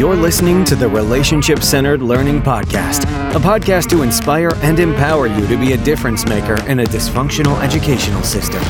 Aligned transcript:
You're 0.00 0.16
listening 0.16 0.64
to 0.64 0.74
the 0.74 0.88
Relationship 0.88 1.62
Centered 1.62 2.00
Learning 2.00 2.40
Podcast, 2.40 3.02
a 3.36 3.38
podcast 3.38 3.90
to 3.90 4.00
inspire 4.00 4.50
and 4.62 4.80
empower 4.80 5.26
you 5.26 5.46
to 5.46 5.58
be 5.58 5.74
a 5.74 5.76
difference 5.76 6.24
maker 6.24 6.54
in 6.66 6.80
a 6.80 6.84
dysfunctional 6.84 7.62
educational 7.62 8.22
system. 8.22 8.62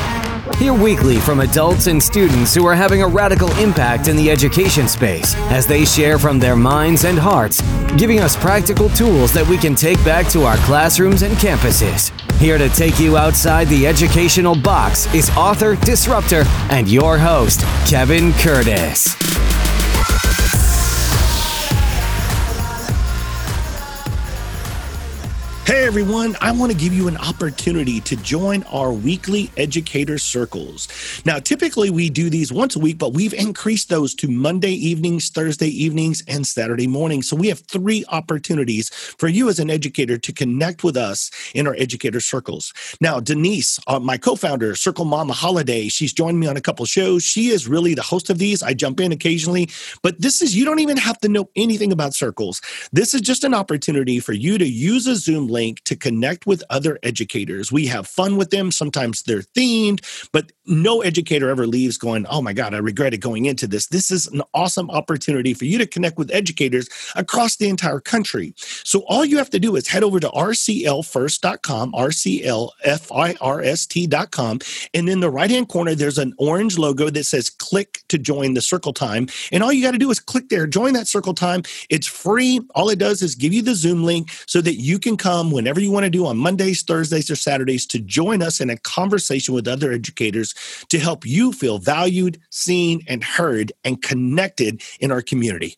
Hear 0.57 0.73
weekly 0.73 1.19
from 1.21 1.39
adults 1.39 1.87
and 1.87 2.03
students 2.03 2.53
who 2.53 2.65
are 2.65 2.75
having 2.75 3.01
a 3.01 3.07
radical 3.07 3.49
impact 3.53 4.09
in 4.09 4.17
the 4.17 4.29
education 4.29 4.89
space 4.89 5.33
as 5.53 5.65
they 5.65 5.85
share 5.85 6.19
from 6.19 6.37
their 6.37 6.57
minds 6.57 7.05
and 7.05 7.17
hearts, 7.17 7.61
giving 7.95 8.19
us 8.19 8.35
practical 8.35 8.89
tools 8.89 9.31
that 9.31 9.47
we 9.47 9.57
can 9.57 9.73
take 9.73 10.03
back 10.03 10.27
to 10.31 10.43
our 10.43 10.57
classrooms 10.65 11.21
and 11.21 11.35
campuses. 11.37 12.11
Here 12.39 12.57
to 12.57 12.67
take 12.67 12.99
you 12.99 13.15
outside 13.15 13.69
the 13.69 13.87
educational 13.87 14.53
box 14.53 15.05
is 15.15 15.29
author, 15.37 15.77
disruptor, 15.77 16.43
and 16.71 16.89
your 16.89 17.17
host, 17.17 17.61
Kevin 17.89 18.33
Curtis. 18.33 19.30
Hey 25.71 25.85
everyone, 25.85 26.35
I 26.41 26.51
want 26.51 26.73
to 26.73 26.77
give 26.77 26.91
you 26.91 27.07
an 27.07 27.15
opportunity 27.15 28.01
to 28.01 28.17
join 28.17 28.63
our 28.63 28.91
weekly 28.91 29.49
educator 29.55 30.17
circles. 30.17 30.89
Now, 31.23 31.39
typically 31.39 31.89
we 31.89 32.09
do 32.09 32.29
these 32.29 32.51
once 32.51 32.75
a 32.75 32.79
week, 32.79 32.97
but 32.97 33.13
we've 33.13 33.33
increased 33.33 33.87
those 33.87 34.13
to 34.15 34.27
Monday 34.27 34.73
evenings, 34.73 35.29
Thursday 35.29 35.69
evenings, 35.69 36.25
and 36.27 36.45
Saturday 36.45 36.87
mornings. 36.87 37.29
So 37.29 37.37
we 37.37 37.47
have 37.47 37.61
three 37.61 38.03
opportunities 38.09 38.89
for 38.89 39.29
you 39.29 39.47
as 39.47 39.59
an 39.59 39.69
educator 39.69 40.17
to 40.17 40.33
connect 40.33 40.83
with 40.83 40.97
us 40.97 41.31
in 41.55 41.67
our 41.67 41.75
educator 41.77 42.19
circles. 42.19 42.73
Now, 42.99 43.21
Denise, 43.21 43.79
uh, 43.87 43.97
my 43.97 44.17
co 44.17 44.35
founder, 44.35 44.75
Circle 44.75 45.05
Mama 45.05 45.31
Holiday, 45.31 45.87
she's 45.87 46.11
joined 46.11 46.37
me 46.37 46.47
on 46.47 46.57
a 46.57 46.61
couple 46.61 46.85
shows. 46.85 47.23
She 47.23 47.47
is 47.47 47.69
really 47.69 47.93
the 47.93 48.01
host 48.01 48.29
of 48.29 48.39
these. 48.39 48.61
I 48.61 48.73
jump 48.73 48.99
in 48.99 49.13
occasionally, 49.13 49.69
but 50.03 50.19
this 50.19 50.41
is, 50.41 50.53
you 50.53 50.65
don't 50.65 50.79
even 50.79 50.97
have 50.97 51.19
to 51.19 51.29
know 51.29 51.49
anything 51.55 51.93
about 51.93 52.13
circles. 52.13 52.59
This 52.91 53.13
is 53.13 53.21
just 53.21 53.45
an 53.45 53.53
opportunity 53.53 54.19
for 54.19 54.33
you 54.33 54.57
to 54.57 54.67
use 54.67 55.07
a 55.07 55.15
Zoom 55.15 55.47
link 55.47 55.60
to 55.85 55.95
connect 55.95 56.45
with 56.45 56.61
other 56.69 56.99
educators. 57.03 57.71
We 57.71 57.87
have 57.87 58.07
fun 58.07 58.35
with 58.37 58.49
them. 58.49 58.71
Sometimes 58.71 59.23
they're 59.23 59.41
themed, 59.41 60.29
but 60.31 60.51
no 60.65 61.01
educator 61.01 61.49
ever 61.49 61.67
leaves 61.67 61.97
going, 61.97 62.25
Oh 62.29 62.41
my 62.41 62.53
God, 62.53 62.73
I 62.73 62.77
regretted 62.77 63.19
going 63.21 63.45
into 63.45 63.67
this. 63.67 63.87
This 63.87 64.11
is 64.11 64.27
an 64.27 64.41
awesome 64.53 64.89
opportunity 64.89 65.53
for 65.53 65.65
you 65.65 65.77
to 65.77 65.85
connect 65.85 66.17
with 66.17 66.31
educators 66.31 66.87
across 67.15 67.57
the 67.57 67.69
entire 67.69 67.99
country. 67.99 68.53
So 68.57 69.03
all 69.07 69.25
you 69.25 69.37
have 69.37 69.49
to 69.51 69.59
do 69.59 69.75
is 69.75 69.87
head 69.87 70.03
over 70.03 70.19
to 70.19 70.29
rclfirst.com, 70.29 71.91
rclfirst.com, 71.93 74.59
and 74.93 75.09
in 75.09 75.19
the 75.19 75.29
right 75.29 75.49
hand 75.49 75.69
corner, 75.69 75.95
there's 75.95 76.17
an 76.17 76.33
orange 76.37 76.77
logo 76.77 77.09
that 77.09 77.25
says 77.25 77.49
click 77.49 78.01
to 78.09 78.17
join 78.17 78.53
the 78.53 78.61
circle 78.61 78.93
time. 78.93 79.27
And 79.51 79.63
all 79.63 79.73
you 79.73 79.83
got 79.83 79.91
to 79.91 79.97
do 79.97 80.11
is 80.11 80.19
click 80.19 80.49
there, 80.49 80.67
join 80.67 80.93
that 80.93 81.07
circle 81.07 81.33
time. 81.33 81.63
It's 81.89 82.07
free. 82.07 82.61
All 82.75 82.89
it 82.89 82.99
does 82.99 83.21
is 83.21 83.35
give 83.35 83.53
you 83.53 83.61
the 83.61 83.75
Zoom 83.75 84.03
link 84.03 84.29
so 84.47 84.61
that 84.61 84.75
you 84.75 84.99
can 84.99 85.17
come 85.17 85.50
whenever 85.51 85.79
you 85.79 85.91
want 85.91 86.05
to 86.05 86.09
do 86.09 86.25
on 86.25 86.37
Mondays, 86.37 86.81
Thursdays, 86.81 87.29
or 87.29 87.35
Saturdays 87.35 87.85
to 87.87 87.99
join 87.99 88.41
us 88.41 88.59
in 88.59 88.69
a 88.69 88.77
conversation 88.77 89.53
with 89.53 89.67
other 89.67 89.91
educators 89.91 90.53
to 90.89 90.99
help 90.99 91.25
you 91.25 91.51
feel 91.51 91.77
valued, 91.77 92.39
seen, 92.49 93.01
and 93.07 93.23
heard 93.23 93.71
and 93.83 94.01
connected 94.01 94.81
in 94.99 95.11
our 95.11 95.21
community. 95.21 95.77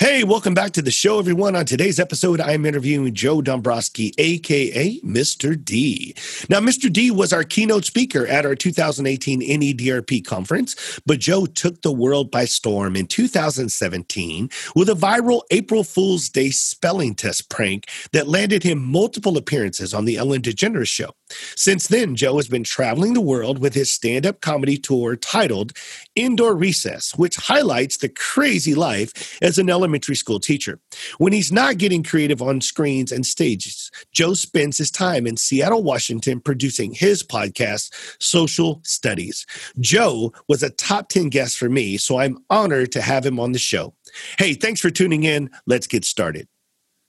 Hey, 0.00 0.22
welcome 0.22 0.54
back 0.54 0.70
to 0.74 0.82
the 0.82 0.92
show, 0.92 1.18
everyone. 1.18 1.56
On 1.56 1.64
today's 1.64 1.98
episode, 1.98 2.40
I 2.40 2.52
am 2.52 2.64
interviewing 2.64 3.12
Joe 3.14 3.42
Dombrowski, 3.42 4.14
aka 4.16 5.00
Mr. 5.00 5.60
D. 5.64 6.14
Now, 6.48 6.60
Mr. 6.60 6.92
D 6.92 7.10
was 7.10 7.32
our 7.32 7.42
keynote 7.42 7.84
speaker 7.84 8.24
at 8.24 8.46
our 8.46 8.54
2018 8.54 9.40
NEDRP 9.40 10.24
conference, 10.24 11.00
but 11.04 11.18
Joe 11.18 11.46
took 11.46 11.82
the 11.82 11.90
world 11.90 12.30
by 12.30 12.44
storm 12.44 12.94
in 12.94 13.08
2017 13.08 14.48
with 14.76 14.88
a 14.88 14.94
viral 14.94 15.42
April 15.50 15.82
Fool's 15.82 16.28
Day 16.28 16.50
spelling 16.50 17.16
test 17.16 17.50
prank 17.50 17.88
that 18.12 18.28
landed 18.28 18.62
him 18.62 18.80
multiple 18.80 19.36
appearances 19.36 19.92
on 19.92 20.04
the 20.04 20.16
Ellen 20.16 20.42
DeGeneres 20.42 20.86
show. 20.86 21.10
Since 21.30 21.88
then, 21.88 22.16
Joe 22.16 22.36
has 22.36 22.48
been 22.48 22.64
traveling 22.64 23.14
the 23.14 23.20
world 23.20 23.58
with 23.58 23.74
his 23.74 23.92
stand 23.92 24.26
up 24.26 24.40
comedy 24.40 24.78
tour 24.78 25.16
titled 25.16 25.72
Indoor 26.14 26.54
Recess, 26.54 27.14
which 27.16 27.36
highlights 27.36 27.98
the 27.98 28.08
crazy 28.08 28.74
life 28.74 29.38
as 29.42 29.58
an 29.58 29.70
elementary 29.70 30.16
school 30.16 30.40
teacher. 30.40 30.80
When 31.18 31.32
he's 31.32 31.52
not 31.52 31.78
getting 31.78 32.02
creative 32.02 32.42
on 32.42 32.60
screens 32.60 33.12
and 33.12 33.26
stages, 33.26 33.90
Joe 34.12 34.34
spends 34.34 34.78
his 34.78 34.90
time 34.90 35.26
in 35.26 35.36
Seattle, 35.36 35.82
Washington, 35.82 36.40
producing 36.40 36.92
his 36.92 37.22
podcast, 37.22 37.92
Social 38.20 38.80
Studies. 38.84 39.46
Joe 39.80 40.32
was 40.48 40.62
a 40.62 40.70
top 40.70 41.08
10 41.08 41.28
guest 41.28 41.56
for 41.58 41.68
me, 41.68 41.96
so 41.96 42.18
I'm 42.18 42.38
honored 42.50 42.92
to 42.92 43.02
have 43.02 43.24
him 43.24 43.38
on 43.38 43.52
the 43.52 43.58
show. 43.58 43.94
Hey, 44.38 44.54
thanks 44.54 44.80
for 44.80 44.90
tuning 44.90 45.24
in. 45.24 45.50
Let's 45.66 45.86
get 45.86 46.04
started. 46.04 46.48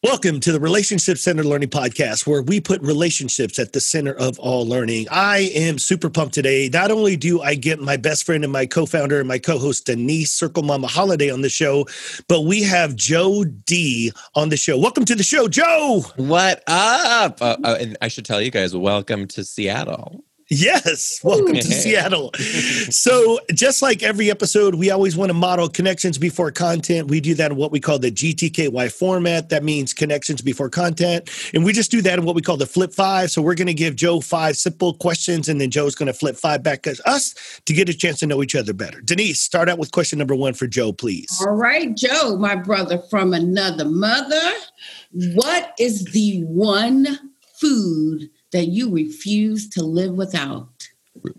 Welcome 0.02 0.40
to 0.42 0.54
the 0.54 0.62
Relationship 0.62 1.18
Centered 1.18 1.46
Learning 1.46 1.68
Podcast, 1.68 2.26
where 2.26 2.42
we 2.42 2.62
put 2.62 2.82
relationships 2.82 3.60
at 3.60 3.74
the 3.74 3.82
center 3.82 4.14
of 4.14 4.40
all 4.40 4.66
learning. 4.66 5.08
I 5.12 5.52
am 5.54 5.78
super 5.78 6.10
pumped 6.10 6.34
today. 6.34 6.70
Not 6.72 6.90
only 6.90 7.18
do 7.18 7.42
I 7.42 7.56
get 7.56 7.82
my 7.82 7.98
best 7.98 8.26
friend 8.26 8.46
and 8.46 8.54
my 8.54 8.66
co 8.66 8.86
founder 8.86 9.20
and 9.20 9.28
my 9.28 9.40
co 9.40 9.58
host, 9.58 9.88
Denise 9.88 10.32
Circle 10.32 10.64
Mama 10.64 10.88
Holiday, 10.88 11.30
on 11.30 11.42
the 11.42 11.50
show, 11.50 11.86
but 12.30 12.44
we 12.44 12.64
have 12.64 12.96
Joe 12.96 13.44
D 13.44 14.14
on 14.36 14.48
the 14.48 14.56
show. 14.56 14.80
Welcome 14.80 15.04
to 15.04 15.16
the 15.16 15.24
show, 15.24 15.50
Joe. 15.50 16.06
What 16.16 16.64
up? 16.66 17.42
Uh, 17.42 17.58
uh, 17.62 17.76
and 17.78 17.98
I 18.02 18.08
should 18.08 18.24
tell 18.24 18.42
you 18.42 18.52
guys, 18.52 18.74
welcome 18.74 19.28
to 19.28 19.44
Seattle. 19.44 20.24
Yes, 20.50 21.20
welcome 21.24 21.56
to 21.56 21.62
Seattle. 21.62 22.32
So, 22.92 23.40
just 23.54 23.82
like 23.82 24.02
every 24.02 24.32
episode, 24.32 24.76
we 24.76 24.90
always 24.90 25.16
want 25.16 25.30
to 25.30 25.34
model 25.34 25.70
connections 25.70 26.18
before 26.18 26.52
content. 26.52 27.08
We 27.10 27.20
do 27.20 27.36
that 27.36 27.52
in 27.52 27.58
what 27.58 27.72
we 27.72 27.80
call 27.80 28.00
the 28.00 28.12
GTKY 28.12 28.92
format. 28.92 29.50
That 29.50 29.64
means 29.64 29.94
connections 29.94 30.42
before 30.42 30.70
content. 30.70 31.30
And 31.54 31.64
we 31.64 31.72
just 31.72 31.92
do 31.92 32.02
that 32.02 32.18
in 32.18 32.26
what 32.26 32.36
we 32.36 32.42
call 32.42 32.58
the 32.58 32.66
flip 32.66 32.94
five. 32.94 33.32
So, 33.32 33.42
we're 33.42 33.56
going 33.56 33.68
to 33.68 33.74
give 33.74 33.96
Joe 33.96 34.22
five 34.22 34.58
simple 34.58 34.94
questions, 34.96 35.50
and 35.50 35.62
then 35.62 35.70
Joe's 35.70 35.94
going 35.94 36.08
to 36.08 36.14
flip 36.14 36.36
five 36.36 36.64
back 36.64 36.88
at 36.88 37.00
us 37.06 37.36
to 37.66 37.74
get 37.74 37.90
a 37.90 37.94
chance 37.94 38.20
to 38.20 38.28
know 38.28 38.42
each 38.42 38.56
other 38.56 38.74
better. 38.74 39.02
Denise, 39.02 39.40
start 39.40 39.70
out 39.70 39.78
with 39.78 39.92
question 39.92 40.18
number 40.18 40.36
one 40.36 40.54
for 40.54 40.68
Joe, 40.68 40.92
please. 40.92 41.30
All 41.46 41.56
right, 41.56 41.96
Joe, 41.96 42.38
my 42.38 42.56
brother 42.56 43.00
from 43.10 43.34
another 43.34 43.86
mother. 43.86 44.52
What 45.12 45.74
is 45.80 46.06
the 46.06 46.42
one 46.46 47.20
food? 47.60 48.30
That 48.52 48.68
you 48.68 48.94
refuse 48.94 49.70
to 49.70 49.84
live 49.84 50.14
without? 50.14 50.70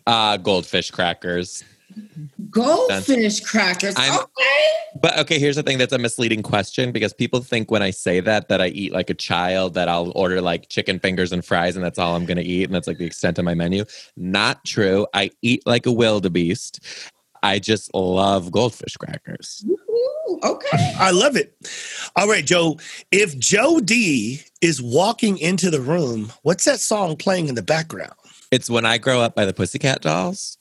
Uh, 0.07 0.37
goldfish 0.37 0.91
crackers. 0.91 1.65
Goldfish 2.51 3.41
crackers. 3.41 3.95
I'm, 3.97 4.21
okay. 4.21 4.61
But 5.01 5.19
okay, 5.19 5.39
here's 5.39 5.57
the 5.57 5.63
thing 5.63 5.79
that's 5.79 5.93
a 5.93 5.99
misleading 5.99 6.43
question 6.43 6.93
because 6.93 7.13
people 7.13 7.41
think 7.41 7.71
when 7.71 7.83
I 7.83 7.91
say 7.91 8.21
that 8.21 8.49
that 8.49 8.61
I 8.61 8.69
eat 8.69 8.93
like 8.93 9.11
a 9.11 9.15
child, 9.15 9.75
that 9.75 9.89
I'll 9.89 10.13
order 10.15 10.41
like 10.41 10.69
chicken 10.69 10.99
fingers 10.99 11.33
and 11.33 11.45
fries 11.45 11.77
and 11.77 11.85
that's 11.85 11.99
all 11.99 12.17
I'm 12.17 12.27
gonna 12.27 12.43
eat, 12.43 12.65
and 12.65 12.75
that's 12.75 12.87
like 12.87 12.99
the 12.99 13.07
extent 13.07 13.39
of 13.39 13.45
my 13.45 13.55
menu. 13.55 13.85
Not 14.17 14.65
true. 14.65 15.07
I 15.15 15.31
eat 15.43 15.63
like 15.67 15.87
a 15.87 15.93
wildebeest. 15.93 16.81
I 17.43 17.59
just 17.59 17.95
love 17.95 18.53
goldfish 18.53 18.97
crackers. 18.97 19.65
Ooh, 19.69 20.41
okay. 20.45 20.95
I 20.99 21.11
love 21.11 21.37
it. 21.37 21.55
All 22.17 22.29
right, 22.29 22.45
Joe. 22.45 22.79
If 23.11 23.39
Joe 23.39 23.81
D 23.81 24.41
is 24.61 24.83
walking 24.83 25.39
into 25.39 25.71
the 25.71 25.81
room, 25.81 26.33
what's 26.43 26.65
that 26.65 26.81
song 26.81 27.17
playing 27.17 27.49
in 27.49 27.55
the 27.55 27.63
background? 27.63 28.13
It's 28.51 28.69
When 28.69 28.85
I 28.85 28.99
Grow 28.99 29.21
Up 29.21 29.35
by 29.35 29.45
the 29.45 29.53
Pussycat 29.53 30.03
Dolls. 30.03 30.59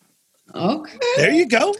Okay. 0.56 0.98
There 1.18 1.32
you 1.32 1.48
go. 1.48 1.76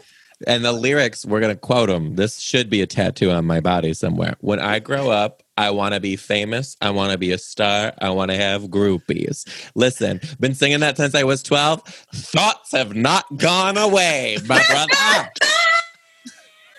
And 0.46 0.64
the 0.64 0.72
lyrics, 0.72 1.26
we're 1.26 1.40
going 1.40 1.54
to 1.54 1.60
quote 1.60 1.88
them. 1.88 2.16
This 2.16 2.38
should 2.38 2.70
be 2.70 2.80
a 2.80 2.86
tattoo 2.86 3.30
on 3.30 3.44
my 3.44 3.60
body 3.60 3.92
somewhere. 3.92 4.36
When 4.40 4.58
I 4.58 4.78
grow 4.78 5.10
up, 5.10 5.42
I 5.60 5.68
want 5.72 5.92
to 5.92 6.00
be 6.00 6.16
famous. 6.16 6.74
I 6.80 6.88
want 6.88 7.12
to 7.12 7.18
be 7.18 7.32
a 7.32 7.38
star. 7.38 7.92
I 7.98 8.08
want 8.08 8.30
to 8.30 8.36
have 8.38 8.62
groupies. 8.68 9.46
Listen, 9.74 10.18
been 10.40 10.54
singing 10.54 10.80
that 10.80 10.96
since 10.96 11.14
I 11.14 11.22
was 11.22 11.42
12. 11.42 11.82
Thoughts 12.14 12.72
have 12.72 12.96
not 12.96 13.26
gone 13.36 13.76
away, 13.76 14.38
my 14.46 14.62
brother. 14.70 15.30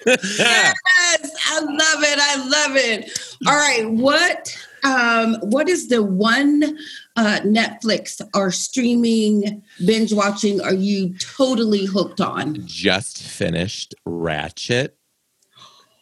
yes, 0.08 0.74
I 1.48 1.60
love 1.60 2.04
it. 2.04 2.20
I 2.20 2.36
love 2.38 2.76
it. 2.76 3.36
All 3.46 3.54
right, 3.54 3.88
what 3.88 4.58
um 4.84 5.36
what 5.42 5.70
is 5.70 5.90
the 5.90 6.02
one 6.02 6.64
uh 7.16 7.40
Netflix 7.44 8.20
or 8.34 8.50
streaming 8.50 9.62
binge 9.86 10.12
watching 10.12 10.60
are 10.60 10.74
you 10.74 11.14
totally 11.20 11.86
hooked 11.86 12.20
on? 12.20 12.64
Just 12.66 13.22
finished 13.22 13.94
Ratched. 14.08 14.90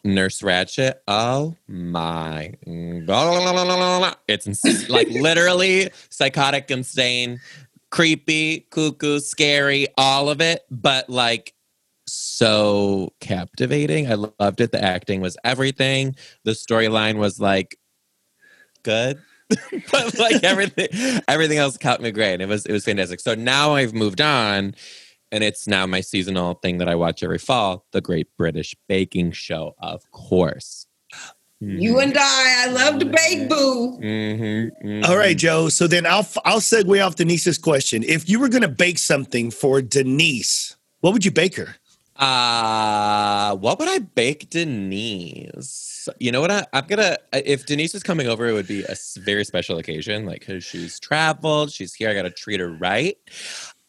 Nurse 0.04 0.40
Ratched. 0.40 0.94
Oh 1.06 1.56
my. 1.68 2.54
It's 4.28 4.88
like 4.88 5.08
literally 5.10 5.90
psychotic, 6.08 6.70
insane, 6.70 7.40
creepy, 7.90 8.66
cuckoo, 8.70 9.20
scary, 9.20 9.88
all 9.98 10.28
of 10.30 10.40
it, 10.40 10.64
but 10.70 11.10
like 11.10 11.54
so 12.06 13.12
captivating. 13.20 14.10
I 14.10 14.14
loved 14.14 14.60
it. 14.60 14.72
The 14.72 14.82
acting 14.82 15.20
was 15.20 15.36
everything. 15.44 16.16
The 16.44 16.52
storyline 16.52 17.16
was 17.16 17.40
like 17.40 17.76
good. 18.82 19.20
but 19.90 20.16
like 20.16 20.44
everything 20.44 20.86
everything 21.26 21.58
else 21.58 21.76
caught 21.76 22.00
me 22.00 22.12
great. 22.12 22.40
It 22.40 22.46
was 22.46 22.64
it 22.66 22.72
was 22.72 22.84
fantastic. 22.84 23.20
So 23.20 23.34
now 23.34 23.74
I've 23.74 23.92
moved 23.92 24.20
on 24.20 24.74
and 25.32 25.44
it's 25.44 25.66
now 25.66 25.86
my 25.86 26.00
seasonal 26.00 26.54
thing 26.54 26.78
that 26.78 26.88
I 26.88 26.94
watch 26.94 27.22
every 27.22 27.38
fall, 27.38 27.84
the 27.92 28.00
Great 28.00 28.28
British 28.36 28.74
Baking 28.88 29.32
Show, 29.32 29.74
of 29.78 30.10
course. 30.10 30.86
You 31.62 31.98
and 31.98 32.16
I, 32.16 32.64
I 32.66 32.70
love 32.70 33.00
to 33.00 33.04
bake, 33.04 33.48
boo. 33.50 33.98
Mhm, 34.00 35.04
All 35.06 35.16
right, 35.18 35.36
mhm. 35.36 35.40
Joe. 35.40 35.68
So 35.68 35.86
then 35.86 36.06
I'll 36.06 36.26
I'll 36.46 36.60
segue 36.60 37.06
off 37.06 37.16
Denise's 37.16 37.58
question. 37.58 38.02
If 38.02 38.30
you 38.30 38.40
were 38.40 38.48
going 38.48 38.62
to 38.62 38.68
bake 38.68 38.96
something 38.98 39.50
for 39.50 39.82
Denise, 39.82 40.76
what 41.00 41.12
would 41.12 41.22
you 41.22 41.30
bake 41.30 41.56
her? 41.56 41.76
Uh, 42.16 43.56
what 43.56 43.78
would 43.78 43.88
I 43.90 43.98
bake 43.98 44.48
Denise? 44.48 46.08
You 46.18 46.32
know 46.32 46.40
what? 46.40 46.50
I, 46.50 46.64
I'm 46.72 46.86
gonna. 46.86 47.18
If 47.34 47.66
Denise 47.66 47.94
is 47.94 48.02
coming 48.02 48.26
over, 48.26 48.46
it 48.48 48.52
would 48.54 48.66
be 48.66 48.82
a 48.84 48.94
very 49.18 49.44
special 49.44 49.76
occasion, 49.78 50.24
like 50.24 50.40
because 50.40 50.64
she's 50.64 50.98
traveled, 50.98 51.72
she's 51.72 51.92
here. 51.94 52.08
I 52.08 52.14
gotta 52.14 52.30
treat 52.30 52.60
her 52.60 52.70
right. 52.70 53.16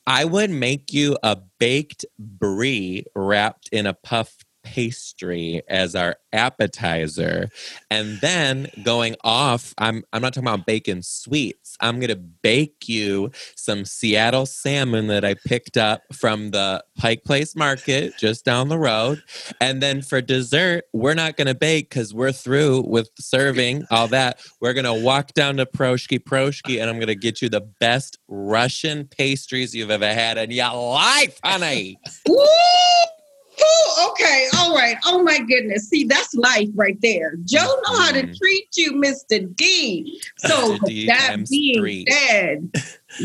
I 0.07 0.25
would 0.25 0.49
make 0.49 0.93
you 0.93 1.17
a 1.23 1.37
baked 1.59 2.05
brie 2.17 3.05
wrapped 3.15 3.69
in 3.71 3.85
a 3.85 3.93
puff 3.93 4.35
pastry 4.63 5.61
as 5.67 5.95
our 5.95 6.17
appetizer. 6.33 7.49
And 7.89 8.19
then 8.21 8.69
going 8.83 9.15
off 9.23 9.73
i'm 9.77 10.03
i'm 10.13 10.21
not 10.21 10.33
talking 10.33 10.47
about 10.47 10.65
bacon 10.65 11.01
sweets. 11.01 11.75
I'm 11.79 11.99
going 11.99 12.09
to 12.09 12.15
bake 12.15 12.87
you 12.87 13.31
some 13.55 13.85
seattle 13.85 14.45
salmon 14.45 15.07
that 15.07 15.25
i 15.25 15.33
picked 15.33 15.77
up 15.77 16.03
from 16.13 16.51
the 16.51 16.83
pike 16.97 17.23
place 17.23 17.55
market 17.55 18.13
just 18.17 18.45
down 18.45 18.69
the 18.69 18.79
road. 18.79 19.21
And 19.59 19.81
then 19.81 20.01
for 20.01 20.21
dessert 20.21 20.85
we're 20.93 21.13
not 21.13 21.37
going 21.37 21.47
to 21.47 21.55
bake 21.55 21.89
because 21.89 22.13
we're 22.13 22.31
through 22.31 22.85
with 22.87 23.09
serving 23.19 23.85
all 23.91 24.07
that. 24.09 24.39
We're 24.59 24.73
going 24.73 24.85
to 24.85 24.93
walk 24.93 25.33
down 25.33 25.57
to 25.57 25.65
Piroshky 25.65 26.19
Piroshky 26.19 26.79
and 26.79 26.89
i'm 26.89 26.97
going 26.97 27.07
to 27.07 27.15
get 27.15 27.41
you 27.41 27.49
the 27.49 27.61
best 27.61 28.17
russian 28.27 29.07
pastries 29.07 29.73
you've 29.73 29.91
ever 29.91 30.13
had 30.13 30.37
in 30.37 30.51
your 30.51 30.73
life 30.73 31.39
honey 31.43 31.97
Ooh, 33.61 34.09
okay, 34.11 34.47
all 34.57 34.73
right. 34.75 34.95
Oh 35.05 35.21
my 35.23 35.39
goodness. 35.39 35.87
See, 35.89 36.03
that's 36.05 36.33
life 36.33 36.69
right 36.73 36.97
there. 37.01 37.35
Joe 37.45 37.59
know 37.59 37.99
how 37.99 38.11
to 38.11 38.23
Mhm. 38.23 38.37
treat 38.37 38.67
you, 38.77 38.93
Mr. 38.93 39.55
D. 39.55 40.21
So 40.37 40.77
D 40.85 41.05
that 41.07 41.27
times 41.29 41.49
being 41.49 41.79
three. 41.79 42.05
said, 42.09 42.71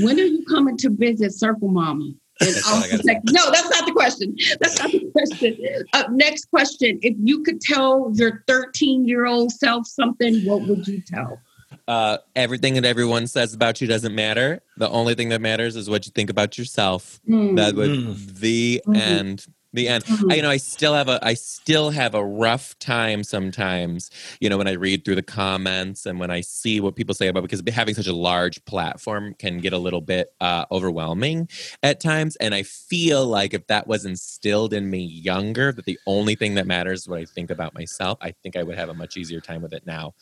when 0.00 0.18
are 0.20 0.24
you 0.24 0.44
coming 0.48 0.76
to 0.78 0.90
visit 0.90 1.32
Circle 1.32 1.68
Mama? 1.68 2.10
That's 2.40 2.66
all 2.68 2.74
I 2.74 2.76
also 2.76 2.90
gotta 2.90 3.02
say. 3.04 3.12
like- 3.14 3.22
no, 3.24 3.50
that's 3.50 3.70
not 3.70 3.86
the 3.86 3.92
question. 3.92 4.36
That's 4.60 4.78
not 4.78 4.92
the 4.92 5.10
question. 5.10 5.56
Uh, 5.94 6.04
next 6.10 6.50
question. 6.50 6.98
If 7.00 7.14
you 7.24 7.42
could 7.42 7.62
tell 7.62 8.12
your 8.14 8.44
13 8.46 9.08
year 9.08 9.24
old 9.24 9.52
self 9.52 9.86
something, 9.86 10.44
what 10.44 10.60
would 10.68 10.86
you 10.86 11.00
tell? 11.06 11.40
uh, 11.88 12.18
everything 12.34 12.74
that 12.74 12.84
everyone 12.84 13.26
says 13.28 13.54
about 13.54 13.80
you 13.80 13.86
doesn't 13.86 14.14
matter. 14.14 14.60
The 14.76 14.88
only 14.90 15.14
thing 15.14 15.28
that 15.30 15.40
matters 15.40 15.76
is 15.76 15.88
what 15.88 16.04
you 16.04 16.12
think 16.12 16.30
about 16.30 16.58
yourself. 16.58 17.20
Hmm. 17.26 17.54
That 17.54 17.74
would 17.76 17.90
Mm. 17.90 18.34
the 18.40 18.82
Mhm. 18.86 18.96
end. 18.96 19.46
The 19.76 19.88
end. 19.88 20.04
Mhm. 20.04 20.32
I, 20.32 20.36
you 20.36 20.42
know, 20.42 20.50
I 20.50 20.56
still 20.56 20.94
have 20.94 21.08
a 21.08 21.18
I 21.24 21.34
still 21.34 21.90
have 21.90 22.14
a 22.14 22.24
rough 22.24 22.76
time 22.78 23.22
sometimes. 23.22 24.10
You 24.40 24.48
know, 24.48 24.56
when 24.58 24.66
I 24.66 24.72
read 24.72 25.04
through 25.04 25.16
the 25.16 25.22
comments 25.22 26.06
and 26.06 26.18
when 26.18 26.30
I 26.30 26.40
see 26.40 26.80
what 26.80 26.96
people 26.96 27.14
say 27.14 27.28
about 27.28 27.42
because 27.42 27.62
having 27.72 27.94
such 27.94 28.06
a 28.06 28.14
large 28.14 28.64
platform 28.64 29.34
can 29.38 29.58
get 29.58 29.72
a 29.74 29.78
little 29.78 30.00
bit 30.00 30.32
uh, 30.40 30.64
overwhelming 30.72 31.48
at 31.82 32.00
times. 32.00 32.36
And 32.36 32.54
I 32.54 32.62
feel 32.62 33.26
like 33.26 33.52
if 33.54 33.66
that 33.68 33.86
was 33.86 34.04
instilled 34.06 34.72
in 34.72 34.88
me 34.90 35.00
younger, 35.04 35.72
that 35.72 35.84
the 35.84 35.98
only 36.06 36.34
thing 36.34 36.54
that 36.54 36.66
matters 36.66 37.02
is 37.02 37.08
what 37.08 37.18
I 37.20 37.26
think 37.26 37.50
about 37.50 37.74
myself. 37.74 38.18
I 38.22 38.32
think 38.42 38.56
I 38.56 38.62
would 38.62 38.76
have 38.76 38.88
a 38.88 38.94
much 38.94 39.16
easier 39.18 39.40
time 39.40 39.60
with 39.62 39.72
it 39.74 39.86
now 39.86 40.14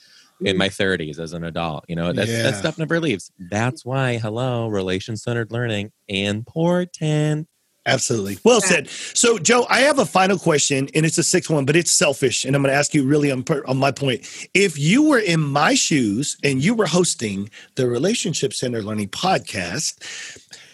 in 0.44 0.56
my 0.58 0.68
30s 0.68 1.20
as 1.20 1.32
an 1.32 1.44
adult. 1.44 1.84
You 1.88 1.94
know, 1.94 2.12
that's, 2.12 2.28
Yeah. 2.30 2.42
that 2.42 2.56
stuff 2.56 2.76
never 2.76 2.98
leaves. 2.98 3.30
That's 3.50 3.84
why, 3.84 4.18
hello, 4.18 4.66
relation 4.66 5.16
centered 5.16 5.52
learning 5.52 5.92
important. 6.08 7.46
Absolutely. 7.86 8.38
Well 8.44 8.60
Yeah. 8.62 8.68
said. 8.68 8.88
So, 8.88 9.38
Joe, 9.38 9.66
I 9.68 9.80
have 9.80 9.98
a 9.98 10.06
final 10.06 10.38
question, 10.38 10.88
and 10.94 11.04
it's 11.04 11.18
a 11.18 11.22
sixth 11.22 11.50
one, 11.50 11.66
but 11.66 11.76
it's 11.76 11.90
selfish. 11.90 12.44
And 12.44 12.56
I'm 12.56 12.62
going 12.62 12.72
to 12.72 12.78
ask 12.78 12.94
you 12.94 13.04
really 13.04 13.30
on, 13.30 13.44
on 13.66 13.76
my 13.76 13.90
point. 13.90 14.26
If 14.54 14.78
you 14.78 15.02
were 15.02 15.18
in 15.18 15.40
my 15.40 15.74
shoes 15.74 16.36
and 16.42 16.64
you 16.64 16.74
were 16.74 16.86
hosting 16.86 17.50
the 17.74 17.86
Relationship 17.86 18.54
Center 18.54 18.82
Learning 18.82 19.08
podcast, 19.08 19.98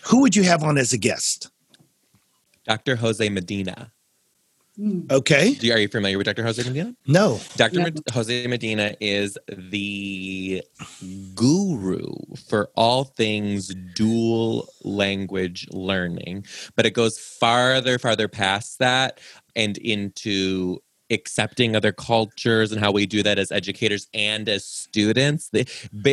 who 0.07 0.21
would 0.21 0.37
you 0.37 0.45
have 0.45 0.63
on 0.63 0.79
as 0.79 0.93
a 0.93 0.99
guest? 0.99 1.51
Dr. 2.65 2.95
Jose 2.97 3.29
Medina. 3.29 3.91
Hmm. 4.77 5.01
Okay. 5.11 5.55
Do 5.55 5.67
you, 5.67 5.73
are 5.73 5.79
you 5.79 5.89
familiar 5.89 6.17
with 6.17 6.27
Dr. 6.27 6.43
Jose 6.43 6.63
Medina? 6.63 6.95
No. 7.07 7.41
Dr. 7.57 7.81
Yeah. 7.81 7.91
Jose 8.13 8.47
Medina 8.47 8.95
is 9.01 9.37
the 9.49 10.63
guru 11.35 12.13
for 12.49 12.71
all 12.77 13.05
things 13.05 13.75
dual 13.95 14.69
language 14.85 15.67
learning, 15.73 16.47
but 16.77 16.87
it 16.87 16.93
goes 16.93 17.19
farther, 17.19 17.99
farther 17.99 18.29
past 18.29 18.79
that 18.79 19.21
and 19.57 19.77
into 19.79 20.79
accepting 21.11 21.75
other 21.75 21.91
cultures 21.93 22.71
and 22.71 22.81
how 22.81 22.93
we 22.93 23.05
do 23.05 23.23
that 23.23 23.39
as 23.39 23.51
educators 23.51 24.07
and 24.15 24.49
as 24.49 24.65
students. 24.65 25.51
The, 25.51 25.67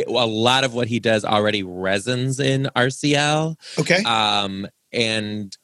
a 0.08 0.26
lot 0.26 0.64
of 0.64 0.74
what 0.74 0.88
he 0.88 1.00
does 1.00 1.24
already 1.24 1.64
resonates 1.64 2.40
in 2.40 2.68
RCL 2.76 3.56
Okay. 3.80 4.04
um, 4.04 4.68
and 4.92 5.56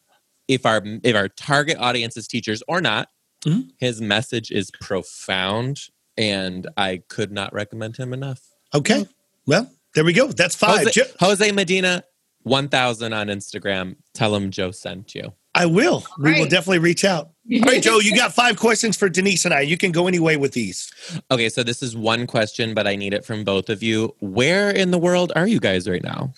if 0.47 0.65
our 0.65 0.81
if 1.03 1.15
our 1.15 1.27
target 1.29 1.77
audience 1.79 2.17
is 2.17 2.27
teachers 2.27 2.61
or 2.67 2.81
not 2.81 3.09
Mhm. 3.45 3.69
his 3.79 3.99
message 4.01 4.51
is 4.51 4.71
profound 4.81 5.79
and 6.17 6.67
i 6.77 7.01
could 7.09 7.31
not 7.31 7.53
recommend 7.53 7.97
him 7.97 8.13
enough 8.13 8.41
Okay. 8.75 9.05
Well, 9.45 9.69
there 9.93 10.03
we 10.03 10.13
go. 10.13 10.27
That's 10.27 10.55
five. 10.55 10.85
jose, 10.85 11.01
jose 11.19 11.51
medina 11.51 12.03
1000 12.43 13.13
on 13.13 13.27
instagram 13.27 13.95
tell 14.13 14.35
him 14.35 14.49
joe 14.51 14.71
sent 14.71 15.15
you 15.15 15.33
I 15.55 15.67
will. 15.67 16.03
We 16.17 16.31
will 16.39 16.47
definitely 16.47 16.79
reach 16.79 17.05
out. 17.05 17.29
All 17.53 17.59
right, 17.61 17.79
Joe, 17.79 17.99
you 17.99 18.15
got 18.15 18.33
five 18.33 18.57
questions 18.57 18.97
for 18.97 19.07
Denise 19.07 19.45
and 19.45 19.53
I. 19.53 19.61
You 19.61 19.77
can 19.77 19.91
go 19.91 20.07
any 20.07 20.17
way 20.17 20.35
with 20.35 20.53
these. 20.53 20.91
okay 21.29 21.47
so 21.47 21.61
this 21.61 21.83
is 21.83 21.95
one 21.95 22.25
question 22.25 22.73
but 22.73 22.87
i 22.87 22.95
need 22.95 23.13
it 23.13 23.23
from 23.23 23.43
both 23.43 23.69
of 23.69 23.83
you 23.83 24.15
where 24.19 24.71
in 24.71 24.89
the 24.89 24.97
world 24.97 25.31
are 25.35 25.45
you 25.45 25.59
guys 25.59 25.87
right 25.87 26.01
now 26.03 26.33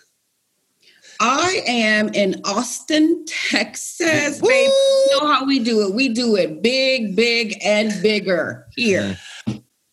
I 1.20 1.64
am 1.68 2.10
in 2.10 2.42
Austin, 2.46 3.26
Texas, 3.26 4.42
baby. 4.42 4.54
You 4.54 5.20
know 5.20 5.28
how 5.28 5.46
we 5.46 5.60
do 5.60 5.82
it. 5.88 5.94
We 5.94 6.10
do 6.10 6.36
it 6.36 6.62
big, 6.62 7.16
big, 7.16 7.58
and 7.64 7.94
bigger 8.02 8.66
here. 8.76 9.18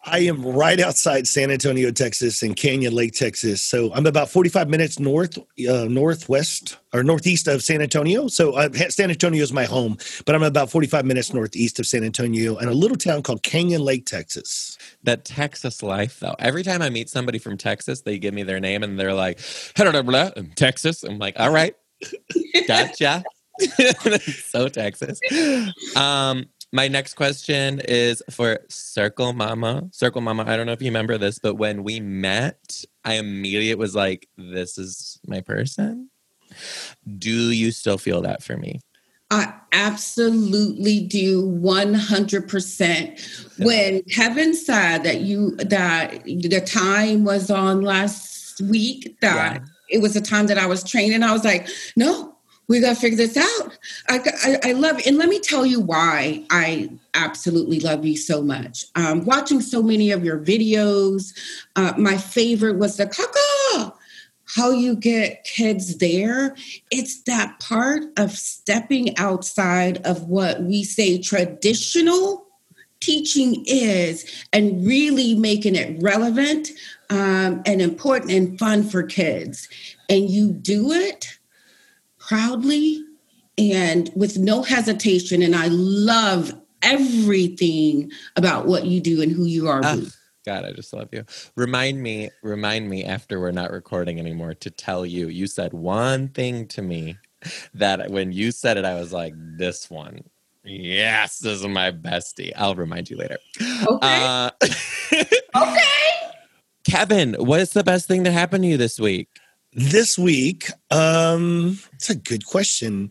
I 0.04 0.20
am 0.20 0.44
right 0.44 0.80
outside 0.80 1.28
San 1.28 1.50
Antonio, 1.50 1.92
Texas, 1.92 2.42
and 2.42 2.56
Canyon 2.56 2.92
Lake, 2.92 3.12
Texas. 3.12 3.62
So 3.62 3.92
I'm 3.94 4.04
about 4.06 4.28
45 4.28 4.68
minutes 4.68 4.98
north, 4.98 5.38
uh, 5.38 5.84
northwest 5.88 6.78
or 6.92 7.04
northeast 7.04 7.46
of 7.46 7.62
San 7.62 7.80
Antonio. 7.80 8.26
So 8.26 8.54
uh, 8.54 8.68
San 8.88 9.10
Antonio 9.10 9.42
is 9.42 9.52
my 9.52 9.64
home, 9.64 9.96
but 10.26 10.34
I'm 10.34 10.42
about 10.42 10.70
45 10.70 11.04
minutes 11.04 11.32
northeast 11.32 11.78
of 11.78 11.86
San 11.86 12.02
Antonio 12.02 12.56
in 12.58 12.68
a 12.68 12.72
little 12.72 12.96
town 12.96 13.22
called 13.22 13.44
Canyon 13.44 13.82
Lake, 13.82 14.04
Texas. 14.04 14.76
that 15.04 15.24
Texas 15.24 15.82
life, 15.84 16.18
though. 16.18 16.34
Every 16.40 16.64
time 16.64 16.82
I 16.82 16.90
meet 16.90 17.08
somebody 17.08 17.38
from 17.38 17.56
Texas, 17.56 18.00
they 18.00 18.18
give 18.18 18.34
me 18.34 18.42
their 18.42 18.60
name 18.60 18.82
and 18.82 18.98
they're 18.98 19.14
like, 19.14 19.38
I'm 19.78 20.50
Texas. 20.56 21.04
I'm 21.04 21.18
like, 21.18 21.38
all 21.38 21.52
right, 21.52 21.76
gotcha. 22.66 23.22
so 24.48 24.68
Texas. 24.68 25.20
Um, 25.96 26.46
my 26.72 26.88
next 26.88 27.14
question 27.14 27.80
is 27.80 28.22
for 28.30 28.60
Circle 28.68 29.34
Mama. 29.34 29.88
Circle 29.92 30.22
Mama, 30.22 30.44
I 30.46 30.56
don't 30.56 30.66
know 30.66 30.72
if 30.72 30.80
you 30.80 30.88
remember 30.88 31.18
this, 31.18 31.38
but 31.38 31.56
when 31.56 31.84
we 31.84 32.00
met, 32.00 32.82
I 33.04 33.14
immediately 33.14 33.74
was 33.74 33.94
like, 33.94 34.26
this 34.38 34.78
is 34.78 35.20
my 35.26 35.42
person. 35.42 36.08
Do 37.18 37.50
you 37.50 37.72
still 37.72 37.98
feel 37.98 38.22
that 38.22 38.42
for 38.42 38.56
me? 38.56 38.80
I 39.30 39.52
absolutely 39.72 41.00
do 41.00 41.42
100%. 41.42 43.64
When 43.64 44.02
Kevin 44.04 44.54
said 44.54 45.04
that 45.04 45.20
you 45.20 45.56
that 45.56 46.24
the 46.24 46.60
time 46.60 47.24
was 47.24 47.50
on 47.50 47.82
last 47.82 48.60
week 48.60 49.16
that 49.20 49.62
it 49.88 50.02
was 50.02 50.14
the 50.14 50.20
time 50.20 50.48
that 50.48 50.58
I 50.58 50.66
was 50.66 50.82
training, 50.84 51.22
I 51.22 51.32
was 51.32 51.44
like, 51.44 51.68
no, 51.96 52.31
we 52.68 52.80
got 52.80 52.94
to 52.94 53.00
figure 53.00 53.16
this 53.16 53.36
out. 53.36 53.78
I, 54.08 54.20
I, 54.44 54.70
I 54.70 54.72
love 54.72 54.98
it. 54.98 55.06
And 55.06 55.18
let 55.18 55.28
me 55.28 55.40
tell 55.40 55.66
you 55.66 55.80
why 55.80 56.44
I 56.50 56.90
absolutely 57.14 57.80
love 57.80 58.04
you 58.04 58.16
so 58.16 58.42
much. 58.42 58.84
Um, 58.94 59.24
watching 59.24 59.60
so 59.60 59.82
many 59.82 60.10
of 60.10 60.24
your 60.24 60.38
videos, 60.38 61.36
uh, 61.76 61.92
my 61.98 62.16
favorite 62.16 62.78
was 62.78 62.96
the 62.96 63.06
caca 63.06 63.92
how 64.54 64.70
you 64.70 64.94
get 64.94 65.44
kids 65.44 65.98
there 65.98 66.54
it's 66.90 67.22
that 67.22 67.58
part 67.60 68.02
of 68.18 68.32
stepping 68.32 69.16
outside 69.16 70.04
of 70.04 70.24
what 70.24 70.62
we 70.62 70.84
say 70.84 71.18
traditional 71.18 72.46
teaching 73.00 73.64
is 73.66 74.46
and 74.52 74.86
really 74.86 75.34
making 75.34 75.74
it 75.74 76.00
relevant 76.02 76.70
um, 77.10 77.62
and 77.66 77.82
important 77.82 78.30
and 78.30 78.58
fun 78.58 78.82
for 78.82 79.02
kids 79.02 79.68
and 80.08 80.30
you 80.30 80.52
do 80.52 80.92
it 80.92 81.38
proudly 82.26 83.02
and 83.58 84.10
with 84.16 84.38
no 84.38 84.62
hesitation 84.62 85.42
and 85.42 85.54
i 85.54 85.66
love 85.68 86.54
everything 86.82 88.10
about 88.36 88.66
what 88.66 88.86
you 88.86 89.00
do 89.00 89.22
and 89.22 89.32
who 89.32 89.44
you 89.44 89.68
are 89.68 89.80
Ah, 89.84 89.96
God, 90.44 90.64
I 90.64 90.72
just 90.72 90.92
love 90.92 91.08
you. 91.12 91.24
Remind 91.56 92.02
me, 92.02 92.30
remind 92.42 92.88
me 92.88 93.04
after 93.04 93.38
we're 93.38 93.52
not 93.52 93.70
recording 93.70 94.18
anymore 94.18 94.54
to 94.54 94.70
tell 94.70 95.06
you. 95.06 95.28
You 95.28 95.46
said 95.46 95.72
one 95.72 96.28
thing 96.28 96.66
to 96.68 96.82
me 96.82 97.16
that 97.74 98.10
when 98.10 98.32
you 98.32 98.50
said 98.50 98.76
it, 98.76 98.84
I 98.84 98.94
was 98.94 99.12
like, 99.12 99.34
this 99.36 99.88
one. 99.88 100.24
Yes, 100.64 101.38
this 101.38 101.60
is 101.60 101.66
my 101.66 101.90
bestie. 101.90 102.52
I'll 102.56 102.74
remind 102.74 103.10
you 103.10 103.16
later. 103.16 103.38
Okay. 103.60 103.98
Uh, 104.02 104.50
okay. 105.56 105.80
Kevin, 106.84 107.34
what's 107.38 107.72
the 107.72 107.84
best 107.84 108.06
thing 108.06 108.24
that 108.24 108.32
happened 108.32 108.64
to 108.64 108.68
you 108.68 108.76
this 108.76 108.98
week? 108.98 109.28
This 109.74 110.18
week, 110.18 110.68
um, 110.90 111.78
it's 111.94 112.10
a 112.10 112.14
good 112.14 112.44
question. 112.44 113.10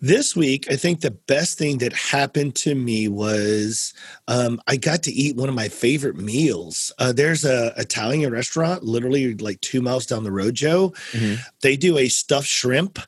This 0.00 0.36
week, 0.36 0.70
I 0.70 0.76
think 0.76 1.00
the 1.00 1.10
best 1.10 1.58
thing 1.58 1.78
that 1.78 1.92
happened 1.92 2.54
to 2.56 2.76
me 2.76 3.08
was 3.08 3.92
um, 4.28 4.60
I 4.68 4.76
got 4.76 5.02
to 5.04 5.12
eat 5.12 5.34
one 5.34 5.48
of 5.48 5.56
my 5.56 5.68
favorite 5.68 6.14
meals. 6.16 6.92
Uh, 7.00 7.12
there's 7.12 7.44
a 7.44 7.72
Italian 7.76 8.32
restaurant, 8.32 8.84
literally 8.84 9.34
like 9.34 9.60
two 9.62 9.80
miles 9.82 10.06
down 10.06 10.22
the 10.22 10.30
road, 10.30 10.54
Joe. 10.54 10.92
Mhm. 11.10 11.38
They 11.62 11.76
do 11.76 11.98
a 11.98 12.06
stuffed 12.08 12.46
shrimp 12.46 13.00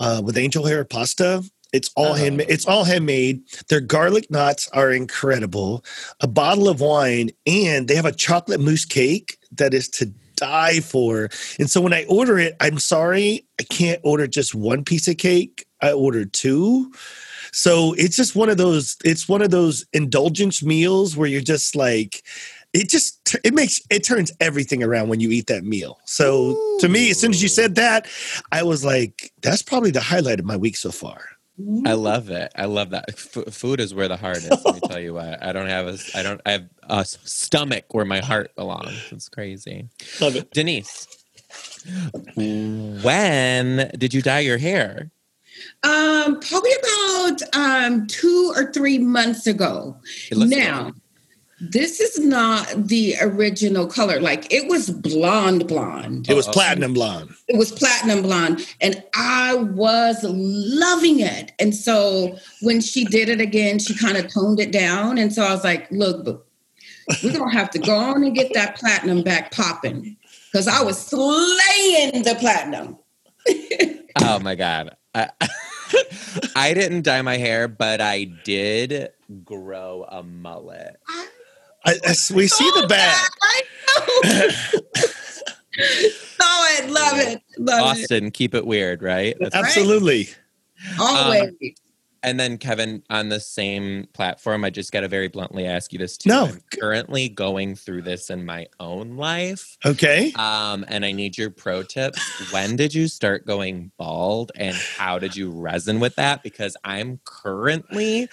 uh, 0.00 0.20
with 0.24 0.36
angel 0.36 0.66
hair 0.66 0.84
pasta. 0.84 1.44
It's 1.72 1.90
all 1.94 2.06
Oh. 2.10 2.14
handmade. 2.14 2.48
It's 2.50 2.66
all 2.66 2.82
handmade. 2.82 3.42
Their 3.68 3.80
garlic 3.80 4.32
knots 4.32 4.68
are 4.72 4.90
incredible. 4.90 5.84
A 6.20 6.26
bottle 6.26 6.68
of 6.68 6.80
wine, 6.80 7.30
and 7.46 7.86
they 7.86 7.94
have 7.94 8.04
a 8.04 8.10
chocolate 8.12 8.60
mousse 8.60 8.84
cake 8.84 9.38
that 9.52 9.72
is 9.74 9.88
to 9.90 10.12
die 10.42 10.80
for. 10.80 11.28
And 11.60 11.70
so 11.70 11.80
when 11.80 11.92
I 11.92 12.04
order 12.08 12.36
it, 12.36 12.56
I'm 12.60 12.78
sorry, 12.78 13.46
I 13.60 13.62
can't 13.62 14.00
order 14.02 14.26
just 14.26 14.54
one 14.54 14.84
piece 14.84 15.06
of 15.06 15.16
cake. 15.16 15.64
I 15.80 15.92
ordered 15.92 16.32
two. 16.32 16.92
So 17.52 17.94
it's 17.96 18.16
just 18.16 18.34
one 18.34 18.48
of 18.48 18.56
those. 18.56 18.96
It's 19.04 19.28
one 19.28 19.42
of 19.42 19.50
those 19.50 19.86
indulgence 19.92 20.62
meals 20.62 21.16
where 21.16 21.28
you're 21.28 21.40
just 21.40 21.76
like, 21.76 22.22
it 22.72 22.88
just 22.88 23.36
it 23.44 23.54
makes 23.54 23.80
it 23.90 24.02
turns 24.02 24.32
everything 24.40 24.82
around 24.82 25.08
when 25.08 25.20
you 25.20 25.30
eat 25.30 25.46
that 25.46 25.62
meal. 25.64 26.00
So 26.06 26.78
to 26.80 26.88
me, 26.88 27.10
as 27.10 27.20
soon 27.20 27.30
as 27.30 27.42
you 27.42 27.48
said 27.48 27.74
that, 27.76 28.06
I 28.50 28.62
was 28.62 28.84
like, 28.84 29.32
that's 29.42 29.62
probably 29.62 29.90
the 29.90 30.00
highlight 30.00 30.40
of 30.40 30.46
my 30.46 30.56
week 30.56 30.76
so 30.76 30.90
far. 30.90 31.22
I 31.84 31.92
love 31.94 32.30
it. 32.30 32.52
I 32.56 32.66
love 32.66 32.90
that. 32.90 33.06
F- 33.08 33.54
food 33.54 33.80
is 33.80 33.94
where 33.94 34.08
the 34.08 34.16
heart 34.16 34.38
is. 34.38 34.50
Let 34.64 34.74
me 34.74 34.80
tell 34.80 35.00
you 35.00 35.14
what. 35.14 35.42
I 35.42 35.52
don't 35.52 35.68
have 35.68 35.86
a. 35.86 35.98
I 36.14 36.22
don't. 36.22 36.40
I 36.46 36.52
have 36.52 36.68
a 36.88 37.04
stomach 37.04 37.92
where 37.92 38.04
my 38.04 38.20
heart 38.20 38.54
belongs. 38.56 39.08
It's 39.10 39.28
crazy. 39.28 39.88
Love 40.20 40.36
it. 40.36 40.50
Denise, 40.52 41.06
when 42.34 43.90
did 43.98 44.14
you 44.14 44.22
dye 44.22 44.40
your 44.40 44.58
hair? 44.58 45.10
Um, 45.82 46.40
probably 46.40 46.70
about 46.82 47.42
um 47.54 48.06
two 48.06 48.52
or 48.56 48.72
three 48.72 48.98
months 48.98 49.46
ago. 49.46 49.96
It 50.30 50.38
looks 50.38 50.50
now, 50.50 50.92
this 51.70 52.00
is 52.00 52.18
not 52.18 52.88
the 52.88 53.14
original 53.20 53.86
color. 53.86 54.20
Like 54.20 54.52
it 54.52 54.68
was 54.68 54.90
blonde 54.90 55.68
blonde. 55.68 56.28
It 56.28 56.34
was 56.34 56.48
oh, 56.48 56.52
platinum 56.52 56.92
blonde. 56.92 57.30
It 57.46 57.56
was 57.56 57.70
platinum 57.70 58.22
blonde, 58.22 58.66
and 58.80 59.02
I 59.14 59.54
was 59.54 60.24
loving 60.24 61.20
it. 61.20 61.52
And 61.60 61.74
so 61.74 62.36
when 62.62 62.80
she 62.80 63.04
did 63.04 63.28
it 63.28 63.40
again, 63.40 63.78
she 63.78 63.96
kind 63.96 64.16
of 64.16 64.32
toned 64.32 64.58
it 64.58 64.72
down. 64.72 65.18
And 65.18 65.32
so 65.32 65.44
I 65.44 65.52
was 65.52 65.62
like, 65.62 65.88
look, 65.92 66.46
we're 67.22 67.32
gonna 67.32 67.52
have 67.52 67.70
to 67.70 67.78
go 67.78 67.94
on 67.94 68.24
and 68.24 68.34
get 68.34 68.52
that 68.54 68.76
platinum 68.76 69.22
back 69.22 69.52
popping. 69.52 70.16
Because 70.50 70.66
I 70.66 70.82
was 70.82 70.98
slaying 70.98 72.24
the 72.24 72.36
platinum. 72.38 72.98
Oh 74.24 74.38
my 74.38 74.54
god. 74.54 74.94
I, 75.14 75.30
I 76.56 76.74
didn't 76.74 77.02
dye 77.02 77.22
my 77.22 77.38
hair, 77.38 77.66
but 77.66 78.02
I 78.02 78.24
did 78.44 79.08
grow 79.42 80.04
a 80.06 80.22
mullet. 80.22 81.00
I, 81.08 81.26
I- 81.84 81.98
we 82.34 82.46
see 82.46 82.70
the 82.80 82.86
back. 82.88 83.30
I 83.42 83.62
know. 83.86 84.80
oh, 86.40 86.80
I 86.80 86.86
love 86.86 87.18
it. 87.18 87.42
Love 87.58 87.78
it. 87.78 88.02
Austin, 88.02 88.30
keep 88.30 88.54
it 88.54 88.66
weird, 88.66 89.02
right? 89.02 89.36
That's 89.40 89.54
Absolutely. 89.54 90.28
Always. 90.98 91.52
And 92.24 92.38
then 92.38 92.56
Kevin, 92.56 93.02
on 93.10 93.30
the 93.30 93.40
same 93.40 94.06
platform, 94.12 94.64
I 94.64 94.70
just 94.70 94.92
got 94.92 95.00
to 95.00 95.08
very 95.08 95.26
bluntly 95.26 95.66
ask 95.66 95.92
you 95.92 95.98
this 95.98 96.16
too. 96.16 96.28
No. 96.28 96.46
I'm 96.46 96.60
currently 96.78 97.28
going 97.28 97.74
through 97.74 98.02
this 98.02 98.30
in 98.30 98.44
my 98.44 98.66
own 98.78 99.16
life. 99.16 99.76
Okay. 99.84 100.32
Um, 100.36 100.84
and 100.86 101.04
I 101.04 101.10
need 101.10 101.36
your 101.36 101.50
pro 101.50 101.82
tips. 101.82 102.20
when 102.52 102.76
did 102.76 102.94
you 102.94 103.08
start 103.08 103.44
going 103.44 103.90
bald 103.96 104.52
and 104.54 104.76
how 104.76 105.18
did 105.18 105.34
you 105.34 105.52
reson 105.52 105.98
with 105.98 106.14
that? 106.14 106.44
Because 106.44 106.76
I'm 106.84 107.18
currently 107.24 108.28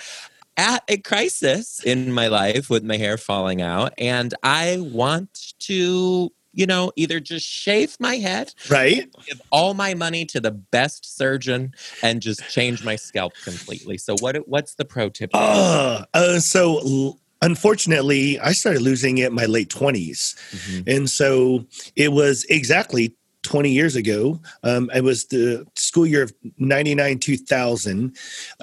at 0.60 0.84
a 0.90 0.98
crisis 0.98 1.80
in 1.86 2.12
my 2.12 2.28
life 2.28 2.70
with 2.70 2.84
my 2.84 2.98
hair 2.98 3.18
falling 3.18 3.62
out, 3.62 3.94
and 3.98 4.34
I 4.44 4.78
want 4.82 5.54
to, 5.60 6.30
you 6.52 6.66
know, 6.66 6.92
either 6.98 7.22
just 7.22 7.48
shave 7.48 7.96
my 8.00 8.18
head, 8.18 8.54
Right. 8.70 9.10
give 9.26 9.40
all 9.52 9.74
my 9.74 9.94
money 9.94 10.26
to 10.26 10.42
the 10.42 10.52
best 10.52 11.18
surgeon, 11.18 11.74
and 12.04 12.22
just 12.22 12.42
change 12.50 12.84
my 12.84 12.98
scalp 12.98 13.32
completely. 13.42 13.98
So 13.98 14.16
what 14.20 14.36
what's 14.50 14.76
the 14.76 14.84
pro 14.84 15.08
tip? 15.10 15.30
Uh, 15.34 16.04
uh, 16.14 16.40
so 16.42 16.80
l- 16.80 17.20
unfortunately, 17.42 18.38
I 18.40 18.52
started 18.52 18.82
losing 18.82 19.18
it 19.20 19.28
in 19.28 19.34
my 19.34 19.46
late 19.46 19.70
20s. 19.70 20.36
Mhm. 20.52 20.84
And 20.96 21.10
so 21.10 21.66
it 21.96 22.12
was 22.12 22.44
exactly 22.50 23.16
20 23.44 23.70
years 23.70 23.96
ago. 23.96 24.40
Um, 24.64 24.90
it 24.94 25.04
was 25.04 25.26
the 25.26 25.66
school 25.76 26.06
year 26.06 26.24
of 26.24 26.34
99 26.58 27.20
2000. 27.20 28.16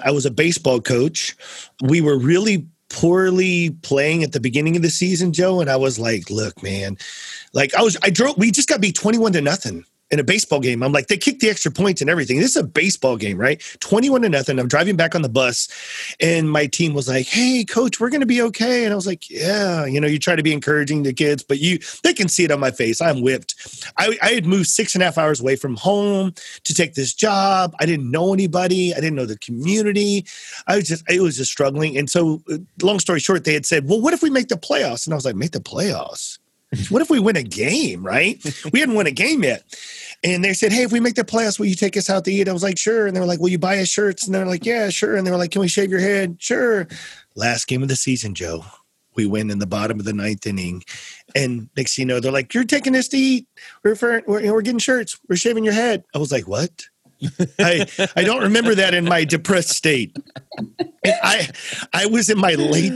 I 0.03 0.11
was 0.11 0.25
a 0.25 0.31
baseball 0.31 0.81
coach. 0.81 1.35
We 1.81 2.01
were 2.01 2.17
really 2.17 2.67
poorly 2.89 3.71
playing 3.81 4.23
at 4.23 4.31
the 4.31 4.39
beginning 4.39 4.75
of 4.75 4.81
the 4.81 4.89
season, 4.89 5.33
Joe. 5.33 5.59
And 5.59 5.69
I 5.69 5.75
was 5.75 5.99
like, 5.99 6.29
look, 6.29 6.61
man, 6.63 6.97
like 7.53 7.73
I 7.75 7.81
was, 7.81 7.97
I 8.03 8.09
drove, 8.09 8.37
we 8.37 8.51
just 8.51 8.69
got 8.69 8.81
beat 8.81 8.95
21 8.95 9.33
to 9.33 9.41
nothing. 9.41 9.83
In 10.09 10.19
a 10.19 10.23
baseball 10.23 10.61
game, 10.61 10.83
I'm 10.83 10.93
like, 10.93 11.07
they 11.07 11.17
kicked 11.17 11.41
the 11.41 11.49
extra 11.49 11.69
points 11.69 11.99
and 11.99 12.09
everything. 12.09 12.39
This 12.39 12.51
is 12.51 12.55
a 12.55 12.63
baseball 12.63 13.17
game, 13.17 13.37
right? 13.37 13.61
21 13.81 14.21
to 14.21 14.29
nothing. 14.29 14.57
I'm 14.57 14.69
driving 14.69 14.95
back 14.95 15.15
on 15.15 15.21
the 15.21 15.29
bus, 15.29 15.67
and 16.21 16.49
my 16.49 16.65
team 16.65 16.93
was 16.93 17.09
like, 17.09 17.27
Hey, 17.27 17.65
coach, 17.65 17.99
we're 17.99 18.09
gonna 18.09 18.25
be 18.25 18.41
okay. 18.43 18.85
And 18.85 18.93
I 18.93 18.95
was 18.95 19.05
like, 19.05 19.29
Yeah, 19.29 19.85
you 19.85 19.99
know, 19.99 20.07
you 20.07 20.19
try 20.19 20.35
to 20.35 20.43
be 20.43 20.53
encouraging 20.53 21.03
the 21.03 21.13
kids, 21.13 21.43
but 21.43 21.59
you 21.59 21.79
they 22.03 22.13
can 22.13 22.29
see 22.29 22.45
it 22.45 22.51
on 22.51 22.59
my 22.59 22.71
face. 22.71 23.01
I'm 23.01 23.21
whipped. 23.21 23.55
I, 23.97 24.17
I 24.21 24.29
had 24.29 24.45
moved 24.45 24.67
six 24.67 24.95
and 24.95 25.01
a 25.01 25.05
half 25.05 25.17
hours 25.17 25.41
away 25.41 25.55
from 25.55 25.75
home 25.75 26.33
to 26.63 26.73
take 26.73 26.93
this 26.93 27.13
job. 27.13 27.75
I 27.79 27.85
didn't 27.85 28.09
know 28.09 28.33
anybody. 28.33 28.93
I 28.93 28.97
didn't 28.97 29.15
know 29.15 29.25
the 29.25 29.37
community. 29.39 30.25
I 30.67 30.77
was 30.77 30.87
just, 30.87 31.09
it 31.09 31.21
was 31.21 31.37
just 31.37 31.51
struggling. 31.51 31.97
And 31.97 32.09
so, 32.09 32.41
uh, 32.51 32.57
long 32.81 32.99
story 32.99 33.19
short, 33.19 33.43
they 33.43 33.53
had 33.53 33.65
said, 33.65 33.89
Well, 33.89 34.01
what 34.01 34.13
if 34.13 34.21
we 34.21 34.29
make 34.29 34.47
the 34.47 34.55
playoffs? 34.55 35.05
And 35.05 35.13
I 35.13 35.15
was 35.15 35.25
like, 35.25 35.35
Make 35.35 35.51
the 35.51 35.59
playoffs? 35.59 36.39
what 36.89 37.01
if 37.01 37.09
we 37.09 37.19
win 37.19 37.35
a 37.35 37.43
game, 37.43 38.05
right? 38.05 38.43
we 38.73 38.79
hadn't 38.79 38.95
won 38.95 39.07
a 39.07 39.11
game 39.11 39.43
yet. 39.43 39.63
And 40.23 40.43
they 40.43 40.53
said, 40.53 40.71
Hey, 40.71 40.83
if 40.83 40.91
we 40.91 40.99
make 40.99 41.15
the 41.15 41.23
playoffs, 41.23 41.59
will 41.59 41.67
you 41.67 41.75
take 41.75 41.95
us 41.95 42.09
out 42.09 42.25
to 42.25 42.31
eat? 42.31 42.49
I 42.49 42.53
was 42.53 42.63
like, 42.63 42.77
Sure. 42.77 43.07
And 43.07 43.15
they 43.15 43.19
were 43.19 43.25
like, 43.25 43.39
Will 43.39 43.49
you 43.49 43.59
buy 43.59 43.79
us 43.79 43.87
shirts? 43.87 44.25
And 44.25 44.35
they're 44.35 44.45
like, 44.45 44.65
Yeah, 44.65 44.89
sure. 44.89 45.15
And 45.15 45.25
they 45.25 45.31
were 45.31 45.37
like, 45.37 45.51
Can 45.51 45.61
we 45.61 45.67
shave 45.67 45.91
your 45.91 45.99
head? 45.99 46.37
Sure. 46.39 46.87
Last 47.35 47.67
game 47.67 47.83
of 47.83 47.89
the 47.89 47.95
season, 47.95 48.33
Joe. 48.33 48.65
We 49.15 49.25
win 49.25 49.49
in 49.49 49.59
the 49.59 49.65
bottom 49.65 49.99
of 49.99 50.05
the 50.05 50.13
ninth 50.13 50.45
inning. 50.45 50.83
And 51.35 51.69
next 51.75 51.95
thing 51.95 52.03
you 52.03 52.07
know, 52.07 52.19
they're 52.19 52.31
like, 52.31 52.53
You're 52.53 52.63
taking 52.63 52.95
us 52.95 53.07
to 53.09 53.17
eat. 53.17 53.47
We're, 53.83 53.95
we're, 54.01 54.53
we're 54.53 54.61
getting 54.61 54.79
shirts. 54.79 55.19
We're 55.29 55.35
shaving 55.35 55.63
your 55.63 55.73
head. 55.73 56.03
I 56.13 56.17
was 56.17 56.31
like, 56.31 56.47
What? 56.47 56.87
I 57.59 57.87
I 58.15 58.23
don't 58.23 58.43
remember 58.43 58.75
that 58.75 58.93
in 58.93 59.05
my 59.05 59.23
depressed 59.23 59.69
state. 59.69 60.15
I 61.05 61.49
I 61.93 62.05
was 62.05 62.29
in 62.29 62.37
my 62.37 62.53
late 62.53 62.93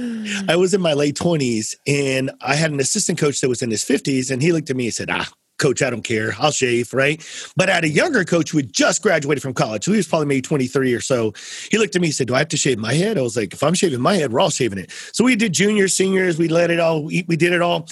I 0.50 0.56
was 0.56 0.74
in 0.74 0.82
my 0.82 0.94
late 0.94 1.16
twenties 1.16 1.76
and 1.88 2.32
I 2.42 2.56
had 2.56 2.72
an 2.72 2.80
assistant 2.80 3.20
coach 3.20 3.42
that 3.42 3.50
was 3.50 3.62
in 3.62 3.72
his 3.72 3.84
fifties 3.84 4.32
and 4.32 4.42
he 4.42 4.52
looked 4.52 4.70
at 4.70 4.76
me 4.76 4.86
and 4.86 4.94
said, 4.94 5.10
Ah, 5.12 5.28
coach, 5.62 5.82
I 5.82 5.90
don't 5.90 6.04
care. 6.04 6.34
I'll 6.40 6.52
shave, 6.52 6.94
right? 6.94 7.24
But 7.56 7.70
I 7.70 7.76
had 7.76 7.84
a 7.84 7.90
younger 7.90 8.26
coach 8.26 8.50
who 8.52 8.58
had 8.58 8.74
just 8.74 9.02
graduated 9.04 9.44
from 9.44 9.54
college. 9.54 9.86
So 9.86 9.92
he 9.92 9.98
was 9.98 10.08
probably 10.08 10.26
maybe 10.26 10.42
23 10.42 10.94
or 10.94 11.02
so. 11.02 11.34
He 11.70 11.78
looked 11.78 11.96
at 11.96 12.02
me 12.02 12.08
and 12.08 12.16
said, 12.16 12.28
Do 12.28 12.36
I 12.36 12.40
have 12.40 12.48
to 12.50 12.58
shave 12.58 12.80
my 12.80 12.94
head? 12.94 13.18
I 13.18 13.22
was 13.22 13.38
like, 13.38 13.54
if 13.54 13.62
I'm 13.64 13.76
shaving 13.76 14.02
my 14.02 14.16
head, 14.16 14.34
we're 14.34 14.40
all 14.40 14.50
shaving 14.50 14.80
it. 14.80 14.92
So 15.14 15.24
we 15.24 15.36
did 15.36 15.54
juniors, 15.54 15.96
seniors, 15.96 16.38
we 16.40 16.48
let 16.48 16.72
it 16.72 16.80
all, 16.80 17.04
we 17.04 17.26
we 17.28 17.38
did 17.38 17.54
it 17.54 17.62
all. 17.62 17.88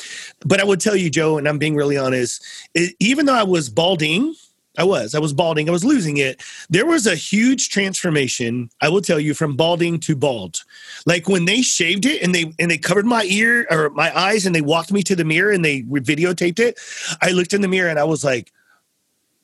But 0.45 0.59
I 0.59 0.63
would 0.63 0.81
tell 0.81 0.95
you, 0.95 1.09
Joe, 1.09 1.37
and 1.37 1.47
I'm 1.47 1.59
being 1.59 1.75
really 1.75 1.97
honest, 1.97 2.43
e- 2.75 2.93
even 2.99 3.27
though 3.27 3.35
I 3.35 3.43
was 3.43 3.69
balding, 3.69 4.33
I 4.79 4.83
was. 4.83 5.13
I 5.13 5.19
was 5.19 5.33
balding. 5.33 5.67
I 5.67 5.71
was 5.73 5.83
losing 5.83 6.17
it. 6.17 6.41
There 6.69 6.85
was 6.85 7.05
a 7.05 7.15
huge 7.15 7.69
transformation, 7.69 8.69
I 8.81 8.87
will 8.89 9.01
tell 9.01 9.19
you, 9.19 9.33
from 9.33 9.55
balding 9.57 9.99
to 10.01 10.15
bald. 10.15 10.63
Like 11.05 11.27
when 11.27 11.45
they 11.45 11.61
shaved 11.61 12.05
it 12.05 12.21
and 12.23 12.33
they 12.33 12.53
and 12.57 12.71
they 12.71 12.77
covered 12.77 13.05
my 13.05 13.23
ear 13.25 13.67
or 13.69 13.89
my 13.91 14.17
eyes 14.17 14.45
and 14.45 14.55
they 14.55 14.61
walked 14.61 14.91
me 14.91 15.03
to 15.03 15.15
the 15.15 15.25
mirror 15.25 15.51
and 15.51 15.63
they 15.65 15.81
videotaped 15.83 16.59
it, 16.59 16.79
I 17.21 17.31
looked 17.31 17.53
in 17.53 17.61
the 17.61 17.67
mirror 17.67 17.89
and 17.89 17.99
I 17.99 18.05
was 18.05 18.23
like, 18.23 18.51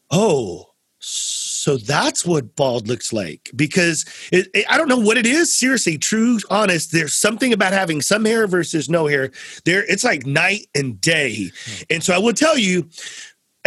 "Oh, 0.10 0.70
so 1.00 1.77
that's 1.77 2.25
what 2.25 2.56
bald 2.56 2.88
looks 2.88 3.12
like." 3.12 3.50
Because 3.56 4.06
it, 4.32 4.48
it- 4.54 4.65
I 4.70 4.77
don't 4.77 4.88
know 4.88 4.98
what 4.98 5.18
it 5.18 5.25
is. 5.25 5.58
Seriously, 5.58 5.98
true, 5.98 6.39
honest. 6.50 6.92
There's 6.92 7.13
something 7.13 7.51
about 7.54 7.74
having 7.74 8.01
some 8.01 8.24
hair 8.25 8.48
versus 8.48 8.89
no 8.89 9.08
hair. 9.08 9.32
There, 9.65 9.84
it's 9.92 10.04
like 10.04 10.25
night 10.25 10.68
and 10.75 11.00
day. 11.01 11.51
Hmm. 11.65 11.84
And 11.89 12.04
so 12.04 12.13
I 12.13 12.20
will 12.20 12.34
tell 12.34 12.58
you, 12.58 12.88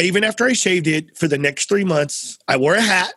even 0.00 0.24
after 0.24 0.44
I 0.44 0.52
shaved 0.52 0.86
it 0.86 1.16
for 1.16 1.28
the 1.28 1.38
next 1.38 1.68
three 1.68 1.84
months, 1.84 2.38
I 2.48 2.56
wore 2.56 2.74
a 2.74 2.80
hat. 2.80 3.12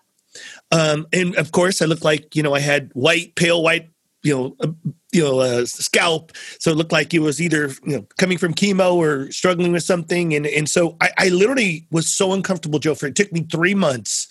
Um, 0.71 1.07
and 1.11 1.35
of 1.35 1.51
course, 1.51 1.81
I 1.81 1.85
looked 1.85 2.03
like 2.03 2.35
you 2.35 2.43
know 2.43 2.53
I 2.53 2.59
had 2.59 2.91
white, 2.93 3.35
pale 3.35 3.61
white, 3.61 3.89
you 4.23 4.35
know, 4.35 4.55
uh, 4.61 4.71
you 5.11 5.21
know, 5.21 5.39
uh, 5.39 5.65
scalp. 5.65 6.31
So 6.59 6.71
it 6.71 6.77
looked 6.77 6.91
like 6.91 7.13
it 7.13 7.19
was 7.19 7.41
either 7.41 7.69
you 7.85 7.97
know 7.97 8.07
coming 8.17 8.38
from 8.38 8.53
chemo 8.53 8.95
or 8.95 9.31
struggling 9.31 9.71
with 9.71 9.83
something. 9.83 10.33
And 10.33 10.47
and 10.47 10.69
so 10.69 10.97
I, 11.01 11.09
I 11.17 11.29
literally 11.29 11.88
was 11.91 12.07
so 12.07 12.33
uncomfortable, 12.33 12.79
Joe. 12.79 12.95
For 12.95 13.07
it 13.07 13.15
took 13.15 13.31
me 13.31 13.45
three 13.51 13.75
months 13.75 14.27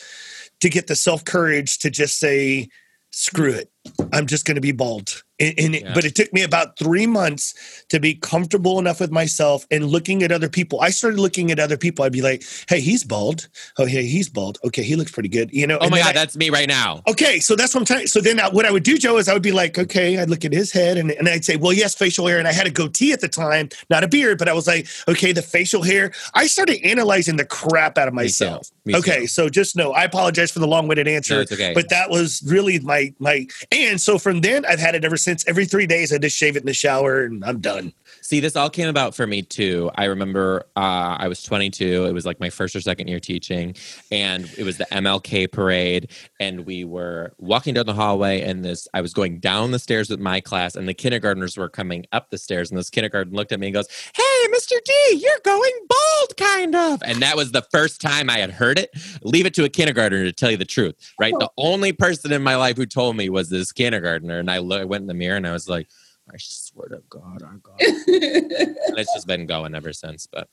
to 0.61 0.69
get 0.69 0.87
the 0.87 0.97
self 0.97 1.25
courage 1.25 1.79
to 1.81 1.91
just 1.91 2.19
say, 2.19 2.69
screw 3.11 3.53
it. 3.53 3.71
I'm 4.13 4.27
just 4.27 4.45
going 4.45 4.57
to 4.57 4.61
be 4.61 4.73
bald. 4.73 5.23
And, 5.41 5.55
and 5.59 5.75
it- 5.75 5.85
but 5.95 6.05
it 6.05 6.15
took 6.15 6.33
me 6.33 6.43
about 6.43 6.79
three 6.79 7.07
months 7.07 7.55
to 7.89 7.99
be 7.99 8.15
comfortable 8.15 8.79
enough 8.79 9.01
with 9.01 9.11
myself 9.11 9.67
and 9.71 9.87
looking 9.87 10.23
at 10.23 10.31
other 10.31 10.49
people. 10.49 10.81
I 10.81 10.91
started 10.91 11.19
looking 11.19 11.51
at 11.51 11.59
other 11.59 11.77
people. 11.77 12.05
I'd 12.05 12.13
be 12.13 12.23
like, 12.23 12.45
"Hey, 12.69 12.81
he's 12.81 13.03
bald. 13.03 13.49
Oh, 13.79 13.87
yeah, 13.87 14.03
he's 14.03 14.29
bald. 14.29 14.59
Okay, 14.65 14.83
he 14.83 14.95
looks 14.97 15.11
pretty 15.11 15.29
good." 15.31 15.51
You 15.53 15.67
know. 15.67 15.79
Oh 15.81 15.85
and 15.85 15.91
my 15.91 15.99
god, 15.99 16.11
I- 16.11 16.13
that's 16.13 16.37
me 16.37 16.51
right 16.51 16.69
now. 16.69 17.03
Okay, 17.09 17.41
so 17.41 17.57
that's 17.57 17.75
what 17.75 17.81
I'm 17.81 17.87
trying. 17.87 18.07
So 18.07 18.21
then, 18.21 18.39
I, 18.39 18.49
what 18.51 18.67
I 18.67 18.71
would 18.71 18.83
do, 18.83 18.99
Joe, 18.99 19.17
is 19.19 19.29
I 19.29 19.33
would 19.33 19.43
be 19.43 19.53
like, 19.53 19.79
okay, 19.79 20.19
I'd 20.19 20.29
look 20.31 20.45
at 20.45 20.53
his 20.53 20.71
head, 20.71 20.99
and, 20.99 21.11
and 21.13 21.29
I'd 21.29 21.45
say, 21.45 21.57
well, 21.57 21.73
yes, 21.73 21.95
facial 21.95 22.27
hair, 22.27 22.39
and 22.39 22.47
I 22.47 22.53
had 22.53 22.67
a 22.67 22.71
goatee 22.71 23.13
at 23.13 23.21
the 23.21 23.29
time, 23.29 23.69
not 23.89 24.05
a 24.05 24.09
beard, 24.09 24.39
but 24.39 24.49
I 24.49 24.53
was 24.53 24.67
like, 24.67 24.87
okay, 25.09 25.33
the 25.33 25.43
facial 25.43 25.83
hair. 25.83 26.13
I 26.35 26.47
started 26.47 26.85
analyzing 26.85 27.37
the 27.37 27.45
crap 27.47 27.97
out 27.99 28.09
of 28.09 28.15
Me 28.15 28.23
too. 28.23 28.25
myself. 28.25 28.71
Me 28.85 28.97
okay, 28.97 29.21
too. 29.21 29.27
so 29.27 29.49
just 29.49 29.77
know, 29.77 29.93
I 29.93 30.05
apologize 30.05 30.51
for 30.51 30.59
the 30.59 30.67
long-winded 30.67 31.09
answer, 31.09 31.35
No, 31.37 31.41
okay. 31.41 31.73
but 31.75 31.89
that 31.89 32.11
was 32.11 32.43
really 32.47 32.79
my 32.81 33.13
my. 33.19 33.47
And 33.73 34.01
so 34.01 34.19
from 34.19 34.41
then, 34.43 34.65
I've 34.67 34.79
had 34.79 34.95
it 34.95 35.05
ever 35.05 35.17
since. 35.17 35.30
Every 35.47 35.67
three 35.67 35.87
days, 35.87 36.13
I 36.13 36.19
just 36.19 36.37
shave 36.37 36.57
it 36.57 36.61
in 36.61 36.67
the 36.67 36.75
shower, 36.75 37.25
and 37.25 37.45
I'm 37.45 37.61
done. 37.61 37.93
See, 38.31 38.39
this 38.39 38.55
all 38.55 38.71
came 38.71 38.87
about 38.87 39.17
for 39.17 39.27
me 39.27 39.43
too. 39.43 39.91
I 39.97 40.05
remember 40.05 40.65
uh, 40.77 41.17
I 41.19 41.27
was 41.27 41.43
22. 41.43 42.05
It 42.05 42.13
was 42.13 42.25
like 42.25 42.39
my 42.39 42.49
first 42.49 42.77
or 42.77 42.81
second 42.81 43.09
year 43.09 43.19
teaching, 43.19 43.75
and 44.13 44.49
it 44.57 44.63
was 44.63 44.79
the 44.79 44.87
MLK 44.93 45.51
parade. 45.51 46.13
And 46.39 46.65
we 46.65 46.85
were 46.85 47.33
walking 47.39 47.75
down 47.75 47.87
the 47.87 47.93
hallway, 47.93 48.43
and 48.43 48.65
this 48.65 48.87
I 48.95 49.01
was 49.01 49.13
going 49.13 49.41
down 49.41 49.73
the 49.73 49.81
stairs 49.81 50.11
with 50.11 50.21
my 50.21 50.41
class, 50.41 50.77
and 50.77 50.89
the 50.89 50.95
kindergartners 50.95 51.57
were 51.57 51.69
coming 51.69 52.07
up 52.13 52.31
the 52.31 52.39
stairs. 52.39 52.71
And 52.71 52.79
this 52.79 52.89
kindergarten 52.89 53.33
looked 53.33 53.51
at 53.51 53.59
me 53.59 53.67
and 53.67 53.75
goes, 53.75 53.89
"Hey, 54.15 54.47
Mr. 54.55 54.77
D, 54.85 55.21
you're 55.21 55.41
going 55.45 55.73
bald, 55.89 56.37
kind 56.37 56.77
of." 56.77 57.03
And 57.05 57.21
that 57.23 57.37
was 57.37 57.51
the 57.51 57.67
first 57.73 58.01
time 58.01 58.31
I 58.31 58.39
had 58.39 58.53
heard 58.53 58.79
it. 58.79 58.91
Leave 59.25 59.45
it 59.45 59.55
to 59.55 59.65
a 59.65 59.69
kindergartner 59.69 60.23
to 60.23 60.33
tell 60.33 60.53
you 60.53 60.57
the 60.57 60.65
truth, 60.65 60.95
right? 61.19 61.35
The 61.37 61.51
only 61.59 61.93
person 61.93 62.31
in 62.31 62.45
my 62.45 62.55
life 62.55 62.77
who 62.77 62.87
told 62.87 63.17
me 63.17 63.29
was 63.29 63.49
this 63.49 63.73
kindergartner, 63.73 64.39
and 64.39 64.49
I 64.49 64.59
lo- 64.59 64.83
I 64.83 64.85
went 64.85 65.01
in 65.03 65.09
the 65.09 65.15
mirror 65.15 65.37
and 65.37 65.49
I 65.49 65.53
was 65.53 65.69
like. 65.69 65.89
I 66.33 66.37
swear 66.39 66.89
to 66.89 67.03
God, 67.09 67.43
I 67.43 67.57
got 67.63 67.77
it. 67.81 68.77
and 68.89 68.99
it's 68.99 69.13
just 69.15 69.27
been 69.27 69.47
going 69.47 69.75
ever 69.75 69.93
since. 69.93 70.27
But 70.31 70.49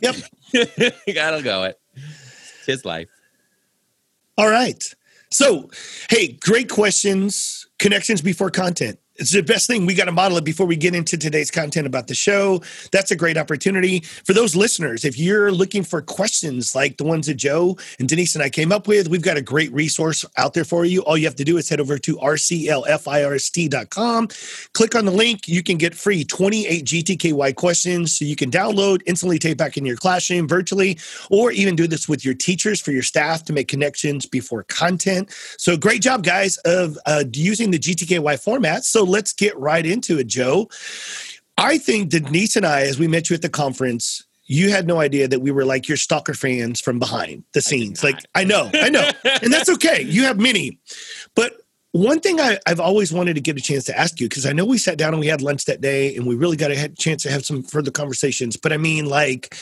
Yep. 0.00 0.16
you 0.52 0.66
gotta 1.14 1.42
go 1.42 1.64
it. 1.64 1.80
It's 1.94 2.66
his 2.66 2.84
life. 2.84 3.08
All 4.38 4.48
right. 4.50 4.82
So, 5.30 5.70
hey, 6.10 6.32
great 6.32 6.68
questions. 6.68 7.66
Connections 7.78 8.20
before 8.22 8.50
content. 8.50 8.98
It's 9.18 9.32
the 9.32 9.42
best 9.42 9.66
thing. 9.66 9.86
We 9.86 9.94
got 9.94 10.04
to 10.04 10.12
model 10.12 10.38
it 10.38 10.44
before 10.44 10.66
we 10.66 10.76
get 10.76 10.94
into 10.94 11.16
today's 11.16 11.50
content 11.50 11.86
about 11.86 12.06
the 12.06 12.14
show. 12.14 12.62
That's 12.92 13.10
a 13.10 13.16
great 13.16 13.38
opportunity 13.38 14.00
for 14.00 14.34
those 14.34 14.54
listeners. 14.54 15.04
If 15.04 15.18
you're 15.18 15.50
looking 15.50 15.82
for 15.82 16.02
questions 16.02 16.74
like 16.74 16.98
the 16.98 17.04
ones 17.04 17.26
that 17.26 17.34
Joe 17.34 17.78
and 17.98 18.08
Denise 18.08 18.34
and 18.34 18.44
I 18.44 18.50
came 18.50 18.72
up 18.72 18.86
with, 18.86 19.08
we've 19.08 19.22
got 19.22 19.36
a 19.36 19.42
great 19.42 19.72
resource 19.72 20.24
out 20.36 20.54
there 20.54 20.64
for 20.64 20.84
you. 20.84 21.00
All 21.02 21.16
you 21.16 21.26
have 21.26 21.36
to 21.36 21.44
do 21.44 21.56
is 21.56 21.68
head 21.68 21.80
over 21.80 21.98
to 21.98 22.16
rclfirst.com, 22.16 24.28
click 24.74 24.94
on 24.94 25.04
the 25.06 25.12
link. 25.12 25.48
You 25.48 25.62
can 25.62 25.78
get 25.78 25.94
free 25.94 26.24
28 26.24 26.84
GTKY 26.84 27.54
questions 27.54 28.18
so 28.18 28.24
you 28.24 28.36
can 28.36 28.50
download, 28.50 29.02
instantly 29.06 29.38
take 29.38 29.56
back 29.56 29.76
in 29.76 29.86
your 29.86 29.96
classroom 29.96 30.46
virtually, 30.46 30.98
or 31.30 31.52
even 31.52 31.74
do 31.74 31.86
this 31.86 32.08
with 32.08 32.24
your 32.24 32.34
teachers 32.34 32.80
for 32.80 32.92
your 32.92 33.02
staff 33.02 33.44
to 33.44 33.52
make 33.52 33.68
connections 33.68 34.26
before 34.26 34.64
content. 34.64 35.30
So 35.56 35.76
great 35.76 36.02
job, 36.02 36.22
guys, 36.22 36.58
of 36.58 36.98
uh, 37.06 37.24
using 37.32 37.70
the 37.70 37.78
GTKY 37.78 38.42
format. 38.42 38.84
So 38.84 39.05
let's 39.06 39.32
get 39.32 39.56
right 39.58 39.84
into 39.84 40.18
it, 40.18 40.26
Joe. 40.26 40.68
I 41.58 41.78
think 41.78 42.10
Denise 42.10 42.56
and 42.56 42.66
I, 42.66 42.82
as 42.82 42.98
we 42.98 43.08
met 43.08 43.30
you 43.30 43.34
at 43.34 43.42
the 43.42 43.48
conference, 43.48 44.24
you 44.46 44.70
had 44.70 44.86
no 44.86 45.00
idea 45.00 45.26
that 45.28 45.40
we 45.40 45.50
were 45.50 45.64
like 45.64 45.88
your 45.88 45.96
stalker 45.96 46.34
fans 46.34 46.80
from 46.80 46.98
behind 46.98 47.44
the 47.52 47.60
scenes. 47.60 48.04
Like, 48.04 48.20
I 48.34 48.44
know, 48.44 48.70
I 48.74 48.90
know. 48.90 49.10
and 49.42 49.52
that's 49.52 49.68
okay. 49.70 50.02
You 50.02 50.24
have 50.24 50.38
many. 50.38 50.78
But 51.34 51.54
one 51.92 52.20
thing 52.20 52.40
I, 52.40 52.58
I've 52.66 52.78
always 52.78 53.12
wanted 53.12 53.34
to 53.34 53.40
get 53.40 53.56
a 53.56 53.60
chance 53.60 53.84
to 53.84 53.98
ask 53.98 54.20
you, 54.20 54.28
because 54.28 54.46
I 54.46 54.52
know 54.52 54.64
we 54.64 54.78
sat 54.78 54.98
down 54.98 55.14
and 55.14 55.20
we 55.20 55.26
had 55.26 55.42
lunch 55.42 55.64
that 55.64 55.80
day 55.80 56.14
and 56.14 56.26
we 56.26 56.34
really 56.34 56.56
got 56.56 56.70
a 56.70 56.88
chance 56.90 57.22
to 57.24 57.30
have 57.30 57.44
some 57.44 57.62
further 57.62 57.90
conversations. 57.90 58.56
But 58.56 58.72
I 58.72 58.76
mean, 58.76 59.06
like, 59.06 59.56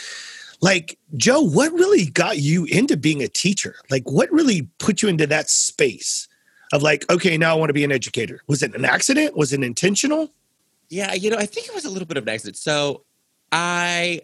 like 0.60 0.98
Joe, 1.16 1.40
what 1.40 1.72
really 1.72 2.06
got 2.06 2.38
you 2.38 2.64
into 2.64 2.96
being 2.96 3.22
a 3.22 3.28
teacher? 3.28 3.76
Like, 3.90 4.10
what 4.10 4.30
really 4.32 4.68
put 4.78 5.00
you 5.00 5.08
into 5.08 5.26
that 5.28 5.48
space 5.48 6.28
of 6.74 6.82
like, 6.82 7.10
okay, 7.10 7.38
now 7.38 7.52
I 7.52 7.58
want 7.58 7.70
to 7.70 7.74
be 7.74 7.84
an 7.84 7.92
educator? 7.92 8.40
Was 8.48 8.62
it 8.62 8.74
an 8.74 8.84
accident? 8.84 9.36
Was 9.36 9.52
it 9.52 9.62
intentional? 9.62 10.30
Yeah, 10.90 11.14
you 11.14 11.30
know, 11.30 11.38
I 11.38 11.46
think 11.46 11.68
it 11.68 11.74
was 11.74 11.84
a 11.84 11.90
little 11.90 12.06
bit 12.06 12.16
of 12.16 12.24
an 12.24 12.28
accident. 12.28 12.56
So 12.56 13.04
I 13.52 14.22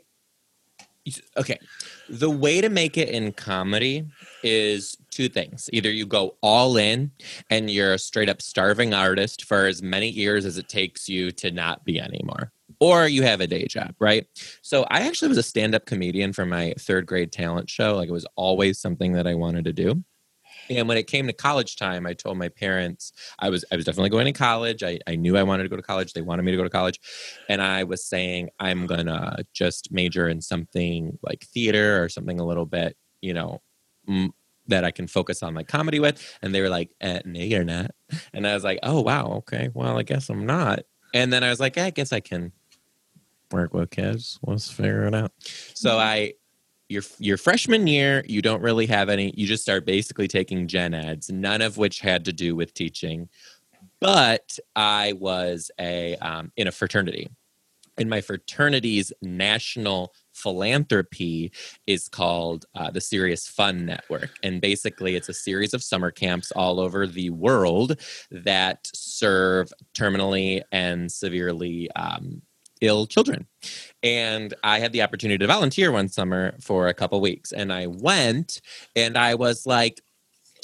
okay. 1.39 1.59
The 2.09 2.29
way 2.29 2.61
to 2.61 2.69
make 2.69 2.99
it 2.99 3.09
in 3.09 3.33
comedy 3.33 4.05
is 4.43 4.97
two 5.11 5.29
things. 5.29 5.71
Either 5.73 5.91
you 5.91 6.07
go 6.07 6.37
all 6.43 6.77
in 6.77 7.13
and 7.51 7.71
you're 7.71 7.95
a 7.95 7.99
straight 7.99 8.29
up 8.29 8.43
starving 8.43 8.93
artist 8.93 9.45
for 9.45 9.67
as 9.67 9.81
many 9.81 10.09
years 10.09 10.45
as 10.45 10.59
it 10.59 10.69
takes 10.69 11.09
you 11.09 11.31
to 11.33 11.53
not 11.53 11.85
be 11.85 12.01
anymore. 12.01 12.51
Or 12.81 13.07
you 13.07 13.23
have 13.23 13.41
a 13.41 13.47
day 13.47 13.67
job, 13.67 13.95
right? 14.01 14.27
So 14.63 14.85
I 14.91 15.03
actually 15.03 15.29
was 15.29 15.39
a 15.39 15.43
stand-up 15.43 15.87
comedian 15.87 16.33
for 16.33 16.47
my 16.47 16.75
third 16.79 17.07
grade 17.07 17.31
talent 17.31 17.71
show. 17.71 17.95
Like 17.95 18.09
it 18.09 18.13
was 18.13 18.27
always 18.35 18.81
something 18.81 19.13
that 19.13 19.27
I 19.27 19.35
wanted 19.35 19.65
to 19.67 19.73
do. 19.73 20.03
And 20.71 20.87
when 20.87 20.97
it 20.97 21.09
came 21.09 21.27
to 21.27 21.33
college 21.33 21.77
time, 21.77 22.07
I 22.07 22.15
told 22.15 22.39
my 22.39 22.49
parents 22.49 23.13
I 23.41 23.51
was 23.51 23.65
I 23.73 23.77
was 23.77 23.85
definitely 23.85 24.11
going 24.11 24.27
to 24.27 24.33
college. 24.33 24.83
I, 24.83 25.01
I 25.07 25.17
knew 25.17 25.37
I 25.37 25.43
wanted 25.43 25.65
to 25.65 25.69
go 25.69 25.77
to 25.77 25.83
college. 25.83 26.13
They 26.13 26.23
wanted 26.23 26.45
me 26.45 26.53
to 26.53 26.57
go 26.57 26.63
to 26.63 26.71
college. 26.71 27.01
And 27.49 27.61
I 27.61 27.85
was 27.85 28.05
saying 28.05 28.51
I'm 28.61 28.87
gonna 28.87 29.39
just 29.53 29.93
major 29.93 30.29
in 30.29 30.41
something 30.41 31.19
like 31.23 31.45
theater 31.45 32.03
or 32.03 32.09
something 32.09 32.39
a 32.39 32.47
little 32.47 32.67
bit, 32.67 32.97
you 33.21 33.35
know, 33.35 33.61
m- 34.09 34.33
that 34.69 34.85
I 34.85 34.93
can 34.93 35.09
focus 35.09 35.43
on 35.43 35.53
my 35.53 35.65
comedy 35.65 35.99
with. 35.99 36.25
And 36.41 36.55
they 36.55 36.61
were 36.61 36.69
like, 36.69 36.91
eh, 37.01 37.21
no, 37.25 37.41
you're 37.41 37.65
not. 37.65 37.91
And 38.33 38.47
I 38.47 38.55
was 38.55 38.65
like, 38.65 38.79
oh 38.83 39.01
wow, 39.01 39.27
okay. 39.39 39.71
Well, 39.75 39.99
I 39.99 40.05
guess 40.05 40.31
I'm 40.31 40.47
not. 40.47 40.81
And 41.13 41.33
then 41.33 41.43
I 41.43 41.51
was 41.51 41.59
like, 41.59 41.77
I 41.77 41.91
guess 41.91 42.13
I 42.13 42.21
can 42.21 42.53
work 43.51 43.75
with 43.75 43.91
kids. 43.91 44.39
Let's 44.47 44.71
figure 44.71 45.07
it 45.07 45.15
out. 45.15 45.33
So 45.75 45.99
I 45.99 46.35
your 46.90 47.03
your 47.18 47.37
freshman 47.37 47.87
year, 47.87 48.24
you 48.26 48.42
don't 48.42 48.61
really 48.61 48.87
have 48.87 49.09
any. 49.09 49.33
You 49.37 49.46
just 49.46 49.62
start 49.62 49.87
basically 49.87 50.26
taking 50.26 50.66
gen 50.66 50.92
eds, 50.92 51.31
none 51.31 51.62
of 51.62 51.79
which 51.79 52.00
had 52.00 52.24
to 52.24 52.33
do 52.33 52.57
with 52.57 52.74
teaching. 52.74 53.29
But 54.00 54.59
I 54.74 55.14
was 55.14 55.70
a 55.79 56.16
um, 56.16 56.50
in 56.57 56.66
a 56.66 56.72
fraternity, 56.72 57.31
and 57.96 58.11
my 58.11 58.20
fraternity's 58.20 59.12
national 59.22 60.12
philanthropy 60.35 61.53
is 61.87 62.09
called 62.09 62.64
uh, 62.74 62.90
the 62.90 63.00
Serious 63.00 63.46
Fun 63.46 63.87
Network, 63.87 64.31
and 64.42 64.61
basically 64.61 65.14
it's 65.14 65.29
a 65.29 65.35
series 65.35 65.74
of 65.74 65.85
summer 65.85 66.11
camps 66.11 66.50
all 66.50 66.81
over 66.81 67.07
the 67.07 67.31
world 67.31 68.00
that 68.33 68.88
serve 68.92 69.72
terminally 69.94 70.62
and 70.72 71.11
severely 71.11 71.88
um, 71.92 72.42
ill 72.81 73.07
children 73.07 73.47
and 74.03 74.55
I 74.62 74.79
had 74.79 74.93
the 74.93 75.03
opportunity 75.03 75.38
to 75.38 75.47
volunteer 75.47 75.93
one 75.93 76.09
summer 76.09 76.55
for 76.61 76.88
a 76.88 76.95
couple 76.95 77.21
weeks. 77.21 77.53
And 77.53 77.73
I 77.73 77.87
went 77.87 78.61
and 78.97 79.16
I 79.19 79.35
was 79.35 79.66
like 79.66 80.01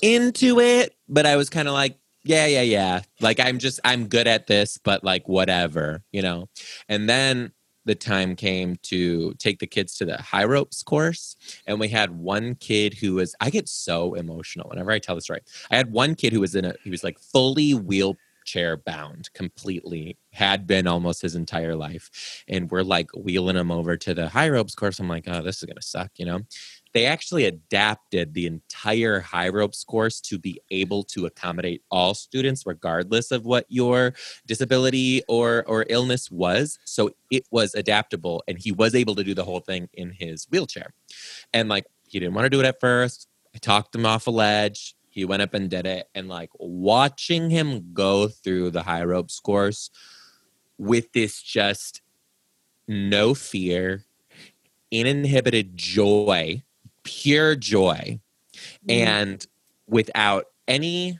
into 0.02 0.60
it, 0.60 0.94
but 1.08 1.26
I 1.26 1.36
was 1.36 1.50
kind 1.50 1.68
of 1.68 1.74
like, 1.74 1.98
yeah, 2.24 2.46
yeah, 2.46 2.62
yeah. 2.62 3.02
Like 3.20 3.38
I'm 3.38 3.58
just, 3.58 3.78
I'm 3.84 4.08
good 4.08 4.26
at 4.26 4.46
this, 4.46 4.78
but 4.78 5.04
like 5.04 5.28
whatever, 5.28 6.02
you 6.12 6.22
know? 6.22 6.48
And 6.88 7.08
then 7.08 7.52
the 7.84 7.94
time 7.94 8.34
came 8.34 8.76
to 8.82 9.32
take 9.34 9.60
the 9.60 9.66
kids 9.66 9.96
to 9.96 10.04
the 10.04 10.20
high 10.20 10.44
ropes 10.44 10.82
course. 10.82 11.36
And 11.66 11.78
we 11.78 11.88
had 11.88 12.10
one 12.10 12.56
kid 12.56 12.94
who 12.94 13.14
was, 13.14 13.34
I 13.40 13.50
get 13.50 13.68
so 13.68 14.14
emotional 14.14 14.68
whenever 14.68 14.90
I 14.90 14.98
tell 14.98 15.14
the 15.14 15.20
story. 15.20 15.40
I 15.70 15.76
had 15.76 15.92
one 15.92 16.16
kid 16.16 16.32
who 16.32 16.40
was 16.40 16.56
in 16.56 16.64
a, 16.64 16.74
he 16.82 16.90
was 16.90 17.04
like 17.04 17.18
fully 17.20 17.74
wheelchair 18.46 18.76
bound 18.76 19.32
completely, 19.34 20.16
had 20.32 20.66
been 20.66 20.86
almost 20.86 21.22
his 21.22 21.34
entire 21.34 21.74
life 21.74 22.44
and 22.48 22.70
we're 22.70 22.82
like 22.82 23.08
wheeling 23.16 23.56
him 23.56 23.70
over 23.70 23.96
to 23.96 24.14
the 24.14 24.28
high 24.28 24.48
ropes 24.48 24.74
course. 24.74 24.98
I'm 24.98 25.08
like, 25.08 25.24
oh, 25.26 25.42
this 25.42 25.62
is 25.62 25.64
gonna 25.64 25.82
suck, 25.82 26.10
you 26.16 26.26
know. 26.26 26.40
They 26.92 27.06
actually 27.06 27.44
adapted 27.44 28.32
the 28.32 28.46
entire 28.46 29.20
high 29.20 29.48
ropes 29.48 29.84
course 29.84 30.20
to 30.22 30.38
be 30.38 30.60
able 30.70 31.04
to 31.04 31.26
accommodate 31.26 31.82
all 31.90 32.14
students, 32.14 32.64
regardless 32.64 33.30
of 33.30 33.44
what 33.44 33.66
your 33.68 34.14
disability 34.46 35.22
or 35.28 35.64
or 35.66 35.84
illness 35.88 36.30
was. 36.30 36.78
So 36.84 37.10
it 37.30 37.44
was 37.50 37.74
adaptable, 37.74 38.42
and 38.48 38.58
he 38.58 38.72
was 38.72 38.94
able 38.94 39.14
to 39.16 39.24
do 39.24 39.34
the 39.34 39.44
whole 39.44 39.60
thing 39.60 39.88
in 39.94 40.10
his 40.10 40.46
wheelchair. 40.50 40.94
And 41.52 41.68
like, 41.68 41.84
he 42.04 42.18
didn't 42.18 42.34
want 42.34 42.46
to 42.46 42.50
do 42.50 42.60
it 42.60 42.66
at 42.66 42.80
first. 42.80 43.28
I 43.54 43.58
talked 43.58 43.94
him 43.94 44.06
off 44.06 44.26
a 44.26 44.30
ledge. 44.30 44.95
He 45.16 45.24
went 45.24 45.40
up 45.40 45.54
and 45.54 45.70
did 45.70 45.86
it, 45.86 46.10
and 46.14 46.28
like 46.28 46.50
watching 46.58 47.48
him 47.48 47.94
go 47.94 48.28
through 48.28 48.70
the 48.70 48.82
high 48.82 49.02
ropes 49.02 49.40
course 49.40 49.88
with 50.76 51.10
this 51.12 51.40
just 51.40 52.02
no 52.86 53.32
fear, 53.32 54.04
uninhibited 54.92 55.74
joy, 55.74 56.62
pure 57.02 57.56
joy, 57.56 58.20
mm-hmm. 58.54 58.90
and 58.90 59.46
without 59.86 60.48
any 60.68 61.18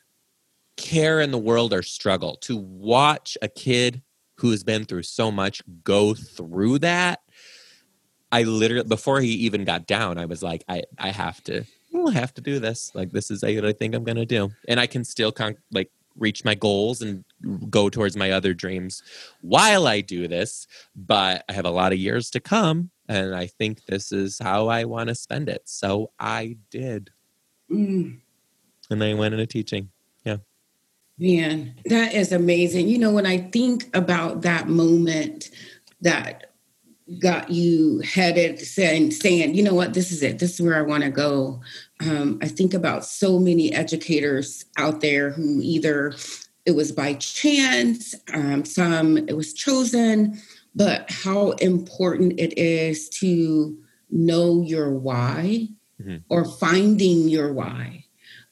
care 0.77 1.23
in 1.23 1.31
the 1.31 1.39
world 1.39 1.73
or 1.73 1.83
struggle 1.83 2.37
to 2.43 2.55
watch 2.55 3.39
a 3.41 3.49
kid 3.49 4.03
who 4.35 4.51
has 4.51 4.63
been 4.63 4.85
through 4.85 5.05
so 5.05 5.31
much 5.31 5.63
go 5.85 6.13
through 6.13 6.81
that. 6.81 7.21
I 8.31 8.43
literally, 8.43 8.87
before 8.87 9.23
he 9.23 9.31
even 9.31 9.65
got 9.65 9.87
down, 9.87 10.19
I 10.19 10.27
was 10.27 10.43
like, 10.43 10.65
I, 10.69 10.83
I 10.99 11.13
have 11.13 11.43
to, 11.45 11.65
I'll 11.97 12.11
have 12.11 12.35
to 12.35 12.41
do 12.41 12.59
this. 12.59 12.93
Like 12.95 13.13
this 13.13 13.31
is 13.31 13.43
what 13.43 13.65
I 13.65 13.73
think 13.73 13.95
I'm 13.95 14.05
gonna 14.05 14.27
do, 14.27 14.51
and 14.69 14.79
I 14.79 14.87
can 14.87 15.05
still 15.05 15.33
con- 15.33 15.57
like 15.73 15.91
reach 16.19 16.45
my 16.45 16.55
goals 16.55 17.03
and 17.03 17.25
go 17.69 17.91
towards 17.91 18.17
my 18.17 18.31
other 18.31 18.55
dreams 18.55 19.03
while 19.43 19.87
I 19.87 20.01
do 20.01 20.29
this. 20.29 20.67
But 20.95 21.45
I 21.49 21.53
have 21.53 21.67
a 21.67 21.71
lot 21.71 21.93
of 21.93 21.99
years 21.99 22.31
to 22.31 22.41
come, 22.41 22.91
and 23.09 23.35
I 23.35 23.47
think 23.47 23.85
this 23.87 24.13
is 24.13 24.39
how 24.39 24.69
I 24.69 24.85
want 24.85 25.09
to 25.09 25.15
spend 25.15 25.49
it. 25.49 25.63
So 25.65 26.11
I 26.19 26.57
did, 26.71 27.11
Mm, 27.71 28.21
and 28.91 29.03
then 29.03 29.17
I 29.17 29.19
went 29.19 29.35
into 29.35 29.47
teaching. 29.47 29.91
Yeah, 30.25 30.37
man, 31.19 31.75
that 31.87 32.15
is 32.15 32.33
amazing. 32.33 32.89
You 32.89 32.99
know, 32.99 33.11
when 33.11 33.27
I 33.27 33.39
think 33.39 33.89
about 33.95 34.43
that 34.43 34.69
moment 34.69 35.51
that 36.01 36.53
got 37.21 37.51
you 37.51 38.01
headed 38.01 38.61
saying, 38.61 39.13
saying, 39.13 39.55
you 39.55 39.63
know 39.63 39.75
what, 39.75 39.95
this 39.95 40.11
is 40.11 40.23
it. 40.23 40.39
This 40.39 40.55
is 40.55 40.61
where 40.61 40.77
I 40.77 40.83
want 40.83 41.05
to 41.05 41.11
go. 41.11 41.61
Um, 42.01 42.39
I 42.43 42.49
think 42.49 42.75
about 42.75 43.05
so 43.05 43.39
many 43.39 43.73
educators 43.73 44.65
out 44.77 45.01
there 45.01 45.31
who 45.31 45.61
either 45.63 46.15
it 46.67 46.73
was 46.73 46.93
by 46.93 47.15
chance, 47.15 48.15
um, 48.35 48.65
some 48.65 49.17
it 49.17 49.37
was 49.37 49.55
chosen, 49.55 50.41
but 50.75 51.11
how 51.11 51.53
important 51.53 52.39
it 52.39 52.59
is 52.59 53.09
to 53.21 53.79
know 54.11 54.63
your 54.63 54.91
why 54.93 55.69
Mhm. 56.03 56.23
or 56.29 56.45
finding 56.45 57.29
your 57.29 57.53
why. 57.53 58.05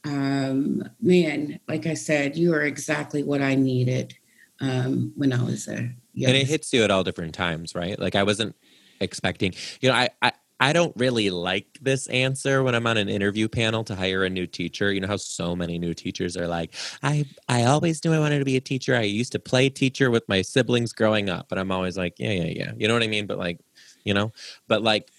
Um, 0.04 0.82
man, 1.00 1.60
like 1.68 1.86
I 1.86 1.94
said, 1.94 2.36
you 2.36 2.52
are 2.54 2.62
exactly 2.62 3.22
what 3.22 3.42
I 3.42 3.54
needed 3.54 4.14
um, 4.60 5.12
when 5.16 5.32
I 5.32 5.42
was 5.42 5.68
a 5.68 5.90
young. 6.14 6.30
and 6.30 6.36
it 6.36 6.46
hits 6.46 6.72
you 6.72 6.82
at 6.84 6.90
all 6.90 7.02
different 7.02 7.34
times 7.34 7.74
right 7.74 7.98
like 7.98 8.14
i 8.14 8.22
wasn't 8.22 8.54
expecting 9.00 9.52
you 9.80 9.88
know 9.88 9.94
I, 9.96 10.08
I 10.22 10.32
i 10.60 10.72
don't 10.72 10.94
really 10.96 11.30
like 11.30 11.66
this 11.80 12.06
answer 12.08 12.62
when 12.62 12.74
i'm 12.74 12.86
on 12.86 12.96
an 12.96 13.08
interview 13.08 13.48
panel 13.48 13.84
to 13.84 13.94
hire 13.94 14.24
a 14.24 14.30
new 14.30 14.46
teacher. 14.46 14.92
You 14.92 15.00
know 15.00 15.08
how 15.08 15.16
so 15.16 15.54
many 15.56 15.78
new 15.78 15.94
teachers 15.94 16.36
are 16.36 16.46
like 16.48 16.74
i 17.02 17.24
i 17.48 17.64
always 17.64 18.04
knew 18.04 18.12
i 18.12 18.18
wanted 18.18 18.38
to 18.38 18.44
be 18.44 18.56
a 18.56 18.60
teacher. 18.60 18.94
I 18.94 19.02
used 19.02 19.32
to 19.32 19.38
play 19.38 19.68
teacher 19.68 20.10
with 20.10 20.28
my 20.28 20.42
siblings 20.42 20.92
growing 20.92 21.28
up 21.30 21.48
but 21.48 21.58
i'm 21.58 21.70
always 21.70 21.96
like 21.96 22.14
yeah 22.18 22.32
yeah 22.32 22.52
yeah. 22.56 22.72
You 22.76 22.88
know 22.88 22.94
what 22.94 23.02
i 23.02 23.08
mean? 23.08 23.26
But 23.26 23.38
like 23.38 23.60
you 24.04 24.14
know? 24.14 24.32
But 24.68 24.82
like 24.82 25.10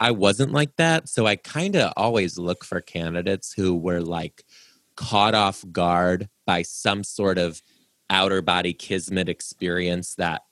i 0.00 0.10
wasn't 0.10 0.52
like 0.52 0.74
that 0.76 1.08
so 1.08 1.26
i 1.26 1.36
kind 1.36 1.76
of 1.76 1.92
always 1.96 2.38
look 2.38 2.64
for 2.64 2.80
candidates 2.80 3.52
who 3.52 3.76
were 3.76 4.00
like 4.00 4.42
caught 4.96 5.34
off 5.34 5.64
guard 5.70 6.28
by 6.46 6.62
some 6.62 7.04
sort 7.04 7.38
of 7.38 7.62
outer 8.10 8.42
body 8.42 8.72
kismet 8.74 9.28
experience 9.28 10.14
that 10.16 10.42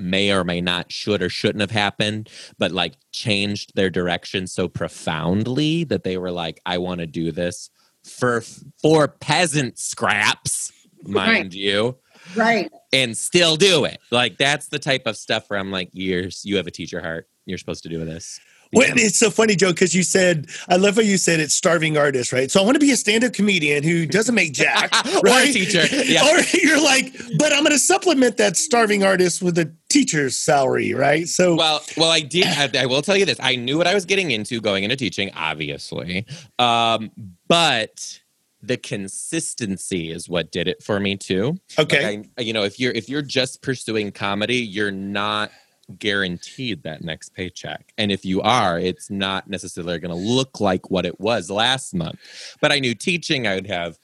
may 0.00 0.32
or 0.32 0.42
may 0.44 0.60
not 0.60 0.90
should 0.90 1.22
or 1.22 1.28
shouldn't 1.28 1.60
have 1.60 1.70
happened 1.70 2.28
but 2.58 2.72
like 2.72 2.94
changed 3.12 3.72
their 3.74 3.90
direction 3.90 4.46
so 4.46 4.66
profoundly 4.68 5.84
that 5.84 6.04
they 6.04 6.16
were 6.16 6.30
like 6.32 6.60
i 6.66 6.78
want 6.78 7.00
to 7.00 7.06
do 7.06 7.30
this 7.30 7.70
for 8.04 8.40
for 8.82 9.06
peasant 9.08 9.78
scraps 9.78 10.72
mind 11.02 11.26
Right. 11.26 11.52
you 11.54 11.96
right. 12.36 12.70
and 12.92 13.16
still 13.16 13.56
do 13.56 13.84
it 13.84 13.98
like 14.10 14.38
that's 14.38 14.68
the 14.68 14.78
type 14.78 15.02
of 15.06 15.16
stuff 15.16 15.44
where 15.48 15.58
i'm 15.58 15.70
like 15.70 15.90
years 15.92 16.42
you 16.44 16.56
have 16.56 16.66
a 16.66 16.70
teacher 16.70 17.00
heart 17.00 17.28
you're 17.46 17.58
supposed 17.58 17.82
to 17.82 17.88
do 17.88 18.04
this 18.04 18.40
Well, 18.72 18.92
it's 18.96 19.18
so 19.18 19.30
funny, 19.30 19.56
Joe, 19.56 19.70
because 19.70 19.94
you 19.94 20.02
said, 20.02 20.48
I 20.68 20.76
love 20.76 20.96
how 20.96 21.02
you 21.02 21.18
said 21.18 21.40
it's 21.40 21.54
starving 21.54 21.96
artist, 21.96 22.32
right? 22.32 22.50
So 22.50 22.60
I 22.60 22.64
want 22.64 22.76
to 22.76 22.80
be 22.80 22.92
a 22.92 22.96
stand 22.96 23.24
up 23.24 23.32
comedian 23.32 23.82
who 23.82 24.06
doesn't 24.06 24.34
make 24.34 24.52
jack, 24.52 24.90
Or 25.06 25.18
a 25.18 25.22
right? 25.22 25.52
teacher, 25.52 25.84
yeah. 25.86 26.24
Or 26.24 26.40
you're 26.54 26.82
like, 26.82 27.12
but 27.38 27.52
I'm 27.52 27.60
going 27.64 27.72
to 27.72 27.78
supplement 27.78 28.36
that 28.36 28.56
starving 28.56 29.02
artist 29.02 29.42
with 29.42 29.58
a 29.58 29.72
teacher's 29.88 30.36
salary, 30.36 30.94
right? 30.94 31.28
So, 31.28 31.56
well 31.56 31.82
well 31.96 32.10
i 32.10 32.20
did 32.20 32.46
I, 32.46 32.82
I 32.82 32.86
will 32.86 33.02
tell 33.02 33.16
you 33.16 33.26
this 33.26 33.38
i 33.40 33.54
knew 33.54 33.76
what 33.76 33.86
i 33.86 33.94
was 33.94 34.04
getting 34.04 34.30
into 34.30 34.60
going 34.60 34.84
into 34.84 34.96
teaching 34.96 35.30
obviously 35.34 36.26
um 36.58 37.10
but 37.48 38.20
the 38.62 38.76
consistency 38.76 40.10
is 40.10 40.28
what 40.28 40.52
did 40.52 40.68
it 40.68 40.82
for 40.82 41.00
me 41.00 41.16
too 41.16 41.58
okay. 41.78 42.18
Like 42.18 42.30
I, 42.38 42.42
you 42.42 42.52
know 42.52 42.64
if 42.64 42.78
you're 42.80 42.92
if 42.92 43.08
you're 43.08 43.22
just 43.22 43.62
pursuing 43.62 44.12
comedy 44.12 44.56
you're 44.56 44.90
not 44.90 45.50
guaranteed 45.98 46.82
that 46.82 47.02
next 47.02 47.34
paycheck 47.34 47.92
and 47.98 48.10
if 48.12 48.24
you 48.24 48.40
are 48.42 48.78
it's 48.78 49.10
not 49.10 49.48
necessarily 49.48 49.98
going 49.98 50.10
to 50.10 50.16
look 50.16 50.60
like 50.60 50.90
what 50.90 51.06
it 51.06 51.18
was 51.20 51.50
last 51.50 51.94
month 51.94 52.18
but 52.60 52.72
i 52.72 52.78
knew 52.78 52.94
teaching 52.94 53.46
i 53.46 53.54
would 53.54 53.66
have 53.66 53.98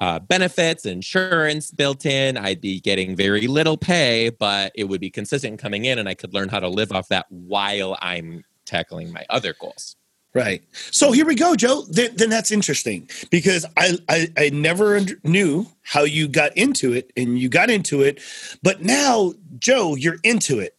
uh, 0.00 0.18
benefits 0.18 0.84
insurance 0.84 1.70
built 1.70 2.04
in 2.04 2.36
i'd 2.36 2.60
be 2.60 2.80
getting 2.80 3.16
very 3.16 3.46
little 3.46 3.76
pay 3.76 4.28
but 4.28 4.72
it 4.74 4.84
would 4.84 5.00
be 5.00 5.10
consistent 5.10 5.58
coming 5.58 5.84
in 5.86 5.98
and 5.98 6.08
i 6.08 6.14
could 6.14 6.34
learn 6.34 6.48
how 6.48 6.60
to 6.60 6.68
live 6.68 6.92
off 6.92 7.08
that 7.08 7.26
while 7.30 7.96
i'm 8.02 8.44
tackling 8.66 9.12
my 9.12 9.24
other 9.30 9.54
goals 9.60 9.96
Right. 10.34 10.64
So 10.90 11.12
here 11.12 11.24
we 11.24 11.36
go, 11.36 11.54
Joe. 11.54 11.82
Then, 11.88 12.10
then 12.16 12.28
that's 12.28 12.50
interesting 12.50 13.08
because 13.30 13.64
I, 13.76 13.96
I 14.08 14.28
I 14.36 14.50
never 14.50 14.96
under- 14.96 15.20
knew 15.22 15.68
how 15.82 16.02
you 16.02 16.26
got 16.26 16.56
into 16.56 16.92
it, 16.92 17.12
and 17.16 17.38
you 17.38 17.48
got 17.48 17.70
into 17.70 18.02
it, 18.02 18.20
but 18.60 18.82
now, 18.82 19.34
Joe, 19.60 19.94
you're 19.94 20.18
into 20.24 20.58
it. 20.58 20.73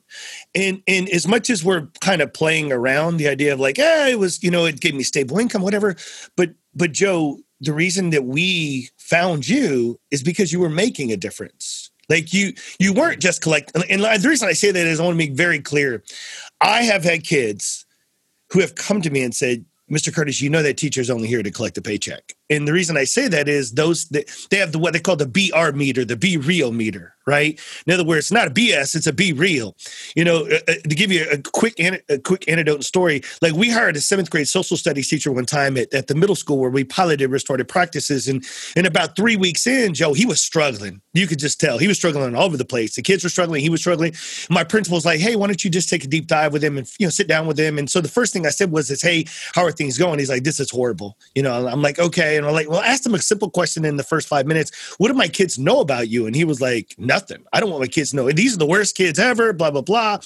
And 0.54 0.82
and 0.88 1.10
as 1.10 1.28
much 1.28 1.50
as 1.50 1.64
we're 1.64 1.88
kind 2.02 2.22
of 2.22 2.34
playing 2.34 2.72
around 2.72 3.18
the 3.18 3.28
idea 3.28 3.54
of 3.54 3.60
like, 3.60 3.80
eh, 3.80 4.10
it 4.10 4.20
was, 4.20 4.44
you 4.44 4.52
know, 4.52 4.66
it 4.66 4.80
gave 4.80 4.96
me 4.96 5.04
stable 5.04 5.38
income, 5.38 5.62
whatever. 5.62 5.96
But 6.36 6.52
but 6.74 6.92
Joe, 6.92 7.40
the 7.60 7.74
reason 7.74 8.10
that 8.12 8.26
we 8.26 8.90
found 8.98 9.48
you 9.48 10.00
is 10.12 10.24
because 10.24 10.52
you 10.52 10.60
were 10.60 10.70
making 10.70 11.12
a 11.12 11.18
difference. 11.18 11.92
Like 12.10 12.34
you 12.34 12.54
you 12.80 12.94
weren't 12.94 13.20
just 13.20 13.42
collect. 13.42 13.72
And 13.90 14.02
the 14.04 14.30
reason 14.30 14.48
I 14.48 14.54
say 14.54 14.72
that 14.72 14.88
is 14.88 15.00
I 15.00 15.04
want 15.04 15.16
to 15.16 15.18
make 15.18 15.34
very 15.34 15.60
clear. 15.60 16.04
I 16.62 16.84
have 16.84 17.04
had 17.04 17.24
kids 17.24 17.86
who 18.52 18.60
have 18.60 18.76
come 18.76 19.02
to 19.02 19.10
me 19.10 19.24
and 19.24 19.34
said, 19.34 19.66
Mr. 19.92 20.14
Curtis, 20.14 20.42
you 20.42 20.50
know 20.50 20.64
that 20.64 20.78
teacher's 20.78 21.10
only 21.10 21.28
here 21.28 21.44
to 21.44 21.52
collect 21.52 21.78
a 21.78 21.82
paycheck. 21.82 22.34
And 22.50 22.68
the 22.68 22.74
reason 22.74 22.96
I 22.96 23.06
say 23.06 23.28
that 23.28 23.48
is 23.48 23.72
those 23.72 24.06
they 24.10 24.58
have 24.58 24.72
the 24.72 24.80
what 24.80 24.94
they 24.94 25.00
call 25.00 25.16
the 25.16 25.26
BR 25.26 25.76
meter, 25.76 26.06
the 26.06 26.16
be 26.16 26.38
real 26.38 26.72
meter, 26.72 27.16
right? 27.26 27.60
In 27.88 27.94
other 27.94 28.04
words, 28.04 28.26
it's 28.26 28.32
not 28.32 28.48
a 28.48 28.52
BS, 28.52 28.96
it's 28.96 29.08
a 29.08 29.14
be 29.14 29.34
real. 29.34 29.76
You 30.16 30.24
know, 30.26 30.46
uh, 30.46 30.60
uh, 30.68 30.74
to 30.88 30.96
give 30.96 31.12
you 31.12 31.26
a 31.32 31.40
quick 31.40 31.80
a 31.80 32.20
quick 32.20 32.48
anecdote 32.48 32.76
and 32.76 32.86
story, 32.86 33.24
like 33.42 33.54
we 33.54 33.72
hired 33.72 33.96
a 33.96 34.02
seventh 34.02 34.30
grade 34.30 34.48
social 34.48 34.78
studies 34.78 35.10
teacher 35.10 35.32
one 35.32 35.48
time 35.48 35.76
at, 35.76 35.92
at 35.92 36.06
the 36.06 36.14
middle 36.14 36.36
school 36.36 36.60
where 36.60 36.70
we 36.70 36.84
piloted 36.84 37.32
restorative 37.32 37.68
practices, 37.68 38.28
and 38.28 38.46
and 38.76 38.86
about 38.86 39.16
three 39.16 39.36
weeks 39.36 39.66
in, 39.66 39.96
Joe, 39.96 40.14
he 40.14 40.28
was 40.28 40.40
struggling. 40.40 41.02
You 41.14 41.26
could 41.26 41.40
just 41.40 41.60
tell 41.60 41.80
he 41.80 41.88
was 41.88 41.98
struggling 41.98 42.36
all 42.36 42.44
over 42.44 42.58
the 42.58 42.66
place. 42.66 42.96
The 42.96 43.02
kids 43.02 43.24
were 43.24 43.30
struggling, 43.30 43.62
he 43.62 43.70
was 43.70 43.82
struggling. 43.82 44.14
My 44.52 44.64
principal 44.64 44.98
was 44.98 45.06
like, 45.06 45.20
"Hey, 45.20 45.36
why 45.36 45.48
don't 45.48 45.64
you 45.64 45.72
just 45.72 45.90
take 45.90 46.04
a 46.04 46.08
deep 46.08 46.28
dive 46.28 46.54
with 46.54 46.64
him 46.64 46.78
and 46.78 46.88
you 47.00 47.08
know 47.08 47.12
sit 47.12 47.28
down 47.28 47.48
with 47.48 47.58
him?" 47.58 47.80
And 47.80 47.90
so 47.90 48.02
the 48.02 48.08
first 48.08 48.34
thing 48.34 48.46
I 48.46 48.52
said 48.52 48.72
was, 48.72 48.92
"Is 48.92 49.02
hey, 49.02 49.26
how 49.54 49.64
are 49.66 49.72
things 49.72 49.98
going?" 49.98 50.20
He's 50.20 50.30
like, 50.30 50.44
"This 50.44 50.60
is 50.60 50.70
horrible." 50.70 51.18
You 51.34 51.42
know, 51.42 51.68
I'm 51.68 51.82
like, 51.82 51.98
"Okay," 51.98 52.35
and 52.38 52.46
I'm 52.46 52.54
like, 52.54 52.70
"Well, 52.70 52.82
ask 52.82 53.06
him 53.06 53.16
a 53.16 53.20
simple 53.20 53.50
question 53.50 53.86
in 53.86 53.98
the 53.98 54.04
first 54.04 54.28
five 54.28 54.46
minutes. 54.46 54.72
What 54.98 55.08
do 55.10 55.14
my 55.14 55.28
kids 55.28 55.58
know 55.58 55.80
about 55.80 56.10
you?" 56.10 56.26
And 56.26 56.36
he 56.36 56.44
was 56.44 56.62
like, 56.62 56.96
"Nothing. 56.98 57.44
I 57.54 57.60
don't 57.60 57.70
want 57.70 57.82
my 57.82 57.88
kids 57.88 58.12
to 58.12 58.16
know. 58.18 58.32
These 58.32 58.56
are 58.56 58.60
the 58.60 58.66
worst 58.66 58.96
kids 58.96 59.20
ever." 59.20 59.54
Blah 59.54 59.72
blah 59.72 59.82
blah. 59.82 60.20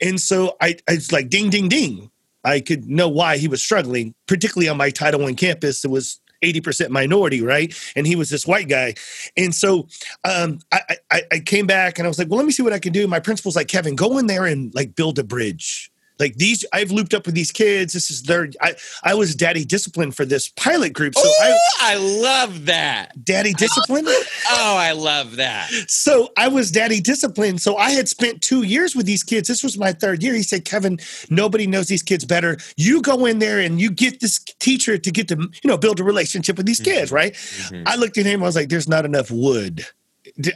And 0.00 0.20
so 0.20 0.56
I, 0.60 0.76
I 0.88 0.94
was 0.94 1.12
like, 1.12 1.28
"Ding 1.28 1.50
ding 1.50 1.68
ding." 1.68 2.10
I 2.44 2.60
could 2.60 2.88
know 2.88 3.08
why 3.08 3.36
he 3.36 3.48
was 3.48 3.62
struggling, 3.62 4.14
particularly 4.26 4.68
on 4.68 4.76
my 4.76 4.90
Title 4.90 5.20
One 5.20 5.34
campus. 5.34 5.84
It 5.84 5.90
was 5.90 6.20
80% 6.42 6.90
minority, 6.90 7.42
right? 7.42 7.74
And 7.96 8.06
he 8.06 8.16
was 8.16 8.30
this 8.30 8.46
white 8.46 8.68
guy. 8.68 8.94
And 9.36 9.54
so 9.54 9.88
um, 10.24 10.60
I, 10.72 10.96
I, 11.10 11.22
I 11.32 11.38
came 11.40 11.66
back 11.66 11.98
and 11.98 12.06
I 12.06 12.08
was 12.08 12.18
like, 12.18 12.28
well, 12.28 12.36
let 12.36 12.46
me 12.46 12.52
see 12.52 12.62
what 12.62 12.72
I 12.72 12.78
can 12.78 12.92
do. 12.92 13.06
My 13.06 13.20
principal's 13.20 13.56
like, 13.56 13.68
Kevin, 13.68 13.96
go 13.96 14.18
in 14.18 14.26
there 14.26 14.44
and 14.44 14.74
like 14.74 14.94
build 14.94 15.18
a 15.18 15.24
bridge. 15.24 15.90
Like 16.18 16.34
these, 16.36 16.64
I've 16.72 16.90
looped 16.90 17.14
up 17.14 17.26
with 17.26 17.34
these 17.34 17.50
kids. 17.52 17.92
This 17.92 18.10
is 18.10 18.22
their, 18.22 18.48
I, 18.60 18.74
I 19.04 19.14
was 19.14 19.34
daddy 19.34 19.64
discipline 19.64 20.10
for 20.10 20.24
this 20.24 20.48
pilot 20.50 20.92
group. 20.92 21.14
So 21.14 21.22
oh, 21.24 21.34
I, 21.80 21.92
I 21.92 21.96
love 21.96 22.66
that. 22.66 23.24
daddy 23.24 23.52
discipline. 23.54 24.06
Oh, 24.50 24.76
I 24.78 24.92
love 24.92 25.36
that. 25.36 25.68
So 25.88 26.30
I 26.38 26.48
was 26.48 26.70
daddy 26.70 27.00
disciplined. 27.00 27.60
So 27.60 27.76
I 27.76 27.90
had 27.90 28.08
spent 28.08 28.40
two 28.40 28.62
years 28.62 28.96
with 28.96 29.04
these 29.04 29.22
kids. 29.22 29.46
This 29.46 29.62
was 29.62 29.76
my 29.76 29.92
third 29.92 30.22
year. 30.22 30.32
He 30.32 30.42
said, 30.42 30.64
Kevin, 30.64 30.98
nobody 31.28 31.66
knows 31.66 31.86
these 31.88 32.02
kids 32.02 32.24
better. 32.24 32.56
You 32.78 33.02
go 33.02 33.26
in 33.26 33.40
there 33.40 33.58
and 33.60 33.78
you 33.78 33.90
get 33.90 34.20
this 34.20 34.38
teacher 34.58 34.96
to 34.96 35.10
get 35.10 35.28
to, 35.28 35.36
you 35.36 35.68
know, 35.68 35.76
build 35.76 36.00
a 36.00 36.04
relationship 36.04 36.56
with 36.56 36.64
these 36.64 36.80
kids, 36.80 37.12
right? 37.12 37.34
Mhm. 37.34 37.82
I 37.86 37.96
looked 37.96 38.16
at 38.16 38.24
him. 38.24 38.42
I 38.42 38.46
was 38.46 38.56
like, 38.56 38.70
"There's 38.70 38.88
not 38.88 39.04
enough 39.04 39.30
wood 39.30 39.84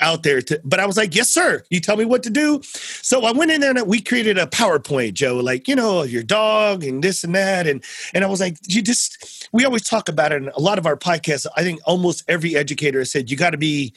out 0.00 0.22
there." 0.22 0.42
To, 0.42 0.60
but 0.64 0.80
I 0.80 0.86
was 0.86 0.96
like, 0.96 1.14
"Yes, 1.14 1.28
sir. 1.28 1.62
You 1.70 1.80
tell 1.80 1.96
me 1.96 2.04
what 2.04 2.22
to 2.24 2.30
do." 2.30 2.60
So 2.64 3.24
I 3.24 3.32
went 3.32 3.50
in 3.50 3.60
there 3.60 3.70
and 3.76 3.86
we 3.86 4.00
created 4.00 4.38
a 4.38 4.46
PowerPoint, 4.46 5.14
Joe, 5.14 5.36
like 5.36 5.68
you 5.68 5.74
know, 5.74 6.02
your 6.02 6.22
dog 6.22 6.84
and 6.84 7.02
this 7.02 7.24
and 7.24 7.34
that, 7.34 7.66
and 7.66 7.82
and 8.14 8.24
I 8.24 8.26
was 8.26 8.40
like, 8.40 8.58
"You 8.66 8.82
just." 8.82 9.48
We 9.52 9.66
always 9.66 9.82
talk 9.82 10.08
about 10.08 10.32
it 10.32 10.42
in 10.42 10.48
a 10.48 10.60
lot 10.60 10.78
of 10.78 10.86
our 10.86 10.96
podcasts. 10.96 11.46
I 11.56 11.62
think 11.62 11.80
almost 11.84 12.24
every 12.26 12.56
educator 12.56 13.04
said 13.04 13.30
you 13.30 13.36
got 13.36 13.50
to 13.50 13.58
be 13.58 13.92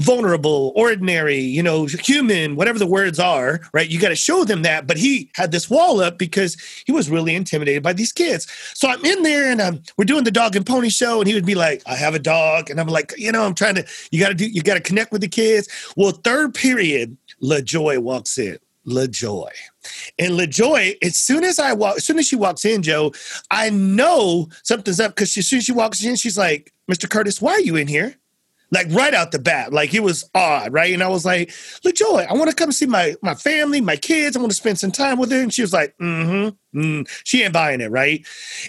vulnerable, 0.00 0.72
ordinary, 0.76 1.38
you 1.38 1.62
know, 1.62 1.86
human, 1.86 2.56
whatever 2.56 2.78
the 2.78 2.86
words 2.86 3.18
are, 3.18 3.60
right? 3.72 3.88
You 3.88 4.00
got 4.00 4.10
to 4.10 4.16
show 4.16 4.44
them 4.44 4.62
that. 4.62 4.86
But 4.86 4.96
he 4.96 5.30
had 5.34 5.50
this 5.50 5.68
wall 5.68 6.00
up 6.00 6.18
because 6.18 6.56
he 6.86 6.92
was 6.92 7.10
really 7.10 7.34
intimidated 7.34 7.82
by 7.82 7.92
these 7.92 8.12
kids. 8.12 8.46
So 8.74 8.88
I'm 8.88 9.04
in 9.04 9.22
there 9.22 9.50
and 9.50 9.60
um, 9.60 9.82
we're 9.96 10.04
doing 10.04 10.24
the 10.24 10.30
dog 10.30 10.56
and 10.56 10.64
pony 10.64 10.88
show, 10.88 11.20
and 11.20 11.28
he 11.28 11.34
would 11.34 11.46
be 11.46 11.54
like, 11.54 11.82
I 11.86 11.94
have 11.96 12.14
a 12.14 12.20
dog. 12.20 12.70
And 12.70 12.80
I'm 12.80 12.86
like, 12.86 13.12
you 13.16 13.32
know, 13.32 13.44
I'm 13.44 13.54
trying 13.54 13.74
to, 13.76 13.86
you 14.10 14.20
got 14.20 14.28
to 14.28 14.34
do, 14.34 14.46
you 14.46 14.62
got 14.62 14.74
to 14.74 14.80
connect 14.80 15.12
with 15.12 15.20
the 15.20 15.28
kids. 15.28 15.68
Well, 15.96 16.12
third 16.12 16.54
period, 16.54 17.16
LaJoy 17.42 17.98
walks 17.98 18.38
in. 18.38 18.58
LaJoy. 18.86 19.50
And 20.18 20.34
LaJoy, 20.38 20.96
as 21.02 21.16
soon 21.16 21.44
as 21.44 21.58
I 21.58 21.72
walk, 21.72 21.96
as 21.96 22.04
soon 22.04 22.18
as 22.18 22.26
she 22.26 22.36
walks 22.36 22.64
in, 22.64 22.82
Joe, 22.82 23.12
I 23.50 23.70
know 23.70 24.48
something's 24.62 25.00
up 25.00 25.14
because 25.14 25.36
as 25.36 25.46
soon 25.46 25.58
as 25.58 25.64
she 25.64 25.72
walks 25.72 26.02
in, 26.04 26.16
she's 26.16 26.38
like, 26.38 26.72
Mr. 26.90 27.08
Curtis, 27.08 27.42
why 27.42 27.52
are 27.52 27.60
you 27.60 27.76
in 27.76 27.86
here? 27.86 28.14
Like 28.70 28.86
right 28.90 29.14
out 29.14 29.32
the 29.32 29.38
bat. 29.38 29.72
Like 29.72 29.94
it 29.94 30.02
was 30.02 30.28
odd, 30.34 30.72
right? 30.72 30.92
And 30.92 31.02
I 31.02 31.08
was 31.08 31.24
like, 31.24 31.52
"Look, 31.84 31.94
LaJoy, 31.94 32.26
I 32.26 32.34
want 32.34 32.50
to 32.50 32.56
come 32.56 32.70
see 32.70 32.86
my 32.86 33.14
my 33.22 33.34
family, 33.34 33.80
my 33.80 33.96
kids. 33.96 34.36
I 34.36 34.40
want 34.40 34.50
to 34.50 34.56
spend 34.56 34.78
some 34.78 34.92
time 34.92 35.18
with 35.18 35.30
her. 35.30 35.40
And 35.40 35.52
she 35.52 35.62
was 35.62 35.72
like, 35.72 35.96
mm-hmm. 35.98 36.78
Mm. 36.78 37.08
She 37.24 37.42
ain't 37.42 37.54
buying 37.54 37.80
it, 37.80 37.90
right? 37.90 38.26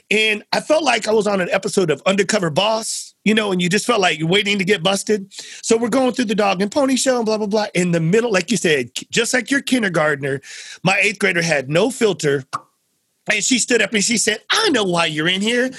And 0.10 0.44
I 0.54 0.62
felt 0.62 0.84
like 0.84 1.08
I 1.08 1.12
was 1.12 1.28
on 1.28 1.42
an 1.42 1.50
episode 1.52 1.92
of 1.92 2.02
Undercover 2.06 2.50
Boss 2.50 3.10
you 3.26 3.34
know, 3.34 3.52
and 3.52 3.62
you 3.62 3.70
just 3.70 3.86
felt 3.86 4.00
like 4.00 4.18
you're 4.18 4.28
waiting 4.28 4.58
to 4.58 4.66
get 4.66 4.82
busted. 4.82 5.32
So 5.62 5.78
we're 5.78 5.90
going 5.90 6.14
through 6.14 6.26
the 6.26 6.36
dog 6.36 6.62
and 6.62 6.72
pony 6.72 6.96
show 6.96 7.18
and 7.18 7.26
blah, 7.26 7.38
blah, 7.38 7.48
blah. 7.48 7.68
In 7.74 7.92
the 7.92 8.00
middle, 8.00 8.32
like 8.32 8.50
you 8.50 8.58
said, 8.58 8.90
just 9.12 9.34
like 9.34 9.52
your 9.52 9.62
kindergartner, 9.62 10.42
my 10.84 10.98
eighth 11.00 11.20
grader 11.20 11.42
had 11.42 11.70
no 11.70 11.92
filter. 11.92 12.44
And 13.32 13.44
she 13.44 13.60
stood 13.60 13.82
up 13.82 13.94
and 13.94 14.04
she 14.04 14.18
said, 14.18 14.40
I 14.50 14.70
know 14.70 14.84
why 14.84 15.06
you're 15.06 15.28
in 15.28 15.42
here. 15.42 15.70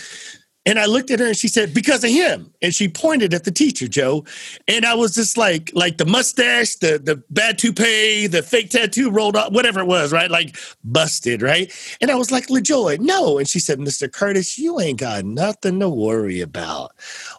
And 0.67 0.79
I 0.79 0.85
looked 0.85 1.11
at 1.11 1.21
her 1.21 1.27
and 1.27 1.37
she 1.37 1.49
said, 1.49 1.73
because 1.73 2.05
of 2.05 2.11
him. 2.11 2.53
And 2.61 2.75
she 2.75 2.87
pointed 2.89 3.33
at 3.33 3.45
the 3.45 3.51
teacher, 3.51 3.89
Joe. 3.89 4.27
And 4.69 4.85
I 4.85 4.93
was 4.95 5.15
just 5.15 5.39
like, 5.39 5.71
like 5.75 5.97
the 5.97 6.05
mustache, 6.05 6.77
the 6.77 6.99
the 7.03 7.23
bad 7.31 7.59
toupee, 7.59 8.27
the 8.27 8.43
fake 8.43 8.69
tattoo 8.71 9.11
rolled 9.11 9.37
up, 9.37 9.53
whatever 9.53 9.81
it 9.81 9.87
was, 9.87 10.13
right? 10.13 10.31
Like 10.31 10.57
busted, 10.85 11.41
right? 11.41 11.73
And 12.03 12.11
I 12.11 12.15
was 12.15 12.31
like, 12.31 12.49
LaJoy, 12.49 13.01
no. 13.01 13.39
And 13.39 13.49
she 13.49 13.59
said, 13.59 13.79
Mr. 13.79 14.13
Curtis, 14.13 14.59
you 14.59 14.79
ain't 14.81 15.01
got 15.01 15.25
nothing 15.25 15.81
to 15.81 15.89
worry 15.89 16.43
about. 16.43 16.93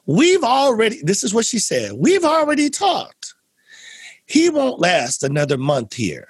We've 0.07 0.43
already, 0.43 1.01
this 1.03 1.23
is 1.23 1.33
what 1.33 1.45
she 1.45 1.59
said, 1.59 1.93
we've 1.93 2.25
already 2.25 2.71
talked. 2.71 3.35
He 4.25 4.49
won't 4.49 4.79
last 4.79 5.23
another 5.23 5.57
month 5.57 5.93
here. 5.93 6.29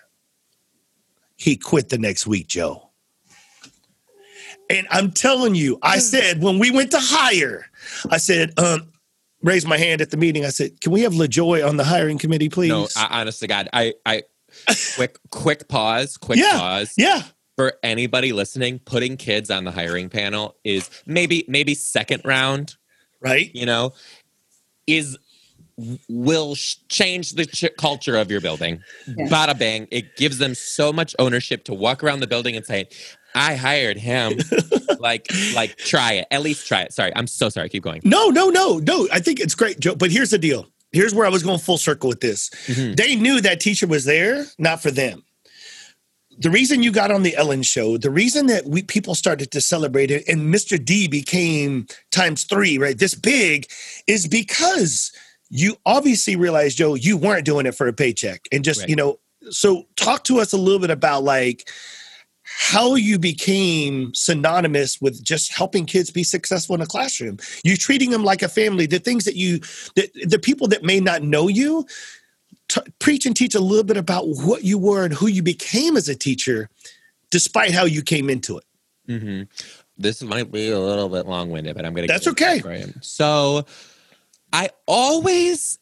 He 1.37 1.55
quit 1.55 1.89
the 1.89 1.97
next 1.97 2.27
week, 2.27 2.47
Joe. 2.47 2.90
And 4.77 4.87
I'm 4.89 5.11
telling 5.11 5.55
you, 5.55 5.77
I 5.81 5.97
mm. 5.97 6.01
said 6.01 6.41
when 6.41 6.59
we 6.59 6.71
went 6.71 6.91
to 6.91 6.99
hire, 6.99 7.65
I 8.09 8.17
said, 8.17 8.57
um, 8.59 8.91
raised 9.41 9.67
my 9.67 9.77
hand 9.77 10.01
at 10.01 10.11
the 10.11 10.17
meeting. 10.17 10.45
I 10.45 10.49
said, 10.49 10.79
"Can 10.81 10.91
we 10.91 11.01
have 11.01 11.13
LaJoy 11.13 11.67
on 11.67 11.77
the 11.77 11.83
hiring 11.83 12.17
committee, 12.17 12.49
please?" 12.49 12.69
No, 12.69 12.87
I, 12.95 13.21
honest 13.21 13.39
to 13.41 13.47
God, 13.47 13.69
I, 13.73 13.93
I, 14.05 14.23
quick, 14.95 15.17
quick 15.29 15.67
pause, 15.67 16.17
quick 16.17 16.39
yeah, 16.39 16.57
pause. 16.57 16.93
Yeah. 16.97 17.23
For 17.57 17.73
anybody 17.83 18.31
listening, 18.31 18.79
putting 18.79 19.17
kids 19.17 19.51
on 19.51 19.65
the 19.65 19.71
hiring 19.71 20.09
panel 20.09 20.55
is 20.63 20.89
maybe 21.05 21.45
maybe 21.47 21.75
second 21.75 22.23
round, 22.25 22.75
right? 23.19 23.53
You 23.53 23.65
know, 23.65 23.93
is 24.87 25.17
will 26.09 26.55
sh- 26.55 26.75
change 26.89 27.33
the 27.33 27.45
ch- 27.45 27.75
culture 27.77 28.15
of 28.15 28.31
your 28.31 28.41
building. 28.41 28.81
Yeah. 29.07 29.27
Bada 29.27 29.57
bang! 29.57 29.87
It 29.91 30.15
gives 30.15 30.37
them 30.37 30.55
so 30.55 30.91
much 30.93 31.15
ownership 31.19 31.63
to 31.65 31.73
walk 31.73 32.03
around 32.03 32.21
the 32.21 32.27
building 32.27 32.55
and 32.55 32.65
say, 32.65 32.87
I 33.35 33.55
hired 33.55 33.97
him. 33.97 34.33
like, 34.99 35.27
like, 35.55 35.77
try 35.77 36.13
it. 36.13 36.27
At 36.31 36.41
least 36.41 36.67
try 36.67 36.81
it. 36.81 36.93
Sorry, 36.93 37.11
I'm 37.15 37.27
so 37.27 37.49
sorry. 37.49 37.69
Keep 37.69 37.83
going. 37.83 38.01
No, 38.03 38.29
no, 38.29 38.49
no, 38.49 38.79
no. 38.79 39.07
I 39.11 39.19
think 39.19 39.39
it's 39.39 39.55
great, 39.55 39.79
Joe. 39.79 39.95
But 39.95 40.11
here's 40.11 40.31
the 40.31 40.37
deal. 40.37 40.67
Here's 40.91 41.13
where 41.13 41.25
I 41.25 41.29
was 41.29 41.43
going 41.43 41.59
full 41.59 41.77
circle 41.77 42.09
with 42.09 42.19
this. 42.19 42.49
Mm-hmm. 42.67 42.93
They 42.95 43.15
knew 43.15 43.41
that 43.41 43.61
teacher 43.61 43.87
was 43.87 44.05
there, 44.05 44.45
not 44.57 44.81
for 44.81 44.91
them. 44.91 45.23
The 46.37 46.49
reason 46.49 46.81
you 46.81 46.91
got 46.91 47.11
on 47.11 47.23
the 47.23 47.35
Ellen 47.35 47.61
show, 47.61 47.97
the 47.97 48.09
reason 48.09 48.47
that 48.47 48.65
we 48.65 48.81
people 48.81 49.15
started 49.15 49.51
to 49.51 49.61
celebrate 49.61 50.11
it, 50.11 50.27
and 50.27 50.53
Mr. 50.53 50.83
D 50.83 51.07
became 51.07 51.87
times 52.11 52.43
three, 52.43 52.77
right? 52.77 52.97
This 52.97 53.15
big, 53.15 53.67
is 54.07 54.27
because 54.27 55.11
you 55.49 55.75
obviously 55.85 56.35
realized, 56.35 56.77
Joe, 56.77 56.95
you 56.95 57.17
weren't 57.17 57.45
doing 57.45 57.65
it 57.65 57.75
for 57.75 57.87
a 57.87 57.93
paycheck, 57.93 58.47
and 58.51 58.63
just 58.63 58.81
right. 58.81 58.89
you 58.89 58.95
know. 58.95 59.19
So, 59.49 59.87
talk 59.95 60.23
to 60.25 60.39
us 60.39 60.53
a 60.53 60.57
little 60.57 60.79
bit 60.79 60.91
about 60.91 61.23
like 61.23 61.67
how 62.57 62.95
you 62.95 63.17
became 63.19 64.13
synonymous 64.13 65.01
with 65.01 65.23
just 65.23 65.53
helping 65.53 65.85
kids 65.85 66.11
be 66.11 66.23
successful 66.23 66.75
in 66.75 66.81
a 66.81 66.85
classroom. 66.85 67.37
You're 67.63 67.77
treating 67.77 68.09
them 68.09 68.23
like 68.23 68.41
a 68.41 68.49
family. 68.49 68.85
The 68.85 68.99
things 68.99 69.25
that 69.25 69.35
you, 69.35 69.59
the, 69.95 70.09
the 70.25 70.39
people 70.39 70.67
that 70.69 70.83
may 70.83 70.99
not 70.99 71.23
know 71.23 71.47
you, 71.47 71.85
t- 72.67 72.81
preach 72.99 73.25
and 73.25 73.35
teach 73.35 73.55
a 73.55 73.59
little 73.59 73.83
bit 73.83 73.97
about 73.97 74.25
what 74.27 74.63
you 74.63 74.77
were 74.77 75.03
and 75.05 75.13
who 75.13 75.27
you 75.27 75.43
became 75.43 75.97
as 75.97 76.09
a 76.09 76.15
teacher, 76.15 76.69
despite 77.29 77.71
how 77.71 77.85
you 77.85 78.01
came 78.01 78.29
into 78.29 78.57
it. 78.57 78.65
Mm-hmm. 79.07 79.43
This 79.97 80.21
might 80.23 80.51
be 80.51 80.69
a 80.69 80.79
little 80.79 81.09
bit 81.09 81.27
long-winded, 81.27 81.75
but 81.75 81.85
I'm 81.85 81.93
going 81.93 82.07
to. 82.07 82.13
That's 82.13 82.27
okay. 82.27 82.61
So, 83.01 83.65
I 84.53 84.69
always 84.85 85.79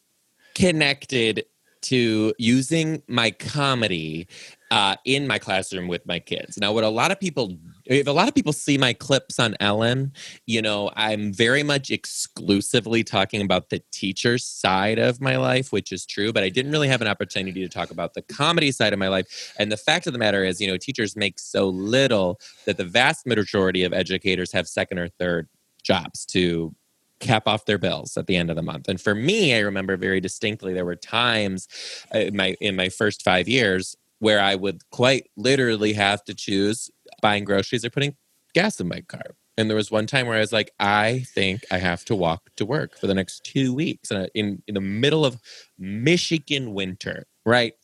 connected 0.54 1.44
to 1.82 2.34
using 2.38 3.02
my 3.08 3.30
comedy 3.30 4.28
uh, 4.70 4.94
in 5.04 5.26
my 5.26 5.38
classroom 5.38 5.88
with 5.88 6.06
my 6.06 6.20
kids. 6.20 6.56
Now, 6.56 6.72
what 6.72 6.84
a 6.84 6.88
lot 6.88 7.10
of 7.10 7.18
people, 7.18 7.56
if 7.86 8.06
a 8.06 8.12
lot 8.12 8.28
of 8.28 8.34
people 8.34 8.52
see 8.52 8.78
my 8.78 8.92
clips 8.92 9.40
on 9.40 9.56
Ellen, 9.58 10.12
you 10.46 10.62
know, 10.62 10.90
I'm 10.94 11.32
very 11.32 11.64
much 11.64 11.90
exclusively 11.90 13.02
talking 13.02 13.42
about 13.42 13.70
the 13.70 13.82
teacher 13.90 14.38
side 14.38 14.98
of 15.00 15.20
my 15.20 15.36
life, 15.36 15.72
which 15.72 15.90
is 15.90 16.06
true, 16.06 16.32
but 16.32 16.44
I 16.44 16.50
didn't 16.50 16.70
really 16.70 16.86
have 16.86 17.00
an 17.00 17.08
opportunity 17.08 17.60
to 17.62 17.68
talk 17.68 17.90
about 17.90 18.14
the 18.14 18.22
comedy 18.22 18.70
side 18.70 18.92
of 18.92 18.98
my 19.00 19.08
life. 19.08 19.52
And 19.58 19.72
the 19.72 19.76
fact 19.76 20.06
of 20.06 20.12
the 20.12 20.20
matter 20.20 20.44
is, 20.44 20.60
you 20.60 20.68
know, 20.68 20.76
teachers 20.76 21.16
make 21.16 21.40
so 21.40 21.68
little 21.68 22.38
that 22.66 22.76
the 22.76 22.84
vast 22.84 23.26
majority 23.26 23.82
of 23.82 23.92
educators 23.92 24.52
have 24.52 24.68
second 24.68 24.98
or 24.98 25.08
third 25.08 25.48
jobs 25.82 26.24
to 26.26 26.74
cap 27.20 27.46
off 27.46 27.66
their 27.66 27.78
bills 27.78 28.16
at 28.16 28.26
the 28.26 28.36
end 28.36 28.50
of 28.50 28.56
the 28.56 28.62
month. 28.62 28.88
And 28.88 29.00
for 29.00 29.14
me, 29.14 29.54
I 29.54 29.60
remember 29.60 29.96
very 29.96 30.20
distinctly 30.20 30.74
there 30.74 30.84
were 30.84 30.96
times 30.96 31.68
uh, 32.14 32.18
in 32.18 32.36
my 32.36 32.56
in 32.60 32.76
my 32.76 32.88
first 32.88 33.22
5 33.22 33.48
years 33.48 33.94
where 34.18 34.40
I 34.40 34.54
would 34.54 34.82
quite 34.90 35.30
literally 35.36 35.94
have 35.94 36.24
to 36.24 36.34
choose 36.34 36.90
buying 37.22 37.44
groceries 37.44 37.84
or 37.84 37.90
putting 37.90 38.16
gas 38.54 38.80
in 38.80 38.88
my 38.88 39.00
car. 39.02 39.34
And 39.56 39.68
there 39.68 39.76
was 39.76 39.90
one 39.90 40.06
time 40.06 40.26
where 40.26 40.36
I 40.36 40.40
was 40.40 40.52
like, 40.52 40.72
I 40.78 41.24
think 41.34 41.64
I 41.70 41.78
have 41.78 42.04
to 42.06 42.14
walk 42.14 42.50
to 42.56 42.64
work 42.64 42.98
for 42.98 43.06
the 43.06 43.14
next 43.14 43.44
two 43.44 43.74
weeks 43.74 44.10
in, 44.10 44.28
in, 44.34 44.62
in 44.66 44.74
the 44.74 44.80
middle 44.80 45.24
of 45.24 45.38
Michigan 45.78 46.72
winter, 46.72 47.26
right? 47.44 47.74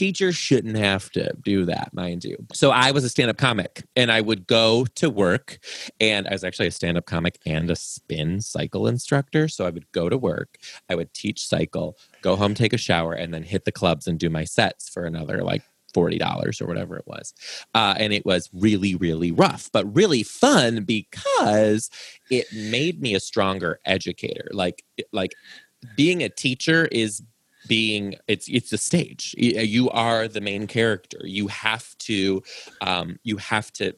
Teachers 0.00 0.34
shouldn't 0.34 0.78
have 0.78 1.10
to 1.10 1.36
do 1.44 1.66
that, 1.66 1.92
mind 1.92 2.24
you. 2.24 2.38
So 2.54 2.70
I 2.70 2.90
was 2.90 3.04
a 3.04 3.10
stand 3.10 3.28
up 3.28 3.36
comic 3.36 3.84
and 3.94 4.10
I 4.10 4.22
would 4.22 4.46
go 4.46 4.86
to 4.94 5.10
work 5.10 5.58
and 6.00 6.26
I 6.26 6.32
was 6.32 6.42
actually 6.42 6.68
a 6.68 6.70
stand 6.70 6.96
up 6.96 7.04
comic 7.04 7.38
and 7.44 7.70
a 7.70 7.76
spin 7.76 8.40
cycle 8.40 8.86
instructor. 8.86 9.46
So 9.46 9.66
I 9.66 9.68
would 9.68 9.92
go 9.92 10.08
to 10.08 10.16
work, 10.16 10.56
I 10.88 10.94
would 10.94 11.12
teach 11.12 11.46
cycle, 11.46 11.98
go 12.22 12.34
home, 12.34 12.54
take 12.54 12.72
a 12.72 12.78
shower, 12.78 13.12
and 13.12 13.34
then 13.34 13.42
hit 13.42 13.66
the 13.66 13.72
clubs 13.72 14.06
and 14.06 14.18
do 14.18 14.30
my 14.30 14.44
sets 14.44 14.88
for 14.88 15.04
another 15.04 15.44
like 15.44 15.60
$40 15.92 16.62
or 16.62 16.66
whatever 16.66 16.96
it 16.96 17.06
was. 17.06 17.34
Uh, 17.74 17.94
and 17.98 18.14
it 18.14 18.24
was 18.24 18.48
really, 18.54 18.94
really 18.94 19.32
rough, 19.32 19.68
but 19.70 19.94
really 19.94 20.22
fun 20.22 20.84
because 20.84 21.90
it 22.30 22.46
made 22.54 23.02
me 23.02 23.14
a 23.14 23.20
stronger 23.20 23.80
educator. 23.84 24.48
Like, 24.50 24.82
like 25.12 25.34
being 25.94 26.22
a 26.22 26.30
teacher 26.30 26.86
is 26.86 27.22
being 27.68 28.16
it's 28.28 28.48
it's 28.48 28.72
a 28.72 28.78
stage. 28.78 29.34
You 29.38 29.90
are 29.90 30.28
the 30.28 30.40
main 30.40 30.66
character. 30.66 31.20
You 31.24 31.48
have 31.48 31.96
to 31.98 32.42
um 32.80 33.18
you 33.22 33.36
have 33.36 33.72
to 33.74 33.94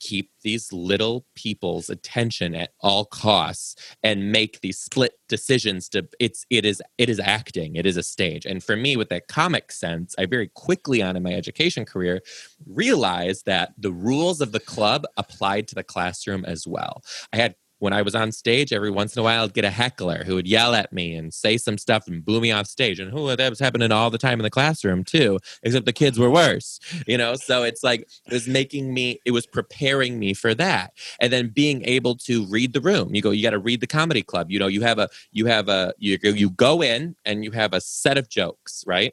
keep 0.00 0.30
these 0.42 0.72
little 0.72 1.24
people's 1.36 1.88
attention 1.88 2.56
at 2.56 2.70
all 2.80 3.04
costs 3.04 3.76
and 4.02 4.32
make 4.32 4.60
these 4.60 4.76
split 4.76 5.12
decisions 5.28 5.88
to 5.88 6.08
it's 6.18 6.44
it 6.50 6.64
is 6.64 6.82
it 6.98 7.08
is 7.08 7.20
acting. 7.20 7.76
It 7.76 7.86
is 7.86 7.96
a 7.96 8.02
stage. 8.02 8.44
And 8.44 8.64
for 8.64 8.74
me 8.74 8.96
with 8.96 9.10
that 9.10 9.28
comic 9.28 9.70
sense 9.70 10.14
i 10.18 10.26
very 10.26 10.48
quickly 10.54 11.02
on 11.02 11.16
in 11.16 11.22
my 11.22 11.32
education 11.32 11.84
career 11.84 12.20
realized 12.66 13.46
that 13.46 13.74
the 13.78 13.92
rules 13.92 14.40
of 14.40 14.50
the 14.52 14.60
club 14.60 15.04
applied 15.16 15.68
to 15.68 15.74
the 15.74 15.84
classroom 15.84 16.44
as 16.44 16.66
well. 16.66 17.02
I 17.32 17.36
had 17.36 17.54
when 17.82 17.92
I 17.92 18.02
was 18.02 18.14
on 18.14 18.30
stage, 18.30 18.72
every 18.72 18.92
once 18.92 19.16
in 19.16 19.20
a 19.20 19.24
while, 19.24 19.42
I'd 19.42 19.54
get 19.54 19.64
a 19.64 19.70
heckler 19.70 20.22
who 20.22 20.36
would 20.36 20.46
yell 20.46 20.72
at 20.72 20.92
me 20.92 21.16
and 21.16 21.34
say 21.34 21.56
some 21.56 21.76
stuff 21.76 22.06
and 22.06 22.24
boo 22.24 22.40
me 22.40 22.52
off 22.52 22.68
stage. 22.68 23.00
And 23.00 23.10
who 23.10 23.34
that 23.34 23.50
was 23.50 23.58
happening 23.58 23.90
all 23.90 24.08
the 24.08 24.18
time 24.18 24.38
in 24.38 24.44
the 24.44 24.50
classroom 24.50 25.02
too, 25.02 25.40
except 25.64 25.86
the 25.86 25.92
kids 25.92 26.16
were 26.16 26.30
worse, 26.30 26.78
you 27.08 27.18
know? 27.18 27.34
So 27.34 27.64
it's 27.64 27.82
like, 27.82 28.02
it 28.02 28.32
was 28.32 28.46
making 28.46 28.94
me, 28.94 29.18
it 29.26 29.32
was 29.32 29.48
preparing 29.48 30.20
me 30.20 30.32
for 30.32 30.54
that. 30.54 30.92
And 31.18 31.32
then 31.32 31.48
being 31.48 31.84
able 31.84 32.14
to 32.18 32.46
read 32.46 32.72
the 32.72 32.80
room. 32.80 33.16
You 33.16 33.20
go, 33.20 33.32
you 33.32 33.42
got 33.42 33.50
to 33.50 33.58
read 33.58 33.80
the 33.80 33.88
comedy 33.88 34.22
club. 34.22 34.52
You 34.52 34.60
know, 34.60 34.68
you 34.68 34.82
have 34.82 35.00
a, 35.00 35.08
you 35.32 35.46
have 35.46 35.68
a, 35.68 35.92
you, 35.98 36.18
you 36.22 36.50
go 36.50 36.84
in 36.84 37.16
and 37.24 37.42
you 37.42 37.50
have 37.50 37.74
a 37.74 37.80
set 37.80 38.16
of 38.16 38.28
jokes, 38.28 38.84
right? 38.86 39.12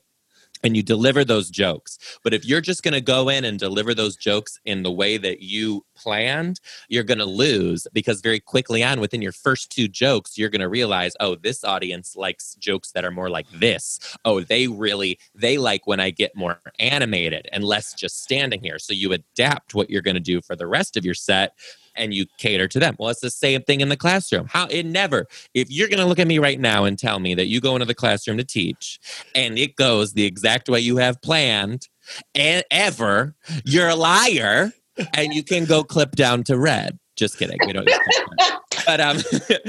And 0.64 0.76
you 0.76 0.84
deliver 0.84 1.24
those 1.24 1.50
jokes. 1.50 1.98
But 2.24 2.34
if 2.34 2.46
you're 2.46 2.62
just 2.62 2.84
going 2.84 2.94
to 2.94 3.02
go 3.02 3.30
in 3.30 3.46
and 3.46 3.58
deliver 3.58 3.94
those 3.94 4.16
jokes 4.16 4.60
in 4.66 4.84
the 4.84 4.92
way 4.92 5.18
that 5.18 5.42
you 5.42 5.86
planned, 5.96 6.60
you're 6.88 7.04
going 7.04 7.20
to 7.20 7.26
lose 7.26 7.88
because 7.94 8.22
very 8.22 8.40
quickly 8.40 8.84
on 8.84 9.00
within 9.00 9.22
your 9.22 9.32
first 9.32 9.72
two 9.72 9.88
jokes, 9.88 10.38
you're 10.38 10.50
going 10.50 10.62
to 10.62 10.70
realize, 10.70 11.14
oh, 11.20 11.36
this 11.36 11.64
audience 11.64 12.16
likes 12.16 12.56
jokes 12.56 12.92
that 12.92 13.06
are 13.06 13.12
more 13.12 13.30
like 13.30 13.50
this. 13.52 14.00
Oh, 14.26 14.42
they 14.42 14.68
really 14.68 15.20
they 15.36 15.58
like 15.58 15.88
when 15.88 16.00
I 16.00 16.10
get 16.10 16.36
more 16.36 16.60
animated 16.80 17.48
and 17.52 17.64
less 17.64 17.94
just 17.94 18.22
standing 18.24 18.62
here. 18.64 18.80
So 18.80 18.94
you 18.94 19.14
adapt 19.14 19.74
what 19.74 19.90
you're 19.90 20.02
going 20.02 20.16
to 20.16 20.20
do 20.20 20.42
for 20.42 20.56
the 20.56 20.68
rest 20.68 20.98
of 20.98 21.06
your 21.06 21.14
set 21.14 21.54
and 22.00 22.14
you 22.14 22.26
cater 22.38 22.68
to 22.68 22.80
them. 22.80 22.96
Well, 22.98 23.10
it's 23.10 23.20
the 23.20 23.30
same 23.30 23.62
thing 23.62 23.82
in 23.82 23.90
the 23.90 23.98
classroom. 23.98 24.48
How 24.48 24.66
it 24.68 24.86
never, 24.86 25.28
if 25.54 25.70
you're 25.70 25.88
going 25.88 26.00
to 26.00 26.06
look 26.06 26.20
at 26.20 26.28
me 26.28 26.40
right 26.40 26.60
now 26.60 26.86
and 26.86 26.98
tell 26.98 27.20
me 27.20 27.36
that 27.36 27.48
you 27.48 27.62
go 27.62 27.76
into 27.76 27.86
the 27.86 27.94
classroom 27.94 28.38
to 28.38 28.44
teach 28.44 29.00
and 29.36 29.60
it 29.60 29.76
goes 29.76 30.14
the 30.14 30.26
exact 30.26 30.70
way 30.70 30.80
you 30.80 30.98
have 30.98 31.22
planned, 31.22 31.88
and 32.36 32.64
ever. 32.72 33.36
You're 33.66 33.90
a 33.90 33.96
liar, 33.96 34.72
and 35.14 35.34
you 35.34 35.44
can 35.44 35.66
go 35.66 35.84
clip 35.84 36.16
down 36.16 36.44
to 36.46 36.58
red. 36.58 37.00
Just 37.16 37.38
kidding. 37.38 37.58
We 37.66 37.74
don't. 37.74 37.90
But 38.86 39.02
um, 39.02 39.18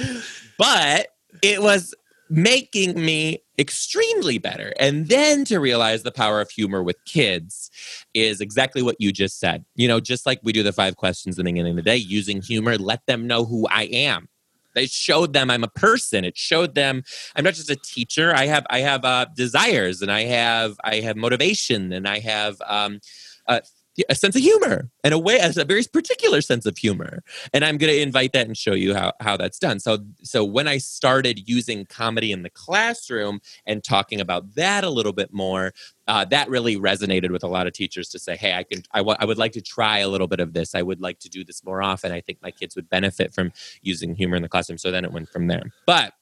but 0.58 1.08
it 1.42 1.62
was 1.62 1.94
making 2.28 2.94
me 2.94 3.42
extremely 3.60 4.38
better. 4.38 4.72
And 4.80 5.08
then 5.08 5.44
to 5.44 5.60
realize 5.60 6.02
the 6.02 6.10
power 6.10 6.40
of 6.40 6.50
humor 6.50 6.82
with 6.82 6.96
kids 7.04 7.70
is 8.14 8.40
exactly 8.40 8.82
what 8.82 8.96
you 8.98 9.12
just 9.12 9.38
said. 9.38 9.64
You 9.76 9.86
know, 9.86 10.00
just 10.00 10.24
like 10.26 10.40
we 10.42 10.52
do 10.52 10.62
the 10.62 10.72
five 10.72 10.96
questions 10.96 11.38
in 11.38 11.44
the 11.44 11.52
beginning 11.52 11.72
of 11.72 11.76
the 11.76 11.82
day, 11.82 11.96
using 11.96 12.40
humor, 12.40 12.78
let 12.78 13.04
them 13.06 13.26
know 13.26 13.44
who 13.44 13.68
I 13.68 13.82
am. 13.84 14.28
It 14.74 14.90
showed 14.90 15.32
them 15.32 15.50
I'm 15.50 15.64
a 15.64 15.68
person. 15.68 16.24
It 16.24 16.38
showed 16.38 16.74
them 16.74 17.02
I'm 17.36 17.44
not 17.44 17.54
just 17.54 17.70
a 17.70 17.76
teacher. 17.76 18.34
I 18.34 18.46
have 18.46 18.66
I 18.70 18.80
have 18.80 19.04
uh, 19.04 19.26
desires 19.34 20.00
and 20.00 20.10
I 20.10 20.22
have 20.22 20.76
I 20.82 20.96
have 20.96 21.16
motivation 21.16 21.92
and 21.92 22.08
I 22.08 22.20
have 22.20 22.56
um, 22.66 23.00
uh, 23.46 23.60
a 24.08 24.14
sense 24.14 24.36
of 24.36 24.42
humor 24.42 24.90
and 25.04 25.14
a 25.14 25.18
way 25.18 25.38
as 25.38 25.56
a 25.56 25.64
very 25.64 25.84
particular 25.84 26.40
sense 26.40 26.66
of 26.66 26.76
humor. 26.78 27.22
And 27.52 27.64
i'm 27.64 27.78
going 27.78 27.92
to 27.92 28.00
invite 28.00 28.32
that 28.32 28.46
and 28.46 28.56
show 28.56 28.74
you 28.74 28.94
how, 28.94 29.12
how 29.20 29.36
that's 29.36 29.58
done. 29.58 29.80
So 29.80 29.98
so 30.22 30.44
when 30.44 30.68
i 30.68 30.78
started 30.78 31.48
using 31.48 31.86
comedy 31.86 32.32
in 32.32 32.42
the 32.42 32.50
classroom 32.50 33.40
and 33.66 33.82
talking 33.82 34.20
about 34.20 34.54
that 34.54 34.84
a 34.84 34.90
little 34.90 35.12
bit 35.12 35.32
more 35.32 35.72
uh, 36.08 36.24
that 36.24 36.48
really 36.48 36.76
resonated 36.76 37.30
with 37.30 37.44
a 37.44 37.46
lot 37.46 37.68
of 37.68 37.72
teachers 37.72 38.08
to 38.08 38.18
say 38.18 38.36
hey 38.36 38.54
i 38.54 38.64
can 38.64 38.82
I, 38.92 38.98
w- 38.98 39.16
I 39.18 39.24
would 39.24 39.38
like 39.38 39.52
to 39.52 39.60
try 39.60 39.98
a 39.98 40.08
little 40.08 40.26
bit 40.26 40.40
of 40.40 40.52
this. 40.52 40.74
I 40.74 40.82
would 40.82 41.00
like 41.00 41.18
to 41.20 41.28
do 41.28 41.44
this 41.44 41.64
more 41.64 41.82
often. 41.82 42.12
I 42.12 42.20
think 42.20 42.38
my 42.42 42.50
kids 42.50 42.76
would 42.76 42.88
benefit 42.88 43.34
from 43.34 43.52
using 43.82 44.14
humor 44.14 44.36
in 44.36 44.42
the 44.42 44.48
classroom. 44.48 44.78
So 44.78 44.90
then 44.90 45.04
it 45.04 45.12
went 45.12 45.28
from 45.28 45.46
there. 45.46 45.62
But 45.86 46.14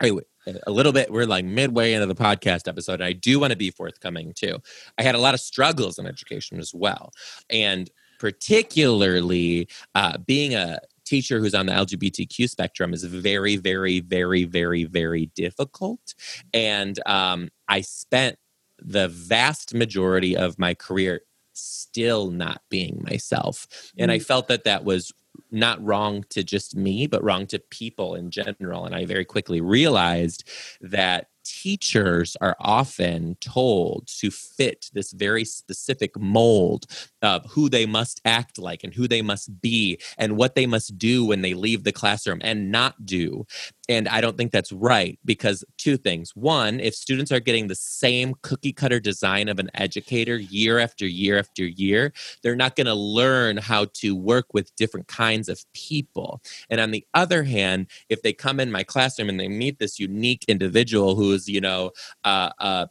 anyway 0.00 0.22
a 0.66 0.70
little 0.70 0.92
bit 0.92 1.12
we're 1.12 1.26
like 1.26 1.44
midway 1.44 1.92
into 1.92 2.06
the 2.06 2.14
podcast 2.14 2.68
episode 2.68 2.94
and 2.94 3.04
i 3.04 3.12
do 3.12 3.38
want 3.38 3.50
to 3.50 3.56
be 3.56 3.70
forthcoming 3.70 4.32
too. 4.34 4.56
I 4.96 5.02
had 5.02 5.14
a 5.14 5.18
lot 5.18 5.34
of 5.34 5.40
struggles 5.40 5.98
in 5.98 6.06
education 6.06 6.58
as 6.58 6.72
well 6.74 7.12
and 7.50 7.90
particularly 8.18 9.68
uh, 9.94 10.18
being 10.18 10.54
a 10.54 10.80
teacher 11.04 11.38
who's 11.38 11.54
on 11.54 11.66
the 11.66 11.72
lgbtq 11.72 12.48
spectrum 12.48 12.92
is 12.92 13.04
very 13.04 13.56
very 13.56 14.00
very 14.00 14.44
very 14.44 14.84
very 14.84 15.26
difficult 15.34 16.14
and 16.52 17.00
um, 17.06 17.48
i 17.68 17.80
spent 17.80 18.36
the 18.78 19.08
vast 19.08 19.74
majority 19.74 20.36
of 20.36 20.58
my 20.58 20.74
career 20.74 21.22
still 21.52 22.30
not 22.30 22.60
being 22.70 23.02
myself 23.08 23.66
and 23.98 24.12
i 24.12 24.18
felt 24.18 24.48
that 24.48 24.64
that 24.64 24.84
was 24.84 25.12
not 25.50 25.82
wrong 25.84 26.24
to 26.30 26.42
just 26.42 26.76
me, 26.76 27.06
but 27.06 27.22
wrong 27.22 27.46
to 27.48 27.58
people 27.58 28.14
in 28.14 28.30
general. 28.30 28.84
And 28.84 28.94
I 28.94 29.04
very 29.04 29.24
quickly 29.24 29.60
realized 29.60 30.44
that 30.80 31.28
teachers 31.48 32.36
are 32.40 32.56
often 32.60 33.36
told 33.40 34.06
to 34.18 34.30
fit 34.30 34.90
this 34.92 35.12
very 35.12 35.44
specific 35.44 36.18
mold 36.18 36.84
of 37.22 37.44
who 37.46 37.68
they 37.68 37.86
must 37.86 38.20
act 38.24 38.58
like 38.58 38.84
and 38.84 38.94
who 38.94 39.08
they 39.08 39.22
must 39.22 39.60
be 39.60 39.98
and 40.18 40.36
what 40.36 40.54
they 40.54 40.66
must 40.66 40.98
do 40.98 41.24
when 41.24 41.40
they 41.40 41.54
leave 41.54 41.84
the 41.84 41.92
classroom 41.92 42.40
and 42.42 42.70
not 42.70 43.06
do. 43.06 43.46
And 43.88 44.06
I 44.06 44.20
don't 44.20 44.36
think 44.36 44.52
that's 44.52 44.70
right 44.70 45.18
because 45.24 45.64
two 45.78 45.96
things. 45.96 46.36
One, 46.36 46.78
if 46.78 46.94
students 46.94 47.32
are 47.32 47.40
getting 47.40 47.68
the 47.68 47.74
same 47.74 48.34
cookie 48.42 48.74
cutter 48.74 49.00
design 49.00 49.48
of 49.48 49.58
an 49.58 49.70
educator 49.72 50.36
year 50.36 50.78
after 50.78 51.06
year 51.06 51.38
after 51.38 51.64
year, 51.64 52.12
they're 52.42 52.54
not 52.54 52.76
going 52.76 52.86
to 52.86 52.94
learn 52.94 53.56
how 53.56 53.86
to 53.94 54.14
work 54.14 54.52
with 54.52 54.76
different 54.76 55.08
kinds 55.08 55.48
of 55.48 55.64
people. 55.72 56.42
And 56.68 56.80
on 56.80 56.90
the 56.90 57.06
other 57.14 57.44
hand, 57.44 57.86
if 58.10 58.20
they 58.20 58.34
come 58.34 58.60
in 58.60 58.70
my 58.70 58.82
classroom 58.82 59.30
and 59.30 59.40
they 59.40 59.48
meet 59.48 59.78
this 59.78 59.98
unique 59.98 60.44
individual 60.48 61.16
you 61.46 61.60
know, 61.60 61.90
uh, 62.24 62.50
uh, 62.58 62.86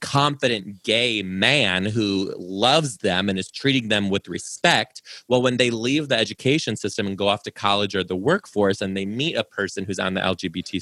confident 0.00 0.82
gay 0.84 1.22
man 1.22 1.84
who 1.84 2.32
loves 2.38 2.98
them 2.98 3.28
and 3.28 3.38
is 3.38 3.50
treating 3.50 3.88
them 3.88 4.10
with 4.10 4.28
respect. 4.28 5.02
Well, 5.28 5.42
when 5.42 5.56
they 5.56 5.70
leave 5.70 6.08
the 6.08 6.16
education 6.16 6.76
system 6.76 7.06
and 7.06 7.18
go 7.18 7.28
off 7.28 7.42
to 7.44 7.50
college 7.50 7.96
or 7.96 8.04
the 8.04 8.16
workforce 8.16 8.80
and 8.80 8.96
they 8.96 9.06
meet 9.06 9.36
a 9.36 9.42
person 9.44 9.84
who's 9.84 9.98
on 9.98 10.14
the 10.14 10.24
LGBT 10.24 10.80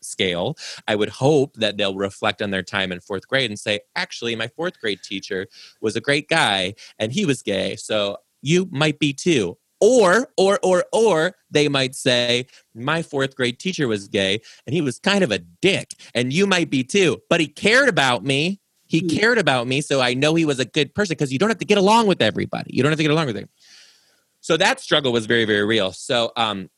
scale, 0.00 0.56
I 0.88 0.96
would 0.96 1.10
hope 1.10 1.54
that 1.56 1.76
they'll 1.76 1.94
reflect 1.94 2.42
on 2.42 2.50
their 2.50 2.62
time 2.64 2.90
in 2.90 3.00
fourth 3.00 3.28
grade 3.28 3.50
and 3.50 3.58
say, 3.58 3.80
actually, 3.94 4.34
my 4.34 4.48
fourth 4.48 4.80
grade 4.80 5.00
teacher 5.04 5.46
was 5.80 5.94
a 5.94 6.00
great 6.00 6.28
guy 6.28 6.74
and 6.98 7.12
he 7.12 7.24
was 7.24 7.42
gay. 7.42 7.76
So 7.76 8.16
you 8.42 8.68
might 8.72 8.98
be 8.98 9.12
too. 9.12 9.58
Or, 9.80 10.28
or, 10.36 10.58
or, 10.62 10.84
or 10.92 11.34
they 11.50 11.68
might 11.68 11.94
say, 11.94 12.46
My 12.74 13.02
fourth 13.02 13.34
grade 13.34 13.58
teacher 13.58 13.88
was 13.88 14.08
gay 14.08 14.40
and 14.66 14.74
he 14.74 14.80
was 14.80 14.98
kind 14.98 15.24
of 15.24 15.30
a 15.30 15.38
dick. 15.38 15.94
And 16.14 16.32
you 16.32 16.46
might 16.46 16.70
be 16.70 16.84
too, 16.84 17.22
but 17.30 17.40
he 17.40 17.48
cared 17.48 17.88
about 17.88 18.24
me. 18.24 18.60
He 18.86 19.02
cared 19.02 19.38
about 19.38 19.68
me. 19.68 19.80
So 19.82 20.00
I 20.00 20.14
know 20.14 20.34
he 20.34 20.44
was 20.44 20.58
a 20.58 20.64
good 20.64 20.94
person 20.94 21.14
because 21.14 21.32
you 21.32 21.38
don't 21.38 21.48
have 21.48 21.58
to 21.58 21.64
get 21.64 21.78
along 21.78 22.08
with 22.08 22.20
everybody. 22.20 22.74
You 22.74 22.82
don't 22.82 22.90
have 22.90 22.98
to 22.98 23.04
get 23.04 23.12
along 23.12 23.26
with 23.26 23.36
them. 23.36 23.48
So 24.40 24.56
that 24.56 24.80
struggle 24.80 25.12
was 25.12 25.26
very, 25.26 25.44
very 25.44 25.64
real. 25.64 25.92
So, 25.92 26.32
um, 26.36 26.70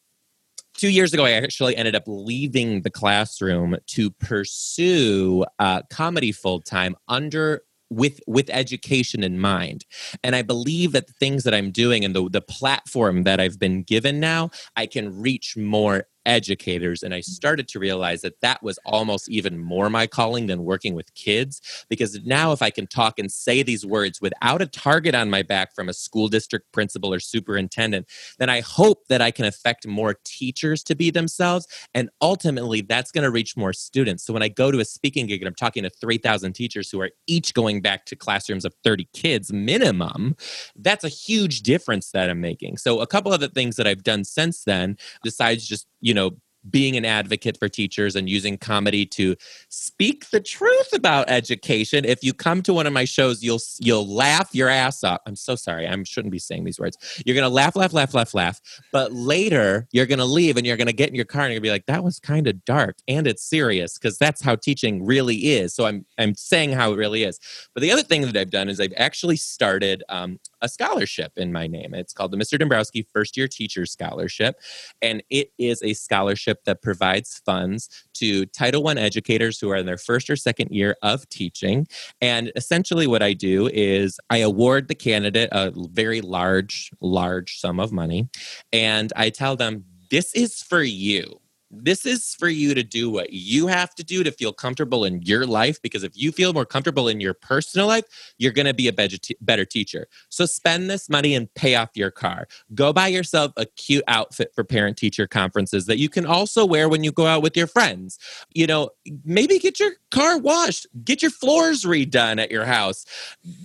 two 0.76 0.88
years 0.88 1.12
ago, 1.14 1.24
I 1.24 1.32
actually 1.32 1.76
ended 1.76 1.94
up 1.94 2.04
leaving 2.06 2.82
the 2.82 2.90
classroom 2.90 3.76
to 3.88 4.10
pursue 4.10 5.44
uh, 5.58 5.82
comedy 5.90 6.32
full 6.32 6.60
time 6.60 6.96
under 7.08 7.62
with 7.92 8.20
with 8.26 8.48
education 8.50 9.22
in 9.22 9.38
mind. 9.38 9.84
And 10.24 10.34
i 10.34 10.42
believe 10.42 10.92
that 10.92 11.06
the 11.06 11.12
things 11.14 11.44
that 11.44 11.54
i'm 11.54 11.70
doing 11.70 12.04
and 12.04 12.14
the, 12.14 12.28
the 12.28 12.40
platform 12.40 13.24
that 13.24 13.40
i've 13.40 13.58
been 13.58 13.82
given 13.82 14.20
now 14.20 14.50
i 14.76 14.86
can 14.86 15.20
reach 15.20 15.56
more 15.56 16.06
educators 16.26 17.02
and 17.02 17.14
i 17.14 17.20
started 17.20 17.68
to 17.68 17.78
realize 17.78 18.20
that 18.22 18.40
that 18.40 18.62
was 18.62 18.78
almost 18.84 19.28
even 19.28 19.58
more 19.58 19.90
my 19.90 20.06
calling 20.06 20.46
than 20.46 20.64
working 20.64 20.94
with 20.94 21.14
kids 21.14 21.60
because 21.88 22.20
now 22.24 22.52
if 22.52 22.62
i 22.62 22.70
can 22.70 22.86
talk 22.86 23.18
and 23.18 23.30
say 23.30 23.62
these 23.62 23.84
words 23.84 24.20
without 24.20 24.62
a 24.62 24.66
target 24.66 25.14
on 25.14 25.30
my 25.30 25.42
back 25.42 25.74
from 25.74 25.88
a 25.88 25.94
school 25.94 26.28
district 26.28 26.70
principal 26.72 27.12
or 27.12 27.20
superintendent 27.20 28.06
then 28.38 28.48
i 28.48 28.60
hope 28.60 29.06
that 29.08 29.20
i 29.20 29.30
can 29.30 29.44
affect 29.44 29.86
more 29.86 30.14
teachers 30.24 30.82
to 30.82 30.94
be 30.94 31.10
themselves 31.10 31.66
and 31.94 32.08
ultimately 32.20 32.80
that's 32.80 33.10
going 33.10 33.24
to 33.24 33.30
reach 33.30 33.56
more 33.56 33.72
students. 33.72 34.24
So 34.24 34.32
when 34.32 34.42
i 34.42 34.48
go 34.48 34.70
to 34.70 34.80
a 34.80 34.84
speaking 34.84 35.26
gig 35.26 35.40
and 35.40 35.48
i'm 35.48 35.54
talking 35.54 35.82
to 35.82 35.90
3000 35.90 36.52
teachers 36.52 36.90
who 36.90 37.00
are 37.00 37.10
each 37.26 37.54
going 37.54 37.80
back 37.80 38.06
to 38.06 38.16
classrooms 38.16 38.64
of 38.64 38.74
30 38.84 39.08
kids 39.12 39.52
minimum 39.52 40.36
that's 40.76 41.04
a 41.04 41.08
huge 41.08 41.62
difference 41.62 42.10
that 42.10 42.30
i'm 42.30 42.40
making. 42.40 42.76
So 42.76 43.00
a 43.00 43.06
couple 43.06 43.32
of 43.32 43.40
the 43.40 43.48
things 43.48 43.76
that 43.76 43.86
i've 43.86 44.02
done 44.02 44.24
since 44.24 44.64
then 44.64 44.96
besides 45.22 45.66
just 45.66 45.86
you 46.00 46.11
know 46.14 46.36
being 46.70 46.96
an 46.96 47.04
advocate 47.04 47.58
for 47.58 47.68
teachers 47.68 48.14
and 48.14 48.28
using 48.28 48.56
comedy 48.56 49.04
to 49.04 49.34
speak 49.68 50.30
the 50.30 50.40
truth 50.40 50.92
about 50.92 51.28
education. 51.28 52.04
If 52.04 52.22
you 52.22 52.32
come 52.32 52.62
to 52.62 52.72
one 52.72 52.86
of 52.86 52.92
my 52.92 53.04
shows, 53.04 53.42
you'll 53.42 53.60
you'll 53.78 54.06
laugh 54.06 54.50
your 54.52 54.68
ass 54.68 55.02
off. 55.02 55.20
I'm 55.26 55.36
so 55.36 55.56
sorry. 55.56 55.86
I 55.88 56.02
shouldn't 56.04 56.32
be 56.32 56.38
saying 56.38 56.64
these 56.64 56.78
words. 56.78 56.96
You're 57.24 57.34
gonna 57.34 57.48
laugh, 57.48 57.76
laugh, 57.76 57.92
laugh, 57.92 58.14
laugh, 58.14 58.34
laugh. 58.34 58.60
But 58.92 59.12
later, 59.12 59.88
you're 59.92 60.06
gonna 60.06 60.24
leave 60.24 60.56
and 60.56 60.66
you're 60.66 60.76
gonna 60.76 60.92
get 60.92 61.08
in 61.08 61.14
your 61.14 61.24
car 61.24 61.42
and 61.42 61.52
you're 61.52 61.60
gonna 61.60 61.68
be 61.68 61.70
like, 61.70 61.86
"That 61.86 62.04
was 62.04 62.18
kind 62.18 62.46
of 62.46 62.64
dark," 62.64 62.98
and 63.08 63.26
it's 63.26 63.42
serious 63.42 63.98
because 63.98 64.18
that's 64.18 64.42
how 64.42 64.56
teaching 64.56 65.04
really 65.04 65.52
is. 65.52 65.74
So 65.74 65.86
I'm 65.86 66.06
I'm 66.18 66.34
saying 66.34 66.72
how 66.72 66.92
it 66.92 66.96
really 66.96 67.24
is. 67.24 67.40
But 67.74 67.82
the 67.82 67.90
other 67.90 68.02
thing 68.02 68.22
that 68.22 68.36
I've 68.36 68.50
done 68.50 68.68
is 68.68 68.80
I've 68.80 68.94
actually 68.96 69.36
started 69.36 70.04
um, 70.08 70.38
a 70.62 70.68
scholarship 70.68 71.32
in 71.36 71.52
my 71.52 71.66
name. 71.66 71.92
It's 71.92 72.12
called 72.12 72.30
the 72.30 72.38
Mr. 72.38 72.58
Dombrowski 72.58 73.06
First 73.12 73.36
Year 73.36 73.48
Teacher 73.48 73.84
Scholarship, 73.84 74.56
and 75.02 75.22
it 75.28 75.50
is 75.58 75.82
a 75.82 75.92
scholarship 75.92 76.64
that 76.64 76.80
provides 76.80 77.42
funds 77.44 77.88
to 78.14 78.46
Title 78.46 78.86
I 78.88 78.94
educators 78.94 79.58
who 79.58 79.70
are 79.70 79.76
in 79.76 79.86
their 79.86 79.98
first 79.98 80.30
or 80.30 80.36
second 80.36 80.70
year 80.70 80.96
of 81.02 81.28
teaching. 81.28 81.86
And 82.20 82.52
essentially, 82.56 83.06
what 83.06 83.22
I 83.22 83.32
do 83.32 83.68
is 83.72 84.18
I 84.30 84.38
award 84.38 84.88
the 84.88 84.94
candidate 84.94 85.48
a 85.52 85.72
very 85.90 86.20
large, 86.20 86.90
large 87.00 87.58
sum 87.58 87.80
of 87.80 87.92
money, 87.92 88.28
and 88.72 89.12
I 89.16 89.30
tell 89.30 89.56
them, 89.56 89.84
this 90.10 90.34
is 90.34 90.62
for 90.62 90.82
you 90.82 91.41
this 91.72 92.04
is 92.04 92.34
for 92.38 92.48
you 92.48 92.74
to 92.74 92.82
do 92.82 93.10
what 93.10 93.32
you 93.32 93.66
have 93.66 93.94
to 93.94 94.04
do 94.04 94.22
to 94.22 94.30
feel 94.30 94.52
comfortable 94.52 95.04
in 95.04 95.22
your 95.22 95.46
life 95.46 95.80
because 95.82 96.02
if 96.02 96.12
you 96.14 96.30
feel 96.30 96.52
more 96.52 96.66
comfortable 96.66 97.08
in 97.08 97.20
your 97.20 97.34
personal 97.34 97.86
life 97.86 98.04
you're 98.38 98.52
going 98.52 98.66
to 98.66 98.74
be 98.74 98.88
a 98.88 98.92
better 98.92 99.64
teacher. 99.64 100.06
So 100.28 100.46
spend 100.46 100.90
this 100.90 101.08
money 101.08 101.34
and 101.34 101.52
pay 101.54 101.74
off 101.74 101.90
your 101.94 102.10
car. 102.10 102.46
Go 102.74 102.92
buy 102.92 103.08
yourself 103.08 103.52
a 103.56 103.66
cute 103.66 104.04
outfit 104.06 104.52
for 104.54 104.64
parent 104.64 104.96
teacher 104.96 105.26
conferences 105.26 105.86
that 105.86 105.98
you 105.98 106.08
can 106.08 106.26
also 106.26 106.66
wear 106.66 106.88
when 106.88 107.04
you 107.04 107.12
go 107.12 107.26
out 107.26 107.42
with 107.42 107.56
your 107.56 107.66
friends. 107.66 108.18
You 108.52 108.66
know 108.66 108.90
maybe 109.24 109.58
get 109.58 109.80
your 109.80 109.92
car 110.10 110.38
washed 110.38 110.86
get 111.04 111.22
your 111.22 111.30
floors 111.30 111.84
redone 111.84 112.40
at 112.40 112.50
your 112.50 112.64
house 112.64 113.06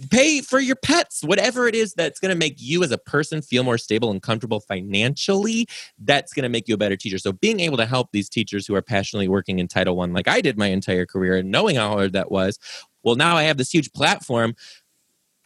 pay 0.10 0.41
for 0.41 0.60
your 0.60 0.76
pets 0.76 1.24
whatever 1.24 1.68
it 1.68 1.76
is 1.76 1.93
that's 1.93 2.20
going 2.20 2.34
to 2.34 2.38
make 2.38 2.55
you 2.58 2.84
as 2.84 2.91
a 2.91 2.97
person 2.97 3.41
feel 3.41 3.64
more 3.64 3.78
stable 3.78 4.10
and 4.12 4.22
comfortable 4.22 4.60
financially 4.62 5.68
that's 5.99 6.34
going 6.34 6.43
to 6.43 6.49
make 6.49 6.68
you 6.68 6.76
a 6.76 6.78
better 6.78 6.95
teacher. 6.95 7.18
So 7.18 7.32
being 7.34 7.60
able 7.60 7.78
to 7.78 7.86
help 7.86 7.97
help 7.98 8.12
these 8.12 8.30
teachers 8.30 8.68
who 8.68 8.76
are 8.76 8.82
passionately 8.82 9.28
working 9.28 9.58
in 9.60 9.68
Title 9.68 9.95
One, 9.95 10.14
like 10.14 10.28
I 10.28 10.39
did 10.39 10.58
my 10.58 10.68
entire 10.68 11.06
career, 11.06 11.38
and 11.38 11.50
knowing 11.50 11.76
how 11.76 11.89
hard 11.89 12.14
that 12.14 12.32
was. 12.32 12.60
Well, 13.04 13.16
now 13.16 13.36
I 13.36 13.43
have 13.43 13.58
this 13.58 13.74
huge 13.74 13.91
platform. 13.91 14.56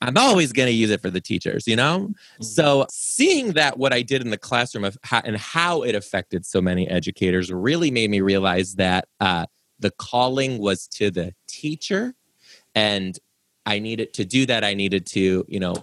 I'm 0.01 0.17
always 0.17 0.51
going 0.51 0.67
to 0.67 0.73
use 0.73 0.89
it 0.89 1.01
for 1.01 1.11
the 1.11 1.21
teachers, 1.21 1.67
you 1.67 1.75
know? 1.75 2.09
Mm-hmm. 2.09 2.43
So, 2.43 2.87
seeing 2.89 3.53
that 3.53 3.77
what 3.77 3.93
I 3.93 4.01
did 4.01 4.21
in 4.21 4.31
the 4.31 4.37
classroom 4.37 4.83
of 4.83 4.97
how, 5.03 5.21
and 5.23 5.37
how 5.37 5.83
it 5.83 5.95
affected 5.95 6.45
so 6.45 6.61
many 6.61 6.87
educators 6.89 7.51
really 7.51 7.91
made 7.91 8.09
me 8.09 8.19
realize 8.19 8.75
that 8.75 9.07
uh, 9.19 9.45
the 9.79 9.91
calling 9.91 10.57
was 10.57 10.87
to 10.87 11.11
the 11.11 11.33
teacher 11.47 12.15
and 12.75 13.17
I 13.65 13.79
needed 13.79 14.13
to 14.15 14.25
do 14.25 14.45
that. 14.47 14.63
I 14.63 14.73
needed 14.73 15.05
to, 15.07 15.45
you 15.47 15.59
know, 15.59 15.75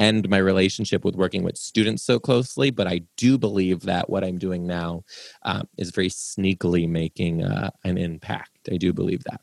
end 0.00 0.28
my 0.28 0.38
relationship 0.38 1.04
with 1.04 1.14
working 1.14 1.42
with 1.44 1.56
students 1.56 2.02
so 2.02 2.18
closely. 2.18 2.70
But 2.70 2.86
I 2.86 3.02
do 3.16 3.38
believe 3.38 3.82
that 3.82 4.08
what 4.08 4.24
I'm 4.24 4.38
doing 4.38 4.66
now 4.66 5.04
um, 5.42 5.68
is 5.76 5.90
very 5.90 6.08
sneakily 6.08 6.88
making 6.88 7.44
uh, 7.44 7.70
an 7.84 7.98
impact. 7.98 8.68
I 8.72 8.78
do 8.78 8.92
believe 8.92 9.22
that. 9.24 9.42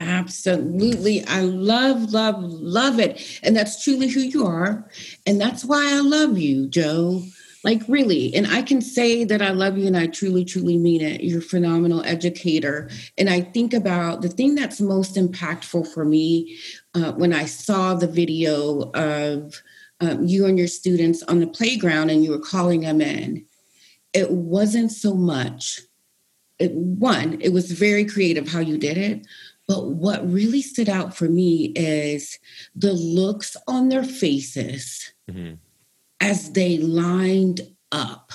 Absolutely. 0.00 1.24
I 1.26 1.42
love, 1.42 2.12
love, 2.12 2.42
love 2.42 2.98
it. 2.98 3.40
And 3.44 3.54
that's 3.54 3.84
truly 3.84 4.08
who 4.08 4.20
you 4.20 4.46
are. 4.46 4.90
And 5.26 5.40
that's 5.40 5.64
why 5.64 5.94
I 5.94 6.00
love 6.00 6.38
you, 6.38 6.66
Joe. 6.68 7.22
Like, 7.62 7.82
really. 7.86 8.34
And 8.34 8.48
I 8.48 8.62
can 8.62 8.80
say 8.80 9.22
that 9.22 9.40
I 9.40 9.50
love 9.50 9.78
you 9.78 9.86
and 9.86 9.96
I 9.96 10.08
truly, 10.08 10.44
truly 10.44 10.76
mean 10.76 11.00
it. 11.00 11.22
You're 11.22 11.38
a 11.38 11.42
phenomenal 11.42 12.02
educator. 12.04 12.90
And 13.16 13.30
I 13.30 13.42
think 13.42 13.72
about 13.72 14.22
the 14.22 14.28
thing 14.28 14.56
that's 14.56 14.80
most 14.80 15.14
impactful 15.14 15.86
for 15.94 16.04
me 16.04 16.58
uh, 16.94 17.12
when 17.12 17.32
I 17.32 17.44
saw 17.44 17.94
the 17.94 18.08
video 18.08 18.90
of 18.94 19.62
um, 20.02 20.26
you 20.26 20.46
and 20.46 20.58
your 20.58 20.68
students 20.68 21.22
on 21.22 21.38
the 21.38 21.46
playground 21.46 22.10
and 22.10 22.24
you 22.24 22.30
were 22.32 22.38
calling 22.40 22.80
them 22.80 23.00
in. 23.00 23.46
It 24.12 24.30
wasn't 24.30 24.90
so 24.90 25.14
much. 25.14 25.80
It, 26.58 26.72
one, 26.72 27.40
it 27.40 27.52
was 27.52 27.70
very 27.70 28.04
creative 28.04 28.48
how 28.48 28.58
you 28.58 28.76
did 28.78 28.98
it, 28.98 29.26
but 29.68 29.90
what 29.90 30.28
really 30.28 30.60
stood 30.60 30.88
out 30.88 31.16
for 31.16 31.28
me 31.28 31.72
is 31.76 32.38
the 32.74 32.92
looks 32.92 33.56
on 33.68 33.88
their 33.88 34.02
faces 34.02 35.12
mm-hmm. 35.30 35.54
as 36.20 36.52
they 36.52 36.78
lined 36.78 37.60
up. 37.92 38.32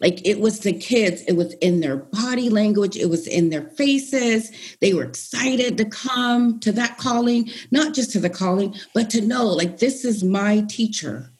Like 0.00 0.26
it 0.26 0.40
was 0.40 0.60
the 0.60 0.72
kids, 0.72 1.22
it 1.22 1.34
was 1.34 1.54
in 1.54 1.80
their 1.80 1.96
body 1.96 2.50
language, 2.50 2.96
it 2.96 3.10
was 3.10 3.26
in 3.26 3.50
their 3.50 3.68
faces. 3.70 4.50
They 4.80 4.94
were 4.94 5.04
excited 5.04 5.78
to 5.78 5.84
come 5.84 6.60
to 6.60 6.72
that 6.72 6.98
calling, 6.98 7.50
not 7.70 7.94
just 7.94 8.12
to 8.12 8.20
the 8.20 8.30
calling, 8.30 8.74
but 8.92 9.10
to 9.10 9.20
know 9.20 9.46
like 9.46 9.78
this 9.78 10.04
is 10.04 10.24
my 10.24 10.62
teacher. 10.68 11.30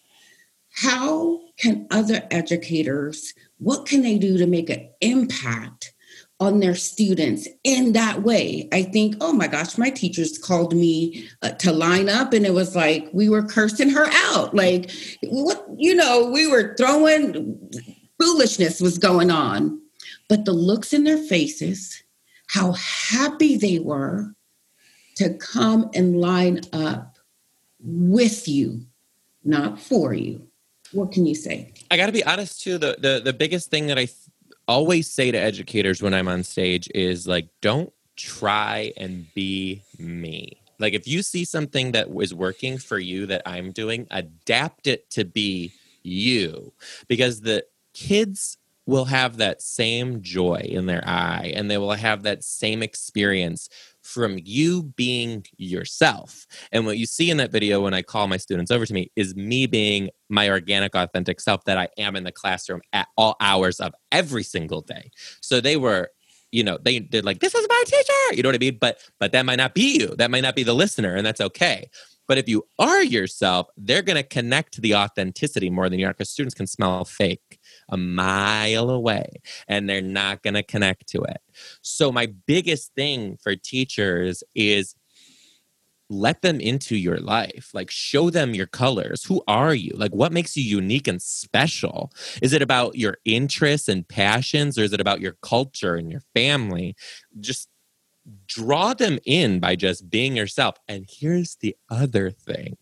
How 0.71 1.41
can 1.57 1.87
other 1.91 2.27
educators, 2.31 3.33
what 3.59 3.87
can 3.87 4.03
they 4.03 4.19
do 4.19 4.39
to 4.39 4.47
make 4.47 4.71
an 4.71 4.89
impact 5.01 5.95
on 6.41 6.61
their 6.61 6.75
students 6.75 7.49
in 7.63 7.93
that 7.93 8.23
way. 8.23 8.69
I 8.73 8.83
think, 8.83 9.17
oh 9.21 9.33
my 9.33 9.47
gosh, 9.47 9.79
my 9.79 9.91
teachers 9.91 10.37
called 10.37 10.75
me 10.75 11.29
uh, 11.43 11.51
to 11.53 11.73
line 11.73 12.09
up, 12.09 12.33
and 12.33 12.45
it 12.45 12.53
was 12.53 12.75
like 12.75 13.09
we 13.13 13.29
were 13.29 13.45
cursing 13.45 13.91
her 13.91 14.07
out. 14.11 14.55
Like, 14.55 14.91
what, 15.23 15.65
you 15.77 15.95
know, 15.95 16.29
we 16.31 16.47
were 16.47 16.75
throwing 16.77 17.71
foolishness 18.19 18.81
was 18.81 18.99
going 18.99 19.31
on. 19.31 19.81
But 20.29 20.45
the 20.45 20.53
looks 20.53 20.93
in 20.93 21.05
their 21.05 21.19
faces, 21.19 22.03
how 22.49 22.73
happy 22.73 23.57
they 23.57 23.79
were 23.79 24.35
to 25.17 25.35
come 25.35 25.91
and 25.95 26.21
line 26.21 26.61
up 26.73 27.17
with 27.81 28.49
you, 28.49 28.81
not 29.45 29.81
for 29.81 30.15
you. 30.15 30.47
What 30.93 31.13
can 31.13 31.27
you 31.27 31.35
say? 31.35 31.73
I 31.91 31.97
got 31.97 32.07
to 32.07 32.13
be 32.13 32.25
honest 32.25 32.63
too. 32.63 32.79
The, 32.79 32.97
the 32.99 33.21
the 33.25 33.33
biggest 33.33 33.71
thing 33.71 33.89
that 33.89 33.99
I 33.99 34.09
always 34.69 35.11
say 35.11 35.31
to 35.31 35.39
educators 35.39 36.03
when 36.03 36.15
I'm 36.15 36.29
on 36.29 36.43
stage 36.43 36.89
is 36.95 37.27
like, 37.27 37.49
don't 37.61 37.93
try 38.17 38.93
and 38.97 39.27
be 39.35 39.83
me. 39.99 40.61
Like, 40.79 40.95
if 40.95 41.07
you 41.07 41.23
see 41.23 41.45
something 41.45 41.93
that 41.93 42.09
is 42.21 42.35
working 42.35 42.79
for 42.79 42.99
you 42.99 43.27
that 43.27 43.43
I'm 43.47 43.73
doing, 43.73 44.07
adapt 44.11 44.87
it 44.87 45.11
to 45.11 45.25
be 45.25 45.73
you 46.03 46.73
because 47.09 47.41
the 47.41 47.65
kids 47.95 48.59
will 48.87 49.07
have 49.07 49.39
that 49.39 49.63
same 49.63 50.21
joy 50.21 50.61
in 50.63 50.87
their 50.87 51.03
eye 51.07 51.53
and 51.57 51.71
they 51.71 51.79
will 51.79 51.93
have 51.93 52.23
that 52.23 52.45
same 52.45 52.83
experience 52.83 53.69
from 54.03 54.39
you 54.45 54.83
being 54.83 55.47
yourself. 55.57 56.47
And 56.71 56.85
what 56.85 56.99
you 56.99 57.07
see 57.07 57.31
in 57.31 57.39
that 57.39 57.51
video 57.51 57.81
when 57.81 57.95
I 57.95 58.03
call 58.03 58.29
my 58.29 58.37
students 58.37 58.71
over 58.71 58.85
to 58.85 58.93
me 58.93 59.11
is 59.17 59.35
me 59.35 59.67
being 59.67 60.11
my 60.29 60.51
organic, 60.51 60.95
authentic 60.95 61.41
self 61.41 61.65
that 61.65 61.79
I 61.79 61.89
am 61.97 62.15
in 62.15 62.25
the 62.25 62.33
classroom 62.33 62.83
at 62.93 63.09
all 63.17 63.37
hours 63.41 63.81
of 63.81 63.95
every 64.13 64.43
single 64.43 64.83
day. 64.83 65.11
So 65.41 65.61
they 65.61 65.77
were 65.79 66.11
you 66.53 66.63
know 66.63 66.79
they 66.81 67.01
did 67.01 67.25
like 67.25 67.41
this 67.41 67.55
is 67.55 67.67
my 67.69 67.83
teacher 67.85 68.37
you 68.37 68.43
know 68.43 68.49
what 68.49 68.55
i 68.55 68.59
mean 68.59 68.79
but 68.81 68.99
but 69.19 69.33
that 69.33 69.45
might 69.45 69.57
not 69.57 69.75
be 69.75 69.99
you 69.99 70.15
that 70.17 70.31
might 70.31 70.43
not 70.43 70.55
be 70.55 70.63
the 70.63 70.73
listener 70.73 71.17
and 71.17 71.27
that's 71.27 71.41
okay 71.41 71.91
but 72.29 72.39
if 72.39 72.49
you 72.49 72.65
are 72.79 73.03
yourself 73.03 73.67
they're 73.77 74.03
going 74.03 74.17
to 74.17 74.23
connect 74.23 74.73
to 74.73 74.81
the 74.81 74.95
authenticity 74.95 75.69
more 75.69 75.89
than 75.89 75.99
you 75.99 76.07
are 76.07 76.13
because 76.13 76.31
students 76.31 76.55
can 76.55 76.69
smell 76.69 77.05
fake 77.05 77.59
a 77.89 77.97
mile 77.97 78.91
away 78.91 79.41
and 79.69 79.89
they're 79.89 80.03
not 80.03 80.43
going 80.43 80.55
to 80.55 80.63
connect 80.63 81.07
to 81.09 81.23
it. 81.23 81.41
So, 81.83 82.11
my 82.13 82.27
biggest 82.47 82.95
thing 82.95 83.37
for 83.43 83.57
teachers 83.57 84.43
is 84.55 84.95
let 86.11 86.43
them 86.43 86.61
into 86.61 86.97
your 86.97 87.19
life. 87.19 87.71
Like 87.73 87.91
show 87.91 88.31
them 88.31 88.55
your 88.55 88.67
colors. 88.67 89.25
Who 89.25 89.43
are 89.49 89.75
you? 89.75 89.93
Like 89.97 90.15
what 90.15 90.33
makes 90.33 90.57
you 90.57 90.63
unique 90.63 91.09
and 91.09 91.21
special? 91.21 92.13
Is 92.43 92.53
it 92.53 92.63
about 92.63 92.97
your 92.97 93.19
interests 93.25 93.89
and 93.89 94.07
passions 94.07 94.79
or 94.79 94.83
is 94.83 94.93
it 94.93 95.01
about 95.01 95.21
your 95.21 95.37
culture 95.43 95.97
and 95.97 96.11
your 96.11 96.23
family? 96.35 96.95
Just 97.41 97.69
draw 98.47 98.95
them 98.95 99.19
in 99.25 99.61
by 99.61 99.77
just 99.77 100.09
being 100.11 100.37
yourself. 100.37 100.77
And 100.89 101.07
here's 101.09 101.57
the 101.57 101.77
other 101.91 102.31
thing 102.31 102.77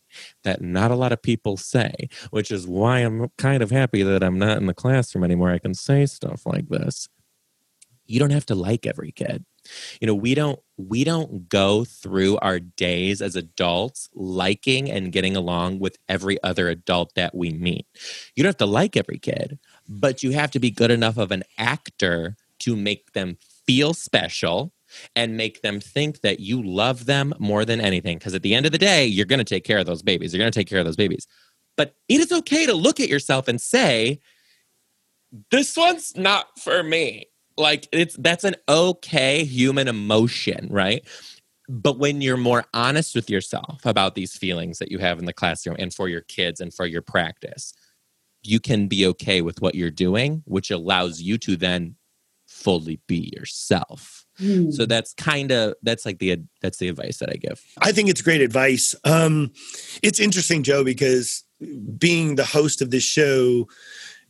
that 0.45 0.61
not 0.61 0.91
a 0.91 0.97
lot 0.97 1.13
of 1.13 1.23
people 1.23 1.57
say, 1.57 2.09
which 2.31 2.51
is 2.51 2.67
why 2.67 3.01
I'm 3.01 3.29
kind 3.39 3.63
of 3.63 3.71
happy 3.71 4.03
that 4.03 4.23
I'm 4.23 4.39
not 4.39 4.59
in 4.59 4.67
the 4.67 4.75
classroom 4.75 5.25
anymore. 5.25 5.51
I 5.51 5.59
can 5.59 5.75
say 5.75 6.07
stuff 6.07 6.47
like 6.47 6.69
this. 6.69 7.09
You 8.07 8.19
don't 8.19 8.31
have 8.31 8.47
to 8.47 8.55
like 8.55 8.87
every 8.87 9.13
kid. 9.13 9.45
You 10.01 10.07
know, 10.07 10.15
we 10.15 10.35
don't 10.35 10.59
we 10.77 11.05
don't 11.05 11.49
go 11.49 11.85
through 11.85 12.39
our 12.39 12.59
days 12.59 13.23
as 13.23 13.37
adults 13.37 14.09
liking 14.13 14.91
and 14.91 15.13
getting 15.13 15.37
along 15.37 15.79
with 15.79 15.99
every 16.09 16.43
other 16.43 16.69
adult 16.69 17.15
that 17.15 17.35
we 17.35 17.51
meet. 17.51 17.87
You 18.35 18.43
don't 18.43 18.49
have 18.49 18.57
to 18.57 18.67
like 18.67 18.97
every 18.97 19.19
kid, 19.19 19.59
but 19.89 20.23
you 20.23 20.33
have 20.33 20.51
to 20.53 20.59
be 20.59 20.71
good 20.71 20.91
enough 20.91 21.17
of 21.17 21.31
an 21.31 21.45
actor 21.59 22.37
to 22.61 22.77
make 22.77 23.13
them 23.13 23.39
feel 23.67 23.95
special 23.95 24.73
and 25.17 25.37
make 25.37 25.63
them 25.63 25.81
think 25.81 26.21
that 26.21 26.41
you 26.41 26.63
love 26.63 27.07
them 27.07 27.35
more 27.39 27.65
than 27.65 27.81
anything. 27.81 28.19
Because 28.19 28.35
at 28.35 28.43
the 28.43 28.55
end 28.55 28.67
of 28.67 28.73
the 28.73 28.79
day, 28.79 29.05
you're 29.07 29.27
going 29.27 29.39
to 29.39 29.45
take 29.45 29.65
care 29.65 29.79
of 29.79 29.87
those 29.87 30.03
babies. 30.03 30.33
You're 30.33 30.41
going 30.41 30.53
to 30.53 30.59
take 30.59 30.69
care 30.69 30.79
of 30.79 30.87
those 30.87 30.97
babies. 30.97 31.27
But 31.77 31.95
it 32.09 32.21
is 32.21 32.33
okay 32.33 32.67
to 32.67 32.75
look 32.75 33.01
at 33.01 33.09
yourself 33.09 33.49
and 33.49 33.61
say, 33.61 34.21
this 35.51 35.77
one's 35.77 36.17
not 36.17 36.47
for 36.59 36.83
me. 36.83 37.27
Like 37.57 37.89
it's 37.93 38.17
that's 38.17 38.45
an 38.45 38.57
okay 38.69 39.45
human 39.45 39.89
emotion, 39.89 40.69
right? 40.71 41.07
But 41.69 41.99
when 41.99 42.21
you're 42.21 42.37
more 42.37 42.65
honest 42.75 43.15
with 43.15 43.31
yourself 43.31 43.85
about 43.85 44.15
these 44.15 44.37
feelings 44.37 44.79
that 44.79 44.91
you 44.91 44.99
have 44.99 45.19
in 45.19 45.27
the 45.27 45.33
classroom 45.33 45.77
and 45.79 45.93
for 45.93 46.09
your 46.09 46.23
kids 46.23 46.61
and 46.61 46.73
for 46.73 46.87
your 46.87 47.03
practice, 47.03 47.73
you 48.43 48.59
can 48.59 48.89
be 48.89 49.07
okay 49.07 49.41
with 49.43 49.63
what 49.63 49.75
you're 49.75 49.91
doing, 49.91 50.43
which 50.47 50.71
allows 50.71 51.23
you 51.23 51.39
to 51.39 51.57
then 51.57 51.97
fully 52.47 53.01
be 53.07 53.33
yourself. 53.37 54.22
Mm. 54.43 54.73
So 54.73 54.87
that's 54.87 55.15
kind 55.15 55.53
of 55.53 55.75
that's 55.83 56.05
like 56.05 56.19
the 56.19 56.43
that's 56.61 56.79
the 56.79 56.89
advice 56.89 57.19
that 57.19 57.31
I 57.31 57.37
give. 57.37 57.63
I 57.81 57.93
think 57.93 58.09
it's 58.09 58.23
great 58.23 58.41
advice. 58.41 58.95
Um, 59.05 59.53
it's 60.03 60.21
interesting, 60.21 60.63
Joe, 60.63 60.85
because 60.85 61.45
being 61.99 62.35
the 62.35 62.45
host 62.45 62.83
of 62.83 62.91
this 62.91 63.05
show, 63.05 63.69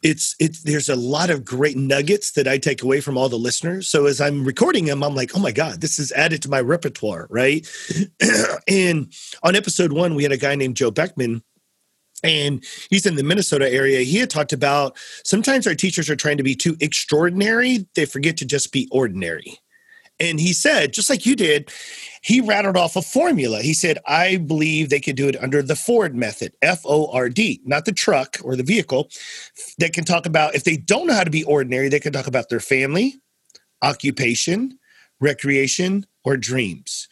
it's 0.03 0.37
it's 0.39 0.63
there's 0.63 0.89
a 0.89 0.97
lot 0.97 1.31
of 1.31 1.45
great 1.45 1.77
nuggets 1.77 2.33
that 2.33 2.47
I 2.47 2.59
take 2.59 2.83
away 2.83 3.01
from 3.01 3.17
all 3.17 3.29
the 3.29 3.39
listeners. 3.39 3.89
So 3.89 4.07
as 4.07 4.21
I'm 4.21 4.45
recording 4.45 4.85
them, 4.85 5.03
I'm 5.03 5.15
like, 5.15 5.31
oh 5.35 5.41
my 5.41 5.53
god, 5.53 5.81
this 5.81 5.99
is 5.99 6.13
added 6.13 6.43
to 6.43 6.51
my 6.51 6.61
repertoire, 6.61 7.27
right? 7.31 7.67
and 8.69 9.13
on 9.43 9.57
episode 9.57 9.93
one, 9.93 10.15
we 10.15 10.25
had 10.25 10.33
a 10.33 10.37
guy 10.37 10.55
named 10.55 10.77
Joe 10.77 10.91
Beckman 10.91 11.43
and 12.23 12.65
he's 12.91 13.07
in 13.07 13.17
the 13.17 13.25
Minnesota 13.25 13.73
area. 13.73 14.01
He 14.01 14.19
had 14.19 14.31
talked 14.31 14.53
about 14.53 14.97
sometimes 15.25 15.67
our 15.67 15.75
teachers 15.75 16.09
are 16.09 16.17
trying 16.17 16.37
to 16.37 16.43
be 16.43 16.55
too 16.55 16.77
extraordinary, 16.81 17.87
they 17.95 18.05
forget 18.05 18.37
to 18.39 18.45
just 18.45 18.73
be 18.73 18.89
ordinary. 18.91 19.59
And 20.23 20.41
he 20.41 20.53
said, 20.55 20.93
just 20.93 21.11
like 21.11 21.27
you 21.27 21.37
did, 21.37 21.71
he 22.23 22.41
rattled 22.41 22.77
off 22.77 22.95
a 22.95 23.03
formula. 23.03 23.61
He 23.61 23.75
said, 23.75 23.99
I 24.07 24.37
believe 24.37 24.89
they 24.89 25.01
could 25.01 25.17
do 25.17 25.29
it 25.29 25.43
under 25.43 25.61
the 25.61 25.75
Ford 25.75 26.15
method, 26.15 26.53
F 26.63 26.81
O 26.85 27.11
R 27.13 27.29
D, 27.29 27.61
not 27.65 27.85
the 27.85 27.93
truck 27.93 28.39
or 28.45 28.55
the 28.55 28.63
vehicle. 28.63 29.11
They 29.79 29.91
can 29.91 30.05
talk 30.05 30.25
about, 30.25 30.55
if 30.55 30.63
they 30.63 30.77
don't 30.77 31.09
know 31.09 31.15
how 31.15 31.25
to 31.25 31.31
be 31.31 31.43
ordinary, 31.45 31.89
they 31.89 32.01
can 32.01 32.13
talk 32.13 32.29
about 32.29 32.49
their 32.49 32.61
family, 32.61 33.17
occupation, 33.83 34.79
recreation, 35.21 36.07
or 36.25 36.37
dreams. 36.37 37.09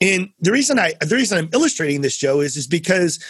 And 0.00 0.30
the 0.40 0.50
reason 0.50 0.80
I, 0.80 0.94
the 1.00 1.14
reason 1.14 1.38
I'm 1.38 1.50
illustrating 1.52 2.00
this, 2.00 2.18
Joe, 2.18 2.40
is, 2.40 2.56
is 2.56 2.66
because 2.66 3.20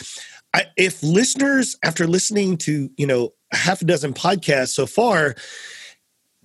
I, 0.54 0.64
if 0.78 1.02
listeners, 1.02 1.76
after 1.84 2.06
listening 2.06 2.56
to, 2.58 2.88
you 2.96 3.06
know, 3.06 3.34
half 3.52 3.82
a 3.82 3.84
dozen 3.84 4.14
podcasts 4.14 4.70
so 4.70 4.86
far, 4.86 5.34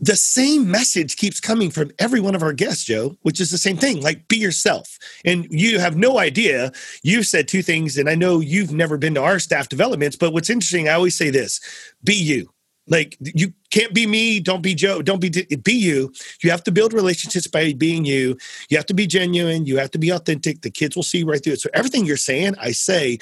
the 0.06 0.18
same 0.18 0.70
message 0.70 1.16
keeps 1.16 1.39
coming 1.39 1.72
from 1.72 1.91
every 1.97 2.20
one 2.20 2.36
of 2.36 2.43
our 2.43 2.51
guests, 2.51 2.84
Joe, 2.84 3.16
which 3.22 3.39
is 3.39 3.51
the 3.51 3.58
same 3.58 3.78
thing 3.78 4.01
like 4.01 4.28
be 4.28 4.36
yourself. 4.36 4.97
And 5.24 5.47
you 5.49 5.80
have 5.80 5.95
no 5.95 6.20
idea. 6.20 6.74
You've 7.04 7.28
said 7.28 7.47
two 7.47 7.62
things, 7.62 7.97
and 7.97 8.10
I 8.10 8.16
know 8.16 8.41
you've 8.41 8.74
never 8.74 8.97
been 8.97 9.14
to 9.16 9.22
our 9.22 9.39
staff 9.39 9.70
developments, 9.70 10.18
but 10.18 10.34
what's 10.34 10.49
interesting, 10.49 10.89
I 10.89 10.93
always 10.93 11.16
say 11.16 11.30
this 11.30 11.62
be 12.04 12.16
you. 12.16 12.49
Like 12.86 13.18
you 13.22 13.54
can't 13.72 13.93
be 13.93 14.06
me, 14.06 14.41
don't 14.41 14.62
be 14.62 14.76
Joe, 14.76 15.01
don't 15.01 15.22
be 15.22 15.30
be 15.30 15.72
you. 15.72 16.12
You 16.41 16.51
have 16.51 16.66
to 16.66 16.72
build 16.72 16.91
relationships 16.91 17.47
by 17.47 17.72
being 17.72 18.04
you. 18.04 18.38
You 18.70 18.76
have 18.76 18.86
to 18.88 18.93
be 18.93 19.08
genuine, 19.08 19.66
you 19.66 19.78
have 19.78 19.91
to 19.91 19.97
be 19.97 20.10
authentic. 20.10 20.64
The 20.64 20.70
kids 20.70 20.97
will 20.97 21.04
see 21.04 21.24
right 21.24 21.41
through 21.41 21.54
it. 21.54 21.62
So 21.62 21.70
everything 21.74 22.06
you're 22.06 22.18
saying, 22.18 22.56
I 22.60 22.72
say, 22.72 23.20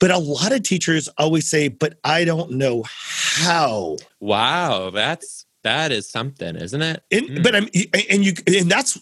but 0.00 0.10
a 0.10 0.18
lot 0.18 0.50
of 0.50 0.64
teachers 0.64 1.08
always 1.18 1.48
say, 1.48 1.68
"But 1.68 2.00
I 2.02 2.24
don't 2.24 2.52
know 2.52 2.82
how." 2.88 3.98
Wow, 4.18 4.90
that's 4.90 5.45
that 5.66 5.90
is 5.90 6.08
something, 6.08 6.54
isn't 6.54 6.80
it? 6.80 7.02
And, 7.10 7.28
mm. 7.28 7.42
But 7.42 7.56
I'm 7.56 7.68
and 8.10 8.24
you 8.24 8.32
and 8.46 8.70
that's 8.70 8.98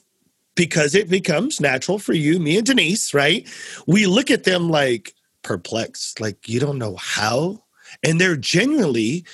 because 0.54 0.94
it 0.94 1.10
becomes 1.10 1.60
natural 1.60 1.98
for 1.98 2.14
you, 2.14 2.38
me 2.38 2.56
and 2.56 2.66
Denise, 2.66 3.12
right? 3.12 3.46
We 3.86 4.06
look 4.06 4.30
at 4.30 4.44
them 4.44 4.70
like 4.70 5.14
perplexed, 5.42 6.20
like 6.20 6.48
you 6.48 6.60
don't 6.60 6.78
know 6.78 6.96
how, 6.96 7.62
and 8.02 8.20
they're 8.20 8.36
genuinely 8.36 9.24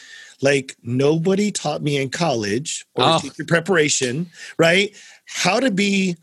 like 0.42 0.76
nobody 0.82 1.52
taught 1.52 1.82
me 1.82 1.98
in 1.98 2.10
college 2.10 2.84
or 2.94 3.04
oh. 3.04 3.18
teacher 3.20 3.44
preparation, 3.46 4.26
right? 4.58 4.94
How 5.26 5.60
to 5.60 5.70
be 5.70 6.16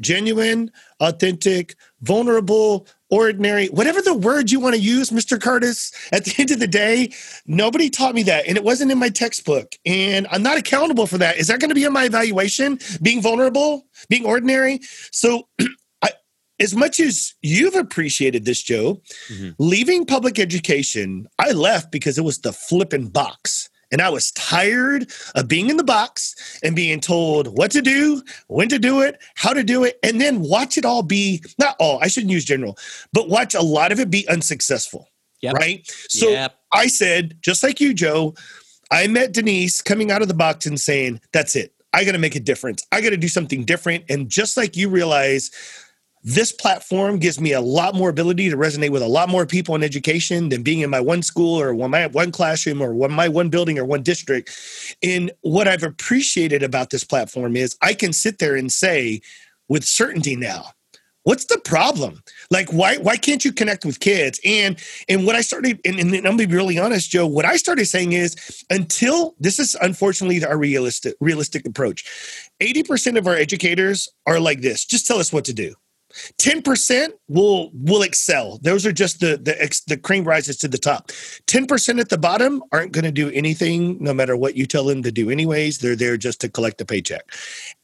genuine, 0.00 0.72
authentic, 1.00 1.76
vulnerable, 2.00 2.86
ordinary, 3.10 3.66
whatever 3.68 4.02
the 4.02 4.14
word 4.14 4.50
you 4.50 4.60
want 4.60 4.74
to 4.74 4.80
use, 4.80 5.10
Mr. 5.10 5.40
Curtis. 5.40 5.92
At 6.12 6.24
the 6.24 6.34
end 6.38 6.50
of 6.50 6.60
the 6.60 6.66
day, 6.66 7.12
nobody 7.46 7.90
taught 7.90 8.14
me 8.14 8.22
that. 8.24 8.46
And 8.46 8.56
it 8.56 8.64
wasn't 8.64 8.90
in 8.90 8.98
my 8.98 9.08
textbook. 9.08 9.74
And 9.86 10.26
I'm 10.30 10.42
not 10.42 10.58
accountable 10.58 11.06
for 11.06 11.18
that. 11.18 11.36
Is 11.36 11.46
that 11.48 11.60
going 11.60 11.70
to 11.70 11.74
be 11.74 11.84
in 11.84 11.92
my 11.92 12.04
evaluation? 12.04 12.78
Being 13.02 13.22
vulnerable, 13.22 13.86
being 14.08 14.24
ordinary? 14.24 14.80
So, 15.10 15.48
I, 16.02 16.10
as 16.60 16.74
much 16.74 17.00
as 17.00 17.34
you've 17.42 17.76
appreciated 17.76 18.44
this, 18.44 18.62
Joe, 18.62 19.00
mm-hmm. 19.28 19.50
leaving 19.58 20.04
public 20.04 20.38
education, 20.38 21.26
I 21.38 21.52
left 21.52 21.92
because 21.92 22.18
it 22.18 22.24
was 22.24 22.40
the 22.40 22.52
flipping 22.52 23.08
box. 23.08 23.70
And 23.90 24.02
I 24.02 24.10
was 24.10 24.30
tired 24.32 25.10
of 25.34 25.48
being 25.48 25.70
in 25.70 25.76
the 25.76 25.84
box 25.84 26.60
and 26.62 26.76
being 26.76 27.00
told 27.00 27.56
what 27.56 27.70
to 27.70 27.80
do, 27.80 28.22
when 28.48 28.68
to 28.68 28.78
do 28.78 29.00
it, 29.00 29.20
how 29.34 29.52
to 29.52 29.64
do 29.64 29.84
it, 29.84 29.98
and 30.02 30.20
then 30.20 30.40
watch 30.40 30.76
it 30.76 30.84
all 30.84 31.02
be 31.02 31.42
not 31.58 31.76
all, 31.78 31.98
I 32.02 32.08
shouldn't 32.08 32.32
use 32.32 32.44
general, 32.44 32.76
but 33.12 33.28
watch 33.28 33.54
a 33.54 33.62
lot 33.62 33.92
of 33.92 34.00
it 34.00 34.10
be 34.10 34.28
unsuccessful. 34.28 35.08
Yep. 35.40 35.54
Right. 35.54 35.90
So 36.08 36.28
yep. 36.28 36.58
I 36.72 36.88
said, 36.88 37.38
just 37.40 37.62
like 37.62 37.80
you, 37.80 37.94
Joe, 37.94 38.34
I 38.90 39.06
met 39.06 39.32
Denise 39.32 39.80
coming 39.80 40.10
out 40.10 40.22
of 40.22 40.28
the 40.28 40.34
box 40.34 40.66
and 40.66 40.80
saying, 40.80 41.20
that's 41.32 41.54
it. 41.54 41.72
I 41.92 42.04
got 42.04 42.12
to 42.12 42.18
make 42.18 42.34
a 42.34 42.40
difference. 42.40 42.84
I 42.92 43.00
got 43.00 43.10
to 43.10 43.16
do 43.16 43.28
something 43.28 43.64
different. 43.64 44.04
And 44.08 44.28
just 44.28 44.56
like 44.56 44.76
you 44.76 44.88
realize, 44.88 45.50
this 46.22 46.52
platform 46.52 47.18
gives 47.18 47.40
me 47.40 47.52
a 47.52 47.60
lot 47.60 47.94
more 47.94 48.08
ability 48.08 48.50
to 48.50 48.56
resonate 48.56 48.90
with 48.90 49.02
a 49.02 49.08
lot 49.08 49.28
more 49.28 49.46
people 49.46 49.74
in 49.74 49.82
education 49.82 50.48
than 50.48 50.62
being 50.62 50.80
in 50.80 50.90
my 50.90 51.00
one 51.00 51.22
school 51.22 51.60
or 51.60 51.74
one 51.74 51.90
my 51.90 52.06
one 52.08 52.32
classroom 52.32 52.82
or 52.82 52.94
one 52.94 53.12
my 53.12 53.28
one 53.28 53.48
building 53.48 53.78
or 53.78 53.84
one 53.84 54.02
district. 54.02 54.50
And 55.02 55.30
what 55.42 55.68
I've 55.68 55.82
appreciated 55.82 56.62
about 56.62 56.90
this 56.90 57.04
platform 57.04 57.56
is 57.56 57.76
I 57.82 57.94
can 57.94 58.12
sit 58.12 58.38
there 58.38 58.56
and 58.56 58.70
say 58.70 59.20
with 59.68 59.84
certainty 59.84 60.34
now, 60.34 60.66
what's 61.22 61.44
the 61.44 61.58
problem? 61.58 62.22
Like 62.50 62.70
why 62.72 62.96
why 62.96 63.16
can't 63.16 63.44
you 63.44 63.52
connect 63.52 63.84
with 63.84 64.00
kids? 64.00 64.40
And 64.44 64.78
and 65.08 65.26
what 65.26 65.36
i 65.36 65.42
started 65.42 65.78
and, 65.84 65.98
and 66.00 66.14
i'm 66.14 66.22
gonna 66.22 66.36
be 66.36 66.46
really 66.46 66.78
honest 66.78 67.10
joe 67.10 67.26
what 67.26 67.44
i 67.44 67.56
started 67.56 67.86
saying 67.86 68.12
is 68.12 68.64
until 68.70 69.34
this 69.38 69.58
is 69.58 69.76
unfortunately 69.82 70.44
our 70.44 70.58
realistic 70.58 71.14
realistic 71.20 71.66
approach. 71.66 72.04
80% 72.60 73.16
of 73.16 73.26
our 73.26 73.34
educators 73.34 74.08
are 74.26 74.40
like 74.40 74.62
this 74.62 74.84
just 74.84 75.06
tell 75.06 75.18
us 75.18 75.32
what 75.32 75.44
to 75.44 75.52
do 75.52 75.74
10% 76.38 77.08
will 77.28 77.70
will 77.74 78.02
excel. 78.02 78.58
Those 78.62 78.86
are 78.86 78.92
just 78.92 79.20
the 79.20 79.36
the 79.36 79.54
the 79.86 79.96
cream 79.96 80.24
rises 80.24 80.56
to 80.58 80.68
the 80.68 80.78
top. 80.78 81.08
10% 81.46 82.00
at 82.00 82.08
the 82.08 82.18
bottom 82.18 82.62
aren't 82.72 82.92
going 82.92 83.04
to 83.04 83.12
do 83.12 83.30
anything 83.30 83.96
no 84.02 84.14
matter 84.14 84.36
what 84.36 84.56
you 84.56 84.66
tell 84.66 84.84
them 84.84 85.02
to 85.02 85.12
do 85.12 85.30
anyways. 85.30 85.78
They're 85.78 85.96
there 85.96 86.16
just 86.16 86.40
to 86.42 86.48
collect 86.48 86.80
a 86.80 86.84
paycheck. 86.84 87.30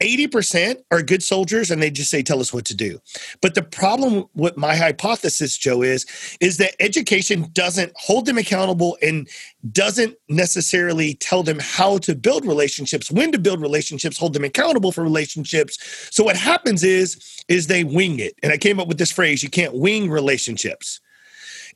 80% 0.03 0.77
are 0.91 1.03
good 1.03 1.23
soldiers 1.23 1.71
and 1.71 1.83
they 1.83 1.91
just 1.91 2.11
say 2.11 2.23
tell 2.23 2.41
us 2.41 2.53
what 2.53 2.65
to 2.67 2.75
do. 2.75 2.99
But 3.43 3.55
the 3.55 3.63
problem 3.63 4.25
with 4.35 4.57
my 4.57 4.77
hypothesis 4.77 5.57
Joe 5.57 5.83
is 5.83 6.07
is 6.41 6.57
that 6.59 6.75
education 6.81 7.47
doesn't 7.53 7.93
hold 7.97 8.27
them 8.27 8.39
accountable 8.39 8.97
and 9.03 9.29
doesn't 9.73 10.17
necessarily 10.29 11.15
tell 11.15 11.43
them 11.43 11.59
how 11.61 11.99
to 11.99 12.15
build 12.15 12.47
relationships, 12.47 13.11
when 13.11 13.33
to 13.33 13.39
build 13.39 13.61
relationships, 13.61 14.19
hold 14.19 14.33
them 14.33 14.45
accountable 14.45 14.93
for 14.93 15.03
relationships. 15.03 15.79
So 16.11 16.25
what 16.25 16.37
happens 16.37 16.83
is 16.83 17.19
is 17.49 17.67
they 17.67 17.85
wing 17.85 18.19
it. 18.19 18.24
And 18.43 18.53
I 18.53 18.57
came 18.57 18.81
up 18.81 18.89
with 18.89 18.99
this 18.99 19.13
phrase, 19.13 19.43
you 19.43 19.51
can't 19.51 19.75
wing 19.75 20.11
relationships. 20.11 21.01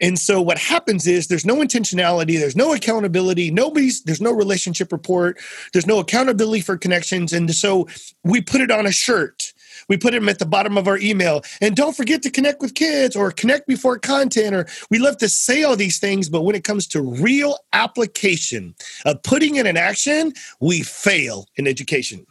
And 0.01 0.17
so 0.17 0.41
what 0.41 0.59
happens 0.59 1.09
is 1.09 1.27
there's 1.27 1.45
no 1.45 1.57
intentionality, 1.57 2.39
there's 2.39 2.55
no 2.55 2.73
accountability, 2.73 3.51
nobody's 3.51 4.03
there's 4.05 4.21
no 4.21 4.33
relationship 4.33 4.93
report, 4.93 5.41
there's 5.73 5.87
no 5.87 5.99
accountability 5.99 6.61
for 6.61 6.77
connections 6.77 7.33
and 7.33 7.53
so 7.53 7.89
we 8.23 8.41
put 8.41 8.61
it 8.61 8.71
on 8.71 8.87
a 8.87 8.93
shirt 8.93 9.53
we 9.89 9.97
put 9.97 10.13
them 10.13 10.29
at 10.29 10.39
the 10.39 10.47
bottom 10.47 10.77
of 10.77 10.87
our 10.87 10.99
email. 10.99 11.43
And 11.61 11.75
don't 11.75 11.97
forget 11.97 12.23
to 12.23 12.31
connect 12.31 12.61
with 12.61 12.75
kids 12.75 13.17
or 13.17 13.31
connect 13.31 13.67
before 13.67 13.99
content. 13.99 14.55
Or 14.55 14.67
we 14.91 14.99
love 14.99 15.17
to 15.19 15.29
say 15.29 15.63
all 15.63 15.77
these 15.77 15.99
things, 15.99 16.29
but 16.29 16.43
when 16.43 16.55
it 16.55 16.65
comes 16.65 16.87
to 16.89 17.03
real 17.03 17.59
application 17.73 18.75
of 19.05 19.23
putting 19.23 19.57
it 19.57 19.67
in 19.67 19.77
action, 19.77 20.33
we 20.61 20.83
fail 20.83 21.47
in 21.57 21.67
education. 21.67 22.27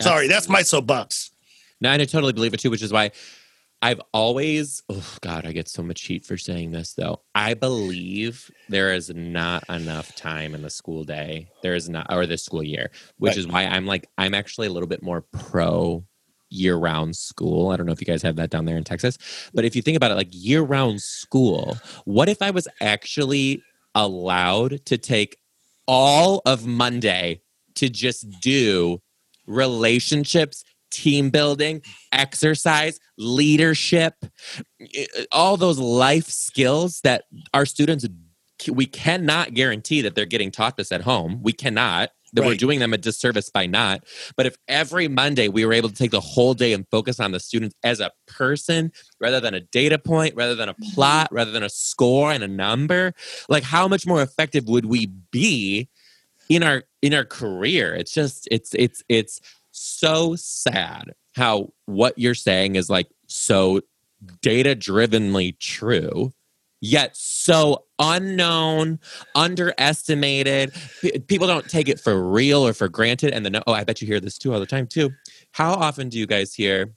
Sorry, 0.00 0.28
that's 0.28 0.48
my 0.48 0.62
soapbox. 0.62 1.30
No, 1.80 1.90
and 1.90 2.00
I 2.00 2.04
totally 2.04 2.32
believe 2.32 2.54
it 2.54 2.60
too, 2.60 2.70
which 2.70 2.82
is 2.82 2.92
why 2.92 3.10
I've 3.82 4.00
always, 4.12 4.82
oh 4.90 5.16
God, 5.22 5.46
I 5.46 5.52
get 5.52 5.68
so 5.68 5.82
much 5.82 6.02
heat 6.02 6.24
for 6.26 6.36
saying 6.36 6.72
this 6.72 6.92
though. 6.92 7.22
I 7.34 7.54
believe 7.54 8.50
there 8.68 8.92
is 8.92 9.10
not 9.14 9.64
enough 9.70 10.14
time 10.16 10.54
in 10.54 10.62
the 10.62 10.70
school 10.70 11.04
day. 11.04 11.48
There 11.62 11.74
is 11.74 11.88
not, 11.88 12.12
or 12.12 12.26
the 12.26 12.36
school 12.36 12.62
year, 12.62 12.90
which 13.16 13.30
right. 13.30 13.38
is 13.38 13.46
why 13.46 13.64
I'm 13.64 13.86
like, 13.86 14.08
I'm 14.18 14.34
actually 14.34 14.66
a 14.66 14.70
little 14.70 14.88
bit 14.88 15.02
more 15.02 15.22
pro 15.32 16.04
year 16.50 16.76
round 16.76 17.16
school. 17.16 17.70
I 17.70 17.76
don't 17.76 17.86
know 17.86 17.92
if 17.92 18.00
you 18.00 18.06
guys 18.06 18.22
have 18.22 18.36
that 18.36 18.50
down 18.50 18.66
there 18.66 18.76
in 18.76 18.84
Texas, 18.84 19.16
but 19.54 19.64
if 19.64 19.74
you 19.74 19.82
think 19.82 19.96
about 19.96 20.10
it 20.10 20.16
like 20.16 20.28
year 20.30 20.62
round 20.62 21.00
school, 21.00 21.78
what 22.04 22.28
if 22.28 22.42
I 22.42 22.50
was 22.50 22.68
actually 22.82 23.62
allowed 23.94 24.84
to 24.86 24.98
take 24.98 25.36
all 25.86 26.42
of 26.44 26.66
Monday 26.66 27.40
to 27.76 27.88
just 27.88 28.28
do 28.40 29.00
relationships, 29.46 30.64
team 30.90 31.30
building, 31.30 31.82
exercise, 32.12 32.98
leadership, 33.18 34.14
all 35.32 35.56
those 35.56 35.78
life 35.78 36.26
skills 36.26 37.00
that 37.02 37.24
our 37.54 37.66
students 37.66 38.06
we 38.68 38.84
cannot 38.84 39.54
guarantee 39.54 40.02
that 40.02 40.14
they're 40.14 40.26
getting 40.26 40.50
taught 40.50 40.76
this 40.76 40.92
at 40.92 41.00
home. 41.00 41.40
We 41.42 41.52
cannot 41.54 42.10
that 42.32 42.42
right. 42.42 42.48
we're 42.48 42.56
doing 42.56 42.78
them 42.78 42.92
a 42.92 42.98
disservice 42.98 43.50
by 43.50 43.66
not. 43.66 44.04
But 44.36 44.46
if 44.46 44.56
every 44.68 45.08
Monday 45.08 45.48
we 45.48 45.64
were 45.64 45.72
able 45.72 45.88
to 45.88 45.94
take 45.94 46.10
the 46.10 46.20
whole 46.20 46.54
day 46.54 46.72
and 46.72 46.86
focus 46.90 47.20
on 47.20 47.32
the 47.32 47.40
students 47.40 47.74
as 47.82 48.00
a 48.00 48.10
person 48.26 48.92
rather 49.20 49.40
than 49.40 49.54
a 49.54 49.60
data 49.60 49.98
point, 49.98 50.34
rather 50.34 50.54
than 50.54 50.68
a 50.68 50.74
mm-hmm. 50.74 50.94
plot, 50.94 51.28
rather 51.32 51.50
than 51.50 51.62
a 51.62 51.70
score 51.70 52.32
and 52.32 52.44
a 52.44 52.48
number, 52.48 53.12
like 53.48 53.62
how 53.62 53.88
much 53.88 54.06
more 54.06 54.22
effective 54.22 54.68
would 54.68 54.86
we 54.86 55.06
be 55.30 55.88
in 56.48 56.62
our 56.62 56.84
in 57.02 57.14
our 57.14 57.24
career? 57.24 57.94
It's 57.94 58.12
just 58.12 58.48
it's 58.50 58.74
it's 58.74 59.02
it's 59.08 59.40
so 59.70 60.34
sad 60.36 61.12
how 61.36 61.72
what 61.86 62.18
you're 62.18 62.34
saying 62.34 62.76
is 62.76 62.90
like 62.90 63.08
so 63.26 63.80
data 64.42 64.74
drivenly 64.74 65.58
true 65.58 66.32
yet 66.80 67.16
so 67.16 67.84
unknown, 67.98 68.98
underestimated. 69.34 70.72
P- 71.00 71.18
people 71.20 71.46
don't 71.46 71.68
take 71.68 71.88
it 71.88 72.00
for 72.00 72.30
real 72.30 72.66
or 72.66 72.72
for 72.72 72.88
granted. 72.88 73.32
And 73.32 73.44
then, 73.44 73.60
oh, 73.66 73.72
I 73.72 73.84
bet 73.84 74.00
you 74.00 74.06
hear 74.06 74.20
this 74.20 74.38
too 74.38 74.52
all 74.52 74.60
the 74.60 74.66
time 74.66 74.86
too. 74.86 75.10
How 75.52 75.72
often 75.72 76.08
do 76.08 76.18
you 76.18 76.26
guys 76.26 76.54
hear? 76.54 76.94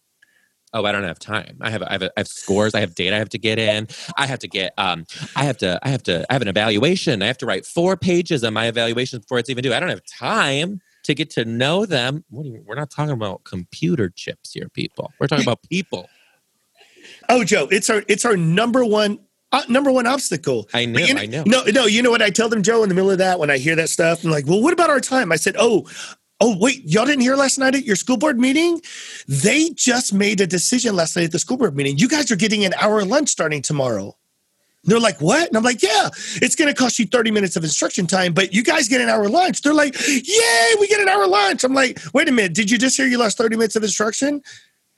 Oh, 0.75 0.85
I 0.85 0.91
don't 0.91 1.03
have 1.03 1.19
time. 1.19 1.57
I 1.61 1.69
have, 1.69 1.83
I 1.83 1.91
have, 1.91 2.03
I 2.03 2.09
have 2.17 2.27
scores. 2.27 2.73
I 2.73 2.79
have 2.79 2.95
data 2.95 3.15
I 3.15 3.19
have 3.19 3.29
to 3.29 3.37
get 3.37 3.59
in. 3.59 3.87
I 4.17 4.25
have 4.25 4.39
to 4.39 4.47
get, 4.47 4.73
um, 4.77 5.05
I 5.35 5.43
have 5.43 5.57
to, 5.57 5.79
I 5.83 5.89
have 5.89 6.01
to, 6.03 6.25
I 6.29 6.33
have 6.33 6.41
an 6.41 6.47
evaluation. 6.47 7.21
I 7.21 7.27
have 7.27 7.37
to 7.39 7.45
write 7.45 7.65
four 7.65 7.95
pages 7.95 8.43
on 8.43 8.53
my 8.53 8.65
evaluation 8.65 9.19
before 9.19 9.37
it's 9.37 9.51
even 9.51 9.61
due. 9.61 9.73
I 9.73 9.79
don't 9.79 9.89
have 9.89 10.05
time 10.05 10.81
to 11.03 11.13
get 11.13 11.29
to 11.31 11.45
know 11.45 11.85
them. 11.85 12.23
You, 12.31 12.63
we're 12.65 12.75
not 12.75 12.89
talking 12.89 13.13
about 13.13 13.43
computer 13.43 14.09
chips 14.09 14.53
here, 14.53 14.69
people. 14.69 15.11
We're 15.19 15.27
talking 15.27 15.45
about 15.45 15.61
people. 15.69 16.09
Oh, 17.27 17.43
Joe, 17.43 17.67
it's 17.69 17.89
our 17.89 18.01
it's 18.07 18.23
our 18.23 18.37
number 18.37 18.85
one 18.85 19.19
uh, 19.51 19.61
number 19.69 19.91
one 19.91 20.07
obstacle. 20.07 20.67
I 20.73 20.85
know, 20.85 20.99
you 20.99 21.17
I 21.17 21.25
know. 21.25 21.43
No, 21.45 21.63
no, 21.65 21.85
you 21.85 22.01
know 22.01 22.09
what 22.09 22.21
I 22.21 22.29
tell 22.29 22.49
them, 22.49 22.63
Joe, 22.63 22.81
in 22.81 22.89
the 22.89 22.95
middle 22.95 23.11
of 23.11 23.17
that 23.19 23.39
when 23.39 23.49
I 23.49 23.57
hear 23.57 23.75
that 23.75 23.89
stuff? 23.89 24.23
I'm 24.23 24.31
like, 24.31 24.47
well, 24.47 24.61
what 24.61 24.73
about 24.73 24.89
our 24.89 24.99
time? 24.99 25.31
I 25.31 25.35
said, 25.35 25.55
oh, 25.59 25.87
oh, 26.39 26.57
wait, 26.59 26.83
y'all 26.85 27.05
didn't 27.05 27.21
hear 27.21 27.35
last 27.35 27.59
night 27.59 27.75
at 27.75 27.85
your 27.85 27.95
school 27.95 28.17
board 28.17 28.39
meeting? 28.39 28.81
They 29.27 29.69
just 29.69 30.13
made 30.13 30.41
a 30.41 30.47
decision 30.47 30.95
last 30.95 31.15
night 31.15 31.25
at 31.25 31.31
the 31.31 31.39
school 31.39 31.57
board 31.57 31.75
meeting. 31.75 31.97
You 31.97 32.09
guys 32.09 32.31
are 32.31 32.35
getting 32.35 32.65
an 32.65 32.73
hour 32.81 33.03
lunch 33.05 33.29
starting 33.29 33.61
tomorrow. 33.61 34.17
They're 34.85 34.99
like, 34.99 35.21
what? 35.21 35.47
And 35.47 35.55
I'm 35.55 35.63
like, 35.63 35.81
yeah, 35.81 36.09
it's 36.41 36.55
going 36.55 36.67
to 36.67 36.73
cost 36.73 36.99
you 36.99 37.05
30 37.05 37.31
minutes 37.31 37.55
of 37.55 37.63
instruction 37.63 38.05
time, 38.05 38.33
but 38.33 38.53
you 38.53 38.63
guys 38.63 38.89
get 38.89 38.99
an 38.99 39.09
hour 39.09 39.29
lunch. 39.29 39.61
They're 39.61 39.73
like, 39.73 39.95
yay, 40.07 40.73
we 40.79 40.87
get 40.87 40.99
an 40.99 41.07
hour 41.07 41.25
lunch. 41.25 41.63
I'm 41.63 41.73
like, 41.73 41.99
wait 42.13 42.27
a 42.27 42.31
minute, 42.31 42.53
did 42.53 42.69
you 42.69 42.77
just 42.77 42.97
hear 42.97 43.07
you 43.07 43.17
lost 43.17 43.37
30 43.37 43.55
minutes 43.55 43.75
of 43.75 43.83
instruction? 43.83 44.41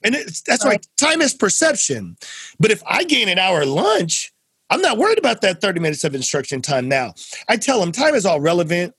And 0.04 0.16
that's 0.16 0.66
right. 0.66 0.80
why 1.00 1.08
time 1.10 1.22
is 1.22 1.34
perception. 1.34 2.18
But 2.60 2.72
if 2.72 2.82
I 2.88 3.04
gain 3.04 3.30
an 3.30 3.38
hour 3.38 3.66
lunch, 3.66 4.34
I'm 4.70 4.82
not 4.82 4.98
worried 4.98 5.20
about 5.20 5.42
that 5.42 5.62
30 5.62 5.80
minutes 5.80 6.04
of 6.04 6.16
instruction 6.16 6.62
time 6.62 6.88
now. 6.88 7.14
I 7.48 7.58
tell 7.58 7.80
them 7.80 7.92
time 7.92 8.16
is 8.16 8.26
all 8.26 8.42
relevant. 8.42 8.94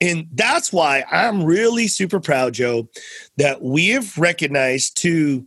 And 0.00 0.28
that's 0.32 0.72
why 0.72 1.04
I'm 1.10 1.42
really 1.42 1.88
super 1.88 2.20
proud, 2.20 2.54
Joe, 2.54 2.88
that 3.36 3.62
we 3.62 3.88
have 3.88 4.16
recognized 4.16 4.96
to 4.98 5.44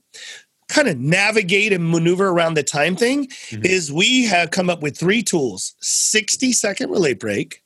kind 0.72 0.88
of 0.88 0.98
navigate 0.98 1.74
and 1.74 1.90
maneuver 1.92 2.30
around 2.30 2.56
the 2.56 2.64
time 2.64 2.96
thing 2.96 3.28
Mhm. 3.52 3.66
is 3.66 3.92
we 3.92 4.26
have 4.26 4.52
come 4.52 4.70
up 4.70 4.82
with 4.82 4.98
three 4.98 5.22
tools 5.22 5.76
60 5.82 6.52
second 6.54 6.90
relay 6.90 7.14
break 7.14 7.62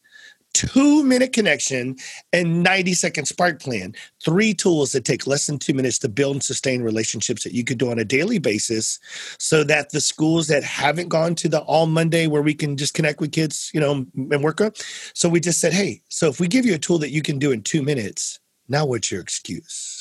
two 0.54 1.04
minute 1.04 1.34
connection 1.34 1.98
and 2.32 2.64
90 2.64 2.94
second 2.94 3.26
spark 3.26 3.62
plan. 3.62 3.94
Three 4.24 4.54
tools 4.54 4.94
that 4.94 5.04
take 5.04 5.28
less 5.28 5.48
than 5.48 5.60
two 5.60 5.74
minutes 5.74 6.00
to 6.00 6.08
build 6.08 6.36
and 6.38 6.44
sustain 6.44 6.82
relationships 6.82 7.44
that 7.44 7.52
you 7.54 7.66
could 7.66 7.78
do 7.78 7.92
on 7.92 8.00
a 8.00 8.06
daily 8.06 8.40
basis 8.40 8.98
so 9.38 9.66
that 9.66 9.92
the 9.92 10.00
schools 10.00 10.48
that 10.48 10.64
haven't 10.64 11.10
gone 11.10 11.36
to 11.36 11.50
the 11.50 11.60
all 11.60 11.88
monday 11.88 12.26
where 12.28 12.42
we 12.42 12.54
can 12.54 12.78
just 12.78 12.94
connect 12.94 13.20
with 13.20 13.34
kids 13.34 13.70
you 13.74 13.82
know 13.82 14.06
and 14.32 14.44
work 14.44 14.62
up. 14.62 14.78
So 15.14 15.28
we 15.28 15.42
just 15.42 15.60
said 15.60 15.74
hey 15.74 16.02
so 16.10 16.30
if 16.30 16.40
we 16.40 16.48
give 16.48 16.66
you 16.66 16.76
a 16.76 16.80
tool 16.80 17.00
that 17.00 17.12
you 17.12 17.22
can 17.22 17.38
do 17.38 17.52
in 17.52 17.62
two 17.62 17.84
minutes 17.84 18.40
now 18.70 18.86
what's 18.86 19.12
your 19.12 19.20
excuse 19.22 19.95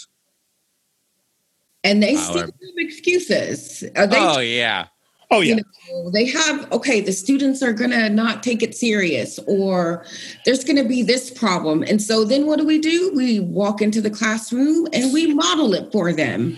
And 1.84 2.02
they 2.02 2.14
Power. 2.14 2.24
still 2.24 2.40
have 2.40 2.50
excuses. 2.78 3.84
Are 3.94 4.06
they 4.06 4.18
Oh 4.18 4.40
yeah. 4.40 4.86
oh 5.30 5.40
yeah 5.40 5.56
you 5.56 5.62
know, 6.02 6.10
they 6.10 6.24
have 6.26 6.70
okay 6.72 7.00
the 7.00 7.12
students 7.12 7.62
are 7.62 7.72
gonna 7.72 8.08
not 8.08 8.42
take 8.42 8.62
it 8.62 8.74
serious 8.74 9.38
or 9.46 10.04
there's 10.44 10.64
gonna 10.64 10.84
be 10.84 11.02
this 11.02 11.30
problem 11.30 11.82
and 11.82 12.00
so 12.00 12.24
then 12.24 12.46
what 12.46 12.58
do 12.58 12.66
we 12.66 12.78
do 12.78 13.10
we 13.14 13.40
walk 13.40 13.80
into 13.82 14.00
the 14.00 14.10
classroom 14.10 14.86
and 14.92 15.12
we 15.12 15.32
model 15.34 15.74
it 15.74 15.90
for 15.92 16.12
them 16.12 16.56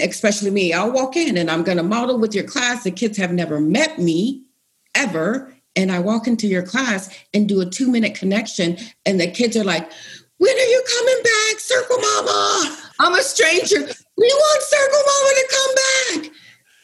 especially 0.00 0.50
me 0.50 0.72
i'll 0.72 0.92
walk 0.92 1.16
in 1.16 1.36
and 1.36 1.50
i'm 1.50 1.62
gonna 1.62 1.82
model 1.82 2.18
with 2.18 2.34
your 2.34 2.44
class 2.44 2.84
the 2.84 2.90
kids 2.90 3.16
have 3.16 3.32
never 3.32 3.60
met 3.60 3.98
me 3.98 4.42
ever 4.94 5.52
and 5.76 5.90
i 5.92 5.98
walk 5.98 6.26
into 6.26 6.46
your 6.46 6.62
class 6.62 7.08
and 7.34 7.48
do 7.48 7.60
a 7.60 7.66
two 7.66 7.90
minute 7.90 8.14
connection 8.14 8.76
and 9.06 9.20
the 9.20 9.30
kids 9.30 9.56
are 9.56 9.64
like 9.64 9.90
when 10.38 10.54
are 10.56 10.70
you 10.74 10.82
coming 10.98 11.22
back 11.22 11.60
circle 11.60 11.98
mama 11.98 12.78
i'm 13.00 13.14
a 13.14 13.22
stranger 13.22 13.88
we 14.18 14.26
want 14.26 14.62
circle 14.62 15.02
mama 15.06 15.30
to 15.34 15.46
come 15.50 15.74
back 15.74 16.32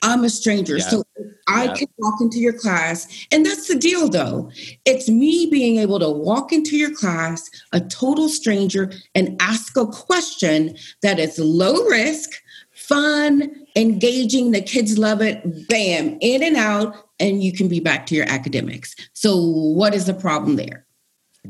I'm 0.05 0.23
a 0.23 0.29
stranger. 0.31 0.77
Yeah. 0.77 0.89
So 0.89 1.05
I 1.49 1.65
Yeah. 1.65 1.75
can 1.75 1.89
walk 1.99 2.21
into 2.21 2.39
your 2.39 2.53
class. 2.53 3.09
And 3.33 3.45
that's 3.45 3.69
the 3.69 3.75
deal, 3.75 4.09
though. 4.09 4.51
It's 4.85 5.09
me 5.09 5.47
being 5.51 5.79
able 5.79 5.99
to 5.99 6.11
walk 6.11 6.53
into 6.53 6.77
your 6.77 6.95
class, 6.95 7.49
a 7.73 7.81
total 7.81 8.29
stranger, 8.29 8.93
and 9.15 9.35
ask 9.41 9.77
a 9.79 9.87
question 9.87 10.77
that 11.01 11.19
is 11.19 11.39
low 11.39 11.85
risk, 11.87 12.33
fun, 12.75 13.51
engaging. 13.77 14.51
The 14.51 14.61
kids 14.61 14.99
love 14.99 15.23
it. 15.23 15.69
Bam, 15.69 16.19
in 16.21 16.43
and 16.43 16.57
out. 16.57 16.95
And 17.19 17.43
you 17.43 17.53
can 17.53 17.69
be 17.69 17.81
back 17.81 18.05
to 18.07 18.15
your 18.15 18.29
academics. 18.29 18.95
So, 19.15 19.41
what 19.41 19.95
is 19.95 20.05
the 20.05 20.15
problem 20.15 20.57
there? 20.57 20.87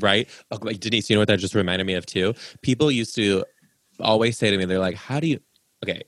right? 0.01 0.27
Oh, 0.51 0.59
like, 0.61 0.81
Denise, 0.81 1.09
you 1.09 1.15
know 1.15 1.21
what 1.21 1.29
that 1.29 1.39
just 1.39 1.55
reminded 1.55 1.87
me 1.87 1.93
of 1.93 2.05
too? 2.05 2.33
People 2.61 2.91
used 2.91 3.15
to 3.15 3.45
always 4.01 4.37
say 4.37 4.51
to 4.51 4.57
me, 4.57 4.65
they're 4.65 4.77
like, 4.77 4.95
"How 4.95 5.21
do 5.21 5.27
you?" 5.27 5.39
Okay, 5.87 6.01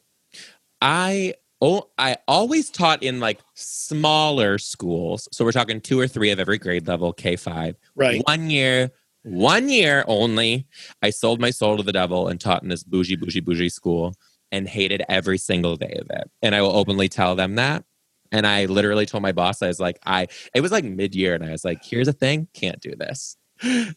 I 0.81 1.35
oh, 1.61 1.89
I 1.99 2.17
always 2.27 2.71
taught 2.71 3.03
in 3.03 3.19
like 3.19 3.39
smaller 3.53 4.57
schools, 4.57 5.27
so 5.31 5.45
we're 5.45 5.51
talking 5.51 5.81
two 5.81 5.99
or 5.99 6.07
three 6.07 6.31
of 6.31 6.39
every 6.39 6.57
grade 6.57 6.87
level, 6.87 7.13
K 7.13 7.35
five. 7.35 7.75
right 7.95 8.23
One 8.25 8.49
year, 8.49 8.89
one 9.21 9.69
year 9.69 10.03
only, 10.07 10.65
I 11.03 11.11
sold 11.11 11.39
my 11.39 11.51
soul 11.51 11.77
to 11.77 11.83
the 11.83 11.91
devil 11.91 12.27
and 12.27 12.41
taught 12.41 12.63
in 12.63 12.69
this 12.69 12.83
bougie, 12.83 13.17
bougie, 13.17 13.41
bougie 13.41 13.69
school 13.69 14.15
and 14.51 14.67
hated 14.67 15.03
every 15.09 15.37
single 15.37 15.75
day 15.75 15.95
of 15.99 16.07
it. 16.09 16.31
And 16.41 16.55
I 16.55 16.61
will 16.61 16.75
openly 16.75 17.09
tell 17.09 17.35
them 17.35 17.55
that. 17.55 17.83
And 18.31 18.47
I 18.47 18.65
literally 18.65 19.05
told 19.05 19.21
my 19.21 19.31
boss, 19.31 19.61
I 19.61 19.67
was 19.67 19.79
like, 19.79 19.99
I, 20.05 20.27
it 20.55 20.61
was 20.61 20.71
like 20.71 20.83
mid 20.83 21.15
year, 21.15 21.33
and 21.33 21.45
I 21.45 21.51
was 21.51 21.63
like, 21.63 21.83
here's 21.83 22.07
the 22.07 22.13
thing, 22.13 22.47
can't 22.53 22.81
do 22.81 22.93
this. 22.97 23.36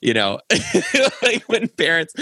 You 0.00 0.14
know, 0.14 0.40
like 1.22 1.42
when 1.46 1.68
parents, 1.68 2.14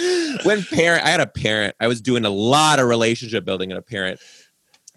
when 0.45 0.63
parent, 0.65 1.05
I 1.05 1.11
had 1.11 1.21
a 1.21 1.27
parent, 1.27 1.77
I 1.81 1.87
was 1.87 2.01
doing 2.01 2.25
a 2.25 2.31
lot 2.31 2.79
of 2.79 2.89
relationship 2.89 3.45
building, 3.45 3.71
and 3.71 3.79
a 3.79 3.83
parent 3.83 4.21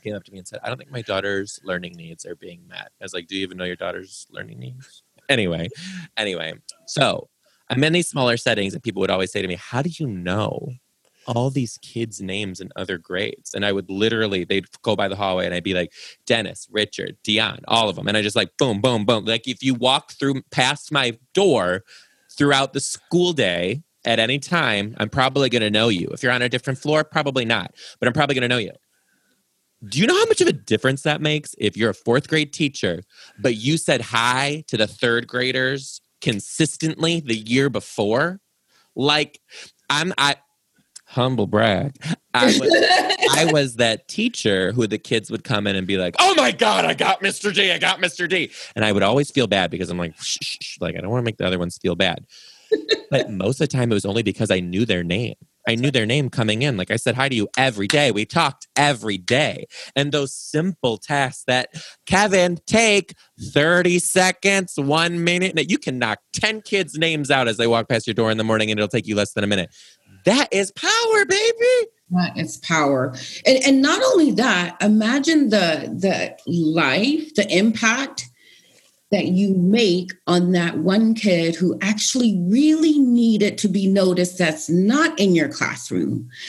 came 0.01 0.15
up 0.15 0.23
to 0.25 0.31
me 0.31 0.39
and 0.39 0.47
said, 0.47 0.59
I 0.63 0.67
don't 0.67 0.77
think 0.77 0.91
my 0.91 1.01
daughter's 1.01 1.59
learning 1.63 1.93
needs 1.93 2.25
are 2.25 2.35
being 2.35 2.67
met. 2.67 2.91
I 2.99 3.03
was 3.03 3.13
like, 3.13 3.27
Do 3.27 3.35
you 3.35 3.43
even 3.43 3.57
know 3.57 3.63
your 3.63 3.75
daughter's 3.75 4.27
learning 4.31 4.59
needs? 4.59 5.03
Anyway, 5.29 5.69
anyway, 6.17 6.53
so 6.87 7.29
I'm 7.69 7.83
in 7.83 7.93
these 7.93 8.09
smaller 8.09 8.37
settings, 8.37 8.73
and 8.73 8.83
people 8.83 8.99
would 8.99 9.11
always 9.11 9.31
say 9.31 9.41
to 9.41 9.47
me, 9.47 9.55
How 9.55 9.81
do 9.81 9.89
you 9.97 10.07
know 10.07 10.69
all 11.27 11.49
these 11.49 11.77
kids' 11.77 12.21
names 12.21 12.59
in 12.59 12.69
other 12.75 12.97
grades? 12.97 13.53
And 13.53 13.65
I 13.65 13.71
would 13.71 13.89
literally, 13.89 14.43
they'd 14.43 14.65
go 14.81 14.95
by 14.95 15.07
the 15.07 15.15
hallway, 15.15 15.45
and 15.45 15.53
I'd 15.53 15.63
be 15.63 15.73
like, 15.73 15.93
Dennis, 16.25 16.67
Richard, 16.71 17.17
Dion, 17.23 17.59
all 17.67 17.87
of 17.89 17.95
them. 17.95 18.07
And 18.07 18.17
I 18.17 18.21
just 18.21 18.35
like, 18.35 18.57
boom, 18.57 18.81
boom, 18.81 19.05
boom. 19.05 19.25
Like 19.25 19.47
if 19.47 19.63
you 19.63 19.73
walk 19.75 20.11
through 20.11 20.41
past 20.51 20.91
my 20.91 21.17
door 21.33 21.83
throughout 22.41 22.73
the 22.73 22.79
school 22.79 23.33
day 23.33 23.83
at 24.03 24.17
any 24.17 24.39
time, 24.39 24.95
I'm 24.97 25.09
probably 25.09 25.47
going 25.47 25.61
to 25.61 25.69
know 25.69 25.89
you. 25.89 26.07
If 26.07 26.23
you're 26.23 26.31
on 26.31 26.41
a 26.41 26.49
different 26.49 26.79
floor, 26.79 27.03
probably 27.03 27.45
not, 27.45 27.75
but 27.99 28.07
I'm 28.07 28.13
probably 28.13 28.33
going 28.33 28.41
to 28.41 28.47
know 28.47 28.57
you. 28.57 28.71
Do 29.87 29.99
you 29.99 30.07
know 30.07 30.17
how 30.17 30.25
much 30.25 30.41
of 30.41 30.47
a 30.47 30.53
difference 30.53 31.03
that 31.03 31.21
makes 31.21 31.53
if 31.59 31.77
you're 31.77 31.91
a 31.91 31.93
fourth 31.93 32.27
grade 32.27 32.51
teacher, 32.51 33.03
but 33.39 33.57
you 33.57 33.77
said 33.77 34.01
hi 34.01 34.63
to 34.69 34.77
the 34.77 34.87
third 34.87 35.27
graders 35.27 36.01
consistently 36.19 37.19
the 37.19 37.37
year 37.37 37.69
before? 37.69 38.39
Like, 38.95 39.39
I'm, 39.87 40.11
I, 40.17 40.37
humble 41.05 41.45
brag. 41.45 41.93
I 42.33 42.45
was, 42.59 43.29
I 43.37 43.51
was 43.51 43.75
that 43.75 44.07
teacher 44.07 44.71
who 44.71 44.87
the 44.87 44.97
kids 44.97 45.29
would 45.31 45.43
come 45.43 45.67
in 45.67 45.75
and 45.75 45.85
be 45.85 45.97
like, 45.97 46.15
"Oh 46.19 46.33
my 46.35 46.51
god, 46.51 46.85
I 46.85 46.93
got 46.93 47.21
Mr. 47.21 47.53
D, 47.53 47.71
I 47.71 47.77
got 47.77 47.99
Mr. 47.99 48.27
D," 48.27 48.51
and 48.75 48.85
I 48.85 48.91
would 48.91 49.03
always 49.03 49.31
feel 49.31 49.47
bad 49.47 49.71
because 49.71 49.89
I'm 49.89 49.97
like, 49.97 50.17
shh, 50.17 50.37
shh, 50.41 50.57
shh, 50.61 50.77
like 50.79 50.95
I 50.95 51.01
don't 51.01 51.09
want 51.09 51.21
to 51.21 51.25
make 51.25 51.37
the 51.37 51.45
other 51.45 51.59
ones 51.59 51.77
feel 51.77 51.95
bad. 51.95 52.25
but 53.09 53.29
most 53.29 53.59
of 53.59 53.67
the 53.69 53.75
time, 53.75 53.91
it 53.91 53.95
was 53.95 54.05
only 54.05 54.23
because 54.23 54.49
I 54.49 54.61
knew 54.61 54.85
their 54.85 55.03
name. 55.03 55.35
I 55.67 55.75
knew 55.75 55.91
their 55.91 56.05
name 56.05 56.29
coming 56.29 56.63
in. 56.63 56.75
Like 56.77 56.89
I 56.89 56.95
said 56.95 57.15
hi 57.15 57.29
to 57.29 57.35
you 57.35 57.47
every 57.55 57.87
day. 57.87 58.11
We 58.11 58.25
talked 58.25 58.67
every 58.75 59.17
day, 59.17 59.67
and 59.95 60.11
those 60.11 60.33
simple 60.33 60.97
tasks 60.97 61.43
that 61.45 61.69
Kevin 62.05 62.57
take 62.65 63.13
thirty 63.53 63.99
seconds, 63.99 64.73
one 64.77 65.23
minute. 65.23 65.55
That 65.55 65.69
you 65.69 65.77
can 65.77 65.99
knock 65.99 66.19
ten 66.33 66.61
kids' 66.61 66.97
names 66.97 67.29
out 67.29 67.47
as 67.47 67.57
they 67.57 67.67
walk 67.67 67.89
past 67.89 68.07
your 68.07 68.13
door 68.15 68.31
in 68.31 68.37
the 68.37 68.43
morning, 68.43 68.71
and 68.71 68.79
it'll 68.79 68.87
take 68.87 69.07
you 69.07 69.15
less 69.15 69.33
than 69.33 69.43
a 69.43 69.47
minute. 69.47 69.69
That 70.25 70.47
is 70.51 70.71
power, 70.71 71.25
baby. 71.25 71.89
That 72.11 72.33
is 72.37 72.57
power. 72.57 73.15
And 73.45 73.63
and 73.63 73.81
not 73.81 74.01
only 74.03 74.31
that, 74.31 74.81
imagine 74.81 75.49
the 75.49 75.89
the 75.93 76.37
life, 76.45 77.33
the 77.35 77.47
impact 77.49 78.27
that 79.11 79.27
you 79.27 79.53
make 79.55 80.13
on 80.25 80.53
that 80.53 80.77
one 80.79 81.13
kid 81.13 81.53
who 81.55 81.77
actually 81.81 82.41
really 82.47 82.97
needed 82.97 83.57
to 83.57 83.67
be 83.67 83.85
noticed 83.85 84.37
that's 84.37 84.69
not 84.69 85.17
in 85.19 85.35
your 85.35 85.49
classroom. 85.49 86.29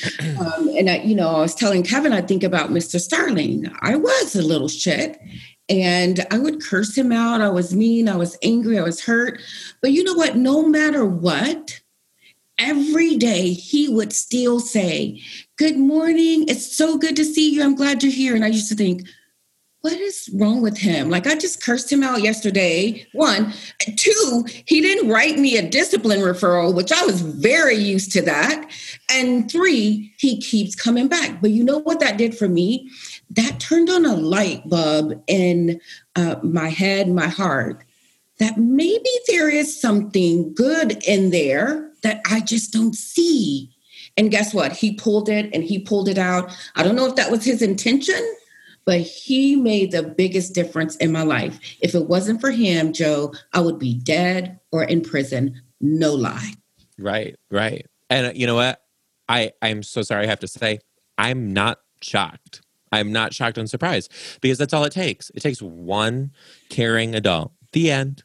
Um, 0.43 0.71
and 0.77 0.89
I, 0.89 0.97
you 0.99 1.15
know, 1.15 1.29
I 1.29 1.41
was 1.41 1.55
telling 1.55 1.83
Kevin, 1.83 2.13
I 2.13 2.21
think 2.21 2.43
about 2.43 2.71
Mr. 2.71 2.99
Starling. 2.99 3.71
I 3.81 3.97
was 3.97 4.35
a 4.35 4.43
little 4.43 4.69
shit. 4.69 5.21
And 5.69 6.25
I 6.31 6.39
would 6.39 6.63
curse 6.63 6.97
him 6.97 7.13
out. 7.13 7.41
I 7.41 7.49
was 7.49 7.75
mean. 7.75 8.09
I 8.09 8.17
was 8.17 8.37
angry. 8.43 8.79
I 8.79 8.83
was 8.83 9.05
hurt. 9.05 9.41
But 9.81 9.93
you 9.93 10.03
know 10.05 10.15
what? 10.15 10.37
No 10.37 10.67
matter 10.67 11.05
what, 11.05 11.81
every 12.63 13.17
day 13.17 13.53
he 13.53 13.89
would 13.89 14.13
still 14.13 14.61
say, 14.61 15.21
Good 15.57 15.77
morning. 15.77 16.49
It's 16.49 16.77
so 16.77 16.97
good 16.97 17.17
to 17.17 17.25
see 17.25 17.55
you. 17.55 17.63
I'm 17.63 17.75
glad 17.75 18.03
you're 18.03 18.13
here. 18.13 18.35
And 18.35 18.45
I 18.45 18.49
used 18.49 18.69
to 18.71 18.75
think, 18.75 19.07
what 19.83 19.93
is 19.93 20.31
wrong 20.35 20.63
with 20.63 20.79
him? 20.79 21.11
Like 21.11 21.27
I 21.27 21.35
just 21.35 21.63
cursed 21.63 21.93
him 21.93 22.05
out 22.05 22.23
yesterday. 22.23 23.05
One, 23.13 23.53
two, 23.97 24.45
he 24.65 24.81
didn't 24.81 25.11
write 25.11 25.39
me 25.39 25.57
a 25.57 25.69
discipline 25.69 26.21
referral, 26.21 26.75
which 26.75 26.93
I 26.93 27.05
was 27.05 27.21
very 27.21 27.75
used 27.75 28.13
to 28.13 28.23
that. 28.23 28.71
And 29.11 29.51
three, 29.51 30.13
he 30.19 30.41
keeps 30.41 30.77
coming 30.77 31.09
back. 31.09 31.41
But 31.41 31.51
you 31.51 31.65
know 31.65 31.79
what 31.79 31.99
that 31.99 32.17
did 32.17 32.37
for 32.37 32.49
me? 32.49 32.89
That 33.31 33.59
turned 33.59 33.91
on 33.91 34.07
a 34.07 34.15
light 34.15 34.69
bulb 34.69 35.21
in 35.27 35.81
uh, 36.15 36.37
my 36.45 36.69
head, 36.69 37.09
my 37.09 37.29
heart, 37.29 37.85
that 38.39 38.59
maybe 38.59 39.11
there 39.27 39.51
is 39.51 39.81
something 39.81 40.55
good 40.55 41.03
in 41.07 41.31
there 41.31 41.92
that 42.03 42.21
I 42.31 42.41
just 42.41 42.73
don't 42.73 42.95
see. 42.95 43.75
And 44.17 44.31
guess 44.31 44.53
what? 44.53 44.73
He 44.73 44.95
pulled 44.95 45.29
it 45.29 45.51
and 45.55 45.65
he 45.65 45.79
pulled 45.79 46.09
it 46.09 46.19
out. 46.19 46.55
I 46.77 46.83
don't 46.83 46.97
know 46.97 47.07
if 47.07 47.17
that 47.17 47.31
was 47.31 47.45
his 47.45 47.63
intention, 47.63 48.21
but 48.85 49.01
he 49.01 49.57
made 49.57 49.93
the 49.93 50.03
biggest 50.03 50.55
difference 50.55 50.97
in 50.97 51.13
my 51.13 51.23
life. 51.23 51.59
If 51.81 51.95
it 51.95 52.09
wasn't 52.09 52.41
for 52.41 52.51
him, 52.51 52.93
Joe, 52.93 53.33
I 53.53 53.61
would 53.61 53.79
be 53.79 53.95
dead 53.95 54.59
or 54.71 54.85
in 54.85 55.01
prison. 55.03 55.61
No 55.81 56.15
lie. 56.15 56.53
Right, 56.99 57.37
right. 57.51 57.87
And 58.11 58.27
uh, 58.27 58.33
you 58.35 58.47
know 58.47 58.55
what? 58.55 58.81
I 59.29 59.53
I'm 59.63 59.83
so 59.83 60.03
sorry 60.03 60.25
I 60.25 60.29
have 60.29 60.41
to 60.41 60.49
say 60.49 60.81
I'm 61.17 61.53
not 61.53 61.79
shocked. 62.03 62.61
I'm 62.91 63.13
not 63.13 63.33
shocked 63.33 63.57
and 63.57 63.71
surprised 63.71 64.13
because 64.41 64.59
that's 64.59 64.75
all 64.75 64.85
it 64.85 64.93
takes. 64.93 65.31
It 65.31 65.41
takes 65.41 65.63
one 65.63 66.33
caring 66.69 67.15
adult. 67.15 67.53
The 67.73 67.91
end. 67.91 68.23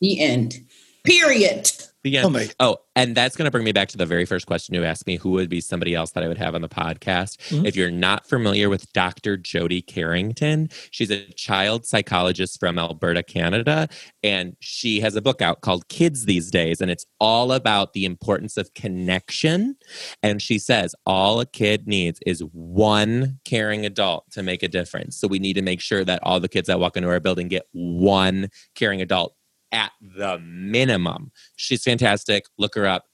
The 0.00 0.20
end. 0.20 0.54
Period. 1.02 1.72
The 2.04 2.18
end. 2.18 2.54
Oh! 2.60 2.74
Oh, 2.74 2.76
and 2.94 3.16
that's 3.16 3.34
going 3.34 3.46
to 3.46 3.50
bring 3.50 3.64
me 3.64 3.72
back 3.72 3.88
to 3.88 3.96
the 3.96 4.04
very 4.06 4.26
first 4.26 4.46
question 4.46 4.74
you 4.74 4.84
asked 4.84 5.06
me 5.06 5.16
who 5.16 5.30
would 5.30 5.48
be 5.48 5.60
somebody 5.60 5.94
else 5.94 6.12
that 6.12 6.22
I 6.22 6.28
would 6.28 6.36
have 6.38 6.54
on 6.54 6.60
the 6.60 6.68
podcast. 6.68 7.38
Mhm. 7.48 7.66
If 7.66 7.74
you're 7.76 7.90
not 7.90 8.28
familiar 8.28 8.68
with 8.68 8.92
Dr. 8.92 9.36
Jody 9.38 9.80
Carrington, 9.80 10.68
she's 10.90 11.10
a 11.10 11.24
child 11.32 11.86
psychologist 11.86 12.60
from 12.60 12.78
Alberta, 12.78 13.22
Canada, 13.22 13.88
and 14.22 14.54
she 14.60 15.00
has 15.00 15.16
a 15.16 15.22
book 15.22 15.40
out 15.42 15.62
called 15.62 15.88
Kids 15.88 16.26
These 16.26 16.50
Days, 16.50 16.80
and 16.82 16.90
it's 16.90 17.06
all 17.20 17.52
about 17.52 17.94
the 17.94 18.04
importance 18.04 18.56
of 18.58 18.72
connection. 18.74 19.76
And 20.22 20.42
she 20.42 20.58
says 20.58 20.94
all 21.06 21.40
a 21.40 21.46
kid 21.46 21.88
needs 21.88 22.20
is 22.26 22.40
one 22.52 23.40
caring 23.46 23.86
adult 23.86 24.30
to 24.32 24.42
make 24.42 24.62
a 24.62 24.68
difference. 24.68 25.16
So 25.16 25.26
we 25.26 25.38
need 25.38 25.54
to 25.54 25.62
make 25.62 25.80
sure 25.80 26.04
that 26.04 26.20
all 26.22 26.38
the 26.38 26.48
kids 26.48 26.66
that 26.68 26.78
walk 26.78 26.96
into 26.98 27.08
our 27.08 27.18
building 27.20 27.48
get 27.48 27.66
one 27.72 28.50
caring 28.74 29.00
adult 29.00 29.34
at 29.74 29.92
the 30.00 30.38
minimum. 30.38 31.32
She's 31.56 31.82
fantastic. 31.82 32.46
Look 32.56 32.74
her 32.76 32.86
up. 32.86 33.06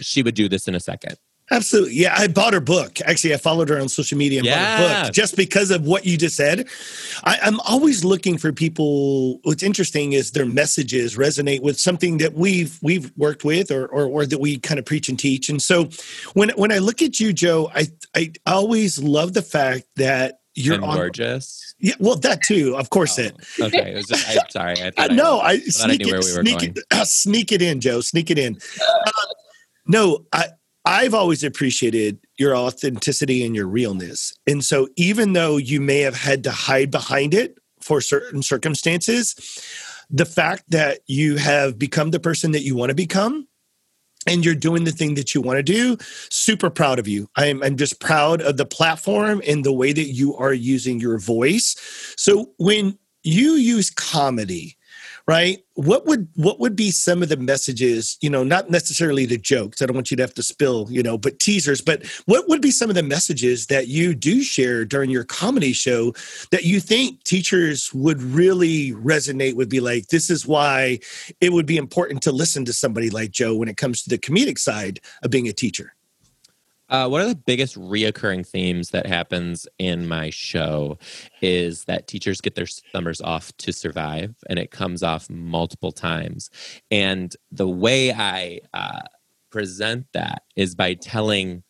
She 0.00 0.22
would 0.22 0.34
do 0.34 0.48
this 0.48 0.68
in 0.68 0.74
a 0.74 0.80
second. 0.80 1.16
Absolutely. 1.52 1.94
Yeah, 1.94 2.14
I 2.16 2.28
bought 2.28 2.52
her 2.52 2.60
book. 2.60 3.00
Actually, 3.04 3.34
I 3.34 3.36
followed 3.36 3.68
her 3.70 3.80
on 3.80 3.88
social 3.88 4.16
media 4.16 4.38
and 4.38 4.46
bought 4.46 4.78
her 4.78 5.04
book 5.04 5.12
just 5.12 5.36
because 5.36 5.72
of 5.72 5.84
what 5.84 6.06
you 6.06 6.16
just 6.16 6.36
said. 6.36 6.68
I, 7.24 7.38
I'm 7.42 7.58
always 7.60 8.04
looking 8.04 8.38
for 8.38 8.52
people. 8.52 9.40
What's 9.42 9.64
interesting 9.64 10.12
is 10.12 10.30
their 10.30 10.46
messages 10.46 11.16
resonate 11.16 11.60
with 11.60 11.78
something 11.78 12.18
that 12.18 12.34
we've 12.34 12.78
we've 12.82 13.10
worked 13.16 13.42
with 13.44 13.72
or 13.72 13.86
or, 13.86 14.04
or 14.04 14.26
that 14.26 14.38
we 14.38 14.58
kind 14.58 14.78
of 14.78 14.86
preach 14.86 15.08
and 15.08 15.18
teach. 15.18 15.48
And 15.48 15.60
so 15.60 15.88
when 16.34 16.50
when 16.50 16.70
I 16.70 16.78
look 16.78 17.02
at 17.02 17.18
you, 17.18 17.32
Joe, 17.32 17.68
I 17.74 17.88
I 18.14 18.32
always 18.46 19.02
love 19.02 19.32
the 19.32 19.42
fact 19.42 19.86
that 19.96 20.39
you're 20.54 20.82
on 20.82 20.96
gorgeous. 20.96 21.74
Yeah, 21.78 21.94
well, 21.98 22.16
that 22.16 22.42
too, 22.42 22.76
of 22.76 22.90
course. 22.90 23.18
Oh, 23.18 23.22
It. 23.22 23.36
okay. 23.60 23.92
It 23.92 23.96
was 23.96 24.06
just, 24.06 24.28
I'm 24.28 24.38
sorry. 24.50 24.80
I 24.82 24.86
I 24.88 24.90
thought 24.90 25.12
know. 25.12 25.38
I, 25.38 25.50
I 25.52 25.58
sneak 25.60 26.00
it, 26.02 26.06
where 26.06 26.20
we 26.20 26.32
were 26.36 26.42
sneak 26.42 26.58
going. 26.58 26.76
it, 26.90 27.06
sneak 27.06 27.52
it 27.52 27.62
in, 27.62 27.80
Joe. 27.80 28.00
Sneak 28.00 28.30
it 28.30 28.38
in. 28.38 28.58
Uh, 29.06 29.10
no, 29.86 30.26
I 30.32 30.48
I've 30.84 31.14
always 31.14 31.44
appreciated 31.44 32.18
your 32.38 32.56
authenticity 32.56 33.44
and 33.44 33.54
your 33.54 33.66
realness, 33.66 34.32
and 34.46 34.64
so 34.64 34.88
even 34.96 35.34
though 35.34 35.56
you 35.56 35.80
may 35.80 36.00
have 36.00 36.16
had 36.16 36.42
to 36.44 36.50
hide 36.50 36.90
behind 36.90 37.34
it 37.34 37.58
for 37.80 38.00
certain 38.00 38.42
circumstances, 38.42 39.34
the 40.10 40.26
fact 40.26 40.64
that 40.70 41.00
you 41.06 41.36
have 41.36 41.78
become 41.78 42.10
the 42.10 42.20
person 42.20 42.52
that 42.52 42.62
you 42.62 42.74
want 42.76 42.90
to 42.90 42.94
become. 42.94 43.46
And 44.26 44.44
you're 44.44 44.54
doing 44.54 44.84
the 44.84 44.92
thing 44.92 45.14
that 45.14 45.34
you 45.34 45.40
want 45.40 45.56
to 45.56 45.62
do. 45.62 45.96
Super 46.30 46.68
proud 46.68 46.98
of 46.98 47.08
you. 47.08 47.28
I'm, 47.36 47.62
I'm 47.62 47.76
just 47.76 48.00
proud 48.00 48.42
of 48.42 48.58
the 48.58 48.66
platform 48.66 49.40
and 49.46 49.64
the 49.64 49.72
way 49.72 49.92
that 49.92 50.08
you 50.08 50.36
are 50.36 50.52
using 50.52 51.00
your 51.00 51.18
voice. 51.18 51.74
So 52.16 52.52
when 52.58 52.98
you 53.22 53.52
use 53.52 53.90
comedy 53.90 54.76
right? 55.30 55.64
What 55.74 56.06
would 56.06 56.26
what 56.34 56.58
would 56.58 56.74
be 56.74 56.90
some 56.90 57.22
of 57.22 57.28
the 57.28 57.36
messages 57.36 58.18
you 58.20 58.28
know 58.28 58.42
not 58.42 58.68
necessarily 58.68 59.24
the 59.24 59.38
jokes 59.38 59.80
i 59.80 59.86
don't 59.86 59.94
want 59.94 60.10
you 60.10 60.16
to 60.16 60.22
have 60.22 60.34
to 60.34 60.42
spill 60.42 60.86
you 60.90 61.02
know 61.02 61.16
but 61.16 61.38
teasers 61.38 61.80
but 61.80 62.04
what 62.26 62.48
would 62.48 62.60
be 62.60 62.70
some 62.70 62.90
of 62.90 62.96
the 62.96 63.02
messages 63.02 63.66
that 63.68 63.88
you 63.88 64.14
do 64.14 64.42
share 64.42 64.84
during 64.84 65.08
your 65.08 65.24
comedy 65.24 65.72
show 65.72 66.12
that 66.50 66.64
you 66.64 66.80
think 66.80 67.22
teachers 67.24 67.94
would 67.94 68.20
really 68.20 68.92
resonate 68.92 69.54
would 69.54 69.70
be 69.70 69.80
like 69.80 70.08
this 70.08 70.28
is 70.28 70.46
why 70.46 70.98
it 71.40 71.52
would 71.52 71.66
be 71.66 71.78
important 71.78 72.20
to 72.22 72.32
listen 72.32 72.64
to 72.64 72.72
somebody 72.74 73.08
like 73.08 73.30
joe 73.30 73.54
when 73.54 73.68
it 73.68 73.78
comes 73.78 74.02
to 74.02 74.10
the 74.10 74.18
comedic 74.18 74.58
side 74.58 75.00
of 75.22 75.30
being 75.30 75.48
a 75.48 75.52
teacher 75.52 75.94
Uh, 76.90 77.08
one 77.08 77.20
of 77.20 77.28
the 77.28 77.36
biggest 77.36 77.76
reoccurring 77.76 78.44
themes 78.46 78.90
that 78.90 79.06
happens 79.06 79.66
in 79.78 80.08
my 80.08 80.28
show 80.28 80.98
is 81.40 81.84
that 81.84 82.08
teachers 82.08 82.40
get 82.40 82.56
their 82.56 82.66
summers 82.66 83.20
off 83.20 83.56
to 83.58 83.72
survive, 83.72 84.34
and 84.48 84.58
it 84.58 84.72
comes 84.72 85.02
off 85.02 85.30
multiple 85.30 85.92
times. 85.92 86.50
And 86.90 87.34
the 87.52 87.68
way 87.68 88.12
I 88.12 88.60
uh, 88.74 89.02
present 89.50 90.06
that 90.14 90.42
is 90.56 90.74
by 90.74 90.94
telling 90.94 91.62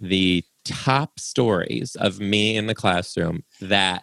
the 0.00 0.44
top 0.64 1.20
stories 1.20 1.94
of 1.96 2.18
me 2.18 2.56
in 2.56 2.66
the 2.66 2.74
classroom 2.74 3.44
that 3.60 4.02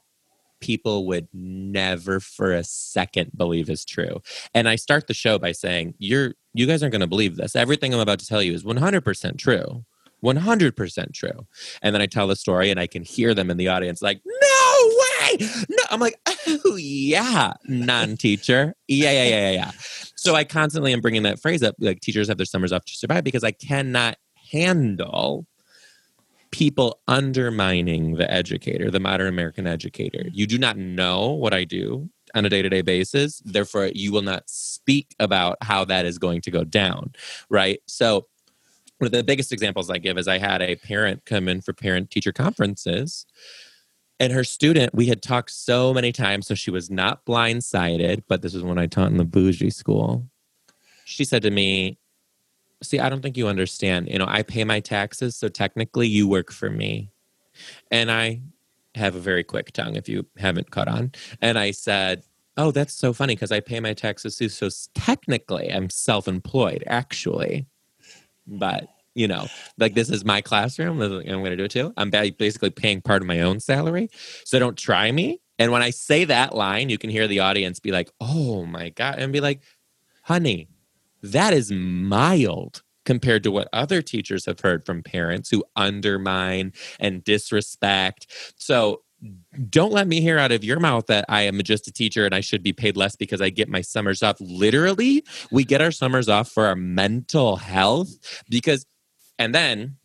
people 0.62 1.08
would 1.08 1.28
never 1.34 2.20
for 2.20 2.54
a 2.54 2.64
second 2.64 3.32
believe 3.36 3.70
is 3.70 3.84
true. 3.84 4.22
And 4.54 4.70
I 4.70 4.76
start 4.76 5.08
the 5.08 5.14
show 5.14 5.40
by 5.40 5.52
saying, 5.54 5.96
"You're 6.00 6.36
you 6.54 6.68
guys 6.68 6.84
aren't 6.84 6.92
going 6.94 7.02
to 7.02 7.08
believe 7.08 7.36
this. 7.36 7.56
Everything 7.56 7.94
I'm 7.94 8.00
about 8.00 8.20
to 8.20 8.28
tell 8.28 8.42
you 8.44 8.54
is 8.54 8.64
100% 8.64 9.38
true." 9.40 9.86
100% 10.24 11.14
true. 11.14 11.48
And 11.82 11.94
then 11.94 12.02
I 12.02 12.06
tell 12.06 12.28
the 12.28 12.36
story 12.36 12.70
and 12.70 12.80
I 12.80 12.88
can 12.88 13.04
hear 13.04 13.34
them 13.34 13.50
in 13.50 13.58
the 13.58 13.68
audience 13.68 14.02
like, 14.02 14.22
no 14.26 14.92
way. 15.30 15.38
No. 15.70 15.84
I'm 15.90 16.00
like, 16.00 16.20
oh, 16.66 16.76
yeah, 16.76 17.54
non 17.68 18.18
teacher. 18.18 18.76
Yeah, 18.88 19.12
yeah, 19.12 19.24
yeah, 19.24 19.40
yeah, 19.40 19.52
yeah. 19.52 19.72
So 20.16 20.36
I 20.36 20.44
constantly 20.44 20.94
am 20.94 21.02
bringing 21.02 21.24
that 21.24 21.40
phrase 21.40 21.64
up 21.64 21.76
like 21.80 22.00
teachers 22.02 22.28
have 22.28 22.38
their 22.38 22.46
summers 22.46 22.72
off 22.72 22.86
to 22.86 22.94
survive 22.94 23.24
because 23.24 23.44
I 23.44 23.52
cannot 23.52 24.18
handle 24.52 25.48
people 26.52 27.00
undermining 27.08 28.16
the 28.16 28.32
educator, 28.32 28.92
the 28.92 29.00
modern 29.00 29.28
American 29.28 29.66
educator. 29.66 30.26
You 30.32 30.46
do 30.46 30.58
not 30.58 30.78
know 30.78 31.30
what 31.30 31.54
I 31.54 31.64
do 31.64 32.10
on 32.36 32.46
a 32.46 32.50
day 32.50 32.62
to 32.62 32.70
day 32.70 32.82
basis. 32.82 33.42
Therefore, 33.46 33.90
you 33.94 34.12
will 34.12 34.22
not 34.22 34.44
speak 34.50 35.16
about 35.20 35.58
how 35.62 35.86
that 35.86 36.06
is 36.06 36.18
going 36.18 36.42
to 36.42 36.52
go 36.52 36.64
down. 36.64 37.14
Right. 37.50 37.80
So, 37.88 38.28
one 39.02 39.08
of 39.08 39.12
the 39.14 39.24
biggest 39.24 39.52
examples 39.52 39.90
I 39.90 39.98
give 39.98 40.20
is 40.20 40.28
I 40.28 40.38
had 40.38 40.62
a 40.62 40.76
parent 40.76 41.26
come 41.26 41.48
in 41.48 41.62
for 41.62 41.74
parent 41.74 42.12
teacher 42.12 42.32
conferences. 42.32 43.26
And 44.20 44.32
her 44.32 44.44
student, 44.44 44.94
we 44.94 45.08
had 45.08 45.24
talked 45.24 45.50
so 45.50 45.92
many 45.92 46.12
times, 46.12 46.46
so 46.46 46.54
she 46.54 46.70
was 46.70 46.92
not 46.92 47.26
blindsided, 47.26 48.22
but 48.28 48.44
this 48.44 48.54
is 48.54 48.62
when 48.62 48.78
I 48.78 48.86
taught 48.86 49.10
in 49.10 49.18
the 49.18 49.26
bougie 49.26 49.72
school. 49.72 50.28
She 51.06 51.26
said 51.26 51.42
to 51.42 51.50
me, 51.50 51.98
See, 52.84 53.00
I 53.00 53.10
don't 53.10 53.22
think 53.22 53.38
you 53.38 53.48
understand. 53.48 54.08
You 54.08 54.20
know, 54.20 54.26
I 54.28 54.44
pay 54.44 54.64
my 54.64 54.80
taxes, 54.80 55.36
so 55.36 55.48
technically 55.48 56.08
you 56.08 56.28
work 56.28 56.52
for 56.52 56.70
me. 56.70 57.10
And 57.90 58.12
I 58.12 58.42
have 58.96 59.16
a 59.16 59.20
very 59.20 59.44
quick 59.44 59.72
tongue 59.72 59.96
if 59.96 60.10
you 60.10 60.28
haven't 60.38 60.70
caught 60.70 60.88
on. 60.88 61.12
And 61.42 61.58
I 61.58 61.72
said, 61.72 62.24
Oh, 62.58 62.70
that's 62.70 62.94
so 62.94 63.14
funny 63.14 63.34
because 63.34 63.52
I 63.52 63.62
pay 63.62 63.80
my 63.80 63.94
taxes 63.94 64.36
too. 64.36 64.50
So 64.50 64.70
technically 64.94 65.72
I'm 65.72 65.90
self 65.90 66.28
employed, 66.28 66.84
actually 66.86 67.66
but 68.48 68.88
you 69.14 69.28
know 69.28 69.48
like 69.78 69.94
this 69.94 70.10
is 70.10 70.24
my 70.24 70.42
classroom 70.42 71.02
i'm 71.02 71.22
going 71.22 71.46
to 71.46 71.56
do 71.58 71.66
it 71.66 71.72
too. 71.72 71.94
I'm 71.98 72.10
basically 72.10 72.70
paying 72.70 73.02
part 73.02 73.22
of 73.22 73.28
my 73.28 73.42
own 73.42 73.60
salary 73.60 74.10
so 74.46 74.60
don't 74.60 74.78
try 74.78 75.12
me. 75.12 75.42
And 75.60 75.72
when 75.72 75.84
i 75.84 75.90
say 75.90 76.26
that 76.26 76.56
line 76.56 76.90
you 76.90 76.98
can 76.98 77.10
hear 77.10 77.28
the 77.28 77.40
audience 77.40 77.80
be 77.80 77.92
like 77.92 78.10
oh 78.20 78.66
my 78.66 78.90
god 78.90 79.20
and 79.20 79.34
be 79.34 79.42
like 79.42 79.62
honey 80.24 80.68
that 81.24 81.54
is 81.54 81.72
mild 81.72 82.84
compared 83.06 83.44
to 83.44 83.52
what 83.52 83.68
other 83.74 84.02
teachers 84.02 84.46
have 84.46 84.60
heard 84.60 84.86
from 84.86 85.04
parents 85.04 85.50
who 85.50 85.64
undermine 85.76 86.72
and 87.00 87.24
disrespect. 87.24 88.28
So 88.58 89.02
don't 89.70 89.92
let 89.92 90.08
me 90.08 90.22
hear 90.22 90.40
out 90.40 90.52
of 90.52 90.64
your 90.64 90.80
mouth 90.80 91.06
that 91.08 91.26
I 91.30 91.44
am 91.44 91.62
just 91.64 91.88
a 91.88 91.92
teacher 91.92 92.26
and 92.26 92.34
I 92.34 92.42
should 92.42 92.64
be 92.64 92.74
paid 92.74 92.98
less 92.98 93.16
because 93.16 93.42
I 93.42 93.50
get 93.50 93.70
my 93.70 93.82
summers 93.82 94.24
off. 94.24 94.38
Literally, 94.40 95.24
we 95.52 95.64
get 95.64 95.82
our 95.82 95.92
summers 95.92 96.28
off 96.28 96.50
for 96.50 96.66
our 96.66 96.76
mental 96.76 97.58
health 97.58 98.10
because, 98.50 98.86
and 99.38 99.54
then 99.54 99.98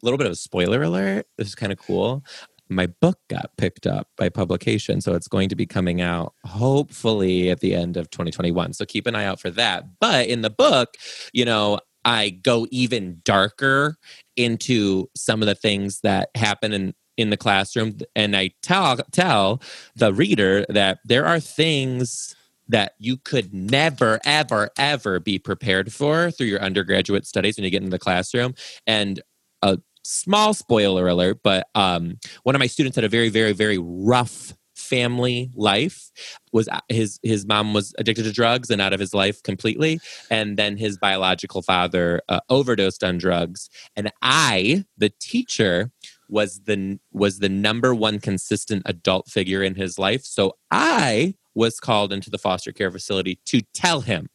a 0.00 0.06
little 0.06 0.18
bit 0.18 0.26
of 0.26 0.32
a 0.32 0.36
spoiler 0.36 0.82
alert. 0.82 1.26
This 1.38 1.48
is 1.48 1.54
kind 1.54 1.72
of 1.72 1.78
cool. 1.78 2.24
My 2.68 2.86
book 2.86 3.18
got 3.28 3.50
picked 3.58 3.86
up 3.86 4.08
by 4.16 4.28
publication. 4.28 5.00
So 5.00 5.14
it's 5.14 5.28
going 5.28 5.48
to 5.48 5.56
be 5.56 5.66
coming 5.66 6.00
out 6.00 6.34
hopefully 6.44 7.50
at 7.50 7.60
the 7.60 7.74
end 7.74 7.96
of 7.96 8.10
2021. 8.10 8.72
So 8.72 8.84
keep 8.84 9.06
an 9.06 9.14
eye 9.14 9.24
out 9.24 9.40
for 9.40 9.50
that. 9.50 9.84
But 10.00 10.28
in 10.28 10.42
the 10.42 10.50
book, 10.50 10.94
you 11.32 11.44
know, 11.44 11.80
I 12.04 12.30
go 12.30 12.66
even 12.70 13.20
darker 13.24 13.96
into 14.36 15.08
some 15.14 15.42
of 15.42 15.46
the 15.46 15.54
things 15.54 16.00
that 16.00 16.30
happen 16.34 16.72
in 16.72 16.94
in 17.16 17.30
the 17.30 17.36
classroom 17.36 17.98
and 18.16 18.36
I 18.36 18.50
tell 18.62 18.96
tell 19.12 19.62
the 19.94 20.12
reader 20.12 20.64
that 20.68 20.98
there 21.04 21.26
are 21.26 21.40
things 21.40 22.34
that 22.68 22.94
you 22.98 23.16
could 23.18 23.52
never 23.52 24.18
ever 24.24 24.70
ever 24.78 25.20
be 25.20 25.38
prepared 25.38 25.92
for 25.92 26.30
through 26.30 26.46
your 26.46 26.60
undergraduate 26.60 27.26
studies 27.26 27.56
when 27.56 27.64
you 27.64 27.70
get 27.70 27.82
into 27.82 27.90
the 27.90 27.98
classroom. 27.98 28.54
And 28.86 29.20
a 29.62 29.78
small 30.04 30.54
spoiler 30.54 31.06
alert 31.06 31.40
but 31.44 31.68
um, 31.74 32.18
one 32.42 32.54
of 32.54 32.60
my 32.60 32.66
students 32.66 32.96
had 32.96 33.04
a 33.04 33.08
very 33.08 33.28
very 33.28 33.52
very 33.52 33.78
rough 33.78 34.54
family 34.92 35.50
life. 35.54 36.10
Was 36.52 36.68
uh, 36.68 36.80
his 36.90 37.18
his 37.22 37.46
mom 37.46 37.72
was 37.72 37.94
addicted 37.98 38.24
to 38.24 38.32
drugs 38.32 38.68
and 38.68 38.80
out 38.80 38.92
of 38.92 39.00
his 39.00 39.14
life 39.14 39.42
completely. 39.42 40.00
And 40.30 40.58
then 40.58 40.76
his 40.76 40.98
biological 40.98 41.62
father 41.62 42.20
uh, 42.28 42.40
overdosed 42.50 43.02
on 43.02 43.16
drugs. 43.16 43.70
And 43.96 44.12
i 44.20 44.84
the 44.98 45.10
teacher 45.18 45.90
was 46.32 46.62
the 46.64 46.98
was 47.12 47.38
the 47.38 47.48
number 47.48 47.94
one 47.94 48.18
consistent 48.18 48.82
adult 48.86 49.28
figure 49.28 49.62
in 49.62 49.74
his 49.74 49.98
life. 49.98 50.24
So 50.24 50.56
i 50.70 51.34
was 51.54 51.78
called 51.78 52.12
into 52.12 52.30
the 52.30 52.38
foster 52.38 52.72
care 52.72 52.90
facility 52.90 53.38
to 53.44 53.60
tell 53.74 54.00
him 54.00 54.28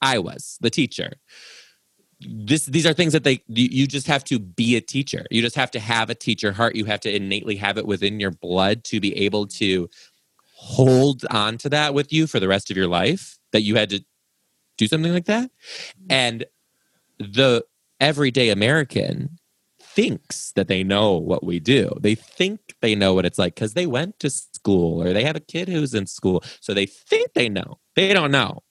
i 0.00 0.18
was 0.18 0.56
the 0.60 0.70
teacher. 0.70 1.14
This 2.20 2.66
these 2.66 2.86
are 2.86 2.94
things 2.94 3.12
that 3.12 3.24
they 3.24 3.42
you, 3.48 3.68
you 3.70 3.86
just 3.86 4.06
have 4.06 4.24
to 4.24 4.38
be 4.38 4.76
a 4.76 4.80
teacher. 4.80 5.24
You 5.30 5.42
just 5.42 5.56
have 5.56 5.70
to 5.72 5.80
have 5.80 6.10
a 6.10 6.14
teacher 6.14 6.52
heart. 6.52 6.76
You 6.76 6.84
have 6.84 7.00
to 7.00 7.14
innately 7.14 7.56
have 7.56 7.78
it 7.78 7.86
within 7.86 8.18
your 8.20 8.30
blood 8.30 8.84
to 8.84 9.00
be 9.00 9.16
able 9.16 9.46
to 9.60 9.88
hold 10.54 11.24
on 11.30 11.58
to 11.58 11.68
that 11.68 11.94
with 11.94 12.12
you 12.12 12.26
for 12.26 12.40
the 12.40 12.48
rest 12.48 12.70
of 12.70 12.76
your 12.76 12.88
life 12.88 13.38
that 13.52 13.62
you 13.62 13.76
had 13.76 13.90
to 13.90 14.04
do 14.76 14.86
something 14.88 15.12
like 15.12 15.26
that. 15.26 15.50
Mm-hmm. 15.50 16.06
And 16.10 16.44
the 17.18 17.64
everyday 18.00 18.50
American 18.50 19.37
thinks 19.98 20.52
that 20.52 20.68
they 20.68 20.84
know 20.84 21.14
what 21.14 21.42
we 21.42 21.58
do. 21.58 21.90
They 21.98 22.14
think 22.14 22.60
they 22.80 22.94
know 22.94 23.14
what 23.14 23.26
it's 23.26 23.36
like 23.36 23.56
because 23.56 23.74
they 23.74 23.88
went 23.88 24.20
to 24.20 24.30
school 24.30 25.02
or 25.02 25.12
they 25.12 25.24
have 25.24 25.34
a 25.34 25.40
kid 25.40 25.68
who's 25.68 25.92
in 25.92 26.06
school. 26.06 26.44
So 26.60 26.72
they 26.72 26.86
think 26.86 27.32
they 27.32 27.48
know. 27.48 27.80
They 27.96 28.14
don't 28.14 28.30
know. 28.30 28.62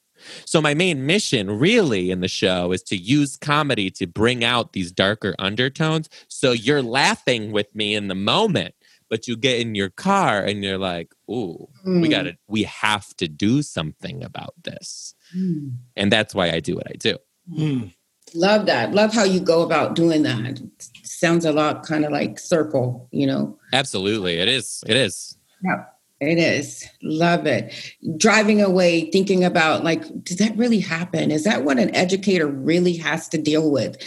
So 0.45 0.61
my 0.61 0.73
main 0.73 1.05
mission 1.05 1.51
really 1.59 2.11
in 2.11 2.21
the 2.21 2.29
show 2.29 2.71
is 2.71 2.81
to 2.83 2.95
use 2.95 3.35
comedy 3.35 3.91
to 3.91 4.07
bring 4.07 4.45
out 4.45 4.71
these 4.71 4.89
darker 4.89 5.35
undertones. 5.37 6.07
So 6.29 6.53
you're 6.53 6.81
laughing 6.81 7.51
with 7.51 7.75
me 7.75 7.93
in 7.93 8.07
the 8.07 8.15
moment, 8.15 8.75
but 9.09 9.27
you 9.27 9.35
get 9.35 9.59
in 9.59 9.75
your 9.75 9.89
car 9.89 10.39
and 10.39 10.63
you're 10.63 10.77
like, 10.77 11.13
"Ooh, 11.29 11.67
mm. 11.85 12.01
we 12.01 12.07
got 12.07 12.23
to 12.23 12.37
we 12.47 12.63
have 12.63 13.13
to 13.17 13.27
do 13.27 13.61
something 13.61 14.23
about 14.23 14.53
this." 14.63 15.13
Mm. 15.35 15.73
And 15.97 16.09
that's 16.09 16.33
why 16.33 16.51
I 16.51 16.61
do 16.61 16.75
what 16.75 16.87
I 16.89 16.95
do. 16.97 17.17
Mm. 17.51 17.93
Love 18.33 18.65
that. 18.65 18.93
Love 18.93 19.13
how 19.13 19.23
you 19.23 19.39
go 19.39 19.61
about 19.61 19.95
doing 19.95 20.23
that. 20.23 20.61
Sounds 21.03 21.45
a 21.45 21.51
lot 21.51 21.83
kind 21.83 22.05
of 22.05 22.11
like 22.11 22.39
circle, 22.39 23.07
you 23.11 23.25
know. 23.25 23.57
Absolutely. 23.73 24.37
It 24.37 24.47
is. 24.47 24.83
It 24.87 24.95
is. 24.95 25.37
Yeah. 25.63 25.85
It 26.19 26.39
is. 26.39 26.83
Love 27.03 27.45
it. 27.45 27.71
Driving 28.17 28.59
away, 28.61 29.11
thinking 29.11 29.43
about 29.43 29.83
like, 29.83 30.01
does 30.23 30.37
that 30.37 30.57
really 30.57 30.79
happen? 30.79 31.29
Is 31.29 31.43
that 31.43 31.63
what 31.63 31.77
an 31.77 31.93
educator 31.95 32.47
really 32.47 32.97
has 32.97 33.27
to 33.29 33.37
deal 33.37 33.69
with? 33.69 33.97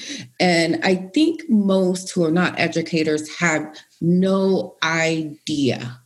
And 0.41 0.81
I 0.83 0.97
think 0.97 1.43
most 1.49 2.11
who 2.11 2.25
are 2.25 2.33
not 2.33 2.59
educators 2.59 3.33
have 3.37 3.64
no 4.01 4.77
idea 4.83 6.01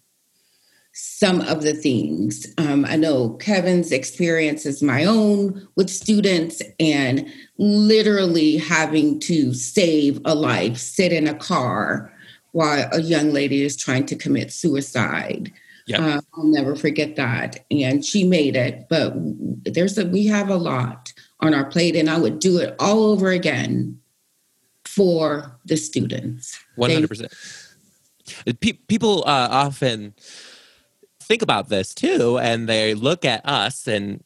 some 0.93 1.41
of 1.41 1.63
the 1.63 1.75
things. 1.75 2.47
Um, 2.59 2.85
I 2.85 2.97
know 2.97 3.31
Kevin's 3.31 3.91
experience 3.91 4.65
is 4.65 4.83
my 4.83 5.05
own 5.05 5.67
with 5.75 5.91
students 5.91 6.63
and 6.79 7.29
literally 7.59 8.57
having 8.57 9.21
to 9.21 9.55
save 9.55 10.21
a 10.25 10.35
life, 10.35 10.77
sit 10.77 11.13
in 11.13 11.29
a 11.29 11.35
car 11.35 12.13
while 12.53 12.89
a 12.93 13.01
young 13.01 13.33
lady 13.33 13.63
is 13.63 13.77
trying 13.77 14.07
to 14.07 14.17
commit 14.17 14.53
suicide. 14.53 15.53
Yep. 15.87 16.01
Uh, 16.01 16.21
I'll 16.35 16.45
never 16.45 16.77
forget 16.77 17.17
that. 17.17 17.65
And 17.71 18.05
she 18.05 18.25
made 18.25 18.57
it, 18.57 18.87
but 18.89 19.13
there's 19.65 19.99
a 19.99 20.07
we 20.07 20.27
have 20.27 20.49
a 20.49 20.57
lot 20.57 21.13
on 21.41 21.53
our 21.53 21.67
plate, 21.67 21.95
and 21.95 22.09
I 22.09 22.19
would 22.19 22.39
do 22.39 22.59
it 22.59 22.75
all 22.79 23.05
over 23.05 23.31
again 23.31 24.01
for 24.85 25.59
the 25.65 25.77
students. 25.77 26.59
One 26.77 26.91
hundred 26.91 27.09
percent. 27.09 27.33
People 28.89 29.25
uh, 29.27 29.49
often 29.51 30.15
think 31.21 31.43
about 31.43 31.69
this 31.69 31.93
too, 31.93 32.39
and 32.39 32.67
they 32.69 32.95
look 32.95 33.25
at 33.27 33.45
us 33.45 33.87
and 33.87 34.25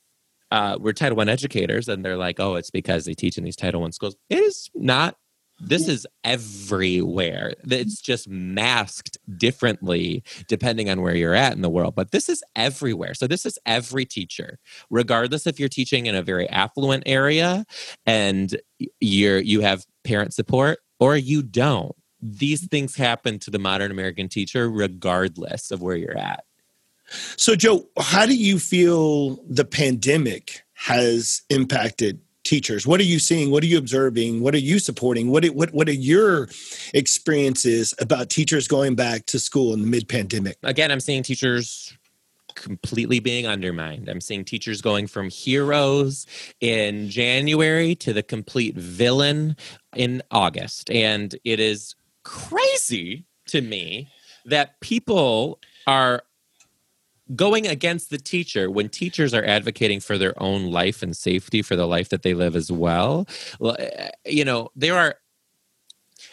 uh, 0.51 0.78
we're 0.80 0.92
Title 0.92 1.16
One 1.16 1.28
educators, 1.28 1.88
and 1.88 2.05
they're 2.05 2.16
like, 2.16 2.40
"Oh, 2.40 2.55
it's 2.55 2.70
because 2.70 3.05
they 3.05 3.14
teach 3.14 3.38
in 3.38 3.44
these 3.44 3.57
Title 3.57 3.80
One 3.80 3.92
schools." 3.92 4.16
It 4.30 4.38
is 4.38 4.70
not 4.74 5.16
this 5.61 5.88
is 5.88 6.07
everywhere. 6.24 7.55
It's 7.68 8.01
just 8.01 8.28
masked 8.28 9.18
differently 9.36 10.22
depending 10.46 10.88
on 10.88 11.03
where 11.03 11.16
you're 11.16 11.34
at 11.34 11.55
in 11.55 11.62
the 11.62 11.70
world, 11.70 11.94
but 11.94 12.12
this 12.12 12.28
is 12.28 12.42
everywhere. 12.55 13.14
So 13.14 13.26
this 13.26 13.44
is 13.44 13.59
every 13.66 14.05
teacher, 14.05 14.59
regardless 14.90 15.46
if 15.46 15.59
you're 15.59 15.68
teaching 15.68 16.07
in 16.07 16.14
a 16.14 16.22
very 16.22 16.49
affluent 16.49 17.03
area 17.07 17.64
and 18.07 18.57
you're 19.01 19.40
you 19.40 19.61
have 19.61 19.84
parent 20.05 20.32
support 20.32 20.78
or 21.01 21.16
you 21.16 21.42
don't. 21.42 21.94
These 22.20 22.66
things 22.66 22.96
happen 22.96 23.38
to 23.40 23.51
the 23.51 23.59
modern 23.59 23.90
American 23.90 24.28
teacher 24.28 24.70
regardless 24.70 25.70
of 25.70 25.82
where 25.82 25.96
you're 25.96 26.18
at. 26.18 26.44
So 27.36 27.54
Joe, 27.54 27.88
how 27.98 28.26
do 28.26 28.36
you 28.36 28.59
feel 28.59 29.42
the 29.48 29.64
pandemic 29.64 30.62
has 30.74 31.42
impacted 31.50 32.20
teachers? 32.44 32.86
What 32.86 33.00
are 33.00 33.04
you 33.04 33.18
seeing? 33.18 33.50
What 33.50 33.62
are 33.62 33.66
you 33.66 33.78
observing? 33.78 34.40
What 34.40 34.54
are 34.54 34.59
you 34.59 34.78
supporting? 34.78 35.30
What 35.30 35.44
what 35.46 35.72
what 35.72 35.88
are 35.88 35.92
your 35.92 36.48
experiences 36.94 37.94
about 37.98 38.30
teachers 38.30 38.68
going 38.68 38.94
back 38.94 39.26
to 39.26 39.38
school 39.38 39.72
in 39.74 39.82
the 39.82 39.86
mid 39.86 40.09
pandemic 40.09 40.56
again 40.62 40.90
i'm 40.90 41.00
seeing 41.00 41.22
teachers 41.22 41.92
completely 42.54 43.20
being 43.20 43.46
undermined. 43.46 44.09
I'm 44.09 44.20
seeing 44.20 44.44
teachers 44.44 44.80
going 44.80 45.06
from 45.06 45.30
heroes 45.30 46.26
in 46.61 47.09
january 47.09 47.94
to 47.96 48.12
the 48.12 48.22
complete 48.22 48.74
villain 48.74 49.56
in 49.94 50.22
august. 50.30 50.90
And 50.90 51.34
it 51.44 51.61
is 51.61 51.94
crazy 52.24 53.24
to 53.46 53.61
me 53.61 54.09
that 54.44 54.80
people 54.80 55.61
are 55.86 56.22
going 57.34 57.66
against 57.66 58.10
the 58.10 58.18
teacher 58.18 58.70
when 58.70 58.88
teachers 58.88 59.34
are 59.34 59.44
advocating 59.44 60.00
for 60.00 60.18
their 60.18 60.40
own 60.42 60.70
life 60.70 61.02
and 61.02 61.16
safety 61.16 61.62
for 61.62 61.76
the 61.76 61.86
life 61.86 62.08
that 62.08 62.22
they 62.22 62.34
live 62.34 62.56
as 62.56 62.70
well 62.72 63.26
eh, 63.78 64.10
you 64.26 64.44
know 64.44 64.68
there 64.76 64.96
are 64.96 65.16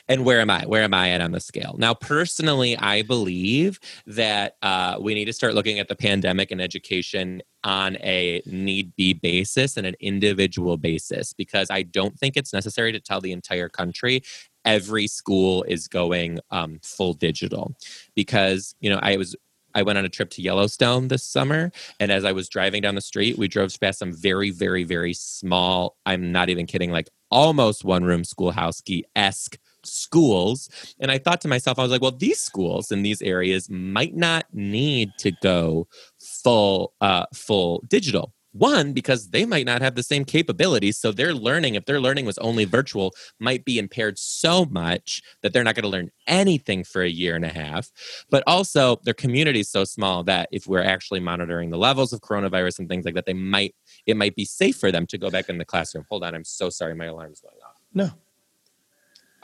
and 0.07 0.25
where 0.25 0.39
am 0.39 0.49
I? 0.49 0.65
Where 0.65 0.83
am 0.83 0.93
I 0.93 1.11
at 1.11 1.21
on 1.21 1.31
the 1.31 1.39
scale? 1.39 1.75
Now, 1.77 1.93
personally, 1.93 2.77
I 2.77 3.01
believe 3.03 3.79
that 4.07 4.57
uh, 4.61 4.97
we 4.99 5.13
need 5.13 5.25
to 5.25 5.33
start 5.33 5.53
looking 5.53 5.79
at 5.79 5.87
the 5.87 5.95
pandemic 5.95 6.51
and 6.51 6.61
education 6.61 7.41
on 7.63 7.95
a 7.97 8.41
need 8.45 8.95
be 8.95 9.13
basis 9.13 9.77
and 9.77 9.85
an 9.85 9.95
individual 9.99 10.77
basis 10.77 11.33
because 11.33 11.69
I 11.69 11.83
don't 11.83 12.17
think 12.17 12.37
it's 12.37 12.53
necessary 12.53 12.91
to 12.91 12.99
tell 12.99 13.21
the 13.21 13.31
entire 13.31 13.69
country 13.69 14.21
every 14.65 15.07
school 15.07 15.63
is 15.63 15.87
going 15.87 16.39
um, 16.51 16.79
full 16.81 17.13
digital 17.13 17.73
because 18.15 18.75
you 18.79 18.89
know 18.89 18.99
i 19.03 19.15
was 19.15 19.35
I 19.75 19.83
went 19.83 19.97
on 19.97 20.05
a 20.05 20.09
trip 20.09 20.29
to 20.31 20.41
Yellowstone 20.41 21.09
this 21.09 21.23
summer. 21.23 21.71
And 21.99 22.11
as 22.11 22.25
I 22.25 22.31
was 22.31 22.49
driving 22.49 22.81
down 22.81 22.95
the 22.95 23.01
street, 23.01 23.37
we 23.37 23.47
drove 23.47 23.77
past 23.79 23.99
some 23.99 24.13
very, 24.13 24.49
very, 24.49 24.85
very 24.85 25.13
small, 25.13 25.97
I'm 26.05 26.31
not 26.31 26.49
even 26.49 26.65
kidding, 26.65 26.91
like 26.91 27.09
almost 27.29 27.83
one 27.83 28.05
room 28.05 28.23
schoolhouse 28.23 28.81
esque 29.15 29.57
schools. 29.83 30.69
And 30.99 31.11
I 31.11 31.17
thought 31.17 31.41
to 31.41 31.47
myself, 31.47 31.77
I 31.77 31.83
was 31.83 31.91
like, 31.91 32.01
well, 32.01 32.11
these 32.11 32.39
schools 32.39 32.91
in 32.91 33.03
these 33.03 33.21
areas 33.21 33.69
might 33.69 34.15
not 34.15 34.45
need 34.53 35.11
to 35.19 35.31
go 35.43 35.87
full, 36.19 36.93
uh, 37.01 37.25
full 37.33 37.83
digital. 37.87 38.34
One, 38.57 38.93
because 38.93 39.31
they 39.31 39.45
might 39.45 39.65
not 39.65 39.81
have 39.81 39.95
the 39.95 40.03
same 40.03 40.23
capabilities. 40.23 40.97
So 40.97 41.11
their 41.11 41.33
learning, 41.33 41.75
if 41.75 41.85
their 41.85 41.99
learning 41.99 42.25
was 42.25 42.37
only 42.37 42.63
virtual, 42.63 43.13
might 43.37 43.65
be 43.65 43.77
impaired 43.77 44.17
so 44.17 44.63
much 44.63 45.21
that 45.41 45.51
they're 45.51 45.63
not 45.65 45.75
going 45.75 45.83
to 45.83 45.89
learn 45.89 46.09
anything 46.25 46.85
for 46.85 47.01
a 47.01 47.09
year 47.09 47.35
and 47.35 47.43
a 47.43 47.49
half. 47.49 47.91
But 48.29 48.43
also, 48.47 49.01
their 49.03 49.13
community 49.13 49.59
is 49.59 49.69
so 49.69 49.83
small 49.83 50.23
that 50.23 50.47
if 50.53 50.67
we're 50.67 50.81
actually 50.81 51.19
monitoring 51.19 51.69
the 51.69 51.77
levels 51.77 52.13
of 52.13 52.21
coronavirus 52.21 52.79
and 52.79 52.87
things 52.87 53.03
like 53.03 53.15
that, 53.15 53.25
they 53.25 53.33
might 53.33 53.75
it 54.05 54.15
might 54.15 54.35
be 54.35 54.45
safe 54.45 54.77
for 54.77 54.89
them 54.89 55.05
to 55.07 55.17
go 55.17 55.29
back 55.29 55.49
in 55.49 55.57
the 55.57 55.65
classroom. 55.65 56.05
Hold 56.09 56.23
on, 56.23 56.33
I'm 56.33 56.45
so 56.45 56.69
sorry, 56.69 56.95
my 56.95 57.05
alarm 57.05 57.33
is 57.33 57.41
going 57.41 57.57
off. 57.61 57.75
No. 57.93 58.11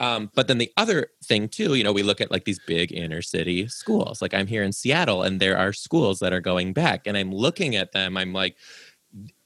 Um, 0.02 0.32
but 0.34 0.48
then 0.48 0.58
the 0.58 0.72
other 0.78 1.10
thing 1.24 1.48
too, 1.48 1.76
you 1.76 1.84
know, 1.84 1.94
we 1.94 2.02
look 2.02 2.22
at 2.22 2.32
like 2.32 2.46
these 2.46 2.60
big 2.66 2.92
inner 2.92 3.22
city 3.22 3.68
schools. 3.68 4.20
Like 4.20 4.34
I'm 4.34 4.48
here 4.48 4.64
in 4.64 4.72
Seattle, 4.72 5.22
and 5.22 5.40
there 5.40 5.56
are 5.56 5.74
schools 5.74 6.20
that 6.20 6.34
are 6.34 6.42
going 6.42 6.74
back, 6.74 7.06
and 7.06 7.16
I'm 7.16 7.32
looking 7.32 7.76
at 7.76 7.92
them. 7.92 8.18
I'm 8.18 8.34
like, 8.34 8.56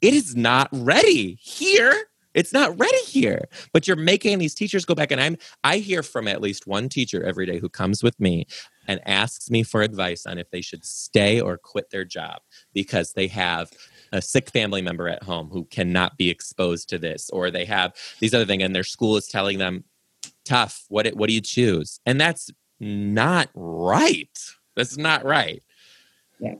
it 0.05 0.13
is 0.13 0.35
not 0.35 0.69
ready 0.71 1.37
here. 1.41 2.05
It's 2.35 2.53
not 2.53 2.77
ready 2.77 3.03
here. 3.05 3.47
But 3.73 3.87
you're 3.87 3.95
making 3.95 4.37
these 4.37 4.53
teachers 4.53 4.85
go 4.85 4.93
back 4.93 5.11
and 5.11 5.19
i'm 5.19 5.37
i 5.63 5.77
hear 5.77 6.03
from 6.03 6.27
at 6.27 6.41
least 6.41 6.67
one 6.67 6.89
teacher 6.89 7.23
every 7.23 7.45
day 7.45 7.57
who 7.57 7.69
comes 7.69 8.03
with 8.03 8.19
me 8.19 8.45
and 8.87 8.99
asks 9.07 9.49
me 9.49 9.63
for 9.63 9.81
advice 9.81 10.25
on 10.25 10.37
if 10.37 10.49
they 10.51 10.61
should 10.61 10.85
stay 10.85 11.41
or 11.41 11.57
quit 11.57 11.89
their 11.89 12.05
job 12.05 12.41
because 12.73 13.13
they 13.13 13.27
have 13.27 13.71
a 14.11 14.21
sick 14.21 14.51
family 14.51 14.81
member 14.81 15.07
at 15.09 15.23
home 15.23 15.49
who 15.49 15.65
cannot 15.65 16.17
be 16.17 16.29
exposed 16.29 16.87
to 16.89 16.99
this 16.99 17.29
or 17.31 17.49
they 17.49 17.65
have 17.65 17.93
these 18.19 18.33
other 18.33 18.45
things 18.45 18.63
and 18.63 18.75
their 18.75 18.83
school 18.83 19.17
is 19.17 19.27
telling 19.27 19.57
them 19.57 19.83
tough. 20.43 20.85
What 20.89 21.07
what 21.15 21.27
do 21.27 21.33
you 21.33 21.41
choose? 21.41 21.99
And 22.05 22.21
that's 22.21 22.51
not 22.79 23.49
right. 23.55 24.39
That's 24.75 24.97
not 24.97 25.25
right. 25.25 25.63
Yeah. 26.39 26.55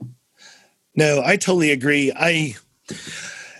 No 0.96 1.22
i 1.24 1.36
totally 1.36 1.70
agree. 1.70 2.12
I 2.14 2.56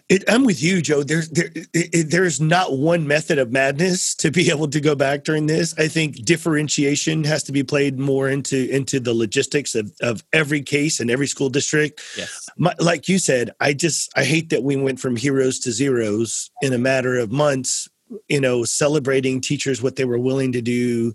it, 0.08 0.22
I'm 0.28 0.44
with 0.44 0.62
you, 0.62 0.80
Joe. 0.80 1.02
There's 1.02 1.28
there, 1.30 1.50
it, 1.74 2.10
there's 2.10 2.40
not 2.40 2.78
one 2.78 3.08
method 3.08 3.38
of 3.38 3.50
madness 3.50 4.14
to 4.16 4.30
be 4.30 4.50
able 4.52 4.68
to 4.68 4.80
go 4.80 4.94
back 4.94 5.24
during 5.24 5.46
this. 5.46 5.74
I 5.78 5.88
think 5.88 6.24
differentiation 6.24 7.24
has 7.24 7.42
to 7.44 7.52
be 7.52 7.64
played 7.64 7.98
more 7.98 8.28
into 8.28 8.68
into 8.70 9.00
the 9.00 9.14
logistics 9.14 9.74
of, 9.74 9.92
of 10.00 10.24
every 10.32 10.62
case 10.62 11.00
and 11.00 11.10
every 11.10 11.26
school 11.26 11.48
district. 11.48 12.02
Yes, 12.16 12.48
My, 12.56 12.74
like 12.78 13.08
you 13.08 13.18
said, 13.18 13.50
I 13.60 13.72
just 13.72 14.10
I 14.16 14.24
hate 14.24 14.50
that 14.50 14.62
we 14.62 14.76
went 14.76 15.00
from 15.00 15.16
heroes 15.16 15.58
to 15.60 15.72
zeros 15.72 16.50
in 16.62 16.72
a 16.72 16.78
matter 16.78 17.18
of 17.18 17.32
months. 17.32 17.88
You 18.28 18.40
know, 18.40 18.62
celebrating 18.62 19.40
teachers 19.40 19.82
what 19.82 19.96
they 19.96 20.04
were 20.04 20.18
willing 20.18 20.52
to 20.52 20.62
do 20.62 21.12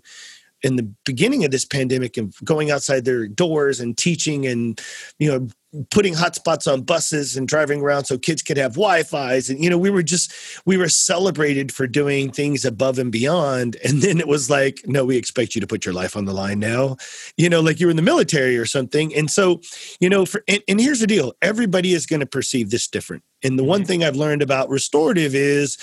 in 0.62 0.76
the 0.76 0.88
beginning 1.04 1.44
of 1.44 1.50
this 1.50 1.64
pandemic 1.64 2.16
and 2.16 2.34
going 2.44 2.70
outside 2.70 3.04
their 3.04 3.26
doors 3.26 3.80
and 3.80 3.96
teaching 3.96 4.46
and 4.46 4.80
you 5.18 5.30
know 5.30 5.48
putting 5.90 6.12
hotspots 6.12 6.70
on 6.70 6.82
buses 6.82 7.34
and 7.34 7.48
driving 7.48 7.80
around 7.80 8.04
so 8.04 8.18
kids 8.18 8.42
could 8.42 8.58
have 8.58 8.72
wi-fi's. 8.72 9.48
And 9.48 9.62
you 9.64 9.70
know 9.70 9.78
we 9.78 9.90
were 9.90 10.02
just 10.02 10.32
we 10.66 10.76
were 10.76 10.88
celebrated 10.88 11.72
for 11.72 11.86
doing 11.86 12.30
things 12.30 12.64
above 12.64 12.98
and 12.98 13.10
beyond. 13.10 13.76
And 13.84 14.02
then 14.02 14.20
it 14.20 14.28
was 14.28 14.50
like 14.50 14.80
no 14.86 15.04
we 15.04 15.16
expect 15.16 15.54
you 15.54 15.60
to 15.60 15.66
put 15.66 15.84
your 15.86 15.94
life 15.94 16.16
on 16.16 16.26
the 16.26 16.34
line 16.34 16.58
now. 16.58 16.96
You 17.36 17.48
know 17.48 17.60
like 17.60 17.80
you're 17.80 17.90
in 17.90 17.96
the 17.96 18.02
military 18.02 18.56
or 18.58 18.66
something. 18.66 19.14
And 19.14 19.30
so 19.30 19.60
you 20.00 20.08
know 20.10 20.26
for 20.26 20.44
and, 20.46 20.62
and 20.68 20.80
here's 20.80 21.00
the 21.00 21.06
deal. 21.06 21.32
Everybody 21.42 21.94
is 21.94 22.06
going 22.06 22.20
to 22.20 22.26
perceive 22.26 22.70
this 22.70 22.86
different. 22.86 23.22
And 23.42 23.58
the 23.58 23.64
one 23.64 23.82
Mhm. 23.82 23.86
thing 23.86 24.04
I've 24.04 24.16
learned 24.16 24.42
about 24.42 24.68
restorative 24.68 25.34
is 25.34 25.78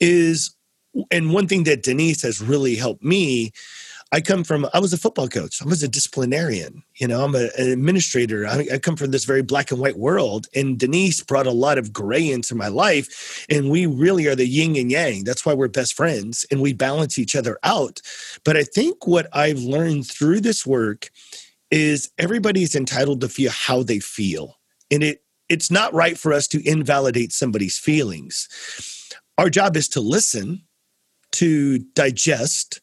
is 0.00 0.54
and 1.10 1.32
one 1.32 1.48
thing 1.48 1.64
that 1.64 1.82
Denise 1.82 2.22
has 2.22 2.40
really 2.40 2.76
helped 2.76 3.02
me 3.02 3.50
I 4.14 4.20
come 4.20 4.44
from, 4.44 4.68
I 4.74 4.78
was 4.78 4.92
a 4.92 4.98
football 4.98 5.26
coach. 5.26 5.62
I 5.62 5.64
was 5.64 5.82
a 5.82 5.88
disciplinarian. 5.88 6.82
You 6.96 7.08
know, 7.08 7.24
I'm 7.24 7.34
a, 7.34 7.48
an 7.56 7.70
administrator. 7.70 8.46
I, 8.46 8.66
I 8.74 8.78
come 8.78 8.94
from 8.94 9.10
this 9.10 9.24
very 9.24 9.42
black 9.42 9.70
and 9.70 9.80
white 9.80 9.96
world. 9.96 10.48
And 10.54 10.78
Denise 10.78 11.22
brought 11.22 11.46
a 11.46 11.52
lot 11.52 11.78
of 11.78 11.94
gray 11.94 12.30
into 12.30 12.54
my 12.54 12.68
life. 12.68 13.46
And 13.48 13.70
we 13.70 13.86
really 13.86 14.26
are 14.26 14.36
the 14.36 14.46
yin 14.46 14.76
and 14.76 14.90
yang. 14.90 15.24
That's 15.24 15.46
why 15.46 15.54
we're 15.54 15.68
best 15.68 15.94
friends 15.94 16.44
and 16.50 16.60
we 16.60 16.74
balance 16.74 17.18
each 17.18 17.34
other 17.34 17.58
out. 17.62 18.02
But 18.44 18.58
I 18.58 18.64
think 18.64 19.06
what 19.06 19.28
I've 19.32 19.60
learned 19.60 20.06
through 20.06 20.40
this 20.40 20.66
work 20.66 21.10
is 21.70 22.10
everybody's 22.18 22.74
entitled 22.74 23.22
to 23.22 23.30
feel 23.30 23.50
how 23.50 23.82
they 23.82 23.98
feel. 23.98 24.58
And 24.90 25.02
it, 25.02 25.22
it's 25.48 25.70
not 25.70 25.94
right 25.94 26.18
for 26.18 26.34
us 26.34 26.46
to 26.48 26.68
invalidate 26.68 27.32
somebody's 27.32 27.78
feelings. 27.78 28.46
Our 29.38 29.48
job 29.48 29.74
is 29.74 29.88
to 29.90 30.00
listen, 30.00 30.62
to 31.32 31.78
digest, 31.94 32.80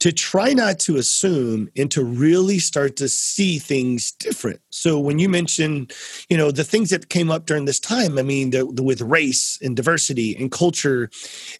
to 0.00 0.12
try 0.12 0.52
not 0.52 0.78
to 0.78 0.96
assume 0.96 1.68
and 1.76 1.90
to 1.90 2.04
really 2.04 2.58
start 2.58 2.96
to 2.96 3.08
see 3.08 3.58
things 3.58 4.12
different. 4.12 4.60
So 4.70 4.98
when 4.98 5.18
you 5.18 5.28
mention, 5.28 5.88
you 6.28 6.36
know, 6.36 6.50
the 6.50 6.64
things 6.64 6.90
that 6.90 7.08
came 7.08 7.30
up 7.30 7.46
during 7.46 7.64
this 7.64 7.80
time, 7.80 8.18
I 8.18 8.22
mean, 8.22 8.50
the, 8.50 8.70
the, 8.72 8.82
with 8.82 9.00
race 9.00 9.58
and 9.62 9.74
diversity 9.74 10.36
and 10.36 10.50
culture 10.50 11.10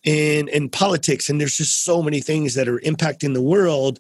and 0.04 0.48
and 0.50 0.70
politics, 0.70 1.28
and 1.28 1.40
there's 1.40 1.56
just 1.56 1.84
so 1.84 2.02
many 2.02 2.20
things 2.20 2.54
that 2.54 2.68
are 2.68 2.80
impacting 2.80 3.32
the 3.32 3.42
world, 3.42 3.98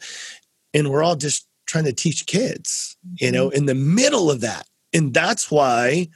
and 0.74 0.90
we're 0.90 1.02
all 1.02 1.16
just 1.16 1.46
trying 1.66 1.84
to 1.84 1.92
teach 1.92 2.26
kids, 2.26 2.96
you 3.16 3.32
know, 3.32 3.48
mm-hmm. 3.48 3.56
in 3.56 3.66
the 3.66 3.74
middle 3.74 4.30
of 4.30 4.42
that, 4.42 4.66
and 4.92 5.14
that's 5.14 5.50
why 5.50 6.08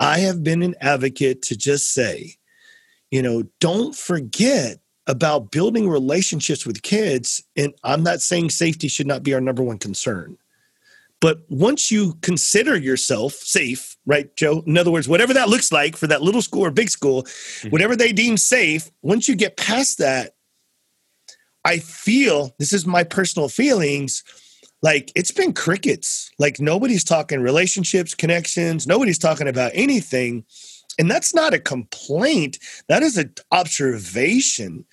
I 0.00 0.18
have 0.20 0.42
been 0.42 0.62
an 0.62 0.74
advocate 0.80 1.42
to 1.42 1.56
just 1.56 1.92
say, 1.92 2.34
you 3.10 3.22
know, 3.22 3.44
don't 3.60 3.94
forget 3.94 4.78
about 5.06 5.50
building 5.50 5.88
relationships 5.88 6.66
with 6.66 6.82
kids. 6.82 7.42
And 7.56 7.74
I'm 7.84 8.02
not 8.02 8.20
saying 8.20 8.50
safety 8.50 8.88
should 8.88 9.06
not 9.06 9.22
be 9.22 9.34
our 9.34 9.40
number 9.40 9.62
one 9.62 9.78
concern. 9.78 10.36
But 11.20 11.40
once 11.48 11.90
you 11.90 12.14
consider 12.20 12.76
yourself 12.76 13.32
safe, 13.32 13.96
right, 14.04 14.34
Joe? 14.36 14.62
In 14.66 14.76
other 14.76 14.90
words, 14.90 15.08
whatever 15.08 15.32
that 15.34 15.48
looks 15.48 15.72
like 15.72 15.96
for 15.96 16.06
that 16.08 16.22
little 16.22 16.42
school 16.42 16.64
or 16.64 16.70
big 16.70 16.90
school, 16.90 17.22
mm-hmm. 17.22 17.70
whatever 17.70 17.96
they 17.96 18.12
deem 18.12 18.36
safe, 18.36 18.90
once 19.02 19.28
you 19.28 19.34
get 19.34 19.56
past 19.56 19.98
that, 19.98 20.34
I 21.64 21.78
feel 21.78 22.54
this 22.58 22.72
is 22.72 22.86
my 22.86 23.02
personal 23.02 23.48
feelings 23.48 24.22
like 24.82 25.10
it's 25.16 25.32
been 25.32 25.52
crickets. 25.52 26.30
Like 26.38 26.60
nobody's 26.60 27.02
talking 27.02 27.40
relationships, 27.40 28.14
connections, 28.14 28.86
nobody's 28.86 29.18
talking 29.18 29.48
about 29.48 29.72
anything. 29.74 30.44
And 30.98 31.10
that's 31.10 31.34
not 31.34 31.54
a 31.54 31.58
complaint, 31.58 32.58
that 32.88 33.02
is 33.02 33.16
an 33.16 33.34
observation 33.52 34.84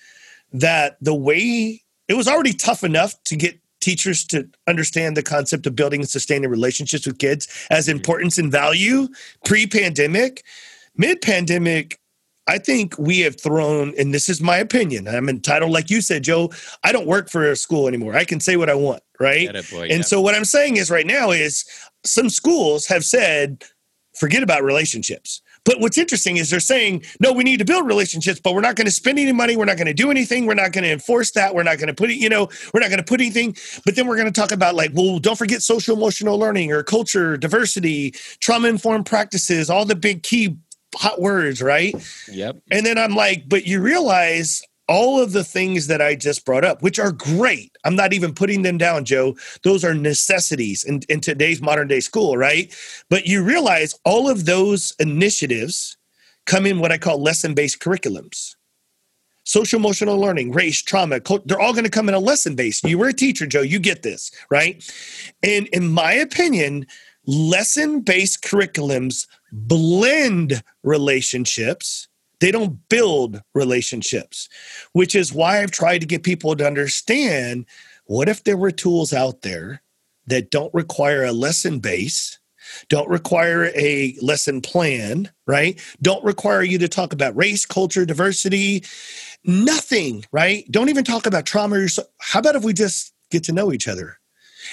that 0.54 0.96
the 1.00 1.14
way 1.14 1.82
it 2.08 2.14
was 2.14 2.26
already 2.26 2.54
tough 2.54 2.82
enough 2.82 3.14
to 3.24 3.36
get 3.36 3.58
teachers 3.80 4.24
to 4.24 4.48
understand 4.66 5.14
the 5.16 5.22
concept 5.22 5.66
of 5.66 5.76
building 5.76 6.00
and 6.00 6.08
sustaining 6.08 6.48
relationships 6.48 7.06
with 7.06 7.18
kids 7.18 7.46
as 7.70 7.86
importance 7.86 8.38
and 8.38 8.50
value. 8.50 9.08
Pre-pandemic 9.44 10.42
mid-pandemic 10.96 11.98
i 12.46 12.58
think 12.58 12.96
we 12.98 13.20
have 13.20 13.40
thrown 13.40 13.92
and 13.98 14.14
this 14.14 14.28
is 14.28 14.40
my 14.40 14.56
opinion 14.56 15.08
i'm 15.08 15.28
entitled 15.28 15.70
like 15.70 15.90
you 15.90 16.00
said 16.00 16.22
joe 16.22 16.50
i 16.82 16.92
don't 16.92 17.06
work 17.06 17.28
for 17.28 17.50
a 17.50 17.56
school 17.56 17.88
anymore. 17.88 18.14
I 18.16 18.24
can 18.24 18.40
say 18.40 18.56
what 18.56 18.70
i 18.70 18.74
want 18.74 19.02
right? 19.20 19.52
Boy, 19.70 19.82
and 19.82 19.98
yeah. 19.98 20.02
so 20.02 20.20
what 20.20 20.34
i'm 20.34 20.44
saying 20.44 20.76
is 20.76 20.90
right 20.90 21.06
now 21.06 21.30
is 21.30 21.64
some 22.04 22.30
schools 22.30 22.86
have 22.86 23.04
said 23.04 23.64
forget 24.16 24.42
about 24.42 24.62
relationships 24.62 25.42
but 25.64 25.80
what's 25.80 25.98
interesting 25.98 26.36
is 26.36 26.50
they're 26.50 26.60
saying, 26.60 27.04
no, 27.20 27.32
we 27.32 27.44
need 27.44 27.58
to 27.58 27.64
build 27.64 27.86
relationships, 27.86 28.40
but 28.40 28.54
we're 28.54 28.60
not 28.60 28.76
going 28.76 28.86
to 28.86 28.90
spend 28.90 29.18
any 29.18 29.32
money. 29.32 29.56
We're 29.56 29.64
not 29.64 29.76
going 29.76 29.86
to 29.86 29.94
do 29.94 30.10
anything. 30.10 30.46
We're 30.46 30.54
not 30.54 30.72
going 30.72 30.84
to 30.84 30.90
enforce 30.90 31.30
that. 31.32 31.54
We're 31.54 31.62
not 31.62 31.78
going 31.78 31.88
to 31.88 31.94
put 31.94 32.10
it, 32.10 32.16
you 32.16 32.28
know, 32.28 32.48
we're 32.72 32.80
not 32.80 32.90
going 32.90 32.98
to 32.98 33.04
put 33.04 33.20
anything. 33.20 33.56
But 33.84 33.96
then 33.96 34.06
we're 34.06 34.16
going 34.16 34.30
to 34.30 34.40
talk 34.40 34.52
about 34.52 34.74
like, 34.74 34.90
well, 34.94 35.18
don't 35.18 35.36
forget 35.36 35.62
social 35.62 35.96
emotional 35.96 36.38
learning 36.38 36.72
or 36.72 36.82
culture, 36.82 37.36
diversity, 37.36 38.12
trauma 38.40 38.68
informed 38.68 39.06
practices, 39.06 39.70
all 39.70 39.84
the 39.84 39.96
big 39.96 40.22
key 40.22 40.56
hot 40.94 41.20
words, 41.20 41.62
right? 41.62 41.94
Yep. 42.30 42.56
And 42.70 42.84
then 42.84 42.98
I'm 42.98 43.14
like, 43.14 43.48
but 43.48 43.66
you 43.66 43.80
realize 43.80 44.62
all 44.88 45.20
of 45.20 45.32
the 45.32 45.44
things 45.44 45.86
that 45.86 46.02
I 46.02 46.14
just 46.14 46.44
brought 46.44 46.64
up, 46.64 46.82
which 46.82 46.98
are 46.98 47.12
great. 47.12 47.76
I'm 47.84 47.96
not 47.96 48.12
even 48.12 48.34
putting 48.34 48.62
them 48.62 48.78
down, 48.78 49.04
Joe. 49.04 49.36
Those 49.62 49.84
are 49.84 49.94
necessities 49.94 50.84
in, 50.84 51.00
in 51.08 51.20
today's 51.20 51.62
modern 51.62 51.88
day 51.88 52.00
school, 52.00 52.36
right? 52.36 52.74
But 53.08 53.26
you 53.26 53.42
realize 53.42 53.94
all 54.04 54.28
of 54.28 54.44
those 54.44 54.94
initiatives 54.98 55.96
come 56.46 56.66
in 56.66 56.78
what 56.78 56.92
I 56.92 56.98
call 56.98 57.22
lesson 57.22 57.54
based 57.54 57.80
curriculums. 57.80 58.56
Social 59.44 59.78
emotional 59.78 60.18
learning, 60.18 60.52
race, 60.52 60.80
trauma, 60.80 61.20
they're 61.44 61.60
all 61.60 61.72
going 61.74 61.84
to 61.84 61.90
come 61.90 62.08
in 62.08 62.14
a 62.14 62.18
lesson 62.18 62.54
based. 62.54 62.84
You 62.84 62.96
were 62.96 63.08
a 63.08 63.12
teacher, 63.12 63.46
Joe, 63.46 63.60
you 63.60 63.78
get 63.78 64.02
this, 64.02 64.30
right? 64.50 64.82
And 65.42 65.66
in 65.68 65.88
my 65.88 66.12
opinion, 66.14 66.86
lesson 67.26 68.00
based 68.00 68.42
curriculums 68.42 69.26
blend 69.52 70.62
relationships 70.82 72.08
they 72.44 72.50
don't 72.50 72.78
build 72.90 73.40
relationships, 73.54 74.50
which 74.92 75.14
is 75.14 75.32
why 75.32 75.62
I've 75.62 75.70
tried 75.70 76.02
to 76.02 76.06
get 76.06 76.24
people 76.24 76.54
to 76.54 76.66
understand 76.66 77.64
what 78.04 78.28
if 78.28 78.44
there 78.44 78.58
were 78.58 78.70
tools 78.70 79.14
out 79.14 79.40
there 79.40 79.80
that 80.26 80.50
don't 80.50 80.72
require 80.74 81.24
a 81.24 81.32
lesson 81.32 81.78
base, 81.78 82.38
don't 82.90 83.08
require 83.08 83.70
a 83.74 84.14
lesson 84.20 84.60
plan, 84.60 85.30
right? 85.46 85.80
Don't 86.02 86.22
require 86.22 86.62
you 86.62 86.76
to 86.80 86.86
talk 86.86 87.14
about 87.14 87.34
race, 87.34 87.64
culture, 87.64 88.04
diversity, 88.04 88.84
nothing, 89.46 90.26
right? 90.30 90.70
Don't 90.70 90.90
even 90.90 91.04
talk 91.04 91.24
about 91.24 91.46
trauma. 91.46 91.86
How 92.20 92.40
about 92.40 92.56
if 92.56 92.62
we 92.62 92.74
just 92.74 93.14
get 93.30 93.44
to 93.44 93.52
know 93.52 93.72
each 93.72 93.88
other? 93.88 94.18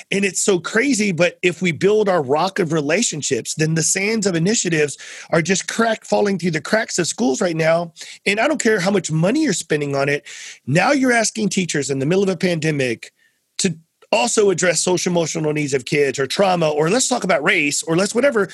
And 0.10 0.26
it's 0.26 0.42
so 0.42 0.60
crazy, 0.60 1.12
but 1.12 1.38
if 1.42 1.62
we 1.62 1.72
build 1.72 2.10
our 2.10 2.22
rock 2.24 2.60
of 2.60 2.74
relationships, 2.74 3.54
then 3.56 3.76
the 3.76 3.84
sands 3.84 4.26
of 4.26 4.36
initiatives 4.36 4.98
are 5.32 5.42
just 5.42 5.68
crack 5.68 6.06
falling 6.06 6.40
through 6.40 6.52
the 6.52 6.62
cracks 6.62 6.98
of 6.98 7.08
schools 7.08 7.42
right 7.42 7.56
now. 7.56 7.94
And 8.26 8.40
I 8.40 8.48
don't 8.48 8.62
care 8.62 8.80
how 8.80 8.92
much 8.92 9.12
money 9.12 9.44
you're 9.44 9.54
spending 9.54 9.96
on 9.96 10.10
it. 10.10 10.26
Now 10.66 10.92
you're 10.92 11.12
asking 11.12 11.50
teachers 11.50 11.90
in 11.90 12.00
the 12.00 12.06
middle 12.06 12.24
of 12.24 12.30
a 12.30 12.38
pandemic 12.38 13.12
to 13.60 13.78
also 14.12 14.50
address 14.50 14.82
social 14.82 15.12
emotional 15.12 15.54
needs 15.54 15.74
of 15.74 15.86
kids 15.86 16.20
or 16.20 16.28
trauma, 16.28 16.70
or 16.70 16.90
let's 16.90 17.08
talk 17.08 17.24
about 17.24 17.44
race, 17.44 17.84
or 17.84 17.96
let's 17.96 18.14
whatever. 18.16 18.50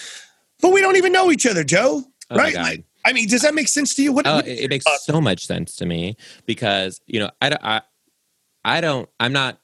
But 0.61 0.71
we 0.71 0.81
don't 0.81 0.95
even 0.97 1.11
know 1.11 1.31
each 1.31 1.45
other, 1.45 1.63
Joe. 1.63 2.03
Oh 2.29 2.35
right? 2.35 2.53
Like, 2.55 2.83
I 3.05 3.13
mean, 3.13 3.27
does 3.27 3.41
that 3.41 3.55
make 3.55 3.67
sense 3.69 3.93
to 3.95 4.03
you? 4.03 4.11
What, 4.11 4.27
Oh, 4.27 4.35
what- 4.37 4.47
it, 4.47 4.69
makes 4.69 4.85
so 5.05 5.21
much 5.21 5.45
sense 5.45 5.75
to 5.77 5.85
me 5.85 6.17
because 6.45 6.99
you 7.07 7.19
know 7.19 7.29
I, 7.41 7.49
don't- 7.49 7.63
I 7.63 7.81
I 8.65 8.81
don't 8.81 9.07
I'm 9.19 9.31
not 9.31 9.59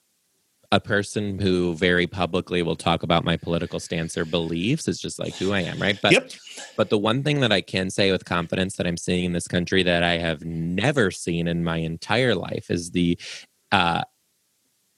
a 0.74 0.80
person 0.80 1.38
who 1.38 1.76
very 1.76 2.08
publicly 2.08 2.64
will 2.64 2.76
talk 2.76 3.04
about 3.04 3.24
my 3.24 3.38
political 3.38 3.80
stance 3.80 4.18
or 4.18 4.26
beliefs. 4.26 4.88
is 4.88 5.00
just 5.00 5.20
like 5.20 5.36
who 5.36 5.54
I 5.54 5.60
am, 5.60 5.80
right? 5.80 6.00
But 6.02 6.14
Yep. 6.14 6.32
but 6.76 6.90
the 6.90 6.98
one 6.98 7.22
thing 7.22 7.42
that 7.42 7.52
I 7.52 7.62
can 7.62 7.92
say 7.92 8.12
with 8.12 8.26
confidence 8.26 8.78
that 8.78 8.88
I'm 8.88 8.98
seeing 8.98 9.26
in 9.26 9.34
this 9.34 9.48
country 9.48 9.84
that 9.84 10.02
I 10.02 10.18
have 10.18 10.44
never 10.44 11.12
seen 11.12 11.48
in 11.48 11.64
my 11.64 11.78
entire 11.78 12.34
life 12.34 12.72
is 12.72 12.90
the 12.90 13.20
uh, 13.72 14.02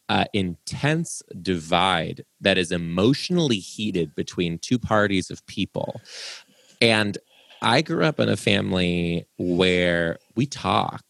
uh, 0.08 0.24
intense 0.32 1.22
divide 1.42 2.24
that 2.40 2.58
is 2.58 2.72
emotionally 2.72 3.58
heated 3.58 4.16
between 4.16 4.58
two 4.60 4.80
parties 4.80 5.30
of 5.30 5.46
people. 5.46 6.00
And 6.80 7.18
I 7.62 7.82
grew 7.82 8.06
up 8.06 8.22
in 8.22 8.30
a 8.30 8.38
family 8.38 9.28
where 9.38 10.20
we 10.36 10.46
talk. 10.46 11.04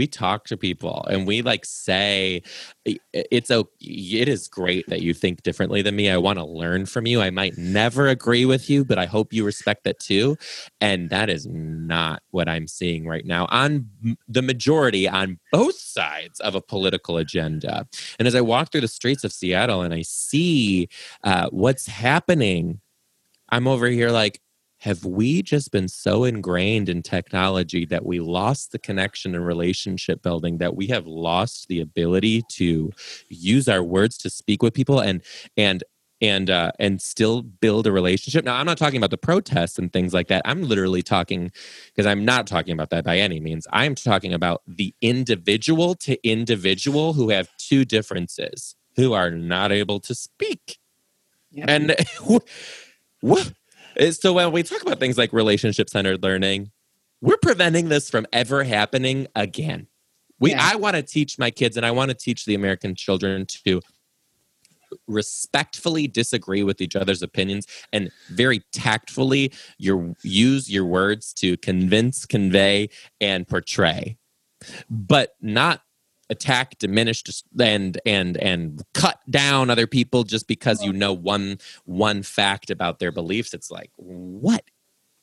We 0.00 0.06
talk 0.06 0.46
to 0.46 0.56
people 0.56 1.04
and 1.10 1.26
we 1.26 1.42
like 1.42 1.66
say 1.66 2.42
it's 2.86 3.50
a 3.50 3.66
it 3.82 4.28
is 4.28 4.48
great 4.48 4.88
that 4.88 5.02
you 5.02 5.12
think 5.12 5.42
differently 5.42 5.82
than 5.82 5.94
me. 5.94 6.08
I 6.08 6.16
want 6.16 6.38
to 6.38 6.44
learn 6.46 6.86
from 6.86 7.06
you. 7.06 7.20
I 7.20 7.28
might 7.28 7.58
never 7.58 8.08
agree 8.08 8.46
with 8.46 8.70
you, 8.70 8.82
but 8.82 8.96
I 8.96 9.04
hope 9.04 9.34
you 9.34 9.44
respect 9.44 9.84
that 9.84 9.98
too. 10.00 10.38
And 10.80 11.10
that 11.10 11.28
is 11.28 11.46
not 11.46 12.22
what 12.30 12.48
I'm 12.48 12.66
seeing 12.66 13.06
right 13.06 13.26
now 13.26 13.46
on 13.50 13.90
the 14.26 14.40
majority 14.40 15.06
on 15.06 15.38
both 15.52 15.76
sides 15.76 16.40
of 16.40 16.54
a 16.54 16.62
political 16.62 17.18
agenda. 17.18 17.86
And 18.18 18.26
as 18.26 18.34
I 18.34 18.40
walk 18.40 18.72
through 18.72 18.80
the 18.80 18.88
streets 18.88 19.22
of 19.22 19.34
Seattle 19.34 19.82
and 19.82 19.92
I 19.92 20.00
see 20.00 20.88
uh, 21.24 21.50
what's 21.50 21.86
happening, 21.86 22.80
I'm 23.50 23.68
over 23.68 23.86
here 23.88 24.08
like, 24.08 24.40
have 24.80 25.04
we 25.04 25.42
just 25.42 25.70
been 25.70 25.88
so 25.88 26.24
ingrained 26.24 26.88
in 26.88 27.02
technology 27.02 27.84
that 27.86 28.04
we 28.04 28.18
lost 28.18 28.72
the 28.72 28.78
connection 28.78 29.34
and 29.34 29.46
relationship 29.46 30.22
building 30.22 30.58
that 30.58 30.74
we 30.74 30.86
have 30.88 31.06
lost 31.06 31.68
the 31.68 31.80
ability 31.80 32.42
to 32.48 32.90
use 33.28 33.68
our 33.68 33.82
words 33.82 34.16
to 34.18 34.30
speak 34.30 34.62
with 34.62 34.74
people 34.74 35.00
and 35.00 35.22
and 35.56 35.84
and 36.22 36.50
uh, 36.50 36.72
and 36.78 37.00
still 37.00 37.42
build 37.42 37.86
a 37.86 37.92
relationship. 37.92 38.44
Now, 38.44 38.56
I'm 38.56 38.66
not 38.66 38.78
talking 38.78 38.98
about 38.98 39.10
the 39.10 39.18
protests 39.18 39.78
and 39.78 39.92
things 39.92 40.12
like 40.12 40.28
that. 40.28 40.42
I'm 40.44 40.62
literally 40.62 41.02
talking 41.02 41.50
because 41.86 42.06
I'm 42.06 42.24
not 42.24 42.46
talking 42.46 42.72
about 42.72 42.90
that 42.90 43.04
by 43.04 43.18
any 43.18 43.40
means. 43.40 43.66
I'm 43.72 43.94
talking 43.94 44.34
about 44.34 44.62
the 44.66 44.94
individual 45.00 45.94
to 45.96 46.18
individual 46.26 47.14
who 47.14 47.30
have 47.30 47.48
two 47.56 47.84
differences 47.84 48.76
who 48.96 49.12
are 49.12 49.30
not 49.30 49.72
able 49.72 50.00
to 50.00 50.14
speak. 50.14 50.78
And 51.56 51.96
what? 53.20 53.52
So 54.10 54.32
when 54.32 54.50
we 54.52 54.62
talk 54.62 54.80
about 54.82 54.98
things 54.98 55.18
like 55.18 55.32
relationship 55.32 55.90
centered 55.90 56.22
learning, 56.22 56.70
we're 57.20 57.36
preventing 57.36 57.88
this 57.90 58.08
from 58.08 58.26
ever 58.32 58.64
happening 58.64 59.26
again. 59.34 59.88
We 60.38 60.52
Yeah. 60.52 60.70
I 60.72 60.76
want 60.76 60.96
to 60.96 61.02
teach 61.02 61.38
my 61.38 61.50
kids 61.50 61.76
and 61.76 61.84
I 61.84 61.90
want 61.90 62.10
to 62.10 62.16
teach 62.16 62.46
the 62.46 62.54
American 62.54 62.94
children 62.94 63.46
to 63.66 63.80
respectfully 65.06 66.08
disagree 66.08 66.62
with 66.62 66.80
each 66.80 66.96
other's 66.96 67.22
opinions 67.22 67.66
and 67.92 68.10
very 68.30 68.62
tactfully 68.72 69.52
your 69.78 70.14
use 70.22 70.70
your 70.70 70.86
words 70.86 71.32
to 71.34 71.56
convince, 71.58 72.24
convey 72.24 72.88
and 73.20 73.46
portray. 73.46 74.16
But 74.88 75.34
not 75.40 75.82
attack, 76.30 76.78
diminish 76.78 77.22
and 77.60 78.00
and 78.06 78.36
and 78.38 78.82
cut 78.94 79.20
down 79.28 79.68
other 79.68 79.86
people 79.86 80.24
just 80.24 80.46
because 80.46 80.82
you 80.82 80.92
know 80.92 81.12
one 81.12 81.58
one 81.84 82.22
fact 82.22 82.70
about 82.70 82.98
their 82.98 83.12
beliefs. 83.12 83.52
It's 83.52 83.70
like 83.70 83.90
what 83.96 84.64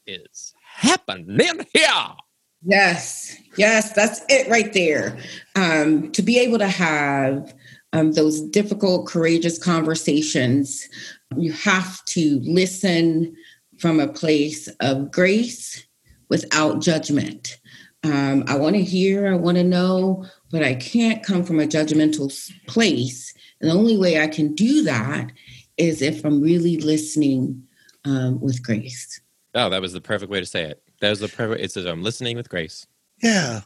is 0.06 0.54
happening 0.64 1.66
here? 1.74 2.16
Yes, 2.64 3.36
yes, 3.56 3.94
that's 3.94 4.22
it 4.30 4.50
right 4.50 4.74
there. 4.74 5.18
Um, 5.56 6.12
to 6.12 6.22
be 6.22 6.40
able 6.40 6.58
to 6.58 6.68
have 6.68 7.54
um, 7.94 8.14
those 8.14 8.42
difficult, 8.42 9.08
courageous 9.08 9.58
conversations, 9.58 10.88
you 11.36 11.52
have 11.54 12.04
to 12.06 12.40
listen 12.44 13.36
from 13.78 14.00
a 14.00 14.08
place 14.08 14.68
of 14.80 15.12
grace 15.12 15.86
without 16.30 16.82
judgment. 16.82 17.60
Um, 18.04 18.44
I 18.48 18.56
want 18.56 18.76
to 18.76 18.84
hear, 18.84 19.34
I 19.34 19.36
want 19.36 19.58
to 19.58 19.64
know, 19.64 20.26
but 20.52 20.64
I 20.64 20.76
can't 20.76 21.24
come 21.24 21.44
from 21.44 21.60
a 21.60 21.68
judgmental 21.68 22.32
place. 22.68 23.34
And 23.60 23.70
the 23.70 23.76
only 23.76 23.98
way 23.98 24.22
I 24.22 24.28
can 24.28 24.54
do 24.54 24.84
that 24.84 25.32
is 25.78 26.02
if 26.02 26.24
I'm 26.26 26.42
really 26.42 26.78
listening 26.78 27.64
um, 28.06 28.40
with 28.40 28.64
grace. 28.64 29.22
Oh, 29.54 29.70
that 29.70 29.82
was 29.82 29.94
the 29.94 30.02
perfect 30.02 30.32
way 30.32 30.40
to 30.40 30.46
say 30.46 30.64
it. 30.64 30.82
That 31.02 31.10
was 31.10 31.20
the 31.20 31.28
perfect. 31.28 31.62
It 31.62 31.72
says 31.72 31.86
I'm 31.86 32.04
listening 32.04 32.38
with 32.38 32.50
grace. 32.50 32.88
Yeah. 33.22 33.62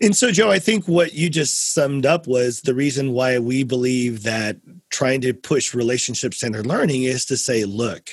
And 0.00 0.14
so, 0.16 0.30
Joe, 0.30 0.50
I 0.50 0.58
think 0.58 0.86
what 0.86 1.14
you 1.14 1.30
just 1.30 1.72
summed 1.72 2.04
up 2.04 2.26
was 2.26 2.60
the 2.60 2.74
reason 2.74 3.12
why 3.12 3.38
we 3.38 3.64
believe 3.64 4.22
that 4.22 4.58
trying 4.90 5.20
to 5.22 5.32
push 5.32 5.74
relationship 5.74 6.34
centered 6.34 6.66
learning 6.66 7.04
is 7.04 7.24
to 7.26 7.36
say, 7.36 7.64
look, 7.64 8.10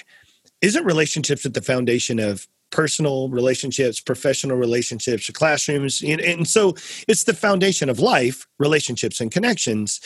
isn't 0.62 0.86
relationships 0.86 1.46
at 1.46 1.54
the 1.54 1.62
foundation 1.62 2.20
of 2.20 2.48
personal 2.72 3.30
relationships, 3.30 4.00
professional 4.00 4.58
relationships, 4.58 5.30
classrooms? 5.30 6.02
And, 6.06 6.22
and 6.22 6.48
so 6.48 6.76
it's 7.08 7.24
the 7.24 7.34
foundation 7.34 7.90
of 7.90 8.00
life, 8.00 8.48
relationships 8.58 9.22
and 9.22 9.32
connections. 9.32 10.00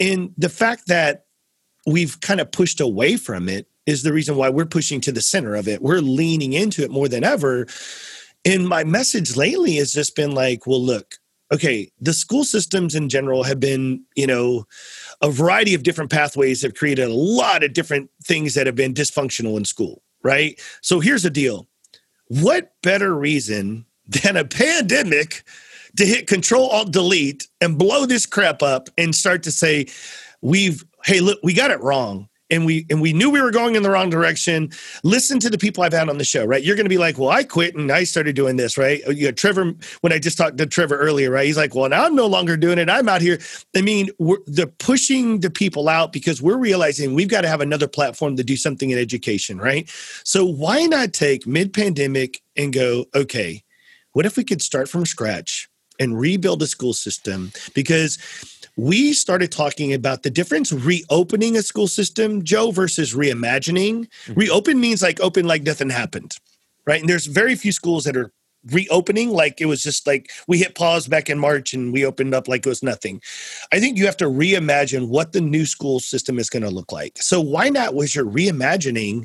And 0.00 0.32
the 0.36 0.48
fact 0.48 0.86
that 0.88 1.26
we've 1.86 2.20
kind 2.20 2.40
of 2.40 2.52
pushed 2.52 2.80
away 2.80 3.16
from 3.16 3.48
it 3.48 3.66
is 3.86 4.02
the 4.02 4.12
reason 4.12 4.36
why 4.36 4.50
we're 4.50 4.66
pushing 4.66 5.00
to 5.00 5.12
the 5.12 5.22
center 5.22 5.54
of 5.54 5.66
it. 5.66 5.80
We're 5.80 6.00
leaning 6.00 6.52
into 6.52 6.82
it 6.82 6.90
more 6.90 7.08
than 7.08 7.24
ever. 7.24 7.66
And 8.44 8.68
my 8.68 8.84
message 8.84 9.36
lately 9.36 9.76
has 9.76 9.92
just 9.92 10.14
been 10.14 10.32
like, 10.32 10.66
well, 10.66 10.82
look, 10.82 11.14
okay, 11.52 11.90
the 12.00 12.12
school 12.12 12.44
systems 12.44 12.94
in 12.94 13.08
general 13.08 13.42
have 13.42 13.60
been, 13.60 14.04
you 14.14 14.26
know, 14.26 14.64
a 15.22 15.30
variety 15.30 15.74
of 15.74 15.82
different 15.82 16.10
pathways 16.10 16.62
have 16.62 16.74
created 16.74 17.08
a 17.08 17.14
lot 17.14 17.64
of 17.64 17.72
different 17.72 18.10
things 18.24 18.54
that 18.54 18.66
have 18.66 18.76
been 18.76 18.94
dysfunctional 18.94 19.56
in 19.56 19.64
school, 19.64 20.02
right? 20.22 20.60
So 20.82 21.00
here's 21.00 21.22
the 21.22 21.30
deal. 21.30 21.67
What 22.28 22.72
better 22.82 23.14
reason 23.14 23.86
than 24.06 24.36
a 24.36 24.44
pandemic 24.44 25.42
to 25.96 26.06
hit 26.06 26.26
control 26.26 26.68
alt 26.68 26.92
delete 26.92 27.48
and 27.60 27.78
blow 27.78 28.06
this 28.06 28.26
crap 28.26 28.62
up 28.62 28.88
and 28.96 29.14
start 29.14 29.42
to 29.44 29.52
say, 29.52 29.86
we've, 30.40 30.84
hey, 31.04 31.20
look, 31.20 31.38
we 31.42 31.52
got 31.52 31.70
it 31.70 31.80
wrong 31.82 32.28
and 32.50 32.64
we 32.64 32.86
and 32.90 33.00
we 33.00 33.12
knew 33.12 33.30
we 33.30 33.40
were 33.40 33.50
going 33.50 33.76
in 33.76 33.82
the 33.82 33.90
wrong 33.90 34.10
direction. 34.10 34.70
Listen 35.04 35.38
to 35.40 35.50
the 35.50 35.58
people 35.58 35.82
I've 35.82 35.92
had 35.92 36.08
on 36.08 36.18
the 36.18 36.24
show, 36.24 36.44
right? 36.44 36.62
You're 36.62 36.76
going 36.76 36.86
to 36.86 36.90
be 36.90 36.98
like, 36.98 37.18
"Well, 37.18 37.30
I 37.30 37.44
quit 37.44 37.74
and 37.74 37.90
I 37.90 38.04
started 38.04 38.36
doing 38.36 38.56
this," 38.56 38.78
right? 38.78 39.02
Oh, 39.06 39.10
you 39.10 39.26
know, 39.26 39.32
Trevor, 39.32 39.74
when 40.00 40.12
I 40.12 40.18
just 40.18 40.38
talked 40.38 40.58
to 40.58 40.66
Trevor 40.66 40.96
earlier, 40.96 41.30
right? 41.30 41.46
He's 41.46 41.56
like, 41.56 41.74
"Well, 41.74 41.88
now 41.88 42.04
I'm 42.04 42.14
no 42.14 42.26
longer 42.26 42.56
doing 42.56 42.78
it. 42.78 42.88
I'm 42.88 43.08
out 43.08 43.22
here." 43.22 43.38
I 43.76 43.82
mean, 43.82 44.10
we're 44.18 44.38
the 44.46 44.66
pushing 44.66 45.40
the 45.40 45.50
people 45.50 45.88
out 45.88 46.12
because 46.12 46.40
we're 46.42 46.58
realizing 46.58 47.14
we've 47.14 47.28
got 47.28 47.42
to 47.42 47.48
have 47.48 47.60
another 47.60 47.88
platform 47.88 48.36
to 48.36 48.44
do 48.44 48.56
something 48.56 48.90
in 48.90 48.98
education, 48.98 49.58
right? 49.58 49.88
So 50.24 50.44
why 50.44 50.86
not 50.86 51.12
take 51.12 51.46
mid-pandemic 51.46 52.40
and 52.56 52.72
go, 52.72 53.06
okay, 53.14 53.62
what 54.12 54.26
if 54.26 54.36
we 54.36 54.44
could 54.44 54.62
start 54.62 54.88
from 54.88 55.06
scratch 55.06 55.67
and 55.98 56.18
rebuild 56.18 56.62
a 56.62 56.66
school 56.66 56.92
system? 56.92 57.52
Because 57.74 58.18
we 58.76 59.12
started 59.12 59.50
talking 59.50 59.92
about 59.92 60.22
the 60.22 60.30
difference 60.30 60.72
reopening 60.72 61.56
a 61.56 61.62
school 61.62 61.88
system, 61.88 62.44
Joe, 62.44 62.70
versus 62.70 63.14
reimagining. 63.14 64.06
Mm-hmm. 64.26 64.34
Reopen 64.34 64.80
means 64.80 65.02
like 65.02 65.20
open 65.20 65.46
like 65.46 65.62
nothing 65.62 65.90
happened, 65.90 66.38
right? 66.86 67.00
And 67.00 67.08
there's 67.08 67.26
very 67.26 67.56
few 67.56 67.72
schools 67.72 68.04
that 68.04 68.16
are 68.16 68.32
reopening 68.72 69.30
like 69.30 69.60
it 69.60 69.66
was 69.66 69.82
just 69.82 70.06
like 70.06 70.30
we 70.46 70.58
hit 70.58 70.74
pause 70.74 71.06
back 71.06 71.30
in 71.30 71.38
March 71.38 71.72
and 71.72 71.92
we 71.92 72.04
opened 72.04 72.34
up 72.34 72.48
like 72.48 72.66
it 72.66 72.68
was 72.68 72.82
nothing. 72.82 73.20
I 73.72 73.80
think 73.80 73.96
you 73.96 74.06
have 74.06 74.16
to 74.18 74.26
reimagine 74.26 75.08
what 75.08 75.32
the 75.32 75.40
new 75.40 75.66
school 75.66 76.00
system 76.00 76.38
is 76.38 76.50
going 76.50 76.62
to 76.62 76.70
look 76.70 76.92
like. 76.92 77.18
So 77.18 77.40
why 77.40 77.68
not 77.68 77.94
was 77.94 78.14
your 78.14 78.26
reimagining 78.26 79.24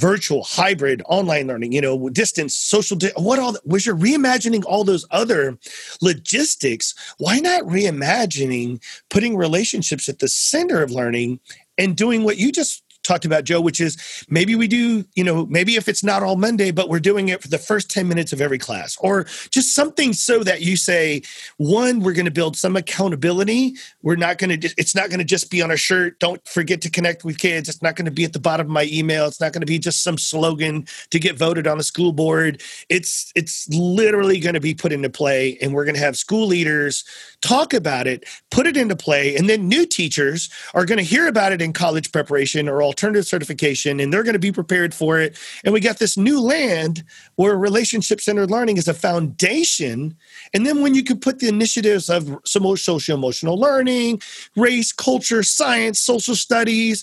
virtual, 0.00 0.42
hybrid, 0.44 1.02
online 1.06 1.46
learning, 1.46 1.72
you 1.72 1.80
know, 1.80 2.08
distance, 2.08 2.54
social, 2.54 2.96
di- 2.96 3.12
what 3.16 3.38
all 3.38 3.56
was 3.64 3.84
you're 3.84 3.96
reimagining 3.96 4.64
all 4.66 4.82
those 4.82 5.06
other 5.10 5.58
logistics. 6.00 6.94
Why 7.18 7.38
not 7.38 7.62
reimagining 7.64 8.82
putting 9.10 9.36
relationships 9.36 10.08
at 10.08 10.18
the 10.18 10.28
center 10.28 10.82
of 10.82 10.90
learning 10.90 11.40
and 11.76 11.96
doing 11.96 12.24
what 12.24 12.38
you 12.38 12.50
just 12.50 12.82
talked 13.02 13.24
about, 13.24 13.44
Joe, 13.44 13.60
which 13.60 13.80
is 13.80 14.24
maybe 14.28 14.54
we 14.54 14.68
do, 14.68 15.04
you 15.14 15.24
know, 15.24 15.46
maybe 15.46 15.76
if 15.76 15.88
it's 15.88 16.04
not 16.04 16.22
all 16.22 16.36
Monday, 16.36 16.70
but 16.70 16.88
we're 16.88 17.00
doing 17.00 17.28
it 17.28 17.42
for 17.42 17.48
the 17.48 17.58
first 17.58 17.90
10 17.90 18.08
minutes 18.08 18.32
of 18.32 18.40
every 18.40 18.58
class 18.58 18.96
or 19.00 19.24
just 19.50 19.74
something 19.74 20.12
so 20.12 20.42
that 20.44 20.60
you 20.60 20.76
say, 20.76 21.22
one, 21.56 22.00
we're 22.00 22.12
going 22.12 22.26
to 22.26 22.30
build 22.30 22.56
some 22.56 22.76
accountability. 22.76 23.74
We're 24.02 24.16
not 24.16 24.38
going 24.38 24.60
to, 24.60 24.74
it's 24.76 24.94
not 24.94 25.08
going 25.08 25.18
to 25.18 25.24
just 25.24 25.50
be 25.50 25.62
on 25.62 25.70
a 25.70 25.76
shirt. 25.76 26.18
Don't 26.18 26.46
forget 26.46 26.80
to 26.82 26.90
connect 26.90 27.24
with 27.24 27.38
kids. 27.38 27.68
It's 27.68 27.82
not 27.82 27.96
going 27.96 28.06
to 28.06 28.10
be 28.10 28.24
at 28.24 28.32
the 28.32 28.40
bottom 28.40 28.66
of 28.66 28.72
my 28.72 28.88
email. 28.92 29.26
It's 29.26 29.40
not 29.40 29.52
going 29.52 29.60
to 29.60 29.66
be 29.66 29.78
just 29.78 30.02
some 30.02 30.18
slogan 30.18 30.86
to 31.10 31.18
get 31.18 31.38
voted 31.38 31.66
on 31.66 31.78
the 31.78 31.84
school 31.84 32.12
board. 32.12 32.62
It's, 32.88 33.32
it's 33.34 33.68
literally 33.70 34.40
going 34.40 34.54
to 34.54 34.60
be 34.60 34.74
put 34.74 34.92
into 34.92 35.10
play 35.10 35.58
and 35.60 35.72
we're 35.72 35.84
going 35.84 35.94
to 35.94 36.00
have 36.00 36.16
school 36.16 36.46
leaders 36.46 37.04
talk 37.40 37.72
about 37.72 38.06
it, 38.06 38.24
put 38.50 38.66
it 38.66 38.76
into 38.76 38.96
play. 38.96 39.36
And 39.36 39.48
then 39.48 39.68
new 39.68 39.86
teachers 39.86 40.50
are 40.74 40.84
going 40.84 40.98
to 40.98 41.04
hear 41.04 41.26
about 41.26 41.52
it 41.52 41.62
in 41.62 41.72
college 41.72 42.12
preparation 42.12 42.68
or 42.68 42.82
alternative 43.00 43.26
certification 43.26 43.98
and 43.98 44.12
they're 44.12 44.22
going 44.22 44.34
to 44.34 44.38
be 44.38 44.52
prepared 44.52 44.92
for 44.92 45.18
it. 45.18 45.38
And 45.64 45.72
we 45.72 45.80
got 45.80 45.98
this 45.98 46.18
new 46.18 46.38
land 46.38 47.02
where 47.36 47.56
relationship 47.56 48.20
centered 48.20 48.50
learning 48.50 48.76
is 48.76 48.88
a 48.88 48.94
foundation. 48.94 50.14
And 50.52 50.66
then 50.66 50.82
when 50.82 50.94
you 50.94 51.02
could 51.02 51.22
put 51.22 51.38
the 51.38 51.48
initiatives 51.48 52.10
of 52.10 52.38
social 52.44 52.98
emotional 53.08 53.58
learning, 53.58 54.20
race, 54.54 54.92
culture, 54.92 55.42
science, 55.42 55.98
social 55.98 56.36
studies, 56.36 57.02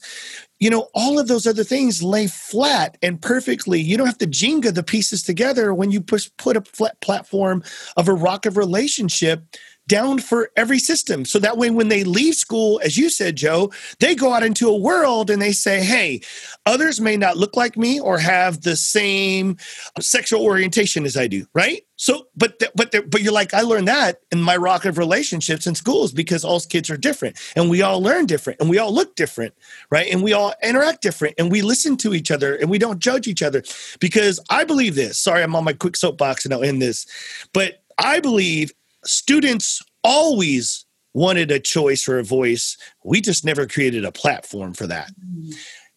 you 0.60 0.70
know, 0.70 0.90
all 0.94 1.18
of 1.18 1.28
those 1.28 1.48
other 1.48 1.64
things 1.64 2.04
lay 2.04 2.28
flat 2.28 2.98
and 3.02 3.20
perfectly. 3.20 3.82
You 3.82 3.98
don't 3.98 4.08
have 4.08 4.18
to 4.20 4.28
Jenga 4.28 4.74
the 4.74 4.84
pieces 4.84 5.24
together 5.24 5.74
when 5.74 5.92
you 5.92 6.02
push, 6.02 6.30
put 6.38 6.58
a 6.58 6.62
flat 6.62 7.00
platform 7.02 7.64
of 7.96 8.08
a 8.08 8.14
rock 8.14 8.46
of 8.46 8.58
relationship 8.58 9.44
down 9.88 10.20
for 10.20 10.52
every 10.56 10.80
system. 10.80 11.26
So 11.26 11.40
that 11.40 11.58
way, 11.58 11.70
when 11.70 11.88
they 11.88 12.04
leave 12.04 12.36
school, 12.36 12.80
as 12.84 12.98
you 12.98 13.10
said, 13.10 13.36
Joe, 13.36 13.72
they 14.00 14.16
go 14.16 14.34
out 14.34 14.44
into 14.44 14.68
a 14.68 14.78
world 14.78 15.30
and 15.30 15.42
they 15.42 15.54
say, 15.54 15.84
hey, 15.84 16.22
others 16.66 17.00
may 17.00 17.18
not 17.18 17.38
look 17.38 17.56
like 17.56 17.78
me 17.78 18.00
or 18.00 18.18
have 18.18 18.62
the 18.62 18.76
same 18.76 19.58
sexual 20.00 20.44
orientation 20.44 21.06
as 21.06 21.16
I 21.16 21.28
do, 21.28 21.46
right? 21.54 21.84
So, 21.96 22.28
but 22.36 22.60
th- 22.60 22.72
but 22.76 22.92
th- 22.92 23.10
but 23.10 23.22
you're 23.22 23.34
like, 23.34 23.54
I 23.54 23.62
learned 23.62 23.88
that 23.88 24.22
in 24.32 24.42
my 24.42 24.56
rock 24.56 24.86
of 24.86 24.98
relationships 24.98 25.66
in 25.66 25.74
schools 25.74 26.12
because 26.12 26.46
all 26.46 26.60
kids 26.60 26.90
are 26.90 26.98
different 26.98 27.38
and 27.56 27.70
we 27.70 27.82
all 27.82 28.02
learn 28.02 28.28
different 28.28 28.60
and 28.60 28.70
we 28.70 28.78
all 28.78 28.94
look 28.94 29.16
different, 29.16 29.54
right? 29.90 30.08
And 30.12 30.22
we 30.22 30.34
all 30.34 30.54
interact 30.62 31.02
different 31.02 31.36
and 31.40 31.52
we 31.52 31.62
listen 31.62 31.98
to 31.98 32.14
each 32.14 32.30
other 32.30 32.56
and 32.56 32.70
we 32.70 32.78
don't 32.78 33.00
judge 33.00 33.28
each 33.28 33.42
other 33.42 33.64
because 34.00 34.40
I 34.50 34.64
believe 34.64 34.96
this. 34.96 35.18
Sorry, 35.18 35.42
I'm 35.42 35.56
on 35.56 35.64
my 35.64 35.74
quick 35.74 35.96
soapbox 35.96 36.46
and 36.46 36.54
I'll 36.54 36.64
end 36.64 36.82
this, 36.82 37.08
but 37.54 37.82
I 37.98 38.20
believe 38.20 38.72
students 39.08 39.82
always 40.04 40.86
wanted 41.14 41.50
a 41.50 41.60
choice 41.60 42.08
or 42.08 42.20
a 42.20 42.24
voice. 42.24 42.78
We 43.04 43.22
just 43.22 43.44
never 43.44 43.66
created 43.66 44.06
a 44.06 44.12
platform 44.12 44.74
for 44.74 44.88
that. 44.88 45.12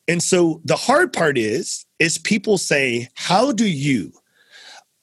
And 0.08 0.22
so 0.22 0.60
the 0.64 0.76
hard 0.76 1.12
part 1.12 1.36
is, 1.36 1.84
is 1.98 2.18
people 2.18 2.58
say, 2.58 3.08
how 3.14 3.52
do 3.52 3.68
you, 3.68 4.12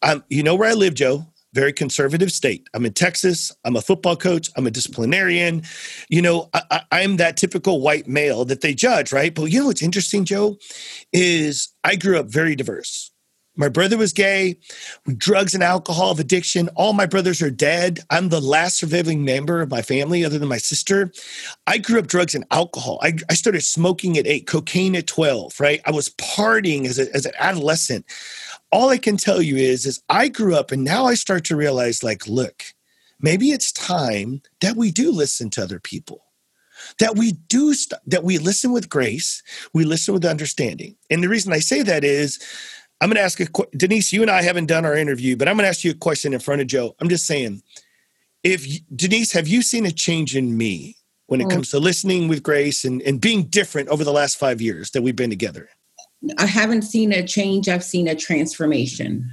um, 0.02 0.24
you 0.30 0.44
know 0.44 0.56
where 0.56 0.72
I 0.72 0.74
live, 0.74 0.96
Joe, 0.96 1.26
very 1.54 1.72
conservative 1.72 2.32
state. 2.32 2.68
I'm 2.74 2.86
in 2.86 2.94
Texas. 2.94 3.52
I'm 3.64 3.76
a 3.76 3.82
football 3.82 4.16
coach. 4.16 4.50
I'm 4.56 4.68
a 4.68 4.72
disciplinarian. 4.72 5.64
You 6.10 6.22
know, 6.22 6.50
I, 6.54 6.82
I'm 6.92 7.18
that 7.18 7.38
typical 7.38 7.82
white 7.82 8.08
male 8.08 8.44
that 8.46 8.62
they 8.62 8.74
judge, 8.74 9.12
right? 9.12 9.34
But 9.34 9.46
you 9.46 9.60
know 9.60 9.68
what's 9.68 9.82
interesting, 9.82 10.26
Joe, 10.26 10.58
is 11.14 11.70
I 11.84 11.96
grew 11.96 12.20
up 12.20 12.28
very 12.28 12.56
diverse 12.56 13.12
My 13.58 13.70
brother 13.70 13.98
was 13.98 14.14
gay, 14.14 14.58
drugs 15.18 15.56
and 15.56 15.64
alcohol 15.64 16.12
of 16.12 16.20
addiction. 16.20 16.70
All 16.76 16.94
my 16.94 17.08
brothers 17.08 17.42
are 17.42 17.50
dead. 17.50 18.00
I'm 18.12 18.30
the 18.30 18.40
last 18.40 18.78
surviving 18.78 19.26
member 19.26 19.62
of 19.62 19.72
my 19.72 19.82
family, 19.82 20.24
other 20.24 20.38
than 20.38 20.48
my 20.48 20.60
sister. 20.60 21.12
I 21.66 21.80
grew 21.80 22.00
up 22.00 22.08
drugs 22.08 22.36
and 22.36 22.46
alcohol. 22.52 23.00
I, 23.02 23.14
I 23.30 23.34
started 23.34 23.62
smoking 23.62 24.18
at 24.18 24.28
eight, 24.28 24.46
cocaine 24.46 24.96
at 24.96 25.08
12, 25.08 25.60
right? 25.60 25.82
I 25.86 25.92
was 25.92 26.10
partying 26.10 26.86
as, 26.86 27.00
a, 27.00 27.14
as 27.16 27.26
an 27.26 27.34
adolescent. 27.40 28.06
All 28.72 28.90
I 28.90 28.98
can 28.98 29.18
tell 29.18 29.42
you 29.42 29.58
is, 29.58 29.86
is 29.86 30.02
I 30.08 30.28
grew 30.28 30.56
up 30.56 30.72
and 30.72 30.84
now 30.84 31.06
I 31.06 31.16
start 31.16 31.44
to 31.46 31.56
realize, 31.56 32.04
like, 32.04 32.28
look, 32.28 32.64
maybe 33.20 33.50
it's 33.50 33.72
time 33.72 34.42
that 34.62 34.76
we 34.76 34.92
do 34.92 35.12
listen 35.12 35.50
to 35.52 35.64
other 35.64 35.80
people 35.80 36.24
that 37.00 37.16
we 37.16 37.32
do 37.32 37.74
st- 37.74 38.00
that 38.06 38.24
we 38.24 38.38
listen 38.38 38.72
with 38.72 38.90
grace 38.90 39.42
we 39.74 39.84
listen 39.84 40.14
with 40.14 40.24
understanding 40.26 40.96
and 41.10 41.24
the 41.24 41.30
reason 41.30 41.52
i 41.52 41.60
say 41.60 41.82
that 41.82 42.04
is 42.04 42.40
I'm 43.00 43.10
going 43.10 43.18
to 43.18 43.22
ask 43.22 43.40
a 43.40 43.48
Denise. 43.76 44.12
You 44.12 44.22
and 44.22 44.32
I 44.32 44.42
haven't 44.42 44.66
done 44.66 44.86
our 44.86 44.96
interview, 44.96 45.36
but 45.38 45.48
I'm 45.48 45.56
going 45.56 45.66
to 45.66 45.70
ask 45.70 45.84
you 45.84 45.92
a 45.92 45.96
question 45.96 46.34
in 46.34 46.40
front 46.40 46.62
of 46.62 46.68
Joe. 46.68 46.96
I'm 47.00 47.10
just 47.10 47.28
saying, 47.28 47.62
if 48.44 48.66
Denise, 48.96 49.32
have 49.34 49.48
you 49.48 49.62
seen 49.62 49.86
a 49.86 49.92
change 49.92 50.36
in 50.36 50.58
me 50.58 50.96
when 51.28 51.42
it 51.42 51.46
oh. 51.46 51.50
comes 51.50 51.70
to 51.72 51.80
listening 51.80 52.28
with 52.28 52.42
grace 52.42 52.86
and, 52.86 53.02
and 53.04 53.22
being 53.22 53.44
different 53.44 53.90
over 53.90 54.04
the 54.04 54.14
last 54.14 54.38
five 54.38 54.62
years 54.62 54.92
that 54.92 55.04
we've 55.04 55.16
been 55.16 55.30
together? 55.30 55.70
I 56.40 56.48
haven't 56.48 56.82
seen 56.82 57.14
a 57.14 57.26
change. 57.26 57.70
I've 57.70 57.84
seen 57.84 58.08
a 58.08 58.16
transformation. 58.16 59.30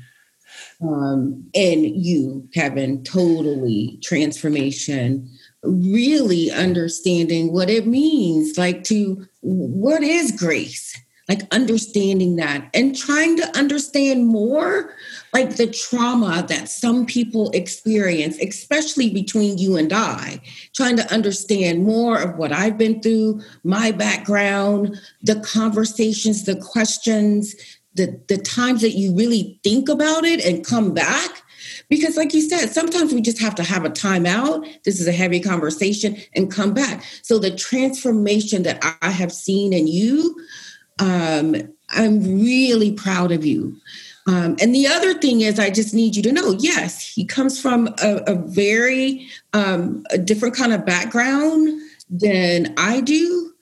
Um, 0.82 1.48
and 1.54 1.84
you, 1.84 2.46
Kevin, 2.52 3.02
totally 3.04 3.98
transformation. 4.02 5.30
Really 5.62 6.50
understanding 6.50 7.52
what 7.52 7.70
it 7.70 7.86
means, 7.86 8.58
like 8.58 8.84
to 8.84 9.26
what 9.40 10.02
is 10.02 10.32
grace 10.32 11.00
like 11.28 11.42
understanding 11.52 12.36
that 12.36 12.68
and 12.74 12.96
trying 12.96 13.36
to 13.36 13.58
understand 13.58 14.26
more 14.26 14.94
like 15.32 15.56
the 15.56 15.66
trauma 15.66 16.44
that 16.48 16.68
some 16.68 17.06
people 17.06 17.50
experience 17.52 18.38
especially 18.38 19.10
between 19.10 19.56
you 19.56 19.76
and 19.76 19.92
i 19.92 20.40
trying 20.74 20.96
to 20.96 21.12
understand 21.12 21.82
more 21.82 22.20
of 22.20 22.36
what 22.36 22.52
i've 22.52 22.76
been 22.76 23.00
through 23.00 23.40
my 23.62 23.90
background 23.90 25.00
the 25.22 25.40
conversations 25.40 26.44
the 26.44 26.56
questions 26.56 27.54
the 27.94 28.20
the 28.28 28.38
times 28.38 28.82
that 28.82 28.92
you 28.92 29.14
really 29.14 29.58
think 29.62 29.88
about 29.88 30.24
it 30.24 30.44
and 30.44 30.66
come 30.66 30.92
back. 30.92 31.42
Because 31.88 32.16
like 32.16 32.34
you 32.34 32.42
said 32.42 32.68
sometimes 32.68 33.12
we 33.12 33.20
just 33.20 33.40
have 33.40 33.54
to 33.54 33.62
have 33.62 33.84
a 33.84 33.90
timeout 33.90 34.82
this 34.84 35.00
is 35.00 35.08
a 35.08 35.12
heavy 35.12 35.40
conversation 35.40 36.16
and 36.34 36.50
come 36.50 36.74
back. 36.74 37.04
So 37.22 37.38
the 37.38 37.54
transformation 37.54 38.64
that 38.64 38.84
i 39.00 39.10
have 39.10 39.32
seen 39.32 39.72
in 39.72 39.86
you 39.86 40.36
um, 40.98 41.56
I'm 41.90 42.40
really 42.40 42.92
proud 42.92 43.32
of 43.32 43.44
you. 43.44 43.76
Um, 44.26 44.56
and 44.60 44.74
the 44.74 44.86
other 44.86 45.14
thing 45.14 45.42
is, 45.42 45.58
I 45.58 45.70
just 45.70 45.92
need 45.92 46.16
you 46.16 46.22
to 46.22 46.32
know 46.32 46.56
yes, 46.58 47.06
he 47.06 47.24
comes 47.24 47.60
from 47.60 47.88
a, 48.02 48.22
a 48.26 48.34
very 48.34 49.26
um, 49.52 50.04
a 50.10 50.18
different 50.18 50.56
kind 50.56 50.72
of 50.72 50.86
background 50.86 51.80
than 52.08 52.72
I 52.78 53.00
do, 53.00 53.52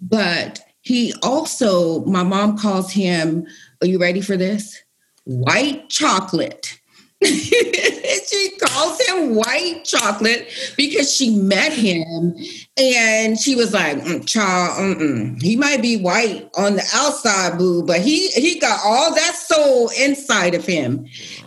but 0.00 0.60
he 0.82 1.14
also, 1.22 2.04
my 2.04 2.22
mom 2.22 2.58
calls 2.58 2.92
him, 2.92 3.46
are 3.80 3.86
you 3.86 3.98
ready 3.98 4.20
for 4.20 4.36
this? 4.36 4.82
White 5.24 5.88
chocolate. 5.88 6.79
she 7.24 8.50
calls 8.62 8.98
him 9.06 9.34
white 9.34 9.82
chocolate 9.84 10.48
because 10.76 11.14
she 11.14 11.36
met 11.36 11.70
him 11.70 12.34
and 12.78 13.38
she 13.38 13.54
was 13.54 13.74
like 13.74 13.98
mm, 13.98 14.26
child 14.26 15.42
he 15.42 15.54
might 15.54 15.82
be 15.82 15.98
white 15.98 16.48
on 16.56 16.76
the 16.76 16.90
outside 16.94 17.58
boo 17.58 17.84
but 17.84 18.00
he 18.00 18.28
he 18.28 18.58
got 18.58 18.80
all 18.84 19.14
that 19.14 19.34
soul 19.34 19.90
inside 20.00 20.54
of 20.54 20.64
him. 20.64 21.06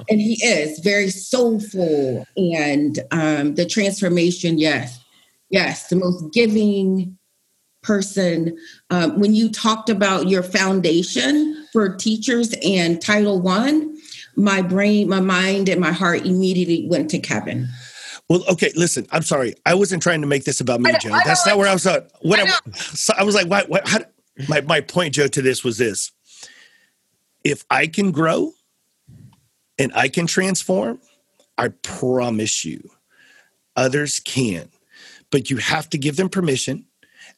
And 0.10 0.22
he 0.22 0.34
is 0.46 0.80
very 0.80 1.10
soulful 1.10 2.26
and 2.38 3.00
um 3.12 3.56
the 3.56 3.66
transformation 3.66 4.60
yes 4.60 5.00
yes 5.50 5.88
the 5.88 5.96
most 5.96 6.32
giving 6.34 7.18
person. 7.84 8.58
Um, 8.90 9.20
when 9.20 9.36
you 9.36 9.50
talked 9.50 9.90
about 9.90 10.30
your 10.30 10.42
foundation 10.42 11.68
for 11.72 11.96
teachers 11.96 12.56
and 12.64 13.02
title 13.02 13.42
one 13.42 13.93
my 14.36 14.62
brain, 14.62 15.10
my 15.10 15.20
mind, 15.20 15.70
and 15.70 15.80
my 15.80 15.92
heart 15.92 16.26
immediately 16.26 16.88
went 16.88 17.10
to 17.12 17.20
Kevin. 17.20 17.68
Well, 18.30 18.44
okay, 18.50 18.72
listen, 18.76 19.06
I'm 19.12 19.22
sorry. 19.22 19.56
I 19.66 19.74
wasn't 19.74 20.02
trying 20.02 20.22
to 20.22 20.28
make 20.28 20.46
this 20.46 20.62
about 20.62 20.82
me, 20.82 20.92
Joe. 21.00 21.18
That's 21.26 21.46
not 21.46 21.58
where 21.58 21.68
I 21.68 21.74
was 21.74 21.86
at. 21.86 22.10
What 22.22 22.40
I, 22.40 22.44
I, 22.44 22.72
so 22.72 23.14
I 23.18 23.24
was 23.24 23.36
like, 23.36 23.48
what, 23.48 23.70
what, 23.70 23.88
how, 23.88 24.00
my, 24.48 24.62
my 24.62 24.82
point, 24.82 25.14
Joe, 25.14 25.28
to 25.28 25.42
this 25.42 25.64
was 25.64 25.78
this. 25.78 26.12
If 27.44 27.66
I 27.70 27.88
can 27.88 28.12
grow 28.12 28.54
and 29.78 29.92
I 29.94 30.08
can 30.08 30.26
transform, 30.26 31.00
I 31.58 31.68
promise 31.68 32.64
you, 32.64 32.90
others 33.76 34.20
can. 34.20 34.70
But 35.30 35.50
you 35.50 35.58
have 35.58 35.90
to 35.90 35.98
give 35.98 36.16
them 36.16 36.30
permission 36.30 36.86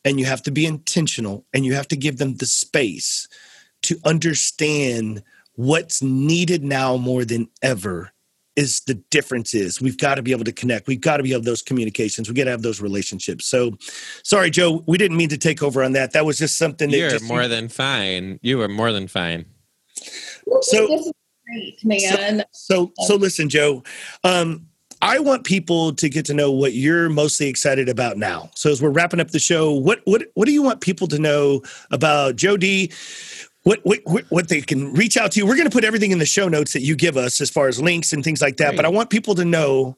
and 0.04 0.20
you 0.20 0.26
have 0.26 0.44
to 0.44 0.52
be 0.52 0.66
intentional 0.66 1.46
and 1.54 1.66
you 1.66 1.74
have 1.74 1.88
to 1.90 1.96
give 1.96 2.18
them 2.18 2.36
the 2.36 2.46
space 2.46 3.28
to 3.84 3.98
understand 4.06 5.24
what's 5.56 6.02
needed 6.02 6.64
now 6.64 6.98
more 6.98 7.26
than 7.26 7.50
ever 7.62 8.12
is 8.56 8.82
the 8.82 8.94
difference 9.12 9.54
is 9.54 9.82
we've 9.82 9.98
got 9.98 10.16
to 10.16 10.22
be 10.22 10.32
able 10.32 10.46
to 10.46 10.52
connect. 10.52 10.88
We've 10.88 11.02
got 11.02 11.18
to 11.18 11.24
be 11.24 11.34
able 11.34 11.44
those 11.44 11.62
communications. 11.62 12.30
We 12.30 12.36
got 12.36 12.46
to 12.46 12.52
have 12.52 12.62
those 12.62 12.80
relationships. 12.82 13.46
So 13.46 13.78
sorry 14.24 14.50
joe 14.50 14.84
we 14.88 14.98
didn't 14.98 15.18
mean 15.18 15.30
to 15.30 15.38
take 15.38 15.62
over 15.62 15.84
on 15.84 15.94
that. 15.94 16.14
That 16.14 16.26
was 16.26 16.38
just 16.38 16.58
something 16.58 16.90
that 16.92 16.98
you're 16.98 17.10
just, 17.10 17.26
more 17.26 17.48
than 17.48 17.70
fine. 17.70 18.40
You 18.42 18.58
were 18.58 18.70
more 18.70 18.92
than 18.92 19.08
fine. 19.08 19.46
So 20.62 20.88
great 21.48 21.84
man. 21.84 22.44
So 22.52 22.94
so, 22.98 23.06
so 23.08 23.16
listen 23.16 23.50
joe 23.50 23.84
um 24.24 24.68
I 25.02 25.20
want 25.20 25.44
people 25.44 25.94
to 25.94 26.10
get 26.10 26.26
to 26.26 26.34
know 26.34 26.52
what 26.52 26.74
you're 26.74 27.10
mostly 27.10 27.48
excited 27.48 27.90
about 27.90 28.18
now. 28.18 28.50
So 28.56 28.72
as 28.72 28.82
we're 28.82 28.90
wrapping 28.90 29.20
up 29.20 29.30
the 29.30 29.40
show, 29.40 29.72
what 29.72 30.02
what 30.06 30.24
what 30.36 30.46
do 30.46 30.52
you 30.52 30.64
want 30.64 30.82
people 30.82 31.08
to 31.10 31.20
know 31.20 31.62
about 31.92 32.38
Joe 32.38 32.58
D? 32.58 32.92
What, 33.66 33.80
what, 33.84 34.24
what 34.30 34.48
they 34.48 34.62
can 34.62 34.94
reach 34.94 35.18
out 35.18 35.32
to 35.34 35.40
you. 35.40 35.46
We're 35.46 35.56
going 35.56 35.70
to 35.70 35.74
put 35.74 35.84
everything 35.84 36.12
in 36.12 36.20
the 36.20 36.26
show 36.26 36.48
notes 36.48 36.72
that 36.74 36.82
you 36.82 36.96
give 36.96 37.18
us 37.18 37.42
as 37.42 37.50
far 37.50 37.68
as 37.68 37.82
links 37.82 38.14
and 38.14 38.24
things 38.24 38.42
like 38.42 38.58
that. 38.58 38.76
But 38.76 38.86
I 38.86 38.90
want 38.90 39.10
people 39.10 39.34
to 39.36 39.44
know 39.44 39.98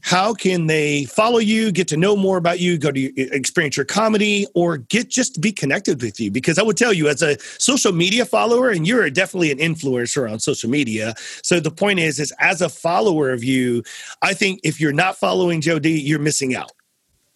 how 0.00 0.32
can 0.32 0.68
they 0.68 1.04
follow 1.06 1.38
you, 1.38 1.72
get 1.72 1.88
to 1.88 1.96
know 1.96 2.14
more 2.14 2.36
about 2.36 2.60
you, 2.60 2.78
go 2.78 2.92
to 2.92 3.20
experience 3.34 3.76
your 3.76 3.86
comedy, 3.86 4.46
or 4.54 4.76
get 4.76 5.08
just 5.08 5.34
to 5.34 5.40
be 5.40 5.50
connected 5.50 6.00
with 6.00 6.20
you? 6.20 6.30
Because 6.30 6.60
I 6.60 6.62
would 6.62 6.76
tell 6.76 6.92
you, 6.92 7.08
as 7.08 7.20
a 7.20 7.36
social 7.58 7.90
media 7.90 8.24
follower, 8.24 8.70
and 8.70 8.86
you're 8.86 9.10
definitely 9.10 9.50
an 9.50 9.58
influencer 9.58 10.30
on 10.30 10.38
social 10.38 10.70
media. 10.70 11.14
So 11.42 11.58
the 11.58 11.72
point 11.72 11.98
is, 11.98 12.20
is 12.20 12.32
as 12.38 12.62
a 12.62 12.68
follower 12.68 13.30
of 13.30 13.42
you, 13.42 13.82
I 14.22 14.34
think 14.34 14.60
if 14.62 14.80
you're 14.80 14.92
not 14.92 15.16
following 15.16 15.60
Joe 15.60 15.80
D, 15.80 15.98
you're 15.98 16.20
missing 16.20 16.54
out. 16.54 16.70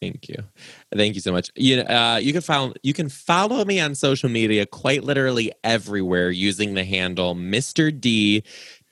Thank 0.02 0.28
you. 0.28 0.34
Thank 0.92 1.14
you 1.14 1.20
so 1.20 1.30
much. 1.30 1.48
You 1.54 1.82
uh, 1.82 2.18
you 2.20 2.32
can 2.32 2.42
follow 2.42 2.72
you 2.82 2.92
can 2.92 3.08
follow 3.08 3.64
me 3.64 3.78
on 3.78 3.94
social 3.94 4.28
media 4.28 4.66
quite 4.66 5.04
literally 5.04 5.52
everywhere 5.62 6.28
using 6.28 6.74
the 6.74 6.84
handle 6.84 7.36
Mr. 7.36 7.98
D 7.98 8.42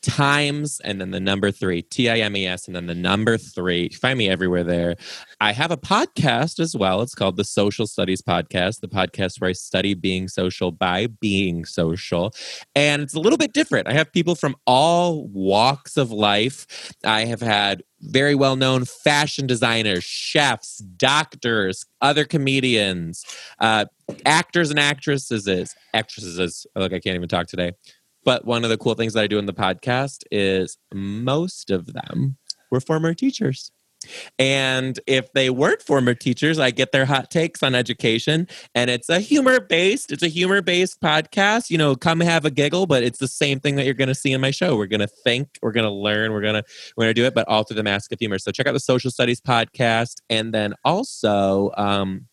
times 0.02 0.80
and 0.84 1.00
then 1.00 1.10
the 1.10 1.20
number 1.20 1.50
three 1.50 1.82
t-i-m-e-s 1.82 2.66
and 2.66 2.76
then 2.76 2.86
the 2.86 2.94
number 2.94 3.36
three. 3.36 3.88
Find 3.90 4.18
me 4.18 4.28
everywhere 4.28 4.64
there. 4.64 4.96
I 5.40 5.52
have 5.52 5.70
a 5.70 5.76
podcast 5.76 6.58
as 6.58 6.74
well. 6.74 7.02
It's 7.02 7.14
called 7.14 7.36
the 7.36 7.44
social 7.44 7.86
studies 7.86 8.22
podcast 8.22 8.80
the 8.80 8.88
podcast 8.88 9.40
where 9.40 9.50
i 9.50 9.52
study 9.52 9.94
being 9.94 10.28
social 10.28 10.70
by 10.70 11.06
being 11.06 11.64
social. 11.64 12.32
And 12.74 13.02
it's 13.02 13.14
a 13.14 13.20
little 13.20 13.38
bit 13.38 13.52
different. 13.52 13.88
I 13.88 13.92
have 13.92 14.12
people 14.12 14.34
from 14.34 14.56
all 14.66 15.28
walks 15.28 15.96
of 15.96 16.10
life. 16.10 16.66
I 17.04 17.24
have 17.24 17.40
had 17.40 17.82
very 18.02 18.34
well 18.34 18.56
known 18.56 18.84
fashion 18.84 19.46
designers, 19.46 20.04
chefs, 20.04 20.78
doctors, 20.78 21.84
other 22.00 22.24
comedians, 22.24 23.24
uh, 23.60 23.84
actors 24.24 24.70
and 24.70 24.78
actresses. 24.78 25.74
Actresses, 25.92 26.66
look, 26.74 26.92
I 26.92 27.00
can't 27.00 27.16
even 27.16 27.28
talk 27.28 27.46
today. 27.46 27.72
But 28.24 28.44
one 28.44 28.64
of 28.64 28.70
the 28.70 28.78
cool 28.78 28.94
things 28.94 29.14
that 29.14 29.24
I 29.24 29.26
do 29.26 29.38
in 29.38 29.46
the 29.46 29.54
podcast 29.54 30.24
is 30.30 30.76
most 30.92 31.70
of 31.70 31.92
them 31.92 32.36
were 32.70 32.80
former 32.80 33.14
teachers. 33.14 33.72
And 34.38 34.98
if 35.06 35.32
they 35.34 35.50
weren't 35.50 35.82
former 35.82 36.14
teachers, 36.14 36.58
I 36.58 36.70
get 36.70 36.92
their 36.92 37.04
hot 37.04 37.30
takes 37.30 37.62
on 37.62 37.74
education. 37.74 38.48
And 38.74 38.88
it's 38.90 39.08
a 39.08 39.20
humor 39.20 39.60
based, 39.60 40.10
it's 40.10 40.22
a 40.22 40.28
humor 40.28 40.62
based 40.62 41.00
podcast. 41.00 41.70
You 41.70 41.78
know, 41.78 41.94
come 41.94 42.20
have 42.20 42.44
a 42.44 42.50
giggle, 42.50 42.86
but 42.86 43.02
it's 43.02 43.18
the 43.18 43.28
same 43.28 43.60
thing 43.60 43.76
that 43.76 43.84
you're 43.84 43.94
gonna 43.94 44.14
see 44.14 44.32
in 44.32 44.40
my 44.40 44.50
show. 44.50 44.76
We're 44.76 44.86
gonna 44.86 45.06
think, 45.06 45.58
we're 45.62 45.72
gonna 45.72 45.92
learn, 45.92 46.32
we're 46.32 46.40
gonna 46.40 46.62
we're 46.96 47.04
gonna 47.04 47.14
do 47.14 47.26
it, 47.26 47.34
but 47.34 47.46
all 47.48 47.62
through 47.62 47.76
the 47.76 47.82
mask 47.82 48.12
of 48.12 48.18
humor. 48.18 48.38
So 48.38 48.50
check 48.50 48.66
out 48.66 48.72
the 48.72 48.80
social 48.80 49.10
studies 49.10 49.40
podcast. 49.40 50.16
And 50.30 50.54
then 50.54 50.74
also 50.84 51.70
um 51.76 52.26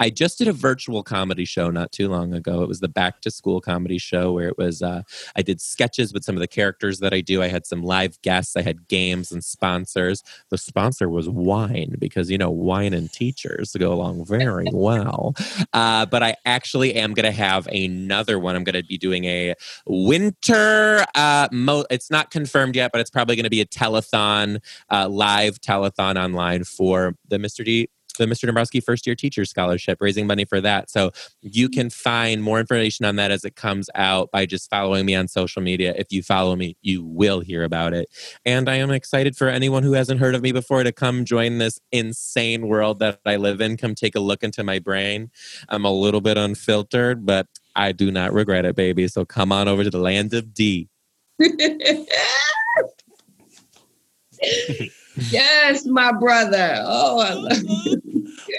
I 0.00 0.10
just 0.10 0.38
did 0.38 0.48
a 0.48 0.52
virtual 0.52 1.02
comedy 1.02 1.44
show 1.44 1.70
not 1.70 1.92
too 1.92 2.08
long 2.08 2.34
ago. 2.34 2.62
It 2.62 2.68
was 2.68 2.80
the 2.80 2.88
back 2.88 3.20
to 3.22 3.30
school 3.30 3.60
comedy 3.60 3.98
show 3.98 4.32
where 4.32 4.48
it 4.48 4.58
was 4.58 4.82
uh, 4.82 5.02
I 5.36 5.42
did 5.42 5.60
sketches 5.60 6.12
with 6.12 6.24
some 6.24 6.36
of 6.36 6.40
the 6.40 6.48
characters 6.48 6.98
that 7.00 7.12
I 7.12 7.20
do. 7.20 7.42
I 7.42 7.48
had 7.48 7.66
some 7.66 7.82
live 7.82 8.20
guests. 8.22 8.56
I 8.56 8.62
had 8.62 8.88
games 8.88 9.32
and 9.32 9.44
sponsors. 9.44 10.22
The 10.50 10.58
sponsor 10.58 11.08
was 11.08 11.28
wine 11.28 11.96
because 11.98 12.30
you 12.30 12.38
know 12.38 12.50
wine 12.50 12.94
and 12.94 13.12
teachers 13.12 13.74
go 13.78 13.92
along 13.92 14.24
very 14.24 14.66
well. 14.72 15.34
Uh, 15.72 16.06
but 16.06 16.22
I 16.22 16.36
actually 16.44 16.94
am 16.94 17.14
going 17.14 17.24
to 17.24 17.32
have 17.32 17.66
another 17.68 18.38
one. 18.38 18.56
I'm 18.56 18.64
going 18.64 18.80
to 18.80 18.86
be 18.86 18.98
doing 18.98 19.24
a 19.24 19.54
winter. 19.86 21.04
Uh, 21.14 21.48
mo- 21.52 21.86
it's 21.90 22.10
not 22.10 22.30
confirmed 22.30 22.76
yet, 22.76 22.92
but 22.92 23.00
it's 23.00 23.10
probably 23.10 23.36
going 23.36 23.44
to 23.44 23.50
be 23.50 23.60
a 23.60 23.66
telethon, 23.66 24.60
uh, 24.90 25.08
live 25.08 25.60
telethon 25.60 26.22
online 26.22 26.64
for 26.64 27.16
the 27.28 27.38
Mr. 27.38 27.64
D 27.64 27.88
the 28.18 28.26
Mr. 28.26 28.46
Dombrowski 28.46 28.80
First 28.80 29.06
Year 29.06 29.14
Teacher 29.14 29.44
Scholarship, 29.44 29.98
raising 30.00 30.26
money 30.26 30.44
for 30.44 30.60
that. 30.60 30.90
So 30.90 31.10
you 31.40 31.68
mm-hmm. 31.68 31.78
can 31.78 31.90
find 31.90 32.42
more 32.42 32.60
information 32.60 33.04
on 33.04 33.16
that 33.16 33.30
as 33.30 33.44
it 33.44 33.56
comes 33.56 33.88
out 33.94 34.30
by 34.30 34.46
just 34.46 34.70
following 34.70 35.06
me 35.06 35.14
on 35.14 35.28
social 35.28 35.62
media. 35.62 35.94
If 35.96 36.08
you 36.10 36.22
follow 36.22 36.56
me, 36.56 36.76
you 36.82 37.04
will 37.04 37.40
hear 37.40 37.64
about 37.64 37.94
it. 37.94 38.08
And 38.44 38.68
I 38.68 38.76
am 38.76 38.90
excited 38.90 39.36
for 39.36 39.48
anyone 39.48 39.82
who 39.82 39.92
hasn't 39.92 40.20
heard 40.20 40.34
of 40.34 40.42
me 40.42 40.52
before 40.52 40.82
to 40.82 40.92
come 40.92 41.24
join 41.24 41.58
this 41.58 41.80
insane 41.90 42.68
world 42.68 42.98
that 43.00 43.20
I 43.26 43.36
live 43.36 43.60
in. 43.60 43.76
Come 43.76 43.94
take 43.94 44.14
a 44.14 44.20
look 44.20 44.42
into 44.42 44.64
my 44.64 44.78
brain. 44.78 45.30
I'm 45.68 45.84
a 45.84 45.92
little 45.92 46.20
bit 46.20 46.36
unfiltered, 46.36 47.26
but 47.26 47.46
I 47.74 47.92
do 47.92 48.10
not 48.10 48.32
regret 48.32 48.64
it, 48.64 48.76
baby. 48.76 49.08
So 49.08 49.24
come 49.24 49.52
on 49.52 49.68
over 49.68 49.84
to 49.84 49.90
the 49.90 49.98
land 49.98 50.34
of 50.34 50.52
D. 50.52 50.88
yes, 55.16 55.86
my 55.86 56.12
brother. 56.12 56.76
Oh, 56.84 57.20
I 57.20 57.34
love 57.34 57.62
you. 57.62 57.92
Uh-huh. 57.92 57.96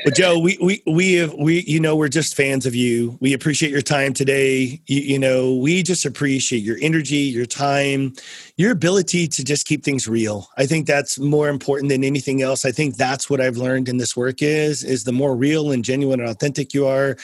Well, 0.05 0.13
Joe, 0.13 0.39
we 0.39 0.57
we 0.61 0.83
we 0.85 1.13
have 1.13 1.33
we 1.33 1.61
you 1.61 1.79
know 1.79 1.95
we're 1.95 2.09
just 2.09 2.35
fans 2.35 2.65
of 2.65 2.75
you. 2.75 3.17
We 3.21 3.33
appreciate 3.33 3.71
your 3.71 3.81
time 3.81 4.13
today. 4.13 4.81
You, 4.87 4.99
you 4.99 5.19
know, 5.19 5.55
we 5.55 5.81
just 5.81 6.05
appreciate 6.05 6.59
your 6.59 6.77
energy, 6.81 7.17
your 7.17 7.45
time, 7.45 8.13
your 8.57 8.71
ability 8.71 9.27
to 9.29 9.43
just 9.43 9.65
keep 9.65 9.83
things 9.83 10.07
real. 10.07 10.49
I 10.57 10.65
think 10.65 10.87
that's 10.87 11.19
more 11.19 11.47
important 11.47 11.89
than 11.89 12.03
anything 12.03 12.41
else. 12.41 12.65
I 12.65 12.71
think 12.71 12.97
that's 12.97 13.29
what 13.29 13.39
I've 13.39 13.57
learned 13.57 13.87
in 13.87 13.97
this 13.97 14.15
work 14.15 14.41
is 14.41 14.83
is 14.83 15.03
the 15.05 15.13
more 15.13 15.35
real 15.35 15.71
and 15.71 15.85
genuine 15.85 16.19
and 16.19 16.29
authentic 16.29 16.73
you 16.73 16.85
are, 16.85 17.15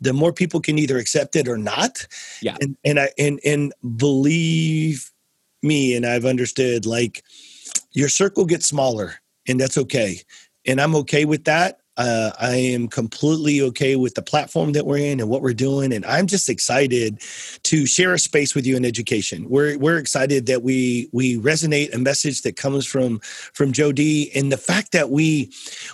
the 0.00 0.12
more 0.12 0.32
people 0.32 0.60
can 0.60 0.78
either 0.78 0.98
accept 0.98 1.36
it 1.36 1.48
or 1.48 1.58
not. 1.58 2.06
Yeah. 2.40 2.56
And 2.60 2.76
and 2.84 3.00
I 3.00 3.10
and 3.18 3.38
and 3.44 3.72
believe 3.96 5.10
me, 5.62 5.94
and 5.94 6.06
I've 6.06 6.24
understood 6.24 6.86
like 6.86 7.22
your 7.94 8.08
circle 8.08 8.44
gets 8.44 8.66
smaller, 8.66 9.14
and 9.48 9.58
that's 9.58 9.78
okay. 9.78 10.20
And 10.66 10.80
I'm 10.80 10.94
okay 10.96 11.24
with 11.24 11.44
that. 11.44 11.78
Uh, 11.96 12.32
I 12.40 12.56
am 12.56 12.88
completely 12.88 13.60
okay 13.62 13.94
with 13.94 14.14
the 14.14 14.22
platform 14.22 14.72
that 14.72 14.84
we're 14.84 14.98
in 14.98 15.20
and 15.20 15.28
what 15.28 15.42
we're 15.42 15.54
doing, 15.54 15.92
and 15.92 16.04
I'm 16.04 16.26
just 16.26 16.48
excited 16.48 17.20
to 17.62 17.86
share 17.86 18.12
a 18.12 18.18
space 18.18 18.52
with 18.52 18.66
you 18.66 18.76
in 18.76 18.84
education. 18.84 19.48
We're 19.48 19.78
we're 19.78 19.98
excited 19.98 20.46
that 20.46 20.64
we 20.64 21.08
we 21.12 21.38
resonate 21.38 21.94
a 21.94 21.98
message 21.98 22.42
that 22.42 22.56
comes 22.56 22.84
from 22.84 23.20
from 23.20 23.72
Joe 23.72 23.92
D, 23.92 24.32
and 24.34 24.50
the 24.50 24.56
fact 24.56 24.90
that 24.90 25.10
we 25.10 25.52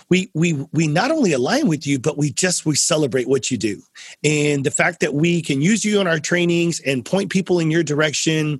we 0.09 0.31
we 0.33 0.53
we 0.71 0.87
not 0.87 1.11
only 1.11 1.33
align 1.33 1.67
with 1.67 1.85
you, 1.85 1.99
but 1.99 2.17
we 2.17 2.31
just 2.31 2.65
we 2.65 2.75
celebrate 2.75 3.27
what 3.27 3.51
you 3.51 3.57
do, 3.57 3.79
and 4.23 4.65
the 4.65 4.71
fact 4.71 5.01
that 5.01 5.13
we 5.13 5.39
can 5.43 5.61
use 5.61 5.85
you 5.85 6.01
in 6.01 6.07
our 6.07 6.19
trainings 6.19 6.79
and 6.79 7.05
point 7.05 7.29
people 7.29 7.59
in 7.59 7.69
your 7.69 7.83
direction, 7.83 8.59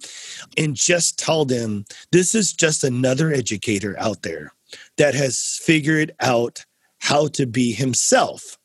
and 0.57 0.75
just 0.75 1.17
tell 1.17 1.43
them 1.45 1.85
this 2.11 2.35
is 2.35 2.53
just 2.53 2.83
another 2.83 3.33
educator 3.33 3.95
out 3.97 4.21
there 4.21 4.53
that 4.97 5.15
has 5.15 5.59
figured 5.63 6.11
out 6.19 6.65
how 7.01 7.27
to 7.27 7.45
be 7.45 7.71
himself 7.71 8.57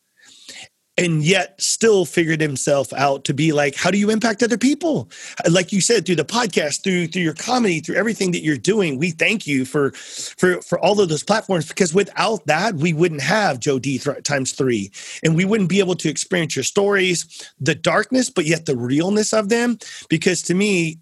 and 0.99 1.23
yet 1.23 1.61
still 1.61 2.05
figured 2.05 2.41
himself 2.41 2.93
out 2.95 3.25
to 3.25 3.35
be 3.35 3.53
like 3.53 3.75
how 3.75 3.91
do 3.91 3.99
you 3.99 4.11
impact 4.11 4.43
other 4.43 4.59
people? 4.59 5.11
Like 5.51 5.73
you 5.73 5.81
said 5.81 6.07
through 6.07 6.17
the 6.17 6.25
podcast 6.25 6.83
through 6.83 7.09
through 7.09 7.23
your 7.23 7.35
comedy 7.35 7.81
through 7.81 7.97
everything 7.97 8.33
that 8.33 8.43
you're 8.43 8.57
doing 8.57 8.99
we 8.99 9.11
thank 9.11 9.47
you 9.47 9.65
for 9.65 9.91
for 9.93 10.61
for 10.63 10.79
all 10.81 11.01
of 11.01 11.09
those 11.09 11.23
platforms 11.23 11.69
because 11.69 11.95
without 11.95 12.47
that 12.47 12.75
we 12.75 12.93
wouldn't 12.93 13.23
have 13.23 13.61
joe 13.61 13.79
d 13.79 13.99
th- 13.99 14.23
times 14.23 14.53
three. 14.53 14.91
And 15.25 15.35
we 15.35 15.45
wouldn't 15.45 15.71
be 15.71 15.81
able 15.81 15.97
to 15.97 16.09
experience 16.09 16.57
your 16.57 16.63
stories 16.63 17.51
the 17.61 17.75
darkness 17.75 18.31
but 18.31 18.47
yet 18.47 18.67
the 18.67 18.77
realness 18.77 19.33
of 19.33 19.49
them 19.49 19.79
because 20.09 20.43
to 20.43 20.55
me 20.55 20.99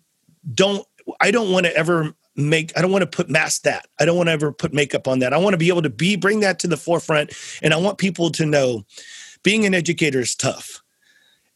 don't 0.54 0.86
i 1.20 1.30
don't 1.30 1.50
want 1.50 1.66
to 1.66 1.76
ever 1.76 2.14
make 2.36 2.76
i 2.76 2.82
don't 2.82 2.92
want 2.92 3.02
to 3.02 3.16
put 3.16 3.30
mask 3.30 3.62
that. 3.62 3.86
I 4.00 4.04
don't 4.04 4.16
want 4.16 4.28
to 4.28 4.32
ever 4.32 4.52
put 4.52 4.72
makeup 4.72 5.06
on 5.06 5.20
that. 5.20 5.32
I 5.32 5.38
want 5.38 5.54
to 5.54 5.58
be 5.58 5.68
able 5.68 5.82
to 5.82 5.90
be 5.90 6.16
bring 6.16 6.40
that 6.40 6.58
to 6.60 6.68
the 6.68 6.76
forefront 6.76 7.32
and 7.62 7.72
i 7.72 7.76
want 7.76 7.98
people 7.98 8.30
to 8.30 8.46
know 8.46 8.84
being 9.44 9.64
an 9.64 9.74
educator 9.74 10.18
is 10.18 10.34
tough. 10.34 10.82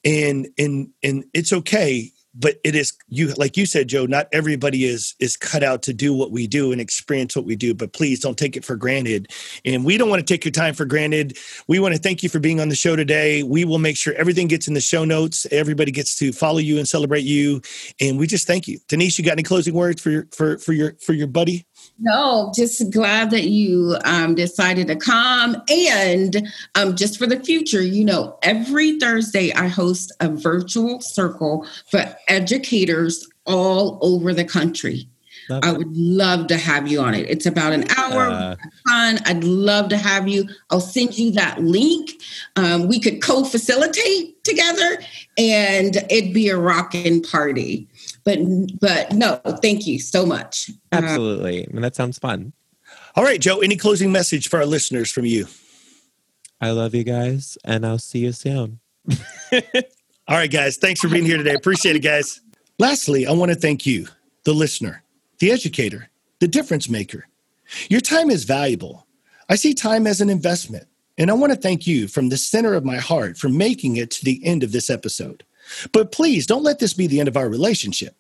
And 0.05 0.49
and 0.57 0.91
and 1.03 1.25
it's 1.35 1.53
okay 1.53 2.13
but 2.39 2.57
it 2.65 2.75
is 2.75 2.93
you 3.09 3.33
like 3.35 3.57
you 3.57 3.67
said 3.67 3.89
joe 3.89 4.07
not 4.07 4.29
everybody 4.33 4.85
is 4.85 5.15
is 5.21 5.37
cut 5.37 5.63
out 5.63 5.83
to 5.83 5.93
do 5.93 6.15
what 6.15 6.31
we 6.31 6.47
do 6.47 6.73
and 6.73 6.81
experience 6.81 7.37
what 7.37 7.45
we 7.45 7.57
do 7.57 7.75
but 7.75 7.93
please 7.93 8.21
don't 8.21 8.39
take 8.39 8.57
it 8.57 8.65
for 8.65 8.77
granted. 8.77 9.31
And 9.65 9.85
we 9.85 9.99
don't 9.99 10.09
want 10.09 10.21
to 10.21 10.33
take 10.33 10.45
your 10.45 10.53
time 10.53 10.75
for 10.75 10.85
granted. 10.85 11.37
We 11.67 11.81
want 11.81 11.95
to 11.95 12.01
thank 12.01 12.23
you 12.23 12.29
for 12.29 12.39
being 12.39 12.61
on 12.61 12.69
the 12.69 12.75
show 12.75 12.97
today. 12.97 13.43
We 13.43 13.65
will 13.65 13.79
make 13.79 13.97
sure 13.97 14.15
everything 14.15 14.47
gets 14.47 14.69
in 14.69 14.75
the 14.75 14.81
show 14.81 15.05
notes. 15.05 15.47
Everybody 15.51 15.91
gets 15.91 16.17
to 16.19 16.33
follow 16.33 16.59
you 16.59 16.79
and 16.79 16.87
celebrate 16.87 17.25
you. 17.25 17.61
And 18.01 18.19
we 18.19 18.27
just 18.27 18.47
thank 18.47 18.69
you. 18.69 18.79
Denise 18.89 19.19
you 19.19 19.25
got 19.25 19.33
any 19.33 19.43
closing 19.43 19.75
words 19.75 20.01
for 20.01 20.11
your 20.11 20.29
for 20.33 20.59
for 20.59 20.73
your 20.73 20.95
for 21.01 21.13
your 21.13 21.27
buddy 21.27 21.67
No, 22.01 22.53
just 22.55 22.91
glad 22.93 23.31
that 23.31 23.49
you 23.49 23.97
um, 24.05 24.37
decided 24.37 24.87
to 24.87 24.97
come. 24.97 25.61
And 25.69 26.49
um, 26.77 26.95
just 26.95 27.19
for 27.19 27.27
the 27.27 27.41
future, 27.41 27.83
you 27.83 28.05
know, 28.05 28.39
every 28.43 29.01
Thursday 29.01 29.53
I 29.53 29.67
host 29.67 30.13
a 30.21 30.29
virtual 30.29 31.01
circle 31.01 31.67
for 31.91 32.05
educators 32.29 33.29
all 33.47 33.99
over 34.01 34.33
the 34.33 34.45
country. 34.45 35.09
Love 35.49 35.65
I 35.65 35.73
would 35.73 35.97
love 35.97 36.47
to 36.49 36.59
have 36.59 36.89
you 36.89 37.01
on 37.01 37.15
it. 37.15 37.29
It's 37.29 37.47
about 37.47 37.73
an 37.73 37.85
hour. 37.97 38.29
Uh, 38.29 38.57
fun. 38.87 39.19
I'd 39.25 39.45
love 39.45 39.89
to 39.89 39.97
have 39.97 40.29
you. 40.29 40.47
I'll 40.71 40.81
send 40.81 41.17
you 41.17 41.33
that 41.33 41.63
link. 41.63 42.11
Um, 42.57 42.87
we 42.87 43.01
could 43.01 43.23
co-facilitate 43.23 44.45
together, 44.45 44.99
and 45.39 45.97
it'd 46.11 46.35
be 46.35 46.49
a 46.51 46.59
rocking 46.59 47.23
party. 47.23 47.88
But 48.29 48.39
but 48.81 49.13
no, 49.13 49.41
thank 49.63 49.87
you 49.87 49.99
so 49.99 50.27
much. 50.27 50.71
Uh, 50.93 50.97
absolutely. 50.97 51.65
I 51.65 51.73
mean, 51.73 51.83
that 51.83 51.97
sounds 51.97 52.19
fun. 52.19 52.53
all 53.17 53.25
right 53.25 53.41
joe 53.41 53.59
any 53.61 53.77
closing 53.77 54.11
message 54.13 54.49
for 54.49 54.59
our 54.59 54.67
listeners 54.67 55.11
from 55.11 55.25
you 55.25 55.47
I 56.61 56.71
love 56.73 56.95
you 56.95 57.05
guys, 57.05 57.57
and 57.65 57.87
I'll 57.87 57.99
see 57.99 58.21
you 58.21 58.33
soon. 58.33 58.81
All 59.53 60.37
right, 60.37 60.51
guys. 60.51 60.77
Thanks 60.77 61.01
for 61.01 61.09
being 61.09 61.25
here 61.25 61.37
today. 61.37 61.55
Appreciate 61.55 61.95
it, 61.97 62.01
guys. 62.01 62.41
Lastly, 62.79 63.27
I 63.27 63.33
want 63.33 63.53
to 63.53 63.57
thank 63.57 63.87
you, 63.87 64.09
the 64.45 64.53
listener, 64.53 65.03
the 65.39 65.53
educator, 65.53 66.11
the 66.41 66.49
difference 66.49 66.89
maker. 66.89 67.29
Your 67.89 68.01
time 68.01 68.29
is 68.29 68.45
valuable. 68.45 69.07
I 69.49 69.55
see 69.55 69.73
time 69.73 70.07
as 70.07 70.21
an 70.21 70.31
investment, 70.31 70.89
and 71.17 71.31
I 71.31 71.35
want 71.35 71.53
to 71.53 71.59
thank 71.59 71.87
you 71.87 72.09
from 72.09 72.29
the 72.29 72.37
center 72.37 72.75
of 72.75 72.85
my 72.85 72.97
heart 72.97 73.39
for 73.39 73.49
making 73.49 73.97
it 73.97 74.11
to 74.13 74.25
the 74.25 74.45
end 74.45 74.63
of 74.65 74.73
this 74.73 74.91
episode. 74.91 75.45
But 75.93 76.13
please 76.13 76.47
don't 76.47 76.63
let 76.63 76.79
this 76.79 76.95
be 76.95 77.07
the 77.07 77.21
end 77.21 77.29
of 77.29 77.37
our 77.37 77.49
relationship. 77.49 78.15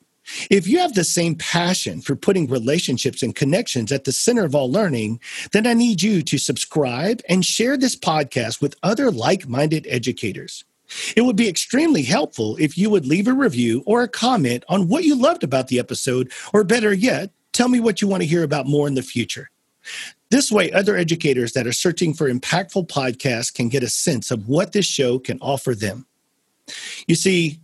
If 0.51 0.67
you 0.67 0.79
have 0.79 0.95
the 0.95 1.05
same 1.05 1.37
passion 1.37 2.01
for 2.03 2.15
putting 2.15 2.49
relationships 2.49 3.23
and 3.23 3.35
connections 3.35 3.91
at 3.91 4.05
the 4.05 4.13
center 4.13 4.45
of 4.45 4.55
all 4.55 4.71
learning, 4.71 5.21
then 5.53 5.67
I 5.67 5.75
need 5.75 6.03
you 6.03 6.23
to 6.23 6.39
subscribe 6.39 7.23
and 7.29 7.45
share 7.45 7.77
this 7.77 7.97
podcast 7.97 8.61
with 8.61 8.77
other 8.83 9.11
like 9.11 9.49
minded 9.49 9.87
educators. 9.89 10.65
It 11.17 11.23
would 11.23 11.37
be 11.37 11.49
extremely 11.49 12.03
helpful 12.03 12.57
if 12.59 12.79
you 12.79 12.91
would 12.91 13.07
leave 13.07 13.29
a 13.29 13.33
review 13.33 13.83
or 13.87 14.03
a 14.03 14.09
comment 14.09 14.65
on 14.69 14.89
what 14.89 15.05
you 15.05 15.15
loved 15.15 15.45
about 15.45 15.69
the 15.69 15.79
episode, 15.79 16.33
or 16.53 16.65
better 16.65 16.93
yet, 16.93 17.31
tell 17.53 17.69
me 17.69 17.81
what 17.81 18.01
you 18.01 18.09
want 18.09 18.23
to 18.23 18.29
hear 18.29 18.43
about 18.43 18.67
more 18.67 18.89
in 18.89 18.95
the 18.95 19.03
future. 19.03 19.51
This 20.31 20.53
way, 20.53 20.71
other 20.73 20.97
educators 20.97 21.53
that 21.53 21.67
are 21.67 21.73
searching 21.73 22.13
for 22.13 22.31
impactful 22.31 22.89
podcasts 22.89 23.53
can 23.53 23.69
get 23.69 23.83
a 23.83 23.89
sense 23.89 24.31
of 24.31 24.49
what 24.49 24.73
this 24.73 24.87
show 24.87 25.19
can 25.19 25.39
offer 25.41 25.75
them. 25.75 26.07
You 27.07 27.15
see, 27.15 27.61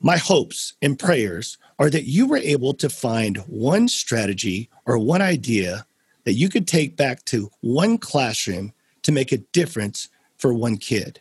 my 0.00 0.16
hopes 0.16 0.74
and 0.82 0.98
prayers 0.98 1.58
are 1.78 1.90
that 1.90 2.04
you 2.04 2.26
were 2.26 2.36
able 2.36 2.74
to 2.74 2.88
find 2.88 3.38
one 3.46 3.88
strategy 3.88 4.68
or 4.86 4.98
one 4.98 5.22
idea 5.22 5.86
that 6.24 6.34
you 6.34 6.48
could 6.48 6.66
take 6.66 6.96
back 6.96 7.24
to 7.26 7.50
one 7.60 7.98
classroom 7.98 8.72
to 9.02 9.12
make 9.12 9.32
a 9.32 9.38
difference 9.38 10.08
for 10.36 10.52
one 10.52 10.76
kid. 10.76 11.20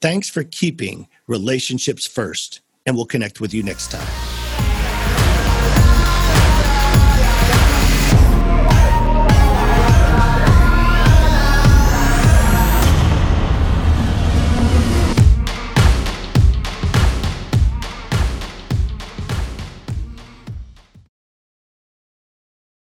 Thanks 0.00 0.28
for 0.28 0.44
keeping 0.44 1.08
relationships 1.26 2.06
first, 2.06 2.60
and 2.86 2.96
we'll 2.96 3.06
connect 3.06 3.40
with 3.40 3.54
you 3.54 3.62
next 3.62 3.90
time. 3.90 4.41